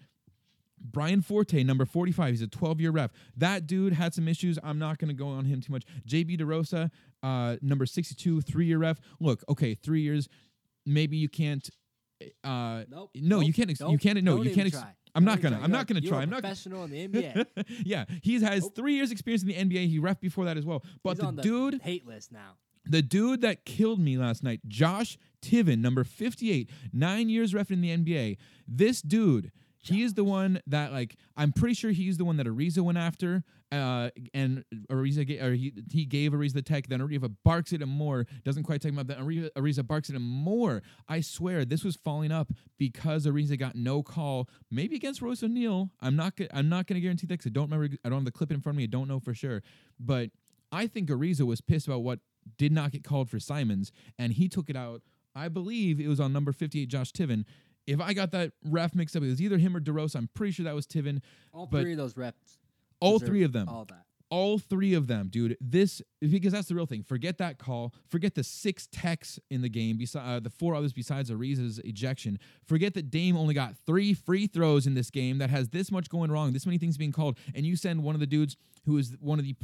Brian 0.85 1.23
Forte, 1.23 1.63
number 1.65 1.85
45, 1.87 2.31
he's 2.31 2.43
a 2.43 2.47
12 2.47 2.81
year 2.81 2.91
ref. 2.91 3.11
That 3.37 3.67
dude 3.67 3.95
had 3.95 4.13
some 4.15 4.29
issues. 4.29 4.59
I'm 4.63 4.79
not 4.79 4.99
going 4.99 5.09
to 5.09 5.15
go 5.15 5.29
on 5.29 5.47
him 5.47 5.61
too 5.61 5.73
much. 5.73 5.85
JB 6.07 6.39
DeRosa, 6.41 6.91
uh, 7.23 7.57
number 7.63 7.87
62, 7.87 8.43
three 8.43 8.67
year 8.67 8.79
ref. 8.79 8.99
Look, 9.21 9.43
okay, 9.49 9.75
three 9.75 10.03
years. 10.03 10.29
Maybe 10.87 11.17
you 11.17 11.29
can't. 11.29 11.69
Uh, 12.43 12.85
Nope. 12.89 13.11
no, 13.15 13.41
you 13.41 13.53
can't. 13.53 13.71
Ex- 13.71 13.81
you 13.81 13.99
can't. 13.99 14.23
No, 14.23 14.37
don't 14.37 14.45
you 14.47 14.55
can't. 14.55 14.69
Ex- 14.69 14.79
try. 14.79 14.93
I'm 15.15 15.25
not 15.25 15.41
gonna. 15.41 15.57
try. 15.57 15.65
I'm 15.65 15.71
not 15.71 15.87
gonna 15.87 16.01
try. 16.01 16.23
I'm 16.23 16.31
not. 16.31 16.41
professional 16.41 16.85
in 16.85 16.91
the 16.91 17.09
NBA. 17.09 17.47
yeah, 17.85 18.05
he 18.23 18.41
has 18.43 18.63
Nope. 18.65 18.75
three 18.77 18.95
years 18.95 19.11
experience 19.11 19.43
in 19.43 19.49
the 19.49 19.55
NBA. 19.55 19.89
He 19.89 19.99
ref 19.99 20.21
before 20.21 20.45
that 20.45 20.57
as 20.57 20.65
well. 20.65 20.85
But 21.03 21.19
the 21.19 21.31
the 21.33 21.43
dude, 21.43 21.81
hate 21.83 22.07
list 22.07 22.33
now. 22.33 22.57
the 22.85 23.01
dude 23.03 23.41
that 23.43 23.65
killed 23.65 24.01
me 24.01 24.17
last 24.19 24.43
night, 24.43 24.61
Josh 24.69 25.17
Tiven, 25.43 25.79
number 25.81 26.05
58, 26.05 26.69
nine 26.93 27.29
years 27.29 27.55
ref 27.55 27.71
in 27.71 27.81
the 27.81 27.97
NBA. 27.97 28.37
This 28.67 29.01
dude, 29.03 29.53
he 29.85 30.03
is 30.03 30.15
the 30.15 30.25
one 30.25 30.61
that, 30.67 30.93
like, 30.93 31.17
I'm 31.37 31.53
pretty 31.53 31.75
sure 31.75 31.91
he's 31.91 32.17
the 32.17 32.25
one 32.25 32.37
that 32.39 32.47
Ariza 32.47 32.81
went 32.81 32.97
after, 32.99 33.45
uh, 33.71 34.11
and 34.33 34.65
Ariza, 34.91 35.27
ga- 35.27 35.41
or 35.41 35.53
he, 35.53 35.73
he 35.93 36.05
gave 36.07 36.33
Ariza 36.33 36.55
the 36.55 36.63
tech. 36.63 36.87
Then 36.89 37.01
Ariza 37.01 37.35
barks 37.45 37.73
at 37.73 37.83
him 37.83 37.91
more, 37.91 38.27
doesn't 38.45 38.63
quite 38.63 38.81
take 38.81 38.93
him 38.93 38.99
up. 38.99 39.09
Then 39.09 39.19
Ariza, 39.19 39.51
Ariza 39.57 39.87
barks 39.87 40.09
at 40.09 40.17
him 40.17 40.23
more. 40.23 40.83
I 41.09 41.21
swear 41.21 41.65
this 41.65 41.85
was 41.85 41.97
falling 41.97 42.33
up 42.33 42.51
because 42.79 43.27
Ariza 43.27 43.59
got 43.59 43.77
no 43.77 44.03
call, 44.03 44.49
maybe 44.71 44.97
against 44.97 45.21
Royce 45.21 45.43
O'Neale. 45.43 45.91
I'm 46.01 46.17
not, 46.17 46.37
go- 46.37 46.49
I'm 46.53 46.69
not 46.69 46.87
going 46.87 46.97
to 46.97 47.01
guarantee 47.01 47.27
that 47.27 47.35
because 47.35 47.51
I 47.51 47.53
don't 47.53 47.71
remember. 47.71 47.97
I 48.05 48.09
don't 48.09 48.19
have 48.21 48.25
the 48.25 48.33
clip 48.33 48.51
in 48.51 48.61
front 48.61 48.75
of 48.75 48.79
me. 48.79 48.85
I 48.85 48.87
don't 48.87 49.09
know 49.09 49.21
for 49.21 49.35
sure, 49.35 49.63
but 50.01 50.31
I 50.73 50.87
think 50.87 51.09
Ariza 51.11 51.43
was 51.43 51.61
pissed 51.61 51.87
about 51.87 52.03
what 52.03 52.21
did 52.59 52.73
not 52.73 52.91
get 52.91 53.05
called 53.05 53.29
for 53.31 53.39
Simons, 53.39 53.93
and 54.19 54.33
he 54.33 54.49
took 54.49 54.71
it 54.71 54.77
out. 54.77 55.03
I 55.37 55.49
believe 55.49 55.99
it 56.01 56.07
was 56.07 56.21
on 56.21 56.33
number 56.33 56.53
58, 56.53 56.89
Josh 56.89 57.11
Tiven. 57.13 57.45
If 57.87 58.01
I 58.01 58.15
got 58.15 58.31
that 58.33 58.53
ref 58.65 58.95
mixed 58.95 59.17
up, 59.17 59.23
it 59.23 59.29
was 59.29 59.43
either 59.43 59.59
him 59.59 59.77
or 59.77 59.81
DeRosa. 59.81 60.17
I'm 60.17 60.29
pretty 60.35 60.53
sure 60.53 60.65
that 60.65 60.75
was 60.75 60.87
Tiven. 60.87 61.21
All 61.53 61.67
But 61.67 61.83
three 61.83 61.93
of 61.93 61.99
those 61.99 62.17
reps. 62.17 62.59
All 63.01 63.19
three 63.19 63.43
of 63.43 63.53
them. 63.53 63.69
All 63.69 63.85
that. 63.87 64.05
All 64.35 64.59
three 64.59 64.95
of 64.95 65.07
them, 65.07 65.29
dude. 65.29 65.57
This 65.61 66.03
because 66.21 66.53
that's 66.53 66.67
the 66.67 66.75
real 66.75 66.87
thing. 66.87 67.05
Forget 67.05 67.39
that 67.39 67.57
call. 67.57 67.95
Forget 68.09 68.35
the 68.35 68.43
six 68.43 68.89
techs 68.91 69.39
in 69.49 69.63
the 69.63 69.69
game. 69.69 69.97
Besides 69.97 70.27
uh, 70.27 70.41
the 70.41 70.51
four 70.51 70.75
others 70.75 70.93
besides 70.93 71.31
Ariza's 71.31 71.79
ejection. 71.85 72.41
Forget 72.67 72.95
that 72.95 73.13
Dame 73.13 73.37
only 73.37 73.55
got 73.55 73.77
three 73.87 74.13
free 74.13 74.49
throws 74.49 74.89
in 74.89 74.95
this 74.95 75.09
game 75.09 75.39
that 75.39 75.51
has 75.51 75.69
this 75.69 75.93
much 75.93 76.09
going 76.09 76.33
wrong, 76.33 76.53
this 76.53 76.67
many 76.67 76.79
things 76.79 76.97
being 76.97 77.13
called, 77.13 77.39
and 77.55 77.65
you 77.65 77.77
send 77.77 78.03
one 78.03 78.17
of 78.17 78.21
the 78.21 78.27
dudes 78.27 78.57
who 78.87 78.99
is 78.99 79.17
one 79.21 79.39
of 79.39 79.45
the 79.45 79.55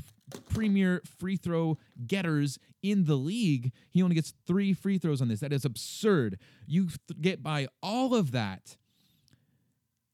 premier 0.48 1.02
free 1.18 1.36
throw 1.36 1.76
getters 2.06 2.56
in 2.80 3.06
the 3.06 3.16
league. 3.16 3.72
He 3.90 4.04
only 4.04 4.14
gets 4.14 4.34
three 4.46 4.72
free 4.72 4.98
throws 4.98 5.20
on 5.20 5.26
this. 5.26 5.40
That 5.40 5.52
is 5.52 5.64
absurd. 5.64 6.38
You 6.68 6.90
get 7.20 7.42
by 7.42 7.66
all 7.82 8.14
of 8.14 8.30
that. 8.30 8.76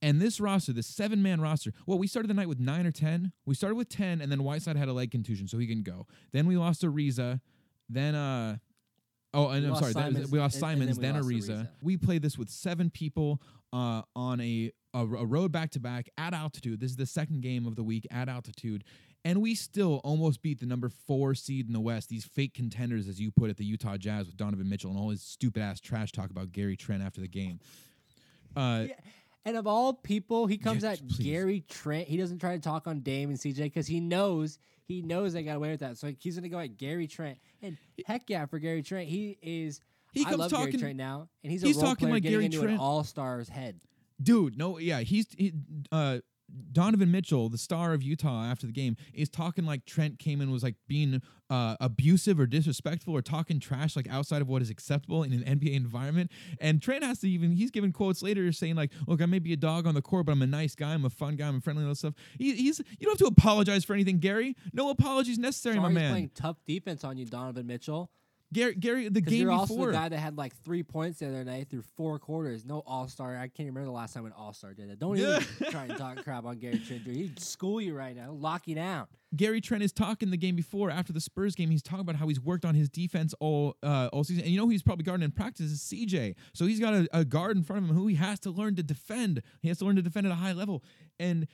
And 0.07 0.21
this 0.23 0.39
roster, 0.41 0.73
this 0.73 0.87
seven 0.87 1.21
man 1.23 1.41
roster, 1.41 1.73
well, 1.85 1.99
we 1.99 2.07
started 2.07 2.29
the 2.29 2.35
night 2.35 2.49
with 2.49 2.61
nine 2.61 2.87
or 2.87 2.93
10. 2.93 3.33
We 3.45 3.55
started 3.57 3.75
with 3.75 3.89
10, 3.89 4.21
and 4.21 4.31
then 4.31 4.45
Whiteside 4.45 4.77
had 4.77 4.87
a 4.89 4.93
leg 4.93 5.11
contusion, 5.11 5.49
so 5.49 5.59
he 5.59 5.67
can 5.67 5.83
go. 5.83 6.07
Then 6.33 6.47
we 6.47 6.57
lost 6.57 6.83
Ariza. 6.83 7.41
Then, 7.89 8.15
uh, 8.15 8.59
oh, 9.35 9.49
and 9.49 9.65
We 9.65 9.71
I'm 9.71 9.77
sorry, 9.77 9.93
Simons, 9.93 10.31
we 10.31 10.39
lost 10.39 10.63
and- 10.63 10.65
and 10.65 10.81
then 10.83 10.95
Simons, 10.95 10.99
we 10.99 11.03
then, 11.03 11.15
Ariza. 11.17 11.63
Ariza. 11.65 11.69
We 11.83 11.97
played 11.97 12.23
this 12.23 12.39
with 12.39 12.49
seven 12.51 12.89
people 12.89 13.43
uh, 13.73 14.03
on 14.15 14.41
a, 14.41 14.71
a, 14.95 15.01
a 15.01 15.27
road 15.27 15.51
back 15.51 15.71
to 15.71 15.81
back 15.81 16.09
at 16.17 16.33
altitude. 16.33 16.79
This 16.79 16.91
is 16.93 16.97
the 16.97 17.07
second 17.07 17.43
game 17.43 17.67
of 17.67 17.75
the 17.75 17.83
week 17.83 18.07
at 18.13 18.29
altitude. 18.29 18.85
And 19.25 19.43
we 19.43 19.57
still 19.57 20.01
almost 20.05 20.41
beat 20.41 20.61
the 20.61 20.67
number 20.67 20.89
four 20.89 21.35
seed 21.35 21.67
in 21.67 21.73
the 21.73 21.81
West, 21.81 22.09
these 22.11 22.25
fake 22.25 22.55
contenders, 22.55 23.09
as 23.09 23.19
you 23.21 23.33
put 23.33 23.51
it, 23.51 23.57
the 23.57 23.65
Utah 23.65 23.97
Jazz 23.97 24.27
with 24.27 24.37
Donovan 24.37 24.69
Mitchell 24.69 24.93
and 24.93 25.01
all 25.01 25.11
his 25.11 25.21
stupid 25.21 25.63
ass 25.63 25.81
trash 25.81 26.13
talk 26.13 26.31
about 26.31 26.53
Gary 26.53 26.77
Trent 26.77 27.03
after 27.03 27.21
the 27.21 27.27
game. 27.27 27.59
Uh, 28.55 28.85
Yeah, 28.89 28.95
And 29.47 29.57
of 29.57 29.67
all 29.67 29.95
people, 29.95 30.47
he 30.47 30.59
comes 30.59 30.83
Yeah, 30.83 30.91
at 30.93 30.99
please. 31.09 31.19
Gary 31.19 31.65
Trent. 31.69 32.09
He 32.09 32.17
doesn't 32.19 32.41
try 32.41 32.55
to 32.57 32.61
talk 32.61 32.87
on 32.87 33.01
Dame 33.01 33.31
and 33.31 33.39
CJ 33.39 33.57
because 33.63 33.87
he 33.87 34.01
knows 34.01 34.59
he 34.85 35.01
knows 35.03 35.33
they 35.33 35.43
got 35.43 35.57
away 35.57 35.71
with 35.71 35.81
that. 35.81 35.97
So 35.99 36.13
he's 36.19 36.35
gonna 36.37 36.49
go 36.49 36.59
at 36.59 36.77
Gary 36.77 37.07
Trent. 37.07 37.39
And 37.63 37.79
heck 38.07 38.29
yeah, 38.29 38.45
for 38.47 38.59
Gary 38.59 38.83
Trent, 38.83 39.09
he 39.09 39.39
is. 39.41 39.81
He 40.13 40.23
I 40.23 40.25
comes 40.25 40.39
love 40.39 40.51
talking- 40.51 40.71
Gary 40.73 40.81
Trent 40.81 40.97
now, 40.97 41.29
and 41.43 41.51
he's, 41.53 41.63
he's 41.63 41.77
role 41.77 41.85
talking 41.87 42.07
player 42.09 42.13
like 42.15 42.23
getting 42.25 42.35
Gary 42.39 42.45
into 42.47 42.59
Trent. 42.59 42.73
an 42.75 42.79
all 42.81 43.05
star's 43.05 43.49
head. 43.49 43.81
dude 44.23 44.57
no 44.59 44.79
yeah 44.79 45.01
he's 45.01 45.27
he, 45.37 45.53
uh 45.93 46.19
donovan 46.73 47.11
mitchell 47.11 47.49
the 47.49 47.59
star 47.59 47.93
of 47.93 48.03
utah 48.03 48.45
after 48.45 48.67
the 48.67 48.73
game 48.73 48.97
is 49.13 49.29
talking 49.29 49.65
like 49.65 49.85
trent 49.85 50.19
came 50.19 50.41
and 50.41 50.53
was 50.53 50.63
like 50.63 50.77
being 50.87 51.21
uh, 51.49 51.77
abusive 51.81 52.41
or 52.41 52.47
disrespectful 52.47 53.15
or 53.15 53.23
talking 53.23 53.61
trash 53.61 53.95
like 53.95 54.09
outside 54.09 54.43
of 54.43 54.49
what 54.49 54.63
is 54.63 54.71
acceptable 54.71 55.23
in 55.23 55.33
an 55.33 55.43
nba 55.59 55.75
environment. 55.75 56.31
And 56.61 56.83
trent 56.83 57.05
has 57.05 57.21
to 57.21 57.29
even 57.29 57.53
he's 57.53 57.71
given 57.71 57.93
quotes 57.93 58.23
later 58.23 58.51
saying 58.53 58.75
like 58.75 58.93
look 59.07 59.23
i 59.23 59.27
may 59.27 59.39
be 59.39 59.53
a 59.53 59.57
dog 59.57 59.87
on 59.87 59.95
the 59.95 60.03
court 60.03 60.27
but 60.27 60.33
i'm 60.33 60.43
a 60.43 60.47
nice 60.47 60.75
guy. 60.75 60.95
I'm 60.95 61.05
a 61.05 61.11
fun 61.11 61.37
guy. 61.37 61.49
I'm 61.49 61.61
friendly 61.61 61.83
and 61.83 61.89
all 61.89 61.95
stuff. 61.95 62.15
He, 62.39 62.55
he's 62.55 62.79
you 62.79 63.07
don't 63.07 63.13
have 63.13 63.19
to 63.19 63.27
apologize 63.27 63.85
for 63.85 63.95
anything 63.95 64.19
gary. 64.19 64.57
No 64.73 64.91
apologies 64.91 65.39
necessary 65.39 65.77
Sorry 65.77 65.83
my 65.83 65.93
man. 65.93 66.11
playing 66.11 66.31
tough 66.35 66.57
defense 66.67 67.05
on 67.05 67.17
you, 67.17 67.27
Donovan 67.27 67.67
Mitchell. 67.67 68.11
Gary 68.53 68.75
gary 68.75 69.09
the 69.09 69.21
game 69.21 69.43
you're 69.43 69.51
also 69.51 69.75
before 69.75 69.87
the 69.89 69.93
guy 69.93 70.09
that 70.09 70.19
had 70.19 70.37
like 70.39 70.55
three 70.65 70.83
points 70.83 71.19
the 71.19 71.29
other 71.29 71.45
night 71.45 71.69
through 71.69 71.83
four 71.97 72.19
quarters. 72.19 72.65
No 72.65 72.83
All 72.87 73.09
Star. 73.09 73.37
I 73.37 73.49
can't 73.49 73.69
remember 73.69 73.87
the 73.87 73.91
last 73.93 74.15
time 74.15 74.25
an 74.27 74.33
All 74.33 74.53
Star 74.53 74.75
did 74.75 74.91
it. 74.91 74.99
Don't 74.99 75.19
even 75.19 75.43
try 75.71 75.85
and 75.85 75.97
talk 75.97 76.23
crap 76.25 76.45
on 76.45 76.59
Gary 76.59 76.79
Trent. 76.79 77.05
dude. 77.05 77.17
He'd 77.17 77.41
school 77.41 77.81
you 77.81 77.95
right 77.95 78.15
now, 78.17 78.33
lock 78.33 78.69
you 78.69 78.75
down. 78.75 79.07
Gary 79.35 79.61
Trent 79.61 79.83
is 79.83 79.93
talking 79.93 80.31
the 80.31 80.37
game 80.37 80.55
before 80.55 80.91
after 80.91 81.13
the 81.13 81.21
Spurs 81.21 81.55
game. 81.55 81.71
He's 81.71 81.83
talking 81.83 82.01
about 82.01 82.17
how 82.17 82.29
he's 82.29 82.41
worked 82.41 82.65
on 82.65 82.75
his 82.75 82.89
defense 82.89 83.35
all 83.41 83.77
uh, 83.83 84.09
all 84.13 84.25
season, 84.25 84.45
and 84.45 84.53
you 84.53 84.59
know 84.59 84.65
who 84.65 84.71
he's 84.71 84.83
probably 84.83 85.05
guarding 85.05 85.25
in 85.25 85.33
practice 85.33 85.67
is 85.67 85.81
CJ. 85.81 86.37
So 86.55 86.67
he's 86.67 86.81
got 86.81 86.95
a, 86.95 87.09
a 87.13 87.25
guard 87.25 87.57
in 87.57 87.63
front 87.65 87.85
of 87.85 87.91
him 87.91 87.97
who 87.97 88.07
he 88.07 88.15
has 88.15 88.39
to 88.41 88.51
learn 88.51 88.77
to 88.77 88.83
defend. 88.83 89.43
He 89.61 89.69
has 89.69 89.79
to 89.79 89.85
learn 89.85 89.97
to 89.97 90.03
defend 90.03 90.27
at 90.27 90.33
a 90.33 90.37
high 90.37 90.53
level, 90.53 90.85
and 91.19 91.47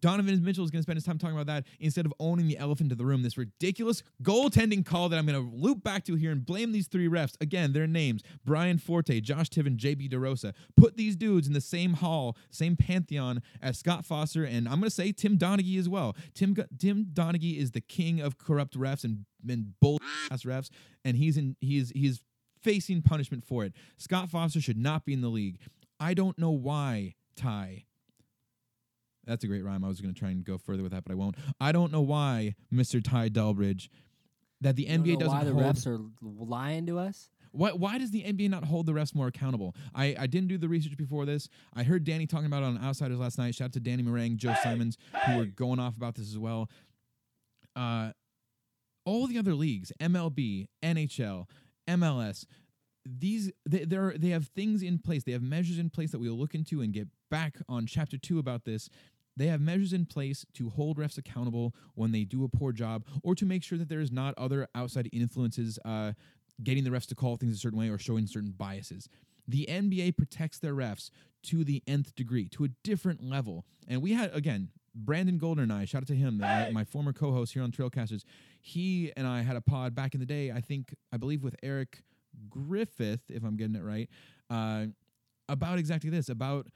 Donovan 0.00 0.42
Mitchell 0.44 0.64
is 0.64 0.70
going 0.70 0.80
to 0.80 0.82
spend 0.82 0.96
his 0.96 1.04
time 1.04 1.18
talking 1.18 1.36
about 1.36 1.46
that 1.46 1.64
instead 1.80 2.06
of 2.06 2.14
owning 2.20 2.48
the 2.48 2.58
elephant 2.58 2.92
in 2.92 2.98
the 2.98 3.04
room. 3.04 3.22
This 3.22 3.36
ridiculous 3.38 4.02
goaltending 4.22 4.84
call 4.84 5.08
that 5.08 5.18
I'm 5.18 5.26
going 5.26 5.50
to 5.50 5.56
loop 5.56 5.82
back 5.82 6.04
to 6.04 6.14
here 6.14 6.30
and 6.30 6.44
blame 6.44 6.72
these 6.72 6.88
three 6.88 7.08
refs. 7.08 7.34
Again, 7.40 7.72
their 7.72 7.86
names 7.86 8.22
Brian 8.44 8.78
Forte, 8.78 9.20
Josh 9.20 9.48
Tiven, 9.48 9.76
JB 9.76 10.10
DeRosa. 10.10 10.54
Put 10.76 10.96
these 10.96 11.16
dudes 11.16 11.46
in 11.46 11.52
the 11.52 11.60
same 11.60 11.94
hall, 11.94 12.36
same 12.50 12.76
pantheon 12.76 13.42
as 13.62 13.78
Scott 13.78 14.04
Foster, 14.04 14.44
and 14.44 14.68
I'm 14.68 14.80
going 14.80 14.84
to 14.84 14.90
say 14.90 15.12
Tim 15.12 15.38
Donaghy 15.38 15.78
as 15.78 15.88
well. 15.88 16.16
Tim, 16.34 16.56
Tim 16.78 17.06
Donaghy 17.12 17.58
is 17.58 17.72
the 17.72 17.80
king 17.80 18.20
of 18.20 18.38
corrupt 18.38 18.78
refs 18.78 19.04
and, 19.04 19.24
and 19.48 19.78
bull 19.80 20.00
ass 20.30 20.42
refs, 20.44 20.70
and 21.04 21.16
he's 21.16 21.36
in 21.36 21.56
he's 21.60 21.90
he's 21.90 22.22
facing 22.62 23.02
punishment 23.02 23.44
for 23.44 23.64
it. 23.64 23.74
Scott 23.98 24.30
Foster 24.30 24.60
should 24.60 24.78
not 24.78 25.04
be 25.04 25.12
in 25.12 25.20
the 25.20 25.28
league. 25.28 25.58
I 26.00 26.14
don't 26.14 26.38
know 26.38 26.50
why, 26.50 27.14
Ty. 27.36 27.84
That's 29.26 29.44
a 29.44 29.46
great 29.46 29.64
rhyme. 29.64 29.84
I 29.84 29.88
was 29.88 30.00
going 30.00 30.12
to 30.14 30.18
try 30.18 30.30
and 30.30 30.44
go 30.44 30.58
further 30.58 30.82
with 30.82 30.92
that, 30.92 31.04
but 31.04 31.12
I 31.12 31.14
won't. 31.16 31.36
I 31.60 31.72
don't 31.72 31.92
know 31.92 32.00
why, 32.02 32.54
Mr. 32.72 33.02
Ty 33.02 33.30
Delbridge, 33.30 33.88
that 34.60 34.76
the 34.76 34.82
You 34.84 34.88
don't 34.98 35.04
NBA 35.04 35.12
know 35.14 35.18
doesn't 35.20 35.38
why 35.38 35.44
the 35.44 35.52
hold. 35.52 35.64
refs 35.76 35.86
are 35.86 36.00
lying 36.22 36.86
to 36.86 36.98
us. 36.98 37.30
Why, 37.52 37.70
why 37.70 37.98
does 37.98 38.10
the 38.10 38.22
NBA 38.24 38.50
not 38.50 38.64
hold 38.64 38.86
the 38.86 38.92
refs 38.92 39.14
more 39.14 39.28
accountable? 39.28 39.76
I, 39.94 40.16
I 40.18 40.26
didn't 40.26 40.48
do 40.48 40.58
the 40.58 40.68
research 40.68 40.96
before 40.96 41.24
this. 41.24 41.48
I 41.74 41.84
heard 41.84 42.02
Danny 42.04 42.26
talking 42.26 42.46
about 42.46 42.62
it 42.64 42.66
on 42.66 42.78
Outsiders 42.82 43.18
last 43.18 43.38
night. 43.38 43.54
Shout 43.54 43.66
out 43.66 43.72
to 43.74 43.80
Danny 43.80 44.02
Marang, 44.02 44.36
Joe 44.36 44.54
Simons, 44.62 44.98
who 45.26 45.36
were 45.36 45.44
going 45.46 45.78
off 45.78 45.96
about 45.96 46.16
this 46.16 46.28
as 46.28 46.38
well. 46.38 46.68
Uh, 47.76 48.10
all 49.04 49.26
the 49.26 49.38
other 49.38 49.54
leagues, 49.54 49.92
MLB, 50.00 50.66
NHL, 50.82 51.46
MLS, 51.88 52.44
these 53.06 53.52
they 53.68 53.84
they're, 53.84 54.14
they 54.16 54.30
have 54.30 54.46
things 54.48 54.82
in 54.82 54.98
place. 54.98 55.24
They 55.24 55.32
have 55.32 55.42
measures 55.42 55.78
in 55.78 55.90
place 55.90 56.10
that 56.12 56.18
we'll 56.18 56.38
look 56.38 56.54
into 56.54 56.80
and 56.80 56.92
get 56.92 57.08
back 57.30 57.58
on 57.68 57.86
chapter 57.86 58.16
two 58.16 58.38
about 58.38 58.64
this. 58.64 58.88
They 59.36 59.46
have 59.46 59.60
measures 59.60 59.92
in 59.92 60.06
place 60.06 60.46
to 60.54 60.70
hold 60.70 60.98
refs 60.98 61.18
accountable 61.18 61.74
when 61.94 62.12
they 62.12 62.24
do 62.24 62.44
a 62.44 62.48
poor 62.48 62.72
job 62.72 63.04
or 63.22 63.34
to 63.34 63.44
make 63.44 63.62
sure 63.62 63.78
that 63.78 63.88
there 63.88 64.00
is 64.00 64.12
not 64.12 64.34
other 64.36 64.68
outside 64.74 65.08
influences 65.12 65.78
uh, 65.84 66.12
getting 66.62 66.84
the 66.84 66.90
refs 66.90 67.06
to 67.06 67.14
call 67.14 67.36
things 67.36 67.54
a 67.54 67.58
certain 67.58 67.78
way 67.78 67.88
or 67.88 67.98
showing 67.98 68.26
certain 68.26 68.54
biases. 68.56 69.08
The 69.46 69.66
NBA 69.68 70.16
protects 70.16 70.58
their 70.58 70.74
refs 70.74 71.10
to 71.44 71.64
the 71.64 71.82
nth 71.86 72.14
degree, 72.14 72.48
to 72.50 72.64
a 72.64 72.68
different 72.82 73.22
level. 73.22 73.66
And 73.86 74.00
we 74.00 74.12
had, 74.12 74.34
again, 74.34 74.70
Brandon 74.94 75.38
Golder 75.38 75.62
and 75.62 75.72
I, 75.72 75.84
shout 75.84 76.02
out 76.02 76.08
to 76.08 76.14
him, 76.14 76.40
uh, 76.42 76.70
my 76.70 76.84
former 76.84 77.12
co 77.12 77.32
host 77.32 77.52
here 77.52 77.62
on 77.62 77.72
Trailcasters. 77.72 78.24
He 78.62 79.12
and 79.16 79.26
I 79.26 79.42
had 79.42 79.56
a 79.56 79.60
pod 79.60 79.94
back 79.94 80.14
in 80.14 80.20
the 80.20 80.26
day, 80.26 80.50
I 80.52 80.60
think, 80.60 80.94
I 81.12 81.16
believe 81.16 81.42
with 81.42 81.56
Eric 81.62 82.02
Griffith, 82.48 83.22
if 83.28 83.44
I'm 83.44 83.56
getting 83.56 83.74
it 83.74 83.82
right, 83.82 84.08
uh, 84.48 84.86
about 85.48 85.78
exactly 85.78 86.10
this, 86.10 86.28
about 86.28 86.68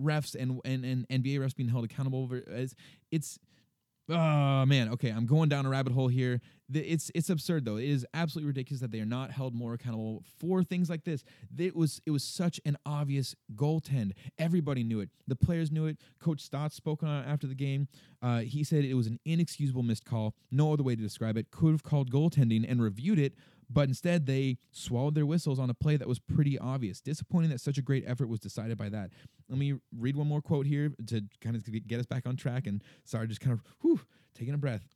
refs 0.00 0.34
and, 0.34 0.60
and, 0.64 0.84
and 0.84 1.08
NBA 1.08 1.38
refs 1.38 1.54
being 1.56 1.68
held 1.68 1.84
accountable. 1.84 2.22
Over, 2.22 2.36
it's, 2.36 2.74
it's 3.10 3.38
Oh 4.06 4.66
man, 4.66 4.90
okay, 4.90 5.08
I'm 5.08 5.24
going 5.24 5.48
down 5.48 5.64
a 5.64 5.70
rabbit 5.70 5.94
hole 5.94 6.08
here. 6.08 6.42
It's 6.72 7.10
it's 7.14 7.30
absurd 7.30 7.64
though. 7.64 7.76
It 7.76 7.88
is 7.88 8.06
absolutely 8.12 8.48
ridiculous 8.48 8.82
that 8.82 8.90
they 8.90 9.00
are 9.00 9.06
not 9.06 9.30
held 9.30 9.54
more 9.54 9.72
accountable 9.72 10.22
for 10.38 10.62
things 10.62 10.90
like 10.90 11.04
this. 11.04 11.24
It 11.56 11.74
was 11.74 12.02
it 12.04 12.10
was 12.10 12.22
such 12.22 12.60
an 12.66 12.76
obvious 12.84 13.34
goaltend. 13.54 14.12
Everybody 14.38 14.84
knew 14.84 15.00
it. 15.00 15.08
The 15.26 15.36
players 15.36 15.72
knew 15.72 15.86
it. 15.86 15.96
Coach 16.20 16.42
Stotts 16.42 16.76
spoke 16.76 17.02
on 17.02 17.24
it 17.24 17.26
after 17.26 17.46
the 17.46 17.54
game. 17.54 17.88
Uh, 18.20 18.40
he 18.40 18.62
said 18.62 18.84
it 18.84 18.94
was 18.94 19.06
an 19.06 19.20
inexcusable 19.24 19.82
missed 19.82 20.04
call. 20.04 20.34
No 20.50 20.74
other 20.74 20.82
way 20.82 20.94
to 20.94 21.02
describe 21.02 21.38
it. 21.38 21.50
Could 21.50 21.72
have 21.72 21.82
called 21.82 22.10
goaltending 22.10 22.70
and 22.70 22.82
reviewed 22.82 23.18
it, 23.18 23.34
but 23.74 23.88
instead 23.88 24.26
they 24.26 24.56
swallowed 24.70 25.14
their 25.14 25.26
whistles 25.26 25.58
on 25.58 25.68
a 25.68 25.74
play 25.74 25.96
that 25.96 26.08
was 26.08 26.18
pretty 26.18 26.58
obvious. 26.58 27.00
Disappointing 27.00 27.50
that 27.50 27.60
such 27.60 27.76
a 27.76 27.82
great 27.82 28.04
effort 28.06 28.28
was 28.28 28.40
decided 28.40 28.78
by 28.78 28.88
that. 28.88 29.10
Let 29.48 29.58
me 29.58 29.74
read 29.96 30.16
one 30.16 30.28
more 30.28 30.40
quote 30.40 30.66
here 30.66 30.92
to 31.08 31.22
kind 31.40 31.56
of 31.56 31.64
get 31.86 32.00
us 32.00 32.06
back 32.06 32.26
on 32.26 32.36
track. 32.36 32.66
And 32.66 32.82
sorry, 33.04 33.26
just 33.26 33.40
kind 33.40 33.52
of 33.52 33.62
whew, 33.82 34.00
taking 34.34 34.54
a 34.54 34.58
breath. 34.58 34.86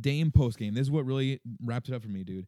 Dame 0.00 0.30
post 0.30 0.58
game. 0.58 0.74
This 0.74 0.82
is 0.82 0.90
what 0.90 1.04
really 1.04 1.40
wraps 1.62 1.88
it 1.88 1.94
up 1.94 2.02
for 2.02 2.08
me, 2.08 2.24
dude. 2.24 2.46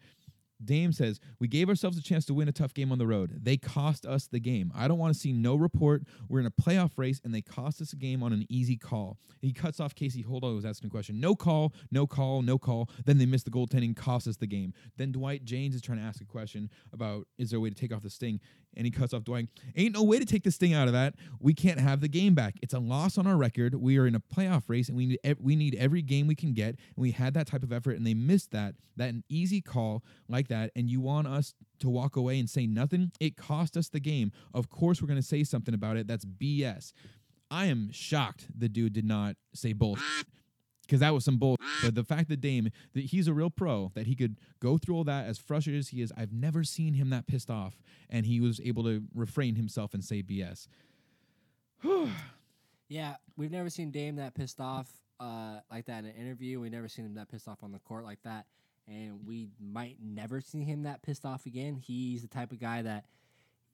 Dame 0.65 0.93
says, 0.93 1.21
We 1.39 1.49
gave 1.49 1.69
ourselves 1.69 1.99
a 1.99 2.03
chance 2.03 2.25
to 2.27 2.35
win 2.35 2.49
a 2.49 2.53
tough 2.53 2.75
game 2.75 2.93
on 2.93 2.99
the 2.99 3.07
road. 3.07 3.41
They 3.43 3.57
cost 3.57 4.07
us 4.07 4.27
the 4.27 4.41
game. 4.41 4.73
I 4.75 4.89
don't 4.89 4.99
want 4.99 5.15
to 5.15 5.19
see 5.19 5.33
no 5.33 5.57
report. 5.57 6.03
We're 6.29 6.41
in 6.41 6.47
a 6.47 6.51
playoff 6.51 6.93
race 6.97 7.21
and 7.25 7.35
they 7.35 7.43
cost 7.43 7.81
us 7.81 7.93
a 7.93 7.97
game 7.97 8.23
on 8.23 8.33
an 8.33 8.47
easy 8.49 8.77
call. 8.77 9.19
He 9.41 9.53
cuts 9.53 9.81
off 9.81 9.95
Casey 9.95 10.23
Holdahl, 10.23 10.51
who 10.51 10.57
was 10.57 10.65
asking 10.65 10.89
a 10.89 10.91
question. 10.91 11.21
No 11.21 11.35
call, 11.35 11.73
no 11.91 12.07
call, 12.07 12.43
no 12.43 12.59
call. 12.59 12.89
Then 13.05 13.19
they 13.19 13.27
miss 13.27 13.43
the 13.43 13.51
goaltending, 13.51 13.97
cost 13.97 14.27
us 14.27 14.37
the 14.37 14.47
game. 14.47 14.73
Then 14.97 15.13
Dwight 15.13 15.45
Jaynes 15.45 15.75
is 15.75 15.83
trying 15.83 15.99
to 15.99 16.05
ask 16.05 16.21
a 16.21 16.25
question 16.25 16.71
about 16.93 17.27
is 17.39 17.51
there 17.51 17.59
a 17.59 17.61
way 17.61 17.71
to 17.71 17.75
take 17.75 17.93
off 17.93 18.03
the 18.03 18.11
sting? 18.11 18.41
And 18.77 18.87
he 18.87 18.91
cuts 18.91 19.13
off 19.13 19.25
Dwight. 19.25 19.49
Ain't 19.77 19.95
no 19.95 20.03
way 20.03 20.19
to 20.19 20.25
take 20.25 20.45
this 20.45 20.57
thing 20.57 20.75
out 20.75 20.87
of 20.87 20.95
that. 20.95 21.15
We 21.41 21.55
can't 21.55 21.81
have 21.81 22.01
the 22.01 22.09
game 22.09 22.35
back. 22.35 22.55
It's 22.63 22.75
a 22.75 22.79
loss 22.79 23.19
on 23.19 23.27
our 23.27 23.37
record. 23.37 23.75
We 23.75 23.99
are 23.99 24.07
in 24.07 24.15
a 24.15 24.21
playoff 24.21 24.65
race 24.69 24.89
and 24.89 24.97
we 24.97 25.07
need 25.07 25.19
ev- 25.25 25.41
we 25.41 25.57
need 25.57 25.75
every 25.77 26.03
game 26.03 26.27
we 26.27 26.35
can 26.35 26.53
get. 26.53 26.71
And 26.71 26.97
we 26.97 27.11
had 27.11 27.35
that 27.35 27.47
type 27.47 27.63
of 27.63 27.73
effort 27.73 27.97
and 27.97 28.07
they 28.07 28.15
missed 28.15 28.51
that. 28.53 28.75
That 28.97 29.11
an 29.11 29.25
easy 29.29 29.61
call 29.61 30.03
like 30.29 30.49
that. 30.49 30.71
And 30.77 30.89
you 30.89 31.01
want 31.01 31.27
us 31.27 31.55
to 31.81 31.89
walk 31.89 32.17
away 32.17 32.39
and 32.39 32.49
say 32.49 32.67
nothing? 32.67 33.13
It 33.21 33.37
cost 33.37 33.77
us 33.77 33.89
the 33.89 34.01
game. 34.01 34.33
Of 34.55 34.71
course 34.71 35.03
we're 35.03 35.09
gonna 35.09 35.23
say 35.23 35.45
something 35.45 35.75
about 35.75 35.97
it. 35.97 36.07
That's 36.07 36.25
BS. 36.25 36.93
I 37.51 37.67
am 37.67 37.91
shocked 37.93 38.47
the 38.57 38.69
dude 38.69 38.95
did 38.95 39.05
not 39.05 39.37
say 39.55 39.73
bullshit 39.75 40.27
because 40.83 41.01
that 41.01 41.15
was 41.15 41.25
some 41.25 41.39
bull. 41.39 41.57
But 41.83 41.95
the 41.95 42.05
fact 42.05 42.29
that 42.29 42.41
Dame, 42.41 42.71
that 42.95 43.05
he's 43.07 43.29
a 43.29 43.33
real 43.33 43.51
pro, 43.51 43.91
that 43.95 44.07
he 44.07 44.15
could 44.15 44.37
go 44.61 44.79
through 44.79 44.97
all 44.97 45.05
that 45.05 45.27
as 45.27 45.39
frustrated 45.39 45.81
as 45.81 45.89
he 45.89 46.03
is, 46.03 46.13
I've 46.17 46.33
never 46.33 46.65
seen 46.65 46.95
him 46.95 47.11
that 47.11 47.27
pissed 47.27 47.51
off, 47.51 47.81
and 48.11 48.27
he 48.27 48.41
was 48.41 48.61
able 48.65 48.85
to 48.85 49.03
refrain 49.15 49.55
himself 49.55 49.95
and 49.95 50.05
say 50.05 50.23
BS. 50.23 50.69
Yeah, 52.89 53.15
we've 53.39 53.51
never 53.51 53.71
seen 53.71 53.91
Dame 53.91 54.17
that 54.17 54.35
pissed 54.35 54.61
off 54.61 54.87
uh, 55.19 55.61
like 55.71 55.87
that 55.87 56.01
in 56.01 56.11
an 56.11 56.17
interview. 56.17 56.61
We've 56.61 56.71
never 56.71 56.89
seen 56.89 57.07
him 57.07 57.15
that 57.15 57.31
pissed 57.31 57.49
off 57.49 57.63
on 57.63 57.73
the 57.73 57.79
court 57.79 58.05
like 58.05 58.21
that. 58.25 58.45
And 58.87 59.21
we 59.27 59.49
might 59.59 59.97
never 60.03 60.43
see 60.43 60.63
him 60.63 60.83
that 60.83 61.01
pissed 61.01 61.25
off 61.25 61.47
again. 61.47 61.77
He's 61.77 62.21
the 62.21 62.29
type 62.29 62.53
of 62.53 62.61
guy 62.61 62.83
that 62.83 63.07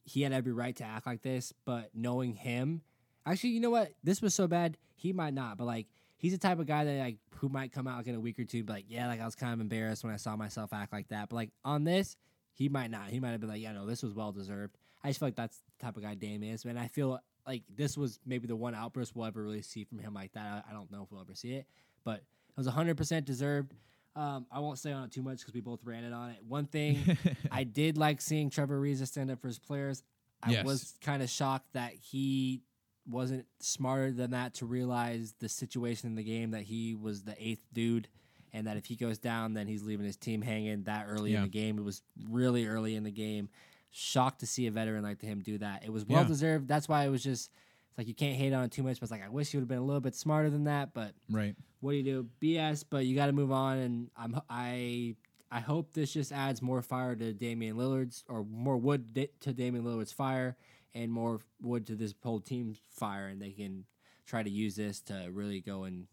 he 0.05 0.23
had 0.23 0.33
every 0.33 0.53
right 0.53 0.77
to 0.77 0.85
act 0.85 1.05
like 1.05 1.23
this, 1.23 1.53
but 1.65 1.91
knowing 1.95 2.35
him, 2.35 2.83
actually, 3.27 3.51
you 3.51 3.61
know 3.61 3.71
what? 3.71 3.93
This 4.05 4.23
was 4.23 4.35
so 4.35 4.47
bad, 4.47 4.77
he 4.95 5.13
might 5.13 5.35
not. 5.35 5.59
But 5.59 5.65
like, 5.65 5.87
he's 6.19 6.33
the 6.33 6.39
type 6.39 6.59
of 6.59 6.67
guy 6.67 6.85
that 6.85 6.99
like 6.99 7.17
who 7.37 7.49
might 7.49 7.73
come 7.73 7.87
out 7.87 7.97
like 7.97 8.07
in 8.07 8.15
a 8.15 8.21
week 8.21 8.39
or 8.39 8.45
two, 8.45 8.63
but 8.65 8.75
like, 8.75 8.85
yeah, 8.89 9.07
like 9.09 9.21
I 9.21 9.25
was 9.25 9.35
kind 9.35 9.53
of 9.55 9.61
embarrassed 9.61 10.05
when 10.05 10.13
I 10.13 10.17
saw 10.19 10.37
myself 10.37 10.73
act 10.73 10.93
like 10.93 11.09
that. 11.09 11.31
But 11.31 11.37
like 11.37 11.51
on 11.65 11.85
this, 11.85 12.17
he 12.53 12.69
might 12.69 12.91
not. 12.91 13.09
He 13.09 13.19
might 13.21 13.31
have 13.31 13.41
been 13.41 13.49
like, 13.49 13.63
yeah, 13.63 13.73
no, 13.73 13.87
this 13.87 14.03
was 14.03 14.13
well 14.13 14.33
deserved. 14.33 14.77
I 15.03 15.09
just 15.09 15.21
feel 15.21 15.29
like 15.29 15.37
that's 15.37 15.57
the 15.79 15.85
type 15.87 15.97
of 15.97 16.03
guy 16.03 16.15
Dame 16.15 16.43
is, 16.43 16.65
and 16.65 16.79
I 16.79 16.89
feel 16.89 17.21
like 17.47 17.63
this 17.75 17.97
was 17.97 18.19
maybe 18.27 18.47
the 18.47 18.57
one 18.57 18.75
outburst 18.75 19.17
we'll 19.17 19.25
ever 19.27 19.43
really 19.43 19.63
see 19.63 19.85
from 19.85 19.99
him 20.01 20.13
like 20.13 20.33
that. 20.33 20.65
I, 20.69 20.71
I 20.71 20.73
don't 20.75 20.91
know 20.93 21.03
if 21.05 21.11
we'll 21.11 21.21
ever 21.23 21.35
see 21.35 21.53
it, 21.55 21.67
but 22.05 22.17
it 22.17 22.57
was 22.57 22.67
100% 22.69 23.25
deserved. 23.25 23.73
Um, 24.17 24.47
I 24.51 24.59
won't 24.59 24.79
say 24.81 24.91
on 24.91 25.05
it 25.05 25.13
too 25.13 25.23
much 25.23 25.39
because 25.39 25.55
we 25.55 25.61
both 25.61 25.85
ranted 25.85 26.13
on 26.13 26.31
it. 26.31 26.39
One 26.47 26.67
thing 26.67 27.17
I 27.53 27.63
did 27.63 27.97
like 27.97 28.21
seeing 28.21 28.51
Trevor 28.51 28.81
Ariza 28.81 29.07
stand 29.07 29.31
up 29.31 29.41
for 29.41 29.47
his 29.47 29.61
players. 29.61 30.03
I 30.43 30.51
Yes. 30.51 30.65
was 30.65 30.95
kind 31.01 31.23
of 31.23 31.31
shocked 31.31 31.73
that 31.75 31.93
he 31.93 32.61
wasn't 33.09 33.47
smarter 33.61 34.13
than 34.13 34.33
that 34.33 34.55
to 34.55 34.67
realize 34.67 35.35
the 35.39 35.49
situation 35.49 36.09
in 36.11 36.15
the 36.15 36.23
game 36.23 36.51
that 36.51 36.63
he 36.63 36.95
was 36.95 37.23
the 37.23 37.35
eighth 37.39 37.65
dude 37.73 38.09
and 38.53 38.67
that 38.67 38.77
if 38.77 38.87
he 38.87 38.97
goes 38.97 39.19
down 39.19 39.55
then 39.55 39.67
he's 39.67 39.83
leaving 39.83 40.05
his 40.07 40.17
team 40.17 40.43
hanging 40.43 40.83
that 40.85 41.07
early 41.09 41.33
Yeah. 41.33 41.39
in 41.39 41.43
the 41.45 41.49
game. 41.51 41.79
It 41.79 41.85
was 41.85 42.03
really 42.29 42.67
early 42.67 42.95
in 42.95 43.05
the 43.05 43.11
game. 43.11 43.49
Shocked 43.91 44.41
to 44.41 44.47
see 44.47 44.67
a 44.67 44.71
veteran 44.71 45.03
like 45.03 45.21
him 45.23 45.41
do 45.41 45.59
that. 45.59 45.85
It 45.85 45.93
was 45.93 46.05
well 46.07 46.23
Yeah. 46.23 46.29
deserved. 46.29 46.69
That's 46.69 46.89
why 46.89 47.05
it 47.05 47.09
was 47.09 47.23
just 47.23 47.51
it's 47.91 47.99
like 47.99 48.07
you 48.09 48.15
can't 48.15 48.37
hate 48.37 48.53
on 48.53 48.65
it 48.65 48.71
too 48.73 48.83
much, 48.83 49.01
but 49.01 49.05
it's 49.05 49.11
like 49.13 49.25
I 49.25 49.29
wish 49.31 49.51
he 49.51 49.57
would 49.57 49.63
have 49.63 49.69
been 49.69 49.79
a 49.79 49.85
little 49.85 50.01
bit 50.01 50.15
smarter 50.15 50.51
than 50.51 50.65
that, 50.65 50.93
but 50.93 51.15
right. 51.31 51.55
what 51.81 51.93
do 51.93 51.97
you 51.97 52.03
do? 52.03 52.29
BS, 52.41 52.85
but 52.89 53.07
you 53.07 53.15
got 53.17 53.27
to 53.27 53.33
move 53.33 53.51
on. 53.51 53.79
And 53.79 54.11
I'm 54.17 54.39
I 54.51 55.17
I 55.51 55.61
hope 55.61 55.95
this 55.95 56.13
just 56.13 56.31
adds 56.31 56.61
more 56.61 56.83
fire 56.83 57.17
to 57.17 57.33
Damian 57.33 57.77
Lillard's 57.77 58.23
or 58.29 58.45
more 58.45 58.77
wood 58.77 59.29
to 59.41 59.53
Damian 59.55 59.85
Lillard's 59.85 60.13
fire 60.13 60.57
and 60.99 61.13
more 61.13 61.41
wood 61.63 61.87
to 61.87 61.95
this 61.95 62.13
whole 62.23 62.41
team's 62.41 62.81
fire, 62.91 63.29
and 63.29 63.41
they 63.41 63.53
can 63.53 63.85
try 64.27 64.43
to 64.43 64.51
use 64.51 64.75
this 64.75 65.01
to 65.03 65.29
really 65.31 65.61
go 65.61 65.85
and 65.85 66.09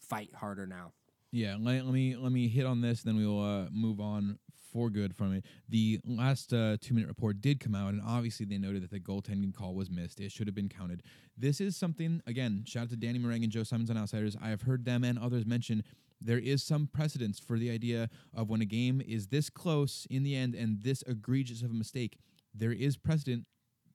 fight 0.00 0.30
harder 0.34 0.66
now. 0.66 0.92
Yeah, 1.30 1.56
let, 1.60 1.84
let 1.84 1.92
me 1.92 2.16
let 2.16 2.32
me 2.32 2.48
hit 2.48 2.64
on 2.64 2.80
this, 2.80 3.02
then 3.02 3.16
we 3.16 3.26
will 3.26 3.44
uh, 3.44 3.66
move 3.70 4.00
on 4.00 4.38
for 4.72 4.88
good 4.88 5.14
from 5.14 5.34
it. 5.34 5.44
The 5.68 6.00
last 6.06 6.52
uh, 6.52 6.78
two 6.80 6.94
minute 6.94 7.08
report 7.08 7.42
did 7.42 7.60
come 7.60 7.74
out, 7.74 7.92
and 7.92 8.00
obviously 8.04 8.46
they 8.46 8.56
noted 8.56 8.82
that 8.82 8.90
the 8.90 9.00
goaltending 9.00 9.54
call 9.54 9.74
was 9.74 9.90
missed. 9.90 10.18
It 10.18 10.32
should 10.32 10.46
have 10.46 10.54
been 10.54 10.70
counted. 10.70 11.02
This 11.36 11.60
is 11.60 11.76
something 11.76 12.22
again. 12.26 12.64
Shout 12.66 12.84
out 12.84 12.90
to 12.90 12.96
Danny 12.96 13.18
Marang 13.18 13.42
and 13.42 13.52
Joe 13.52 13.64
Simons 13.64 13.90
on 13.90 13.98
Outsiders. 13.98 14.36
I 14.42 14.48
have 14.48 14.62
heard 14.62 14.86
them 14.86 15.04
and 15.04 15.18
others 15.18 15.44
mention 15.44 15.84
there 16.20 16.38
is 16.38 16.62
some 16.62 16.88
precedence 16.92 17.38
for 17.38 17.58
the 17.58 17.70
idea 17.70 18.08
of 18.34 18.48
when 18.48 18.60
a 18.60 18.66
game 18.66 19.00
is 19.06 19.28
this 19.28 19.50
close 19.50 20.06
in 20.10 20.24
the 20.24 20.34
end 20.34 20.54
and 20.54 20.82
this 20.82 21.02
egregious 21.02 21.62
of 21.62 21.70
a 21.70 21.74
mistake. 21.74 22.18
There 22.54 22.72
is 22.72 22.96
precedent 22.96 23.46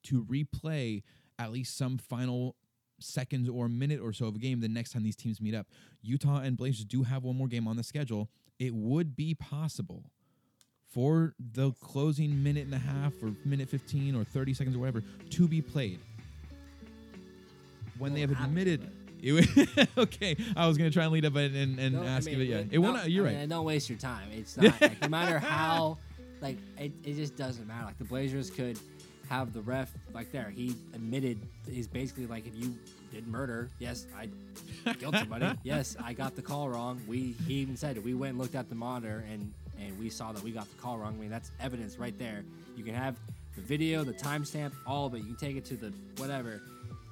to 0.04 0.24
replay 0.26 1.04
at 1.40 1.52
least 1.52 1.78
some 1.78 1.98
final 1.98 2.56
seconds 3.00 3.50
or 3.50 3.68
minute 3.68 4.00
or 4.02 4.14
so 4.14 4.28
of 4.28 4.36
a 4.36 4.40
game 4.40 4.60
the 4.62 4.68
next 4.70 4.92
time 4.92 5.04
these 5.04 5.16
teams 5.16 5.42
meet 5.42 5.56
up. 5.56 5.68
Utah 6.02 6.38
and 6.40 6.56
Blazers 6.56 6.86
do 6.86 7.04
have 7.04 7.24
one 7.24 7.36
more 7.36 7.48
game 7.48 7.68
on 7.68 7.76
the 7.76 7.84
schedule. 7.84 8.30
It 8.60 8.74
would 8.74 9.16
be 9.16 9.34
possible 9.34 10.04
for 10.90 11.34
the 11.40 11.72
closing 11.82 12.44
minute 12.44 12.66
and 12.66 12.74
a 12.74 12.78
half 12.78 13.14
or 13.24 13.34
minute 13.46 13.68
15 13.68 14.16
or 14.16 14.24
30 14.24 14.54
seconds 14.54 14.76
or 14.76 14.80
whatever 14.80 15.04
to 15.32 15.48
be 15.48 15.62
played. 15.62 16.00
When 17.98 18.14
they 18.14 18.22
have 18.22 18.32
admitted 18.32 18.90
it 19.26 19.90
okay, 19.98 20.36
I 20.56 20.68
was 20.68 20.78
gonna 20.78 20.92
try 20.92 21.04
and 21.04 21.14
lead 21.14 21.26
up 21.26 21.36
and, 21.36 21.56
and, 21.56 21.80
and 21.80 21.96
No, 21.96 22.04
I 22.04 22.08
ask 22.08 22.26
mean, 22.26 22.40
you, 22.40 22.46
but 22.46 22.48
yeah, 22.50 22.58
it- 22.60 22.68
it 22.74 22.78
won't. 22.80 23.10
You're 23.10 23.26
I 23.26 23.30
right. 23.30 23.40
mean, 23.40 23.50
don't 23.50 23.64
waste 23.66 23.90
your 23.90 23.98
time. 23.98 24.28
It's 24.34 24.58
not 24.58 24.80
like, 24.82 25.02
no 25.02 25.08
matter 25.08 25.40
how, 25.40 25.98
like 26.42 26.58
it, 26.78 26.92
it 27.06 27.16
just 27.16 27.38
doesn't 27.38 27.66
matter. 27.66 27.86
Like 27.86 27.98
the 27.98 28.04
Blazers 28.04 28.50
could 28.50 28.78
have 29.30 29.54
the 29.54 29.62
ref 29.62 29.92
like 30.14 30.32
there. 30.32 30.50
He 30.50 30.76
admitted 30.94 31.40
he's 31.70 31.88
basically 31.88 32.26
like 32.26 32.46
if 32.46 32.56
you 32.56 32.76
did 33.12 33.28
murder, 33.28 33.70
yes, 33.80 34.08
I 34.18 34.30
killed 34.94 35.16
somebody. 35.16 35.52
yes, 35.64 35.96
I 36.04 36.14
got 36.14 36.36
the 36.36 36.42
call 36.42 36.70
wrong. 36.70 37.02
We 37.08 37.36
he 37.48 37.56
even 37.56 37.78
said 37.78 37.98
it. 37.98 38.04
We 38.04 38.14
went 38.14 38.32
and 38.32 38.40
looked 38.40 38.56
at 38.56 38.70
the 38.70 38.76
monitor 38.76 39.24
and 39.32 39.54
and 39.80 39.98
we 40.00 40.10
saw 40.10 40.32
that 40.32 40.44
we 40.44 40.52
got 40.52 40.70
the 40.70 40.82
call 40.82 40.98
wrong. 40.98 41.16
I 41.18 41.22
mean 41.22 41.30
that's 41.30 41.52
evidence 41.60 41.98
right 41.98 42.18
there. 42.18 42.44
You 42.76 42.84
can 42.84 42.96
have 42.96 43.18
the 43.56 43.62
video, 43.62 44.04
the 44.04 44.14
timestamp, 44.14 44.74
all 44.88 45.06
of 45.06 45.14
it. 45.14 45.20
You 45.20 45.26
can 45.26 45.36
take 45.36 45.58
it 45.58 45.66
to 45.66 45.76
the 45.76 45.94
whatever, 46.18 46.62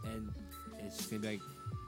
and 0.06 0.34
it's 0.80 0.98
just 0.98 1.10
gonna 1.10 1.22
be 1.22 1.28
like 1.28 1.42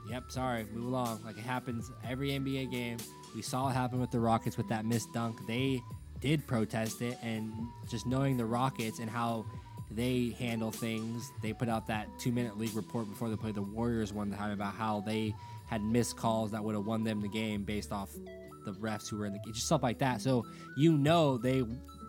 Yep, 0.08 0.30
sorry, 0.30 0.66
move 0.72 0.86
along. 0.86 1.20
Like 1.24 1.38
it 1.38 1.44
happens 1.44 1.90
every 2.06 2.30
NBA 2.30 2.70
game. 2.70 2.98
We 3.34 3.42
saw 3.42 3.68
it 3.70 3.72
happen 3.72 4.00
with 4.00 4.10
the 4.10 4.20
Rockets 4.20 4.56
with 4.56 4.68
that 4.68 4.84
missed 4.84 5.12
dunk. 5.12 5.46
They 5.46 5.82
did 6.20 6.46
protest 6.46 7.02
it, 7.02 7.18
and 7.22 7.52
just 7.88 8.06
knowing 8.06 8.36
the 8.36 8.44
Rockets 8.44 8.98
and 8.98 9.08
how 9.08 9.46
they 9.94 10.34
handle 10.38 10.70
things, 10.70 11.30
they 11.42 11.52
put 11.52 11.68
out 11.68 11.86
that 11.86 12.08
two 12.18 12.32
minute 12.32 12.58
league 12.58 12.74
report 12.74 13.08
before 13.08 13.28
they 13.28 13.36
played 13.36 13.54
the 13.54 13.62
Warriors 13.62 14.12
one 14.12 14.32
time 14.32 14.50
about 14.50 14.74
how 14.74 15.00
they 15.00 15.34
had 15.66 15.82
missed 15.82 16.16
calls 16.16 16.50
that 16.50 16.62
would 16.62 16.74
have 16.74 16.84
won 16.84 17.04
them 17.04 17.20
the 17.20 17.28
game 17.28 17.64
based 17.64 17.92
off 17.92 18.10
the 18.64 18.72
refs 18.72 19.08
who 19.08 19.18
were 19.18 19.26
in 19.26 19.32
the 19.32 19.38
game, 19.40 19.52
just 19.52 19.66
stuff 19.66 19.82
like 19.82 19.98
that. 19.98 20.20
So 20.20 20.44
you 20.76 20.96
know 20.96 21.38
they, 21.38 21.60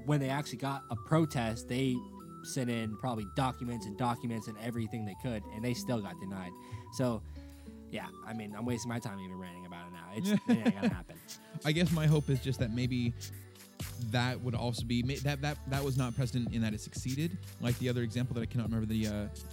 when 0.05 0.19
they 0.19 0.29
actually 0.29 0.59
got 0.59 0.83
a 0.89 0.95
protest, 0.95 1.67
they 1.67 1.95
sent 2.43 2.69
in 2.69 2.95
probably 2.97 3.25
documents 3.35 3.85
and 3.85 3.97
documents 3.97 4.47
and 4.47 4.57
everything 4.63 5.05
they 5.05 5.15
could, 5.21 5.43
and 5.55 5.63
they 5.63 5.73
still 5.73 6.01
got 6.01 6.19
denied. 6.19 6.51
So 6.93 7.21
yeah, 7.91 8.07
I 8.27 8.33
mean, 8.33 8.53
I'm 8.57 8.65
wasting 8.65 8.89
my 8.89 8.99
time 8.99 9.19
even 9.19 9.37
ranting 9.37 9.65
about 9.65 9.87
it 9.87 9.93
now. 9.93 10.05
It's 10.15 10.29
it 10.31 10.41
ain't 10.49 10.75
gonna 10.75 10.89
happen. 10.93 11.15
I 11.63 11.71
guess 11.71 11.91
my 11.91 12.07
hope 12.07 12.29
is 12.29 12.39
just 12.39 12.59
that 12.59 12.71
maybe 12.71 13.13
that 14.11 14.39
would 14.41 14.55
also 14.55 14.83
be 14.85 15.01
that 15.01 15.41
that 15.41 15.57
that 15.67 15.83
was 15.83 15.97
not 15.97 16.15
precedent 16.15 16.53
in 16.53 16.61
that 16.61 16.73
it 16.73 16.81
succeeded, 16.81 17.37
like 17.61 17.77
the 17.79 17.89
other 17.89 18.01
example 18.01 18.33
that 18.35 18.41
I 18.41 18.45
cannot 18.45 18.67
remember 18.67 18.85
the 18.85 19.07
uh, 19.07 19.11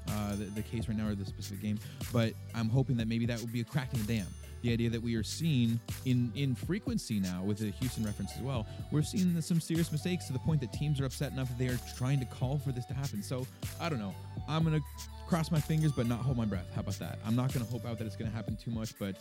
uh, 0.08 0.36
the, 0.36 0.44
the 0.44 0.62
case 0.62 0.88
right 0.88 0.96
now 0.96 1.08
or 1.08 1.14
the 1.14 1.24
specific 1.24 1.62
game. 1.62 1.78
But 2.12 2.32
I'm 2.54 2.68
hoping 2.68 2.96
that 2.96 3.08
maybe 3.08 3.26
that 3.26 3.40
would 3.40 3.52
be 3.52 3.60
a 3.60 3.64
crack 3.64 3.92
in 3.92 4.04
the 4.04 4.18
dam. 4.18 4.26
The 4.62 4.72
idea 4.72 4.90
that 4.90 5.02
we 5.02 5.16
are 5.16 5.24
seeing 5.24 5.80
in 6.04 6.30
in 6.36 6.54
frequency 6.54 7.18
now 7.18 7.42
with 7.42 7.58
the 7.58 7.70
Houston 7.70 8.04
reference 8.04 8.32
as 8.36 8.42
well, 8.42 8.66
we're 8.92 9.02
seeing 9.02 9.40
some 9.40 9.60
serious 9.60 9.90
mistakes 9.90 10.26
to 10.26 10.32
the 10.32 10.38
point 10.38 10.60
that 10.60 10.72
teams 10.72 11.00
are 11.00 11.04
upset 11.04 11.32
enough 11.32 11.48
that 11.48 11.58
they 11.58 11.68
are 11.68 11.78
trying 11.96 12.20
to 12.20 12.26
call 12.26 12.58
for 12.58 12.70
this 12.70 12.86
to 12.86 12.94
happen. 12.94 13.22
So 13.22 13.46
I 13.80 13.88
don't 13.88 13.98
know. 13.98 14.14
I'm 14.48 14.64
gonna 14.64 14.80
cross 15.26 15.50
my 15.50 15.60
fingers 15.60 15.92
but 15.92 16.06
not 16.06 16.20
hold 16.20 16.36
my 16.36 16.44
breath. 16.44 16.66
How 16.74 16.80
about 16.80 16.98
that? 16.98 17.18
I'm 17.26 17.34
not 17.36 17.52
gonna 17.52 17.64
hope 17.66 17.86
out 17.86 17.98
that 17.98 18.06
it's 18.06 18.16
gonna 18.16 18.30
happen 18.30 18.56
too 18.56 18.70
much, 18.70 18.98
but 18.98 19.16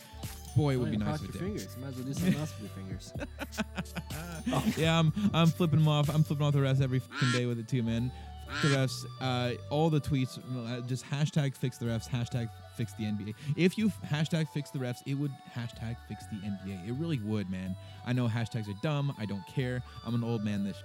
boy, 0.56 0.74
it 0.74 0.76
would 0.76 0.90
be 0.90 0.96
nice 0.96 1.20
if 1.22 1.28
it 1.30 1.34
your 1.34 1.48
did. 1.48 1.60
fingers. 1.60 1.76
Might 1.80 1.88
as 1.88 1.94
well 1.96 2.04
do 2.04 2.12
something 2.14 2.34
else 2.40 2.52
with 2.60 2.70
your 2.76 2.84
fingers. 2.84 4.76
yeah, 4.78 4.98
I'm 4.98 5.12
I'm 5.32 5.48
flipping 5.48 5.78
them 5.80 5.88
off. 5.88 6.08
I'm 6.08 6.22
flipping 6.22 6.46
off 6.46 6.52
the 6.52 6.58
refs 6.60 6.80
every 6.82 6.98
fucking 6.98 7.32
day 7.32 7.46
with 7.46 7.58
it 7.58 7.68
too, 7.68 7.82
man. 7.82 8.10
F- 8.50 8.62
The 8.62 8.68
refs, 8.68 9.04
uh, 9.20 9.52
all 9.70 9.88
the 9.88 10.00
tweets, 10.00 10.38
uh, 10.38 10.80
just 10.86 11.04
hashtag 11.06 11.56
fix 11.56 11.78
the 11.78 11.86
refs, 11.86 12.08
hashtag 12.08 12.50
fix 12.76 12.92
the 12.94 13.04
NBA. 13.04 13.34
If 13.56 13.78
you 13.78 13.86
f- 13.86 13.98
hashtag 14.10 14.46
fix 14.52 14.70
the 14.70 14.78
refs, 14.78 14.98
it 15.06 15.14
would 15.14 15.30
hashtag 15.54 15.96
fix 16.08 16.24
the 16.26 16.36
NBA. 16.36 16.86
It 16.88 16.92
really 16.98 17.18
would, 17.20 17.48
man. 17.50 17.74
I 18.06 18.12
know 18.12 18.28
hashtags 18.28 18.68
are 18.68 18.78
dumb. 18.82 19.14
I 19.18 19.24
don't 19.26 19.46
care. 19.46 19.82
I'm 20.04 20.14
an 20.14 20.24
old 20.24 20.44
man. 20.44 20.64
This 20.64 20.76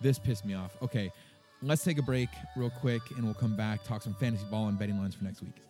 this 0.00 0.18
pissed 0.18 0.44
me 0.44 0.54
off. 0.54 0.76
Okay, 0.82 1.10
let's 1.66 1.84
take 1.84 1.98
a 1.98 2.02
break 2.02 2.28
real 2.56 2.70
quick, 2.70 3.02
and 3.16 3.24
we'll 3.24 3.34
come 3.34 3.56
back 3.56 3.84
talk 3.84 4.02
some 4.02 4.14
fantasy 4.14 4.44
ball 4.50 4.68
and 4.68 4.78
betting 4.78 4.98
lines 4.98 5.14
for 5.14 5.24
next 5.24 5.42
week. 5.42 5.65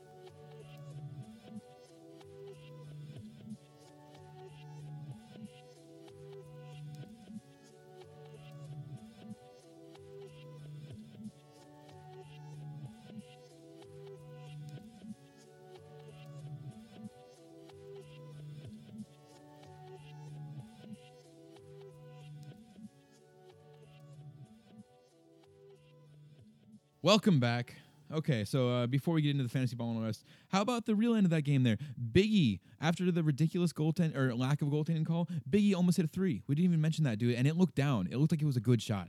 Welcome 27.07 27.39
back. 27.39 27.77
Okay, 28.13 28.45
so 28.45 28.69
uh, 28.69 28.87
before 28.89 29.15
we 29.15 29.23
get 29.23 29.31
into 29.31 29.45
the 29.45 29.49
fantasy 29.49 29.77
ball 29.77 29.93
and 29.93 30.03
the 30.03 30.05
rest, 30.05 30.25
how 30.49 30.61
about 30.61 30.87
the 30.87 30.97
real 30.97 31.15
end 31.15 31.25
of 31.25 31.31
that 31.31 31.43
game 31.43 31.63
there? 31.63 31.79
Biggie, 32.13 32.59
after 32.81 33.13
the 33.13 33.23
ridiculous 33.23 33.73
goaltend 33.73 34.17
or 34.17 34.35
lack 34.35 34.61
of 34.61 34.67
goaltending 34.67 35.07
call, 35.07 35.29
Biggie 35.49 35.73
almost 35.73 35.99
hit 35.99 36.07
a 36.07 36.09
three. 36.09 36.43
We 36.49 36.57
didn't 36.57 36.65
even 36.65 36.81
mention 36.81 37.05
that, 37.05 37.21
dude, 37.21 37.37
and 37.37 37.47
it 37.47 37.57
looked 37.57 37.77
down. 37.77 38.09
It 38.11 38.17
looked 38.17 38.33
like 38.33 38.43
it 38.43 38.45
was 38.45 38.57
a 38.57 38.61
good 38.61 38.83
shot. 38.83 39.09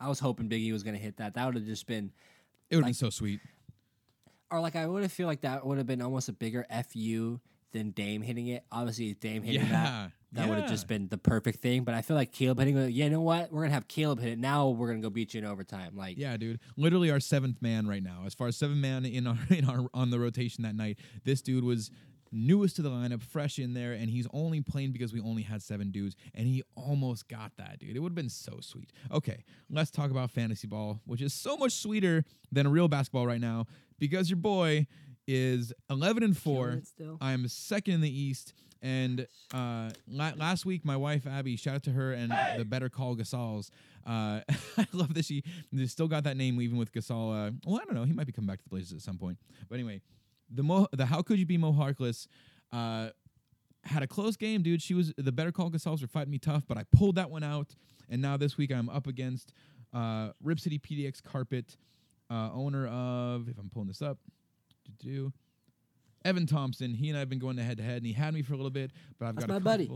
I 0.00 0.08
was 0.08 0.18
hoping 0.18 0.48
Biggie 0.48 0.72
was 0.72 0.82
gonna 0.82 0.96
hit 0.96 1.18
that. 1.18 1.34
That 1.34 1.44
would 1.44 1.56
have 1.56 1.66
just 1.66 1.86
been, 1.86 2.10
It 2.70 2.76
would 2.76 2.84
have 2.84 2.88
been 2.88 2.94
so 2.94 3.10
sweet. 3.10 3.40
or 4.50 4.58
like 4.62 4.74
I 4.74 4.86
would 4.86 5.02
have 5.02 5.12
feel 5.12 5.26
like 5.26 5.42
that 5.42 5.66
would 5.66 5.76
have 5.76 5.86
been 5.86 6.00
almost 6.00 6.30
a 6.30 6.32
bigger 6.32 6.64
fu 6.90 7.38
than 7.72 7.90
Dame 7.90 8.22
hitting 8.22 8.48
it. 8.48 8.64
Obviously, 8.72 9.14
Dame 9.14 9.42
hitting 9.42 9.62
that 9.62 9.70
Yeah, 9.70 10.08
that 10.32 10.48
would 10.48 10.58
have 10.58 10.68
just 10.68 10.88
been 10.88 11.08
the 11.08 11.18
perfect 11.18 11.60
thing. 11.60 11.84
But 11.84 11.94
I 11.94 12.02
feel 12.02 12.16
like 12.16 12.32
Caleb 12.32 12.58
hitting 12.58 12.76
it. 12.76 12.90
Yeah, 12.90 13.04
you 13.04 13.10
know 13.10 13.20
what? 13.20 13.52
We're 13.52 13.62
gonna 13.62 13.74
have 13.74 13.88
Caleb 13.88 14.20
hit 14.20 14.32
it. 14.32 14.38
Now 14.38 14.68
we're 14.68 14.88
gonna 14.88 15.00
go 15.00 15.10
beat 15.10 15.34
you 15.34 15.38
in 15.38 15.44
overtime. 15.46 15.96
Like, 15.96 16.16
Yeah, 16.18 16.36
dude. 16.36 16.60
Literally 16.76 17.10
our 17.10 17.20
seventh 17.20 17.60
man 17.62 17.86
right 17.86 18.02
now. 18.02 18.22
As 18.26 18.34
far 18.34 18.46
as 18.48 18.56
seventh 18.56 18.78
man 18.80 19.04
in 19.04 19.26
our 19.26 19.38
in 19.50 19.64
our 19.68 19.86
on 19.94 20.10
the 20.10 20.18
rotation 20.18 20.62
that 20.64 20.74
night, 20.74 20.98
this 21.24 21.42
dude 21.42 21.64
was 21.64 21.90
newest 22.30 22.76
to 22.76 22.82
the 22.82 22.90
lineup, 22.90 23.22
fresh 23.22 23.58
in 23.58 23.72
there, 23.72 23.92
and 23.92 24.10
he's 24.10 24.26
only 24.34 24.60
playing 24.60 24.92
because 24.92 25.14
we 25.14 25.20
only 25.20 25.42
had 25.42 25.62
seven 25.62 25.90
dudes, 25.90 26.14
and 26.34 26.46
he 26.46 26.62
almost 26.74 27.26
got 27.28 27.52
that, 27.56 27.78
dude. 27.78 27.96
It 27.96 28.00
would 28.00 28.10
have 28.10 28.14
been 28.14 28.28
so 28.28 28.58
sweet. 28.60 28.92
Okay, 29.10 29.44
let's 29.70 29.90
talk 29.90 30.10
about 30.10 30.30
fantasy 30.30 30.66
ball, 30.66 31.00
which 31.06 31.22
is 31.22 31.32
so 31.32 31.56
much 31.56 31.72
sweeter 31.72 32.24
than 32.52 32.66
a 32.66 32.68
real 32.68 32.86
basketball 32.86 33.26
right 33.26 33.40
now, 33.40 33.64
because 33.98 34.28
your 34.28 34.36
boy 34.36 34.86
is 35.28 35.72
eleven 35.88 36.24
and 36.24 36.36
four. 36.36 36.64
Killing 36.66 36.78
it 36.78 36.86
still. 36.88 37.18
I 37.20 37.32
am 37.32 37.46
second 37.46 37.94
in 37.94 38.00
the 38.00 38.20
East. 38.20 38.54
And 38.80 39.26
uh, 39.52 39.90
la- 40.06 40.34
last 40.36 40.64
week, 40.64 40.84
my 40.84 40.96
wife 40.96 41.26
Abby, 41.26 41.56
shout 41.56 41.74
out 41.76 41.82
to 41.84 41.90
her 41.90 42.12
and 42.12 42.32
the 42.56 42.64
Better 42.64 42.88
Call 42.88 43.16
Gasals. 43.16 43.70
Uh, 44.06 44.40
I 44.78 44.86
love 44.92 45.14
that 45.14 45.24
she 45.24 45.42
still 45.86 46.06
got 46.06 46.24
that 46.24 46.36
name 46.36 46.60
even 46.62 46.78
with 46.78 46.92
Gasol. 46.92 47.48
Uh, 47.48 47.50
well, 47.66 47.80
I 47.82 47.84
don't 47.84 47.94
know, 47.94 48.04
he 48.04 48.12
might 48.12 48.26
be 48.26 48.32
coming 48.32 48.46
back 48.46 48.58
to 48.58 48.64
the 48.64 48.70
Blazers 48.70 48.92
at 48.92 49.02
some 49.02 49.18
point. 49.18 49.36
But 49.68 49.74
anyway, 49.74 50.00
the 50.48 50.62
Mo, 50.62 50.86
the 50.92 51.06
How 51.06 51.22
Could 51.22 51.40
You 51.40 51.46
Be 51.46 51.58
Mo 51.58 51.72
Harkless 51.72 52.28
uh, 52.72 53.08
had 53.84 54.02
a 54.02 54.06
close 54.06 54.36
game, 54.36 54.62
dude. 54.62 54.80
She 54.82 54.94
was 54.94 55.12
the 55.16 55.32
Better 55.32 55.52
Call 55.52 55.70
Gasals 55.70 56.00
were 56.00 56.06
fighting 56.06 56.30
me 56.30 56.38
tough, 56.38 56.62
but 56.68 56.78
I 56.78 56.84
pulled 56.96 57.16
that 57.16 57.30
one 57.30 57.42
out. 57.42 57.74
And 58.08 58.22
now 58.22 58.36
this 58.36 58.56
week, 58.56 58.72
I'm 58.72 58.88
up 58.88 59.06
against 59.06 59.52
uh, 59.92 60.30
Rip 60.42 60.60
City 60.60 60.78
PDX 60.78 61.22
Carpet, 61.22 61.76
uh, 62.30 62.50
owner 62.52 62.86
of 62.86 63.48
if 63.48 63.58
I'm 63.58 63.68
pulling 63.70 63.88
this 63.88 64.02
up, 64.02 64.18
do 64.98 65.32
Evan 66.24 66.46
Thompson. 66.46 66.94
He 66.94 67.08
and 67.08 67.16
I 67.16 67.20
have 67.20 67.28
been 67.28 67.38
going 67.38 67.56
head 67.58 67.76
to 67.78 67.82
head, 67.82 67.98
and 67.98 68.06
he 68.06 68.12
had 68.12 68.34
me 68.34 68.42
for 68.42 68.54
a 68.54 68.56
little 68.56 68.70
bit, 68.70 68.90
but 69.18 69.26
I've 69.26 69.34
That's 69.36 69.46
got 69.46 69.56
a 69.56 69.60
my 69.60 69.64
buddy. 69.64 69.90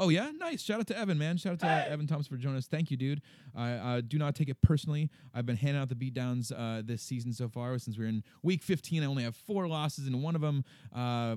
Oh 0.00 0.10
yeah, 0.10 0.30
nice. 0.38 0.62
Shout 0.62 0.78
out 0.78 0.86
to 0.86 0.96
Evan, 0.98 1.18
man. 1.18 1.36
Shout 1.38 1.54
out 1.54 1.58
to 1.60 1.66
uh, 1.66 1.84
Evan 1.92 2.06
Thompson 2.06 2.36
for 2.36 2.40
joining 2.40 2.58
us. 2.58 2.68
Thank 2.68 2.90
you, 2.92 2.96
dude. 2.96 3.20
I 3.56 3.72
uh, 3.72 4.00
do 4.06 4.16
not 4.16 4.36
take 4.36 4.48
it 4.48 4.62
personally. 4.62 5.10
I've 5.34 5.44
been 5.44 5.56
handing 5.56 5.82
out 5.82 5.88
the 5.88 5.96
beatdowns 5.96 6.52
uh, 6.56 6.82
this 6.84 7.02
season 7.02 7.32
so 7.32 7.48
far. 7.48 7.76
Since 7.80 7.98
we're 7.98 8.06
in 8.06 8.22
week 8.44 8.62
15, 8.62 9.02
I 9.02 9.06
only 9.06 9.24
have 9.24 9.34
four 9.34 9.66
losses, 9.66 10.06
and 10.06 10.22
one 10.22 10.36
of 10.36 10.40
them. 10.40 10.64
Uh, 10.94 11.36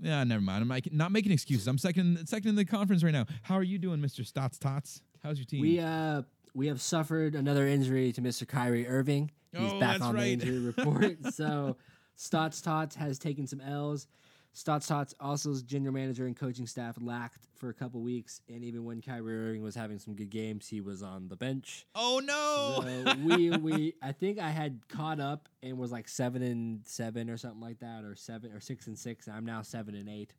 yeah, 0.00 0.22
never 0.24 0.40
mind. 0.42 0.62
I'm 0.62 0.68
like, 0.68 0.92
not 0.92 1.12
making 1.12 1.30
excuses. 1.32 1.66
I'm 1.68 1.78
second, 1.78 2.28
second 2.28 2.48
in 2.50 2.54
the 2.56 2.64
conference 2.64 3.02
right 3.04 3.12
now. 3.12 3.26
How 3.42 3.54
are 3.54 3.62
you 3.64 3.78
doing, 3.78 4.00
Mister 4.00 4.24
Stotts 4.24 4.58
Tots? 4.58 5.00
How's 5.22 5.38
your 5.38 5.46
team? 5.46 5.60
We 5.60 5.78
uh 5.80 6.22
we 6.54 6.66
have 6.66 6.80
suffered 6.80 7.34
another 7.36 7.66
injury 7.66 8.12
to 8.12 8.20
Mr. 8.20 8.46
Kyrie 8.46 8.88
Irving. 8.88 9.30
He's 9.56 9.72
Oh, 9.72 9.78
back 9.80 10.00
on 10.00 10.14
right. 10.16 10.38
the 10.38 10.46
injury 10.46 10.58
report. 10.76 11.32
so 11.34 11.76
Stotts 12.22 12.60
Tots 12.60 12.96
has 12.96 13.16
taken 13.16 13.46
some 13.46 13.60
L's. 13.60 14.08
Stotts 14.52 14.88
Tots 14.88 15.14
also's 15.20 15.62
general 15.62 15.94
manager 15.94 16.26
and 16.26 16.36
coaching 16.36 16.66
staff 16.66 16.96
lacked 17.00 17.46
for 17.54 17.68
a 17.68 17.74
couple 17.74 18.00
weeks, 18.00 18.40
and 18.48 18.64
even 18.64 18.84
when 18.84 19.00
Kyrie 19.00 19.50
Irving 19.50 19.62
was 19.62 19.76
having 19.76 20.00
some 20.00 20.14
good 20.14 20.30
games, 20.30 20.66
he 20.66 20.80
was 20.80 21.00
on 21.00 21.28
the 21.28 21.36
bench. 21.36 21.86
oh 21.94 22.20
no! 22.24 22.80
So 22.82 23.14
we 23.24 23.50
we 23.58 23.94
I 24.02 24.10
think 24.10 24.40
I 24.40 24.50
had 24.50 24.80
caught 24.88 25.20
up 25.20 25.48
and 25.62 25.78
was 25.78 25.92
like 25.92 26.08
seven 26.08 26.42
and 26.42 26.80
seven 26.86 27.30
or 27.30 27.36
something 27.36 27.60
like 27.60 27.78
that, 27.80 28.02
or 28.02 28.16
seven 28.16 28.50
or 28.50 28.58
six 28.58 28.88
and 28.88 28.98
six. 28.98 29.28
I'm 29.28 29.46
now 29.46 29.62
seven 29.62 29.94
and 29.94 30.08
eight. 30.08 30.34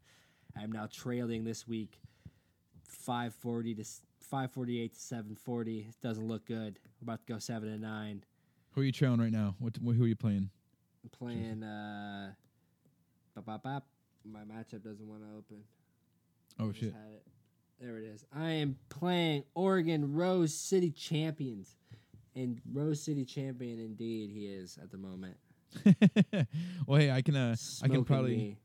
I'm 0.59 0.71
now 0.73 0.89
trailing 0.91 1.45
this 1.45 1.65
week, 1.65 2.01
five 2.83 3.33
forty 3.35 3.73
to 3.75 3.85
five 4.19 4.51
forty 4.51 4.81
eight 4.81 4.95
to 4.95 4.99
seven 4.99 5.33
forty. 5.37 5.85
It 5.87 5.95
doesn't 6.01 6.27
look 6.27 6.45
good. 6.45 6.77
We're 6.99 7.05
about 7.13 7.25
to 7.25 7.33
go 7.33 7.39
seven 7.39 7.69
and 7.69 7.81
nine. 7.81 8.25
who 8.71 8.81
are 8.81 8.83
you 8.83 8.91
trailing 8.91 9.21
right 9.21 9.31
now? 9.31 9.55
What? 9.59 9.77
Who 9.77 10.03
are 10.03 10.07
you 10.07 10.15
playing? 10.17 10.49
I'm 11.03 11.09
playing. 11.17 11.63
Uh, 11.63 12.31
bop, 13.45 13.63
bop. 13.63 13.87
My 14.25 14.41
matchup 14.41 14.83
doesn't 14.83 15.07
want 15.07 15.21
to 15.21 15.37
open. 15.37 15.63
Oh 16.59 16.69
I 16.69 16.73
shit! 16.73 16.89
it. 16.89 17.23
There 17.79 17.97
it 17.97 18.03
is. 18.03 18.25
I 18.35 18.49
am 18.51 18.77
playing 18.89 19.43
Oregon 19.55 20.13
Rose 20.13 20.53
City 20.53 20.91
Champions. 20.91 21.75
And 22.35 22.61
Rose 22.71 23.01
City 23.01 23.25
champion 23.25 23.79
indeed 23.79 24.29
he 24.31 24.45
is 24.45 24.77
at 24.81 24.91
the 24.91 24.97
moment. 24.97 25.35
well, 26.87 26.99
hey, 26.99 27.11
I 27.11 27.21
can 27.21 27.35
uh, 27.35 27.55
I 27.83 27.87
can 27.87 28.03
probably 28.05 28.35
me. 28.35 28.57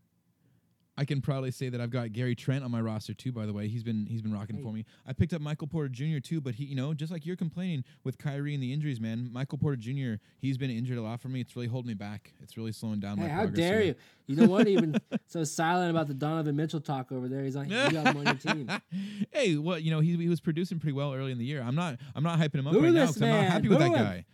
I 0.97 1.05
can 1.05 1.21
probably 1.21 1.51
say 1.51 1.69
that 1.71 1.81
I've 1.81 1.91
got 1.91 2.13
Gary 2.13 2.37
Trent 2.37 2.63
on 2.63 2.71
my 2.71 2.81
roster 2.81 3.15
too. 3.15 3.33
By 3.33 3.47
the 3.47 3.53
way, 3.53 3.67
he's 3.67 3.83
been 3.83 4.07
he's 4.07 4.23
been 4.23 4.33
rocking 4.33 4.57
Hey. 4.57 4.63
for 4.63 4.73
me. 4.73 4.85
I 5.05 5.13
picked 5.13 5.33
up 5.33 5.41
Michael 5.41 5.67
Porter 5.67 5.89
Jr. 5.89 6.21
too, 6.23 6.41
but 6.41 6.55
he 6.55 6.65
you 6.67 6.77
know 6.77 6.95
just 6.95 7.11
like 7.11 7.27
you're 7.27 7.35
complaining 7.35 7.83
with 8.05 8.17
Kyrie 8.17 8.55
and 8.55 8.63
the 8.63 8.73
injuries, 8.73 9.01
man. 9.01 9.29
Michael 9.33 9.59
Porter 9.59 9.77
Jr. 9.77 10.23
He's 10.39 10.57
been 10.57 10.71
injured 10.71 10.97
a 10.99 11.03
lot 11.03 11.21
for 11.21 11.29
me. 11.29 11.41
It's 11.41 11.57
really 11.57 11.67
holding 11.67 11.89
me 11.89 11.95
back. 11.95 12.33
It's 12.43 12.57
really 12.57 12.71
slowing 12.71 13.01
down 13.01 13.19
Hey, 13.19 13.25
my 13.25 13.29
how 13.31 13.47
dare 13.47 13.81
here. 13.81 13.87
you? 13.89 13.95
You 14.29 14.37
know 14.37 14.47
what? 14.49 14.69
Even 14.69 14.97
so 15.27 15.43
silent 15.43 15.91
about 15.91 16.07
the 16.07 16.15
Donovan 16.15 16.55
Mitchell 16.55 16.81
talk 16.81 17.11
over 17.11 17.27
there. 17.29 17.43
He's 17.43 17.57
on. 17.57 17.69
You 17.69 17.91
got 17.91 18.15
him 18.15 18.17
on 18.19 18.25
your 18.25 18.35
team. 18.35 18.71
hey, 19.33 19.57
well, 19.57 19.79
you 19.81 19.91
know 19.91 19.99
he, 20.01 20.17
he 20.17 20.29
was 20.29 20.41
producing 20.41 20.79
pretty 20.79 20.93
well 20.95 21.13
early 21.13 21.33
in 21.33 21.39
the 21.39 21.45
year. 21.45 21.61
I'm 21.61 21.75
not 21.75 21.99
I'm 22.15 22.23
not 22.23 22.39
hyping 22.39 22.61
him 22.61 22.69
up 22.69 22.73
Boo 22.73 22.81
right 22.83 22.93
now 22.93 23.07
because 23.07 23.21
I'm 23.21 23.29
not 23.31 23.45
happy 23.47 23.69
with 23.69 23.81
that 23.81 23.93
guy. 23.93 24.25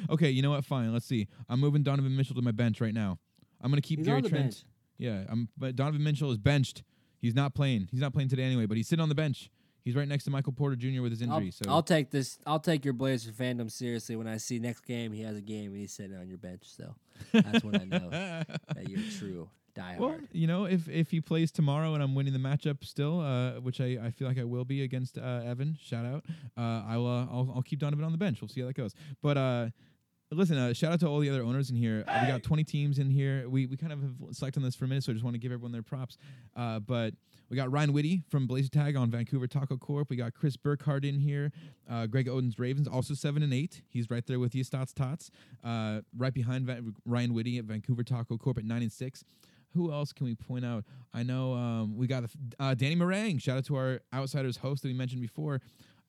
okay, 0.10 0.28
you 0.30 0.42
know 0.42 0.50
what? 0.50 0.64
Fine. 0.66 0.92
Let's 0.92 1.06
see. 1.06 1.28
I'm 1.48 1.60
moving 1.60 1.82
Donovan 1.82 2.14
Mitchell 2.14 2.34
to 2.36 2.42
my 2.42 2.50
bench 2.52 2.80
right 2.82 2.94
now. 2.94 3.18
I'm 3.62 3.70
gonna 3.70 3.80
keep 3.80 4.00
He's 4.00 4.06
Gary 4.06 4.20
Trent. 4.20 4.34
bench. 4.34 4.64
Yeah, 4.98 5.24
I'm, 5.28 5.48
but 5.56 5.76
Donovan 5.76 6.02
Mitchell 6.02 6.30
is 6.30 6.38
benched. 6.38 6.82
He's 7.20 7.34
not 7.34 7.54
playing. 7.54 7.88
He's 7.90 8.00
not 8.00 8.12
playing 8.12 8.28
today 8.28 8.44
anyway, 8.44 8.66
but 8.66 8.76
he's 8.76 8.88
sitting 8.88 9.02
on 9.02 9.08
the 9.08 9.14
bench. 9.14 9.50
He's 9.84 9.94
right 9.94 10.08
next 10.08 10.24
to 10.24 10.30
Michael 10.30 10.52
Porter 10.52 10.74
Jr. 10.74 11.00
with 11.00 11.12
his 11.12 11.22
I'll, 11.22 11.36
injury. 11.36 11.52
so 11.52 11.70
I'll 11.70 11.82
take 11.82 12.10
this. 12.10 12.38
I'll 12.44 12.58
take 12.58 12.84
your 12.84 12.94
Blazers 12.94 13.34
fandom 13.34 13.70
seriously 13.70 14.16
when 14.16 14.26
I 14.26 14.36
see 14.38 14.58
next 14.58 14.84
game 14.84 15.12
he 15.12 15.22
has 15.22 15.36
a 15.36 15.40
game 15.40 15.70
and 15.70 15.80
he's 15.80 15.92
sitting 15.92 16.16
on 16.16 16.28
your 16.28 16.38
bench. 16.38 16.62
So 16.64 16.94
that's 17.32 17.62
when 17.62 17.80
I 17.80 17.84
know 17.84 18.08
that 18.10 18.88
you're 18.88 19.08
true 19.16 19.48
diehard. 19.76 19.98
well, 19.98 20.18
you 20.32 20.46
know, 20.46 20.64
if 20.64 20.88
if 20.88 21.10
he 21.10 21.20
plays 21.20 21.52
tomorrow 21.52 21.94
and 21.94 22.02
I'm 22.02 22.14
winning 22.14 22.32
the 22.32 22.38
matchup 22.38 22.84
still, 22.84 23.20
uh, 23.20 23.60
which 23.60 23.80
I, 23.80 23.98
I 24.02 24.10
feel 24.10 24.26
like 24.26 24.38
I 24.38 24.44
will 24.44 24.64
be 24.64 24.82
against 24.82 25.18
uh, 25.18 25.42
Evan, 25.44 25.76
shout 25.80 26.04
out. 26.04 26.24
Uh, 26.56 26.82
I 26.86 26.96
will. 26.96 27.06
Uh, 27.06 27.26
I'll, 27.26 27.52
I'll 27.56 27.62
keep 27.62 27.78
Donovan 27.78 28.04
on 28.04 28.12
the 28.12 28.18
bench. 28.18 28.40
We'll 28.40 28.48
see 28.48 28.62
how 28.62 28.66
that 28.66 28.76
goes. 28.76 28.94
But 29.22 29.36
uh, 29.36 29.68
listen, 30.32 30.58
uh, 30.58 30.72
shout 30.72 30.92
out 30.92 31.00
to 31.00 31.06
all 31.06 31.20
the 31.20 31.30
other 31.30 31.42
owners 31.42 31.70
in 31.70 31.76
here. 31.76 32.04
Uh, 32.06 32.18
we 32.22 32.26
got 32.28 32.42
20 32.42 32.64
teams 32.64 32.98
in 32.98 33.10
here. 33.10 33.48
We 33.48 33.66
we 33.66 33.76
kind 33.76 33.92
of 33.92 34.00
have 34.02 34.12
selected 34.32 34.60
on 34.60 34.64
this 34.64 34.74
for 34.74 34.84
a 34.84 34.88
minute, 34.88 35.04
so 35.04 35.12
I 35.12 35.14
just 35.14 35.24
want 35.24 35.34
to 35.34 35.38
give 35.38 35.52
everyone 35.52 35.72
their 35.72 35.82
props. 35.82 36.18
Uh, 36.56 36.80
but 36.80 37.14
we 37.48 37.56
got 37.56 37.70
Ryan 37.70 37.92
Whitty 37.92 38.22
from 38.28 38.46
Blazer 38.46 38.68
Tag 38.68 38.96
on 38.96 39.10
Vancouver 39.10 39.46
Taco 39.46 39.76
Corp. 39.76 40.10
We 40.10 40.16
got 40.16 40.34
Chris 40.34 40.56
Burkhardt 40.56 41.04
in 41.04 41.20
here. 41.20 41.52
Uh, 41.88 42.06
Greg 42.06 42.28
Oden's 42.28 42.58
Ravens, 42.58 42.88
also 42.88 43.14
seven 43.14 43.42
and 43.42 43.54
eight. 43.54 43.82
He's 43.88 44.10
right 44.10 44.26
there 44.26 44.40
with 44.40 44.54
you, 44.54 44.64
Stotts 44.64 44.92
Tots. 44.92 45.30
Uh, 45.62 46.00
right 46.16 46.34
behind 46.34 46.66
Va- 46.66 46.82
Ryan 47.04 47.32
Whitty 47.34 47.58
at 47.58 47.64
Vancouver 47.64 48.02
Taco 48.02 48.36
Corp 48.36 48.58
at 48.58 48.64
nine 48.64 48.82
and 48.82 48.92
six. 48.92 49.22
Who 49.74 49.92
else 49.92 50.12
can 50.12 50.26
we 50.26 50.34
point 50.34 50.64
out? 50.64 50.84
I 51.12 51.22
know 51.22 51.52
um, 51.52 51.96
we 51.96 52.06
got 52.06 52.24
uh, 52.58 52.74
Danny 52.74 52.96
Marang. 52.96 53.40
Shout 53.40 53.58
out 53.58 53.66
to 53.66 53.76
our 53.76 54.00
Outsiders 54.12 54.56
host 54.56 54.82
that 54.82 54.88
we 54.88 54.94
mentioned 54.94 55.20
before. 55.20 55.60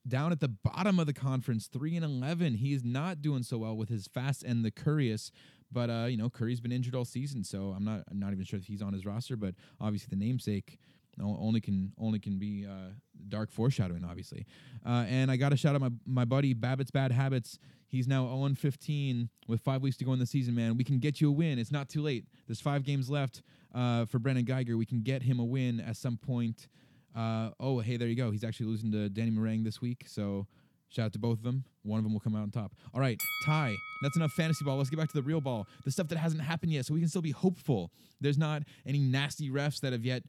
Down 0.06 0.32
at 0.32 0.40
the 0.40 0.48
bottom 0.48 0.98
of 0.98 1.06
the 1.06 1.12
conference, 1.12 1.66
three 1.66 1.96
and 1.96 2.04
eleven. 2.04 2.54
He 2.54 2.72
is 2.72 2.84
not 2.84 3.20
doing 3.20 3.42
so 3.42 3.58
well 3.58 3.76
with 3.76 3.88
his 3.88 4.06
fast 4.06 4.42
and 4.42 4.64
the 4.64 4.70
curious. 4.70 5.30
But 5.70 5.90
uh, 5.90 6.06
you 6.08 6.16
know, 6.16 6.30
Curry's 6.30 6.60
been 6.60 6.72
injured 6.72 6.94
all 6.94 7.04
season, 7.04 7.44
so 7.44 7.74
I'm 7.76 7.84
not 7.84 8.04
I'm 8.10 8.18
not 8.18 8.32
even 8.32 8.44
sure 8.44 8.58
if 8.58 8.66
he's 8.66 8.82
on 8.82 8.92
his 8.92 9.04
roster. 9.04 9.36
But 9.36 9.54
obviously, 9.80 10.08
the 10.10 10.24
namesake 10.24 10.78
only 11.22 11.60
can 11.60 11.92
only 11.98 12.18
can 12.18 12.38
be 12.38 12.66
uh, 12.66 12.92
dark 13.28 13.50
foreshadowing, 13.50 14.04
obviously. 14.04 14.46
Uh, 14.86 15.04
and 15.08 15.30
I 15.30 15.36
got 15.36 15.50
to 15.50 15.56
shout 15.56 15.74
out 15.74 15.80
my 15.80 15.90
my 16.06 16.24
buddy 16.24 16.54
Babbitt's 16.54 16.90
Bad 16.90 17.12
Habits. 17.12 17.58
He's 17.88 18.06
now 18.06 18.26
0 18.26 18.54
15 18.54 19.30
with 19.46 19.62
five 19.62 19.82
weeks 19.82 19.96
to 19.98 20.04
go 20.04 20.12
in 20.12 20.18
the 20.18 20.26
season, 20.26 20.54
man. 20.54 20.76
We 20.76 20.84
can 20.84 20.98
get 20.98 21.20
you 21.20 21.28
a 21.28 21.32
win. 21.32 21.58
It's 21.58 21.72
not 21.72 21.88
too 21.88 22.02
late. 22.02 22.26
There's 22.46 22.60
five 22.60 22.84
games 22.84 23.08
left 23.08 23.42
uh, 23.74 24.04
for 24.04 24.18
Brennan 24.18 24.44
Geiger. 24.44 24.76
We 24.76 24.86
can 24.86 25.02
get 25.02 25.22
him 25.22 25.38
a 25.38 25.44
win 25.44 25.80
at 25.80 25.96
some 25.96 26.18
point. 26.18 26.68
Uh, 27.14 27.50
oh, 27.60 27.80
hey, 27.80 27.96
there 27.96 28.08
you 28.08 28.14
go. 28.14 28.30
He's 28.30 28.44
actually 28.44 28.66
losing 28.66 28.92
to 28.92 29.08
Danny 29.08 29.30
Marang 29.30 29.64
this 29.64 29.80
week. 29.80 30.04
So 30.06 30.46
shout 30.88 31.06
out 31.06 31.12
to 31.14 31.18
both 31.18 31.38
of 31.38 31.44
them. 31.44 31.64
One 31.82 31.98
of 31.98 32.04
them 32.04 32.12
will 32.12 32.20
come 32.20 32.36
out 32.36 32.42
on 32.42 32.50
top. 32.50 32.72
All 32.94 33.00
right, 33.00 33.18
tie. 33.44 33.74
That's 34.02 34.16
enough 34.16 34.32
fantasy 34.32 34.64
ball. 34.64 34.76
Let's 34.76 34.90
get 34.90 34.98
back 34.98 35.08
to 35.08 35.14
the 35.14 35.22
real 35.22 35.40
ball, 35.40 35.66
the 35.84 35.90
stuff 35.90 36.08
that 36.08 36.18
hasn't 36.18 36.42
happened 36.42 36.72
yet, 36.72 36.86
so 36.86 36.94
we 36.94 37.00
can 37.00 37.08
still 37.08 37.22
be 37.22 37.30
hopeful. 37.30 37.90
There's 38.20 38.38
not 38.38 38.62
any 38.86 38.98
nasty 38.98 39.50
refs 39.50 39.80
that 39.80 39.92
have 39.92 40.04
yet 40.04 40.22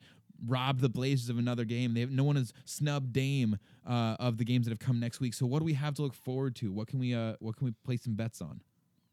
robbed 0.48 0.82
the 0.82 0.90
Blazers 0.90 1.30
of 1.30 1.38
another 1.38 1.66
game. 1.66 1.94
They 1.94 2.02
have, 2.02 2.12
no 2.12 2.24
one 2.24 2.36
has 2.36 2.54
snubbed 2.66 3.14
Dame 3.14 3.58
uh, 3.88 4.16
of 4.20 4.38
the 4.38 4.46
games 4.46 4.66
that 4.66 4.72
have 4.72 4.80
come 4.80 5.00
next 5.00 5.20
week. 5.20 5.34
So 5.34 5.46
what 5.46 5.60
do 5.60 5.66
we 5.66 5.74
have 5.74 5.96
to 5.96 6.02
look 6.02 6.14
forward 6.14 6.56
to? 6.58 6.72
What 6.72 6.88
can 6.88 7.00
we 7.00 7.14
uh, 7.14 7.34
what 7.40 7.58
can 7.58 7.66
we 7.66 7.74
place 7.84 8.04
some 8.04 8.16
bets 8.16 8.42
on? 8.42 8.62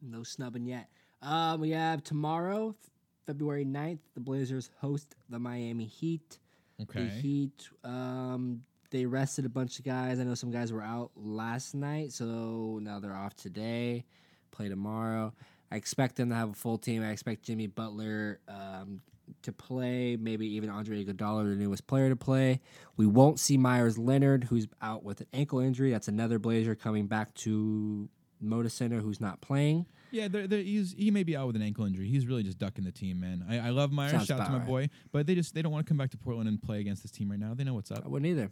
No 0.01 0.23
snubbing 0.23 0.67
yet. 0.67 0.89
Um, 1.23 1.61
we 1.61 1.71
have 1.71 2.05
tomorrow, 2.05 2.77
February 3.27 3.65
9th, 3.65 3.99
the 4.15 4.21
Blazers 4.21 4.71
host 4.79 5.17
the 5.29 5.39
Miami 5.39 5.87
Heat. 5.87 6.39
The 6.79 6.85
Okay. 6.85 7.09
Heat, 7.09 7.69
um, 7.85 8.63
they 8.91 9.07
rested 9.07 9.45
a 9.45 9.49
bunch 9.49 9.79
of 9.79 9.85
guys. 9.85 10.21
I 10.21 10.25
know 10.25 10.35
some 10.35 10.51
guys 10.51 10.73
were 10.73 10.83
out 10.83 11.11
last 11.17 11.75
night, 11.75 12.13
so 12.13 12.79
now 12.83 13.01
they're 13.01 13.15
off 13.15 13.35
today. 13.35 14.05
Play 14.51 14.69
tomorrow. 14.69 15.33
I 15.71 15.77
expect 15.77 16.17
them 16.17 16.29
to 16.31 16.35
have 16.35 16.51
a 16.51 16.55
full 16.55 16.79
team. 16.79 17.03
I 17.03 17.11
expect 17.11 17.43
Jimmy 17.43 17.67
Butler 17.67 18.41
um, 18.49 19.01
to 19.43 19.53
play, 19.53 20.17
maybe 20.17 20.47
even 20.55 20.71
Andre 20.71 21.05
Iguodala, 21.05 21.45
the 21.49 21.57
newest 21.57 21.87
player, 21.87 22.09
to 22.09 22.17
play. 22.17 22.61
We 22.97 23.07
won't 23.07 23.41
see 23.41 23.57
Meyers 23.57 23.99
Leonard, 23.99 24.45
who's 24.45 24.69
out 24.81 25.03
with 25.03 25.21
an 25.23 25.27
ankle 25.33 25.59
injury. 25.59 25.91
That's 25.91 26.09
another 26.09 26.39
Blazer 26.39 26.75
coming 26.75 27.07
back 27.07 27.35
to 27.35 28.09
Moda 28.43 28.71
Center, 28.71 29.01
who's 29.01 29.21
not 29.21 29.41
playing. 29.41 29.87
Yeah, 30.11 30.29
they're, 30.29 30.47
they're, 30.47 30.63
he's 30.63 30.95
he 30.97 31.11
may 31.11 31.23
be 31.23 31.37
out 31.37 31.47
with 31.47 31.57
an 31.57 31.63
ankle 31.63 31.85
injury. 31.85 32.09
He's 32.09 32.27
really 32.27 32.43
just 32.43 32.59
ducking 32.59 32.85
the 32.85 32.93
team, 32.93 33.21
man. 33.21 33.45
I, 33.49 33.69
I 33.69 33.71
love 33.71 33.93
Meyers. 33.93 34.13
Sounds 34.13 34.27
Shout 34.27 34.41
out 34.41 34.47
to 34.47 34.51
my 34.51 34.57
about 34.59 34.69
boy, 34.69 34.91
but 35.13 35.27
they 35.27 35.35
just 35.35 35.55
they 35.55 35.63
don't 35.63 35.73
want 35.73 35.87
to 35.87 35.89
come 35.89 35.99
back 35.99 36.11
to 36.11 36.17
Portland 36.17 36.49
and 36.49 36.63
play 36.63 36.81
against 36.81 37.03
this 37.03 37.11
team 37.11 37.31
right 37.31 37.41
now. 37.41 37.55
They 37.55 37.65
know 37.65 37.75
what's 37.75 37.91
up. 37.91 38.03
I 38.05 38.09
wouldn't 38.09 38.31
either. 38.31 38.51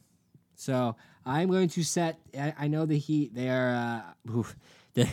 So 0.56 0.96
I'm 1.26 1.48
going 1.50 1.68
to 1.70 1.82
set. 1.82 2.18
I, 2.38 2.54
I 2.58 2.68
know 2.68 2.86
the 2.86 2.98
Heat. 2.98 3.34
They 3.34 3.48
are. 3.48 4.04
Uh, 4.28 4.32
oof, 4.38 4.56
the, 4.94 5.08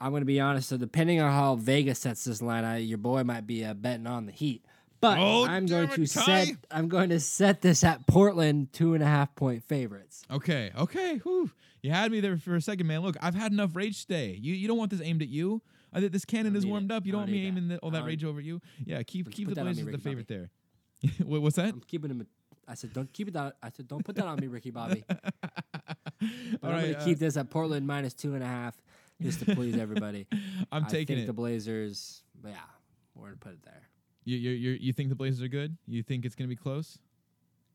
I'm 0.00 0.10
going 0.10 0.22
to 0.22 0.26
be 0.26 0.40
honest. 0.40 0.68
So 0.68 0.76
depending 0.76 1.20
on 1.20 1.30
how 1.30 1.54
Vegas 1.54 2.00
sets 2.00 2.24
this 2.24 2.42
line, 2.42 2.64
I, 2.64 2.78
your 2.78 2.98
boy 2.98 3.22
might 3.22 3.46
be 3.46 3.64
uh, 3.64 3.74
betting 3.74 4.06
on 4.06 4.26
the 4.26 4.32
Heat. 4.32 4.64
But 5.02 5.18
Oh, 5.18 5.44
I'm 5.44 5.66
going 5.66 5.88
to 5.90 6.06
set. 6.06 6.48
I'm 6.70 6.88
going 6.88 7.10
to 7.10 7.20
set 7.20 7.60
this 7.60 7.82
at 7.84 8.06
Portland 8.06 8.72
two 8.72 8.94
and 8.94 9.02
a 9.02 9.06
half 9.06 9.34
point 9.34 9.64
favorites. 9.64 10.22
Okay, 10.30 10.70
okay. 10.78 11.16
Whew. 11.18 11.50
You 11.82 11.90
had 11.90 12.10
me 12.12 12.20
there 12.20 12.36
for 12.38 12.54
a 12.54 12.60
second, 12.62 12.86
man. 12.86 13.00
Look, 13.00 13.16
I've 13.20 13.34
had 13.34 13.50
enough 13.52 13.74
rage 13.74 14.06
today. 14.06 14.38
You 14.40 14.54
you 14.54 14.68
don't 14.68 14.78
want 14.78 14.92
this 14.92 15.00
aimed 15.02 15.20
at 15.20 15.28
you. 15.28 15.60
I 15.92 16.00
this 16.00 16.24
cannon 16.24 16.54
is 16.56 16.64
warmed 16.64 16.90
it. 16.90 16.94
up. 16.94 17.04
You 17.04 17.12
don't 17.12 17.22
don't 17.22 17.30
want 17.30 17.32
me 17.32 17.42
that. 17.42 17.46
aiming 17.48 17.68
the, 17.68 17.78
all 17.78 17.90
that 17.90 18.04
rage 18.06 18.24
over 18.24 18.40
you. 18.40 18.60
Yeah, 18.84 19.02
keep 19.02 19.30
keep 19.30 19.48
the 19.48 19.56
that 19.56 19.64
Blazers 19.64 19.84
the 19.90 19.98
favorite 19.98 20.28
there. 20.28 20.50
What- 21.26 21.42
What's 21.42 21.56
that? 21.56 21.74
I'm 21.74 21.80
keeping 21.86 22.10
him. 22.10 22.26
I 22.68 22.74
said, 22.74 22.92
don't 22.92 23.12
keep 23.12 23.26
it 23.26 23.34
that. 23.34 23.56
I 23.60 23.70
said, 23.70 23.88
don't 23.88 24.04
put 24.04 24.14
that 24.14 24.24
on 24.24 24.38
me, 24.38 24.46
Ricky 24.46 24.70
Bobby. 24.70 25.04
But 26.60 26.68
All 26.68 26.70
I'm 26.70 26.74
right, 26.76 26.80
going 26.82 26.94
to 26.94 27.00
uh, 27.00 27.04
keep 27.04 27.18
this 27.18 27.36
at 27.36 27.50
Portland 27.50 27.84
minus 27.88 28.14
two 28.14 28.34
and 28.34 28.44
a 28.44 28.46
half, 28.46 28.76
just 29.20 29.40
to 29.40 29.54
please 29.56 29.76
everybody. 29.80 30.28
I'm 30.70 30.84
I 30.84 30.88
taking 30.88 31.16
think 31.16 31.24
it. 31.24 31.26
the 31.26 31.32
Blazers. 31.32 32.22
Yeah, 32.46 32.52
we're 33.16 33.24
going 33.26 33.32
to 33.34 33.38
put 33.40 33.52
it 33.54 33.62
there. 33.64 33.88
You 34.24 34.36
you 34.36 34.50
you 34.50 34.70
you 34.80 34.92
think 34.92 35.08
the 35.08 35.14
Blazers 35.14 35.42
are 35.42 35.48
good? 35.48 35.76
You 35.86 36.02
think 36.02 36.24
it's 36.24 36.34
gonna 36.34 36.48
be 36.48 36.56
close? 36.56 36.98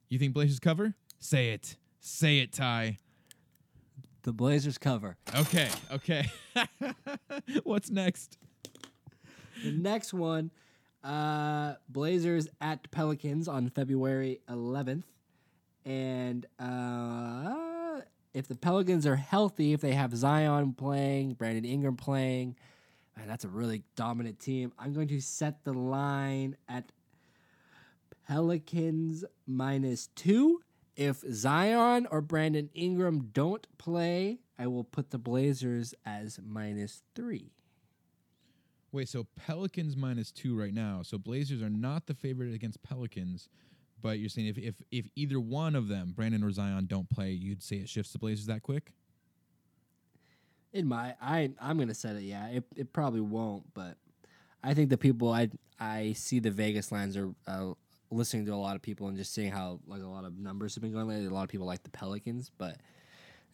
You 0.09 0.17
think 0.19 0.33
Blazers 0.33 0.59
cover? 0.59 0.93
Say 1.19 1.49
it. 1.49 1.75
Say 1.99 2.39
it, 2.39 2.53
Ty. 2.53 2.97
The 4.23 4.33
Blazers 4.33 4.77
cover. 4.77 5.17
Okay, 5.35 5.69
okay. 5.91 6.29
What's 7.63 7.89
next? 7.89 8.37
The 9.63 9.71
next 9.71 10.13
one, 10.13 10.51
uh, 11.03 11.75
Blazers 11.89 12.47
at 12.61 12.89
Pelicans 12.91 13.47
on 13.47 13.69
February 13.69 14.41
11th. 14.49 15.03
And 15.85 16.45
uh, 16.59 18.01
if 18.33 18.47
the 18.47 18.55
Pelicans 18.55 19.07
are 19.07 19.15
healthy, 19.15 19.73
if 19.73 19.81
they 19.81 19.93
have 19.93 20.15
Zion 20.15 20.73
playing, 20.73 21.33
Brandon 21.33 21.65
Ingram 21.65 21.95
playing, 21.95 22.55
man, 23.17 23.27
that's 23.27 23.43
a 23.43 23.49
really 23.49 23.83
dominant 23.95 24.39
team. 24.39 24.71
I'm 24.77 24.93
going 24.93 25.07
to 25.07 25.19
set 25.19 25.63
the 25.63 25.73
line 25.73 26.55
at 26.69 26.91
Pelicans 28.27 29.25
minus 29.47 30.07
two. 30.15 30.61
If 30.95 31.23
Zion 31.31 32.07
or 32.11 32.21
Brandon 32.21 32.69
Ingram 32.73 33.29
don't 33.33 33.65
play, 33.77 34.39
I 34.57 34.67
will 34.67 34.83
put 34.83 35.09
the 35.11 35.17
Blazers 35.17 35.93
as 36.05 36.39
minus 36.43 37.03
three. 37.15 37.51
Wait, 38.91 39.09
so 39.09 39.27
Pelicans 39.35 39.95
minus 39.95 40.31
two 40.31 40.57
right 40.57 40.73
now. 40.73 41.01
So 41.03 41.17
Blazers 41.17 41.61
are 41.61 41.69
not 41.69 42.07
the 42.07 42.13
favorite 42.13 42.53
against 42.53 42.81
Pelicans, 42.83 43.49
but 44.01 44.19
you're 44.19 44.29
saying 44.29 44.47
if 44.47 44.57
if 44.57 44.75
if 44.91 45.07
either 45.15 45.39
one 45.39 45.75
of 45.75 45.87
them, 45.87 46.13
Brandon 46.15 46.43
or 46.43 46.51
Zion, 46.51 46.85
don't 46.85 47.09
play, 47.09 47.31
you'd 47.31 47.61
say 47.61 47.77
it 47.77 47.89
shifts 47.89 48.11
the 48.11 48.19
Blazers 48.19 48.45
that 48.47 48.63
quick? 48.63 48.93
In 50.77 50.87
my, 50.87 51.15
I 51.19 51.49
I'm 51.59 51.79
gonna 51.79 51.95
set 51.95 52.15
it. 52.17 52.21
Yeah, 52.21 52.47
it 52.49 52.63
it 52.75 52.93
probably 52.93 53.21
won't, 53.21 53.73
but 53.73 53.97
I 54.63 54.75
think 54.75 54.91
the 54.91 54.97
people 54.97 55.31
I 55.31 55.49
I 55.79 56.13
see 56.13 56.39
the 56.39 56.51
Vegas 56.51 56.91
lines 56.91 57.17
are 57.17 57.33
uh, 57.47 57.73
listening 58.11 58.45
to 58.45 58.53
a 58.53 58.55
lot 58.55 58.75
of 58.75 58.83
people 58.83 59.07
and 59.07 59.17
just 59.17 59.33
seeing 59.33 59.51
how 59.51 59.79
like 59.87 60.03
a 60.03 60.07
lot 60.07 60.23
of 60.23 60.37
numbers 60.37 60.75
have 60.75 60.83
been 60.83 60.93
going 60.93 61.07
lately. 61.07 61.25
A 61.25 61.31
lot 61.31 61.41
of 61.41 61.49
people 61.49 61.65
like 61.65 61.81
the 61.81 61.89
Pelicans, 61.89 62.51
but 62.59 62.77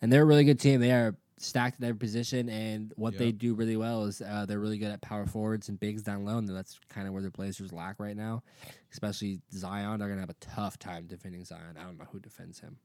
and 0.02 0.12
they're 0.12 0.24
a 0.24 0.26
really 0.26 0.44
good 0.44 0.60
team. 0.60 0.82
They 0.82 0.92
are 0.92 1.16
stacked 1.38 1.82
at 1.82 1.88
every 1.88 1.98
position, 1.98 2.50
and 2.50 2.92
what 2.98 3.18
they 3.18 3.32
do 3.32 3.54
really 3.54 3.78
well 3.78 4.04
is 4.04 4.22
uh, 4.22 4.46
they're 4.46 4.60
really 4.60 4.78
good 4.78 4.92
at 4.92 5.00
power 5.00 5.26
forwards 5.26 5.70
and 5.70 5.80
bigs 5.80 6.02
down 6.02 6.26
low, 6.26 6.38
and 6.38 6.50
that's 6.50 6.78
kind 6.90 7.08
of 7.08 7.14
where 7.14 7.24
the 7.24 7.32
Blazers 7.32 7.72
lack 7.72 8.02
right 8.02 8.18
now. 8.18 8.44
Especially 8.92 9.40
Zion, 9.54 10.00
they're 10.00 10.10
gonna 10.10 10.20
have 10.20 10.30
a 10.30 10.36
tough 10.42 10.78
time 10.78 11.08
defending 11.08 11.46
Zion. 11.46 11.78
I 11.80 11.84
don't 11.84 11.98
know 11.98 12.08
who 12.12 12.20
defends 12.20 12.60
him. 12.60 12.80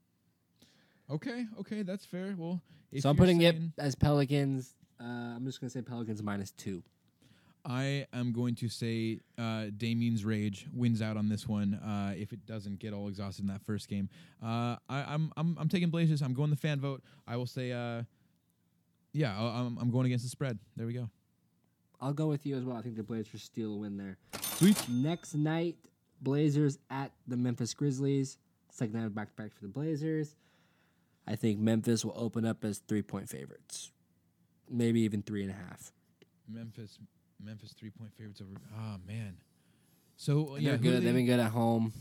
Okay, 1.11 1.45
okay, 1.59 1.81
that's 1.83 2.05
fair. 2.05 2.35
Well, 2.37 2.61
if 2.91 3.03
so 3.03 3.09
I'm 3.09 3.15
putting 3.17 3.41
it 3.41 3.55
as 3.77 3.95
Pelicans. 3.95 4.75
Uh, 4.99 5.03
I'm 5.35 5.45
just 5.45 5.59
gonna 5.59 5.69
say 5.69 5.81
Pelicans 5.81 6.21
minus 6.21 6.51
two. 6.51 6.83
I 7.65 8.05
am 8.13 8.31
going 8.31 8.55
to 8.55 8.69
say 8.69 9.19
uh, 9.37 9.65
Damien's 9.75 10.23
rage 10.23 10.65
wins 10.73 11.01
out 11.01 11.17
on 11.17 11.27
this 11.27 11.47
one. 11.47 11.73
Uh, 11.75 12.13
if 12.17 12.31
it 12.31 12.45
doesn't 12.45 12.79
get 12.79 12.93
all 12.93 13.07
exhausted 13.09 13.41
in 13.43 13.47
that 13.47 13.61
first 13.61 13.89
game, 13.89 14.07
uh, 14.41 14.77
I, 14.87 15.03
I'm 15.13 15.31
I'm 15.35 15.57
I'm 15.59 15.69
taking 15.69 15.89
Blazers. 15.89 16.21
I'm 16.21 16.33
going 16.33 16.49
the 16.51 16.55
fan 16.55 16.79
vote. 16.79 17.01
I 17.27 17.35
will 17.37 17.45
say, 17.45 17.71
uh, 17.71 18.03
yeah, 19.13 19.37
I- 19.37 19.59
I'm 19.59 19.77
I'm 19.77 19.91
going 19.91 20.05
against 20.05 20.23
the 20.25 20.29
spread. 20.29 20.57
There 20.77 20.85
we 20.87 20.93
go. 20.93 21.09
I'll 22.01 22.13
go 22.13 22.27
with 22.27 22.45
you 22.45 22.55
as 22.55 22.63
well. 22.63 22.77
I 22.77 22.81
think 22.81 22.95
the 22.95 23.03
Blazers 23.03 23.43
steal 23.43 23.73
a 23.73 23.77
win 23.77 23.97
there. 23.97 24.17
Sweet. 24.41 24.87
Next 24.87 25.35
night, 25.35 25.75
Blazers 26.21 26.77
at 26.89 27.11
the 27.27 27.35
Memphis 27.35 27.73
Grizzlies. 27.73 28.37
Second 28.71 28.93
night 29.01 29.13
back 29.13 29.35
to 29.35 29.41
back 29.41 29.53
for 29.53 29.61
the 29.63 29.67
Blazers. 29.67 30.35
I 31.29 31.35
think 31.35 31.59
Memphis 31.59 32.03
will 32.03 32.13
open 32.15 32.43
up 32.45 32.63
as 32.65 32.79
three 32.79 33.03
point 33.03 33.29
favorites, 33.29 33.91
maybe 34.69 35.01
even 35.01 35.21
three 35.21 35.43
and 35.43 35.51
a 35.51 35.55
half. 35.55 35.91
Memphis, 36.47 36.97
Memphis 37.43 37.73
three 37.79 37.91
point 37.91 38.11
favorites 38.17 38.41
over. 38.41 38.51
Ah 38.75 38.97
man. 39.07 39.37
So 40.17 40.57
yeah, 40.57 40.69
they're 40.71 40.77
good. 40.79 40.95
they- 41.01 41.05
They've 41.05 41.13
been 41.13 41.25
good 41.27 41.39
at 41.39 41.51
home. 41.51 41.93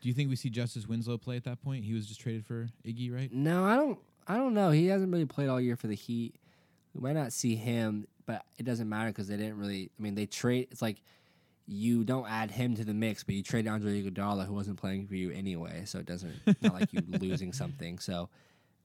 do 0.00 0.08
you 0.08 0.14
think 0.14 0.28
we 0.28 0.36
see 0.36 0.50
Justice 0.50 0.86
Winslow 0.86 1.16
play 1.18 1.36
at 1.36 1.44
that 1.44 1.62
point? 1.62 1.84
He 1.84 1.94
was 1.94 2.06
just 2.06 2.20
traded 2.20 2.44
for 2.44 2.68
Iggy, 2.86 3.10
right? 3.12 3.32
No, 3.32 3.64
I 3.64 3.76
don't. 3.76 3.98
I 4.28 4.36
don't 4.36 4.54
know. 4.54 4.70
He 4.70 4.86
hasn't 4.86 5.10
really 5.12 5.24
played 5.26 5.48
all 5.48 5.60
year 5.60 5.76
for 5.76 5.86
the 5.86 5.94
Heat. 5.94 6.34
We 6.94 7.00
might 7.00 7.12
not 7.14 7.32
see 7.32 7.56
him, 7.56 8.06
but 8.26 8.44
it 8.58 8.62
doesn't 8.64 8.88
matter 8.88 9.08
because 9.10 9.28
they 9.28 9.36
didn't 9.36 9.58
really. 9.58 9.90
I 9.98 10.02
mean, 10.02 10.14
they 10.14 10.26
trade. 10.26 10.68
It's 10.70 10.82
like 10.82 11.02
you 11.66 12.04
don't 12.04 12.28
add 12.28 12.50
him 12.50 12.74
to 12.76 12.84
the 12.84 12.94
mix, 12.94 13.24
but 13.24 13.34
you 13.34 13.42
trade 13.42 13.66
Andre 13.66 14.02
Iguodala, 14.02 14.46
who 14.46 14.52
wasn't 14.52 14.78
playing 14.78 15.06
for 15.06 15.14
you 15.14 15.30
anyway. 15.30 15.84
So 15.86 15.98
it 15.98 16.06
doesn't 16.06 16.34
not 16.60 16.74
like 16.74 16.92
you 16.92 17.02
losing 17.08 17.52
something. 17.52 17.98
So 17.98 18.28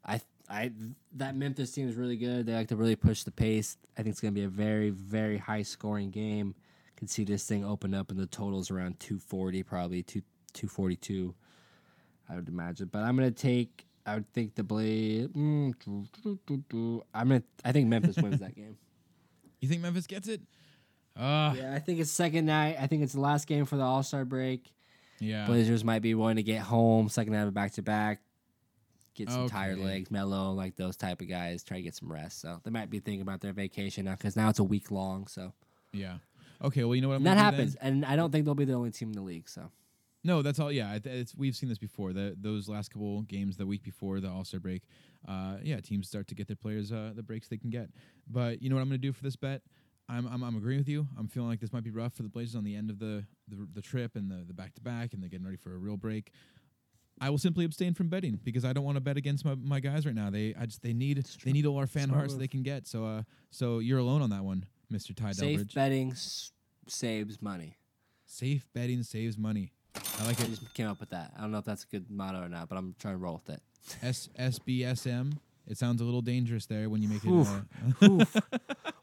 I 0.06 0.22
I 0.50 0.72
that 1.14 1.36
Memphis 1.36 1.72
team 1.72 1.90
is 1.90 1.96
really 1.96 2.18
good. 2.18 2.46
They 2.46 2.54
like 2.54 2.70
to 2.70 2.76
really 2.76 2.96
push 2.96 3.24
the 3.24 3.32
pace. 3.32 3.78
I 3.98 4.04
think 4.04 4.14
it's 4.14 4.22
going 4.22 4.34
to 4.34 4.40
be 4.40 4.46
a 4.46 4.50
very 4.50 4.90
very 4.92 5.38
high 5.38 5.64
scoring 5.64 6.10
game. 6.10 6.56
Can 6.96 7.08
see 7.08 7.24
this 7.24 7.46
thing 7.46 7.64
open 7.64 7.94
up 7.94 8.12
and 8.12 8.20
the 8.20 8.26
totals 8.26 8.72
around 8.72 9.00
240 9.00 9.64
probably 9.64 10.04
2 10.04 10.22
242 10.54 11.34
I 12.30 12.36
would 12.36 12.48
imagine. 12.48 12.90
But 12.92 13.04
I'm 13.04 13.16
going 13.18 13.34
to 13.34 13.42
take 13.42 13.86
I 14.06 14.16
would 14.16 14.32
think 14.34 14.56
the 14.56 14.64
Blade 14.64 15.34
mm, 15.34 15.74
I'm 17.14 17.30
to 17.30 17.44
I 17.66 17.72
think 17.72 17.88
Memphis 17.90 18.18
wins 18.18 18.40
that 18.40 18.56
game. 18.56 18.78
You 19.60 19.68
think 19.68 19.82
Memphis 19.82 20.08
gets 20.08 20.30
it? 20.30 20.42
Uh, 21.20 21.54
Yeah, 21.58 21.74
I 21.76 21.80
think 21.80 22.00
it's 22.00 22.12
second 22.12 22.46
night. 22.46 22.78
I 22.80 22.88
think 22.88 23.04
it's 23.04 23.14
the 23.14 23.20
last 23.20 23.48
game 23.48 23.66
for 23.66 23.76
the 23.76 23.84
All-Star 23.84 24.26
break. 24.26 24.72
yeah. 25.20 25.46
Blazers 25.46 25.84
might 25.84 26.02
be 26.02 26.16
wanting 26.16 26.38
to 26.38 26.44
get 26.44 26.62
home, 26.62 27.10
second 27.10 27.34
night 27.34 27.44
of 27.48 27.54
back 27.54 27.74
to 27.74 27.82
back, 27.82 28.22
get 29.16 29.30
some 29.30 29.50
tired 29.50 29.80
legs, 29.80 30.10
Melo, 30.12 30.54
like 30.54 30.76
those 30.78 30.96
type 30.96 31.20
of 31.22 31.28
guys, 31.28 31.64
try 31.64 31.78
to 31.78 31.84
get 31.84 31.96
some 31.96 32.12
rest. 32.12 32.40
So 32.40 32.62
they 32.64 32.72
might 32.72 32.90
be 32.90 33.00
thinking 33.00 33.22
about 33.22 33.42
their 33.42 33.52
vacation 33.54 34.06
now 34.06 34.16
because 34.16 34.36
now 34.38 34.50
it's 34.50 34.60
a 34.60 34.64
week 34.64 34.92
long. 34.92 35.28
So 35.28 35.54
Yeah. 35.92 36.20
Okay. 36.62 36.84
Well, 36.86 36.96
you 36.96 37.02
know 37.02 37.10
what 37.10 37.16
I'm 37.16 37.24
that 37.24 37.36
gonna 37.36 37.42
then? 37.52 37.54
happens, 37.54 37.76
and 37.76 38.06
I 38.06 38.16
don't 38.16 38.32
think 38.32 38.46
they'll 38.46 38.56
be 38.56 38.66
the 38.66 38.74
only 38.74 38.92
team 38.92 39.10
in 39.10 39.16
the 39.16 39.22
league. 39.22 39.50
So 39.50 39.72
No, 40.24 40.42
that's 40.42 40.60
all. 40.60 40.72
Yeah, 40.72 40.98
it's, 41.04 41.36
we've 41.36 41.56
seen 41.56 41.70
this 41.70 41.78
before. 41.78 42.12
The, 42.14 42.36
those 42.40 42.68
last 42.70 42.92
couple 42.92 43.22
games, 43.24 43.56
the 43.58 43.66
week 43.66 43.84
before 43.84 44.20
the 44.22 44.30
All 44.30 44.44
Star 44.46 44.60
break, 44.60 44.84
uh, 45.28 45.58
yeah, 45.64 45.80
teams 45.82 46.08
start 46.08 46.28
to 46.30 46.36
get 46.36 46.48
their 46.48 46.56
players 46.58 46.92
uh, 46.92 47.12
the 47.16 47.24
breaks 47.24 47.48
they 47.50 47.58
can 47.58 47.70
get. 47.70 47.90
But 48.30 48.62
you 48.62 48.70
know 48.70 48.76
what 48.76 48.82
I'm 48.82 48.90
going 48.90 49.02
to 49.02 49.08
do 49.08 49.12
for 49.14 49.24
this 49.24 49.36
bet? 49.36 49.62
I'm, 50.10 50.26
I'm 50.28 50.44
I'm 50.44 50.56
agreeing 50.58 50.80
with 50.80 50.90
you. 50.90 51.08
I'm 51.18 51.28
feeling 51.28 51.50
like 51.50 51.60
this 51.60 51.72
might 51.72 51.84
be 51.84 51.92
rough 51.92 52.14
for 52.14 52.24
the 52.24 52.30
Blazers 52.30 52.56
on 52.56 52.64
the 52.64 52.76
end 52.76 52.90
of 52.90 52.98
the 53.00 53.24
the, 53.48 53.68
the 53.76 53.82
trip 53.82 54.16
and 54.16 54.30
the 54.32 54.44
the 54.48 54.54
back 54.54 54.74
to 54.76 54.82
back, 54.82 55.14
and 55.14 55.22
they're 55.22 55.30
getting 55.30 55.46
ready 55.46 55.58
for 55.58 55.74
a 55.74 55.78
real 55.78 55.98
break. 55.98 56.32
I 57.22 57.30
will 57.30 57.38
simply 57.38 57.66
abstain 57.66 57.94
from 57.94 58.08
betting 58.08 58.40
because 58.44 58.64
I 58.64 58.72
don't 58.72 58.86
want 58.86 58.96
to 58.96 59.02
bet 59.02 59.18
against 59.18 59.44
my, 59.44 59.54
my 59.56 59.80
guys 59.82 60.06
right 60.06 60.16
now. 60.16 60.30
They 60.30 60.56
I 60.60 60.66
just 60.66 60.82
they 60.82 60.94
need 60.94 61.24
they 61.44 61.52
need 61.52 61.66
all 61.66 61.78
our 61.78 61.86
fan 61.88 62.06
Smart 62.06 62.18
hearts 62.18 62.34
move. 62.34 62.40
they 62.40 62.48
can 62.48 62.64
get. 62.64 62.88
So 62.88 63.06
uh 63.06 63.24
so 63.52 63.80
you're 63.80 64.00
alone 64.00 64.22
on 64.22 64.30
that 64.32 64.44
one, 64.44 64.66
Mister 64.90 65.14
Ty 65.14 65.34
safe 65.34 65.60
Delbridge. 65.62 65.74
betting 65.76 66.12
s- 66.12 66.52
saves 66.88 67.42
money. 67.42 67.78
Safe 68.26 68.66
betting 68.74 69.04
saves 69.04 69.38
money. 69.38 69.74
I 70.20 70.26
like 70.26 70.40
I 70.40 70.44
it. 70.46 70.50
just 70.52 70.74
came 70.74 70.88
up 70.88 71.00
with 71.00 71.10
that. 71.10 71.34
I 71.38 71.42
don't 71.42 71.52
know 71.52 71.58
if 71.58 71.66
that's 71.66 71.84
a 71.84 71.88
good 71.88 72.10
motto 72.10 72.42
or 72.42 72.50
not, 72.50 72.70
but 72.70 72.78
I'm 72.78 72.96
trying 73.00 73.16
to 73.16 73.18
roll 73.20 73.42
with 73.46 73.56
it. 73.56 73.62
S 74.02 74.30
SBSM. 74.40 75.34
It 75.70 75.78
sounds 75.78 76.02
a 76.02 76.04
little 76.04 76.22
dangerous 76.22 76.66
there 76.66 76.90
when 76.90 77.02
you 77.02 77.10
make 77.10 77.24
it. 77.24 77.30
Oof. 77.30 77.48
Uh, 78.02 78.06
Oof. 78.10 78.36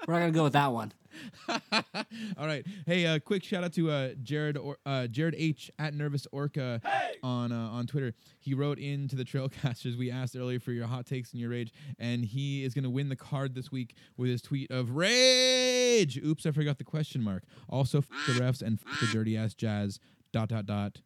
We're 0.07 0.15
not 0.15 0.21
gonna 0.21 0.31
go 0.33 0.45
with 0.45 0.53
that 0.55 0.73
one. 0.73 0.93
all 1.49 2.47
right. 2.47 2.67
Hey, 2.87 3.07
uh, 3.07 3.19
quick 3.19 3.43
shout 3.43 3.65
out 3.65 3.73
to 3.75 3.91
uh, 3.91 4.09
Jared 4.23 4.57
or 4.57 4.77
uh, 4.85 5.07
Jared 5.07 5.35
H 5.39 5.71
at 5.79 5.95
Nervous 5.95 6.27
Orca 6.33 6.81
on 7.23 7.53
uh, 7.53 7.57
on 7.71 7.87
Twitter. 7.87 8.13
He 8.41 8.53
wrote 8.55 8.79
into 8.79 9.17
the 9.17 9.25
Trailcasters. 9.25 9.97
We 9.97 10.11
asked 10.11 10.37
earlier 10.37 10.61
for 10.61 10.73
your 10.73 10.87
hot 10.87 11.07
takes 11.07 11.33
and 11.33 11.41
your 11.41 11.51
rage, 11.51 11.73
and 11.99 12.25
he 12.25 12.65
is 12.65 12.75
going 12.75 12.85
to 12.85 12.91
win 12.91 13.09
the 13.09 13.17
card 13.17 13.55
this 13.55 13.71
week 13.73 13.95
with 14.17 14.29
his 14.31 14.43
tweet 14.43 14.71
of 14.71 14.91
rage. 14.91 16.19
Oops, 16.19 16.45
I 16.45 16.51
forgot 16.51 16.79
the 16.79 16.85
question 16.85 17.23
mark. 17.23 17.45
Also, 17.69 17.99
f- 17.99 18.09
the 18.27 18.33
refs 18.35 18.63
and 18.63 18.79
f- 18.85 19.01
the 19.01 19.07
dirty 19.07 19.37
ass 19.37 19.55
Jazz. 19.55 19.99
Dot 20.33 20.49
dot 20.49 20.67
dot. 20.67 20.99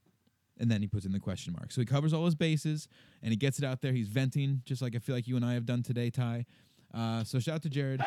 And 0.60 0.70
then 0.70 0.82
he 0.82 0.86
puts 0.86 1.06
in 1.06 1.12
the 1.12 1.18
question 1.18 1.54
mark. 1.54 1.72
So 1.72 1.80
he 1.80 1.86
covers 1.86 2.12
all 2.12 2.26
his 2.26 2.34
bases 2.34 2.86
and 3.22 3.32
he 3.32 3.36
gets 3.36 3.58
it 3.58 3.64
out 3.64 3.80
there. 3.80 3.92
He's 3.92 4.08
venting, 4.08 4.60
just 4.66 4.82
like 4.82 4.94
I 4.94 4.98
feel 4.98 5.14
like 5.14 5.26
you 5.26 5.34
and 5.36 5.44
I 5.44 5.54
have 5.54 5.64
done 5.64 5.82
today, 5.82 6.10
Ty. 6.10 6.44
Uh, 6.92 7.24
so 7.24 7.38
shout 7.40 7.56
out 7.56 7.62
to 7.62 7.70
Jared. 7.70 8.02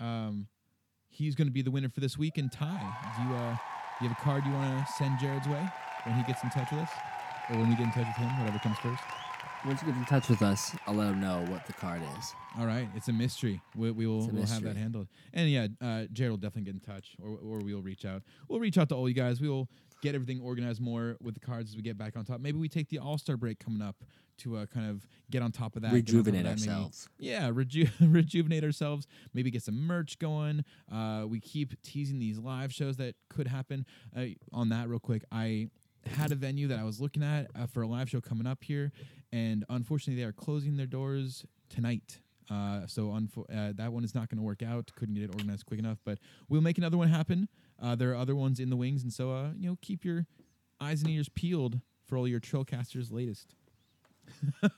Um, 0.00 0.48
he's 1.08 1.34
going 1.36 1.46
to 1.46 1.52
be 1.52 1.62
the 1.62 1.70
winner 1.70 1.88
for 1.88 2.00
this 2.00 2.18
week. 2.18 2.38
And 2.38 2.50
Ty, 2.50 2.66
do 3.16 3.22
you, 3.22 3.34
uh, 3.36 3.50
do 3.52 4.04
you 4.04 4.08
have 4.08 4.18
a 4.18 4.20
card 4.20 4.44
you 4.44 4.52
want 4.52 4.86
to 4.86 4.92
send 4.94 5.18
Jared's 5.20 5.46
way 5.46 5.64
when 6.04 6.16
he 6.16 6.24
gets 6.24 6.42
in 6.42 6.50
touch 6.50 6.70
with 6.72 6.80
us? 6.80 6.90
Or 7.50 7.56
when 7.58 7.68
we 7.68 7.76
get 7.76 7.84
in 7.84 7.92
touch 7.92 8.06
with 8.06 8.16
him, 8.16 8.38
whatever 8.40 8.58
comes 8.58 8.78
first? 8.78 9.02
Once 9.64 9.80
you 9.80 9.88
get 9.88 9.96
in 9.96 10.04
touch 10.06 10.28
with 10.28 10.42
us, 10.42 10.74
I'll 10.88 10.94
let 10.94 11.08
him 11.08 11.20
know 11.20 11.44
what 11.48 11.66
the 11.66 11.72
card 11.72 12.02
is. 12.18 12.34
All 12.58 12.66
right, 12.66 12.88
it's 12.96 13.06
a 13.06 13.12
mystery. 13.12 13.60
We, 13.76 13.92
we 13.92 14.06
will 14.08 14.24
It's 14.24 14.32
we'll 14.32 14.46
have 14.46 14.62
that 14.64 14.76
handled. 14.76 15.06
And 15.32 15.48
yeah, 15.48 15.68
uh, 15.80 16.06
Jared 16.12 16.32
will 16.32 16.36
definitely 16.36 16.72
get 16.72 16.74
in 16.74 16.80
touch, 16.80 17.14
or 17.22 17.30
or 17.30 17.58
we'll 17.60 17.80
reach 17.80 18.04
out. 18.04 18.22
We'll 18.48 18.58
reach 18.58 18.76
out 18.76 18.88
to 18.88 18.96
all 18.96 19.08
you 19.08 19.14
guys. 19.14 19.40
We 19.40 19.48
will 19.48 19.68
get 20.02 20.14
everything 20.14 20.40
organized 20.42 20.80
more 20.80 21.16
with 21.22 21.32
the 21.34 21.40
cards 21.40 21.70
as 21.70 21.76
we 21.76 21.82
get 21.82 21.96
back 21.96 22.16
on 22.16 22.24
top. 22.26 22.40
Maybe 22.40 22.58
we 22.58 22.68
take 22.68 22.88
the 22.90 22.98
All 22.98 23.16
Star 23.16 23.36
break 23.38 23.58
coming 23.58 23.80
up 23.80 23.96
to 24.38 24.56
uh, 24.56 24.66
kind 24.66 24.90
of 24.90 25.06
get 25.30 25.40
on 25.42 25.52
top 25.52 25.76
of 25.76 25.82
that, 25.82 25.88
top 25.88 25.92
of 25.92 25.94
Rejuvenate 25.94 26.44
that, 26.44 26.58
maybe- 26.60 26.68
ourselves. 26.70 27.08
yeah, 27.18 27.50
reju- 27.52 27.86
rejuvenate 28.00 28.64
ourselves. 28.64 29.06
Maybe 29.32 29.50
get 29.50 29.62
some 29.62 29.86
merch 29.86 30.18
going. 30.18 30.64
Uh, 30.92 31.24
we 31.28 31.40
keep 31.40 31.80
teasing 31.82 32.18
these 32.18 32.38
live 32.38 32.72
shows 32.74 32.96
that 32.98 33.14
could 33.30 33.46
happen. 33.46 33.86
Uh, 34.14 34.26
on 34.52 34.68
that, 34.70 34.88
real 34.88 35.00
quick, 35.00 35.22
I 35.32 35.68
had 36.16 36.32
a 36.32 36.34
venue 36.34 36.66
that 36.68 36.78
I 36.80 36.84
was 36.84 37.00
looking 37.00 37.22
at 37.22 37.48
uh, 37.54 37.66
for 37.66 37.82
a 37.82 37.86
live 37.86 38.10
show 38.10 38.20
coming 38.20 38.46
up 38.46 38.64
here, 38.64 38.90
and 39.32 39.64
unfortunately, 39.70 40.20
they 40.20 40.26
are 40.28 40.32
closing 40.32 40.76
their 40.76 40.86
doors 40.86 41.44
tonight. 41.70 42.18
Uh, 42.50 42.86
so 42.86 43.04
unfo- 43.10 43.46
uh, 43.54 43.72
that 43.76 43.92
one 43.92 44.02
is 44.04 44.14
not 44.14 44.28
going 44.28 44.36
to 44.38 44.42
work 44.42 44.62
out. 44.62 44.90
Couldn't 44.96 45.14
get 45.14 45.24
it 45.24 45.30
organized 45.32 45.64
quick 45.64 45.78
enough, 45.78 45.98
but 46.04 46.18
we'll 46.48 46.60
make 46.60 46.76
another 46.76 46.98
one 46.98 47.08
happen. 47.08 47.48
Uh, 47.82 47.94
there 47.94 48.10
are 48.12 48.16
other 48.16 48.36
ones 48.36 48.60
in 48.60 48.70
the 48.70 48.76
wings, 48.76 49.02
and 49.02 49.12
so 49.12 49.32
uh, 49.32 49.48
you 49.58 49.68
know, 49.68 49.76
keep 49.80 50.04
your 50.04 50.26
eyes 50.80 51.02
and 51.02 51.10
ears 51.10 51.28
peeled 51.28 51.80
for 52.06 52.16
all 52.16 52.28
your 52.28 52.40
Trailcasters 52.40 53.12
latest. 53.12 53.54
My 54.62 54.68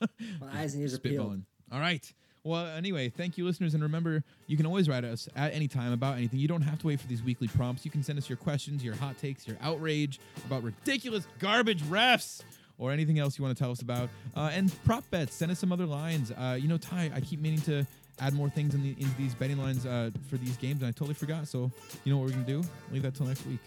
eyes 0.53 0.73
and 0.73 0.81
ears 0.81 0.93
are 0.93 0.99
peeled. 0.99 1.41
All 1.71 1.79
right. 1.79 2.11
Well, 2.43 2.67
anyway, 2.67 3.09
thank 3.09 3.39
you, 3.39 3.45
listeners, 3.45 3.73
and 3.73 3.81
remember, 3.81 4.23
you 4.45 4.55
can 4.55 4.67
always 4.67 4.87
write 4.87 5.03
us 5.03 5.27
at 5.35 5.53
any 5.53 5.67
time 5.67 5.91
about 5.91 6.17
anything. 6.17 6.39
You 6.39 6.47
don't 6.47 6.61
have 6.61 6.77
to 6.79 6.87
wait 6.87 6.99
for 6.99 7.07
these 7.07 7.23
weekly 7.23 7.47
prompts. 7.47 7.85
You 7.85 7.89
can 7.89 8.03
send 8.03 8.19
us 8.19 8.29
your 8.29 8.37
questions, 8.37 8.83
your 8.83 8.93
hot 8.93 9.17
takes, 9.17 9.47
your 9.47 9.57
outrage 9.61 10.19
about 10.45 10.61
ridiculous 10.61 11.27
garbage 11.39 11.81
refs, 11.83 12.43
or 12.77 12.91
anything 12.91 13.17
else 13.17 13.39
you 13.39 13.43
want 13.43 13.57
to 13.57 13.63
tell 13.63 13.71
us 13.71 13.81
about. 13.81 14.09
Uh, 14.35 14.51
and 14.53 14.71
prop 14.83 15.03
bets. 15.09 15.33
Send 15.33 15.51
us 15.51 15.57
some 15.57 15.71
other 15.71 15.87
lines. 15.87 16.31
Uh, 16.31 16.55
you 16.59 16.67
know, 16.67 16.77
Ty, 16.77 17.11
I 17.15 17.19
keep 17.21 17.39
meaning 17.39 17.61
to 17.61 17.87
add 18.19 18.33
more 18.33 18.49
things 18.49 18.73
in 18.73 18.81
the, 18.83 18.91
into 18.91 19.15
these 19.17 19.33
betting 19.33 19.57
lines 19.57 19.85
uh, 19.85 20.09
for 20.29 20.37
these 20.37 20.57
games, 20.57 20.81
and 20.81 20.87
I 20.87 20.91
totally 20.91 21.13
forgot. 21.13 21.47
So, 21.47 21.71
you 22.03 22.13
know 22.13 22.19
what 22.19 22.27
we're 22.27 22.33
gonna 22.33 22.45
do? 22.45 22.63
Leave 22.91 23.03
that 23.03 23.15
till 23.15 23.25
next 23.25 23.45
week. 23.45 23.59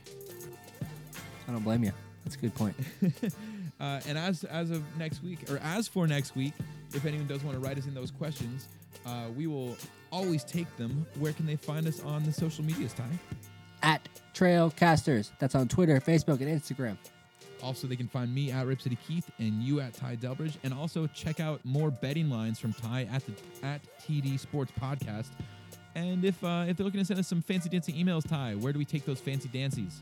I 1.48 1.52
don't 1.52 1.64
blame 1.64 1.84
you. 1.84 1.92
That's 2.24 2.36
a 2.36 2.38
good 2.38 2.54
point. 2.54 2.76
Uh, 3.80 4.00
and 4.08 4.18
as 4.18 4.42
as 4.44 4.70
of 4.70 4.82
next 4.98 5.22
week, 5.22 5.48
or 5.48 5.58
as 5.58 5.86
for 5.86 6.06
next 6.08 6.34
week, 6.34 6.52
if 6.94 7.04
anyone 7.04 7.26
does 7.28 7.44
want 7.44 7.54
to 7.54 7.60
write 7.60 7.78
us 7.78 7.86
in 7.86 7.94
those 7.94 8.10
questions, 8.10 8.66
uh, 9.06 9.26
we 9.36 9.46
will 9.46 9.76
always 10.10 10.42
take 10.42 10.74
them. 10.76 11.06
Where 11.18 11.32
can 11.32 11.46
they 11.46 11.56
find 11.56 11.86
us 11.86 12.02
on 12.02 12.24
the 12.24 12.32
social 12.32 12.64
medias, 12.64 12.92
Ty? 12.92 13.04
At 13.84 14.08
Trailcasters. 14.34 15.30
That's 15.38 15.54
on 15.54 15.68
Twitter, 15.68 16.00
Facebook, 16.00 16.40
and 16.40 16.48
Instagram. 16.48 16.96
Also, 17.62 17.86
they 17.86 17.96
can 17.96 18.08
find 18.08 18.34
me 18.34 18.50
at 18.50 18.66
Rip 18.66 18.80
City 18.80 18.96
Keith 19.06 19.30
and 19.38 19.62
you 19.62 19.80
at 19.80 19.94
Ty 19.94 20.16
Delbridge, 20.16 20.56
and 20.64 20.72
also 20.72 21.06
check 21.08 21.40
out 21.40 21.60
more 21.64 21.90
betting 21.90 22.30
lines 22.30 22.58
from 22.58 22.72
Ty 22.72 23.08
at 23.12 23.22
the 23.26 23.32
at 23.66 23.80
TD 24.00 24.38
Sports 24.38 24.72
Podcast. 24.80 25.28
And 25.94 26.24
if 26.24 26.42
uh, 26.44 26.64
if 26.68 26.76
they're 26.76 26.84
looking 26.84 27.00
to 27.00 27.04
send 27.04 27.18
us 27.18 27.26
some 27.26 27.42
fancy 27.42 27.68
dancing 27.68 27.94
emails, 27.96 28.26
Ty, 28.28 28.54
where 28.56 28.72
do 28.72 28.78
we 28.78 28.84
take 28.84 29.04
those 29.04 29.20
fancy 29.20 29.48
dancies? 29.48 30.00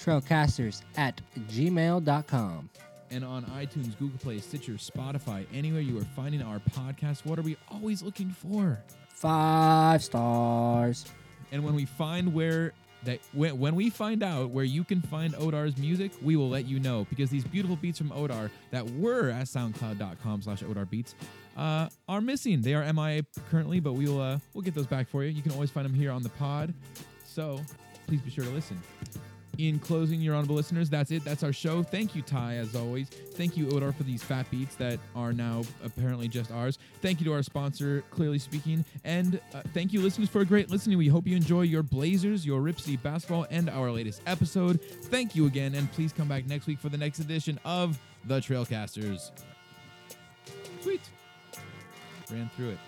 Trailcasters 0.00 0.82
at 0.96 1.20
gmail.com. 1.50 2.70
and 3.10 3.24
on 3.24 3.44
iTunes, 3.44 3.96
Google 3.98 4.18
Play, 4.18 4.38
Stitcher, 4.40 4.72
Spotify, 4.72 5.46
anywhere 5.52 5.80
you 5.80 5.98
are 5.98 6.04
finding 6.16 6.42
our 6.42 6.58
podcast. 6.60 7.24
What 7.24 7.38
are 7.38 7.42
we 7.42 7.56
always 7.70 8.02
looking 8.02 8.30
for? 8.30 8.82
Five 9.08 10.02
stars. 10.02 11.04
And 11.52 11.62
when 11.64 11.74
we 11.74 11.84
find 11.84 12.32
where 12.34 12.72
that 13.04 13.20
when, 13.32 13.58
when 13.58 13.74
we 13.74 13.90
find 13.90 14.22
out 14.22 14.50
where 14.50 14.64
you 14.64 14.84
can 14.84 15.02
find 15.02 15.34
Odar's 15.34 15.76
music, 15.76 16.12
we 16.22 16.36
will 16.36 16.48
let 16.48 16.66
you 16.66 16.80
know 16.80 17.06
because 17.10 17.30
these 17.30 17.44
beautiful 17.44 17.76
beats 17.76 17.98
from 17.98 18.10
Odar 18.10 18.50
that 18.70 18.88
were 18.92 19.30
at 19.30 19.46
soundcloud.com 19.46 20.42
slash 20.42 20.62
Odar 20.62 20.88
beats 20.88 21.14
uh, 21.56 21.88
are 22.08 22.20
missing. 22.20 22.62
They 22.62 22.74
are 22.74 22.92
MIA 22.92 23.24
currently, 23.50 23.80
but 23.80 23.94
we 23.94 24.06
will 24.06 24.20
uh, 24.20 24.38
we'll 24.54 24.62
get 24.62 24.74
those 24.74 24.86
back 24.86 25.08
for 25.08 25.24
you. 25.24 25.30
You 25.30 25.42
can 25.42 25.52
always 25.52 25.70
find 25.70 25.84
them 25.84 25.94
here 25.94 26.10
on 26.10 26.22
the 26.22 26.30
pod. 26.30 26.72
So 27.24 27.60
please 28.06 28.20
be 28.20 28.30
sure 28.30 28.44
to 28.44 28.50
listen. 28.50 28.80
In 29.58 29.78
closing, 29.78 30.20
your 30.20 30.34
honorable 30.34 30.54
listeners, 30.54 30.88
that's 30.88 31.10
it. 31.10 31.24
That's 31.24 31.42
our 31.42 31.52
show. 31.52 31.82
Thank 31.82 32.14
you, 32.14 32.22
Ty, 32.22 32.56
as 32.56 32.74
always. 32.74 33.08
Thank 33.08 33.56
you, 33.56 33.66
Odar, 33.66 33.94
for 33.94 34.02
these 34.02 34.22
fat 34.22 34.50
beats 34.50 34.76
that 34.76 34.98
are 35.14 35.32
now 35.32 35.62
apparently 35.84 36.26
just 36.26 36.50
ours. 36.50 36.78
Thank 37.02 37.20
you 37.20 37.26
to 37.26 37.32
our 37.32 37.42
sponsor, 37.42 38.02
Clearly 38.10 38.38
Speaking. 38.38 38.84
And 39.04 39.40
uh, 39.54 39.62
thank 39.74 39.92
you, 39.92 40.00
listeners, 40.00 40.30
for 40.30 40.40
a 40.40 40.44
great 40.46 40.70
listening. 40.70 40.96
We 40.96 41.08
hope 41.08 41.26
you 41.26 41.36
enjoy 41.36 41.62
your 41.62 41.82
Blazers, 41.82 42.46
your 42.46 42.60
Rip 42.60 42.78
basketball, 43.02 43.46
and 43.50 43.68
our 43.68 43.90
latest 43.90 44.22
episode. 44.26 44.80
Thank 44.80 45.36
you 45.36 45.46
again, 45.46 45.74
and 45.74 45.90
please 45.92 46.12
come 46.12 46.28
back 46.28 46.46
next 46.46 46.66
week 46.66 46.78
for 46.78 46.88
the 46.88 46.98
next 46.98 47.18
edition 47.18 47.60
of 47.64 47.98
The 48.24 48.40
Trailcasters. 48.40 49.30
Sweet. 50.80 51.02
Ran 52.30 52.50
through 52.56 52.70
it. 52.70 52.78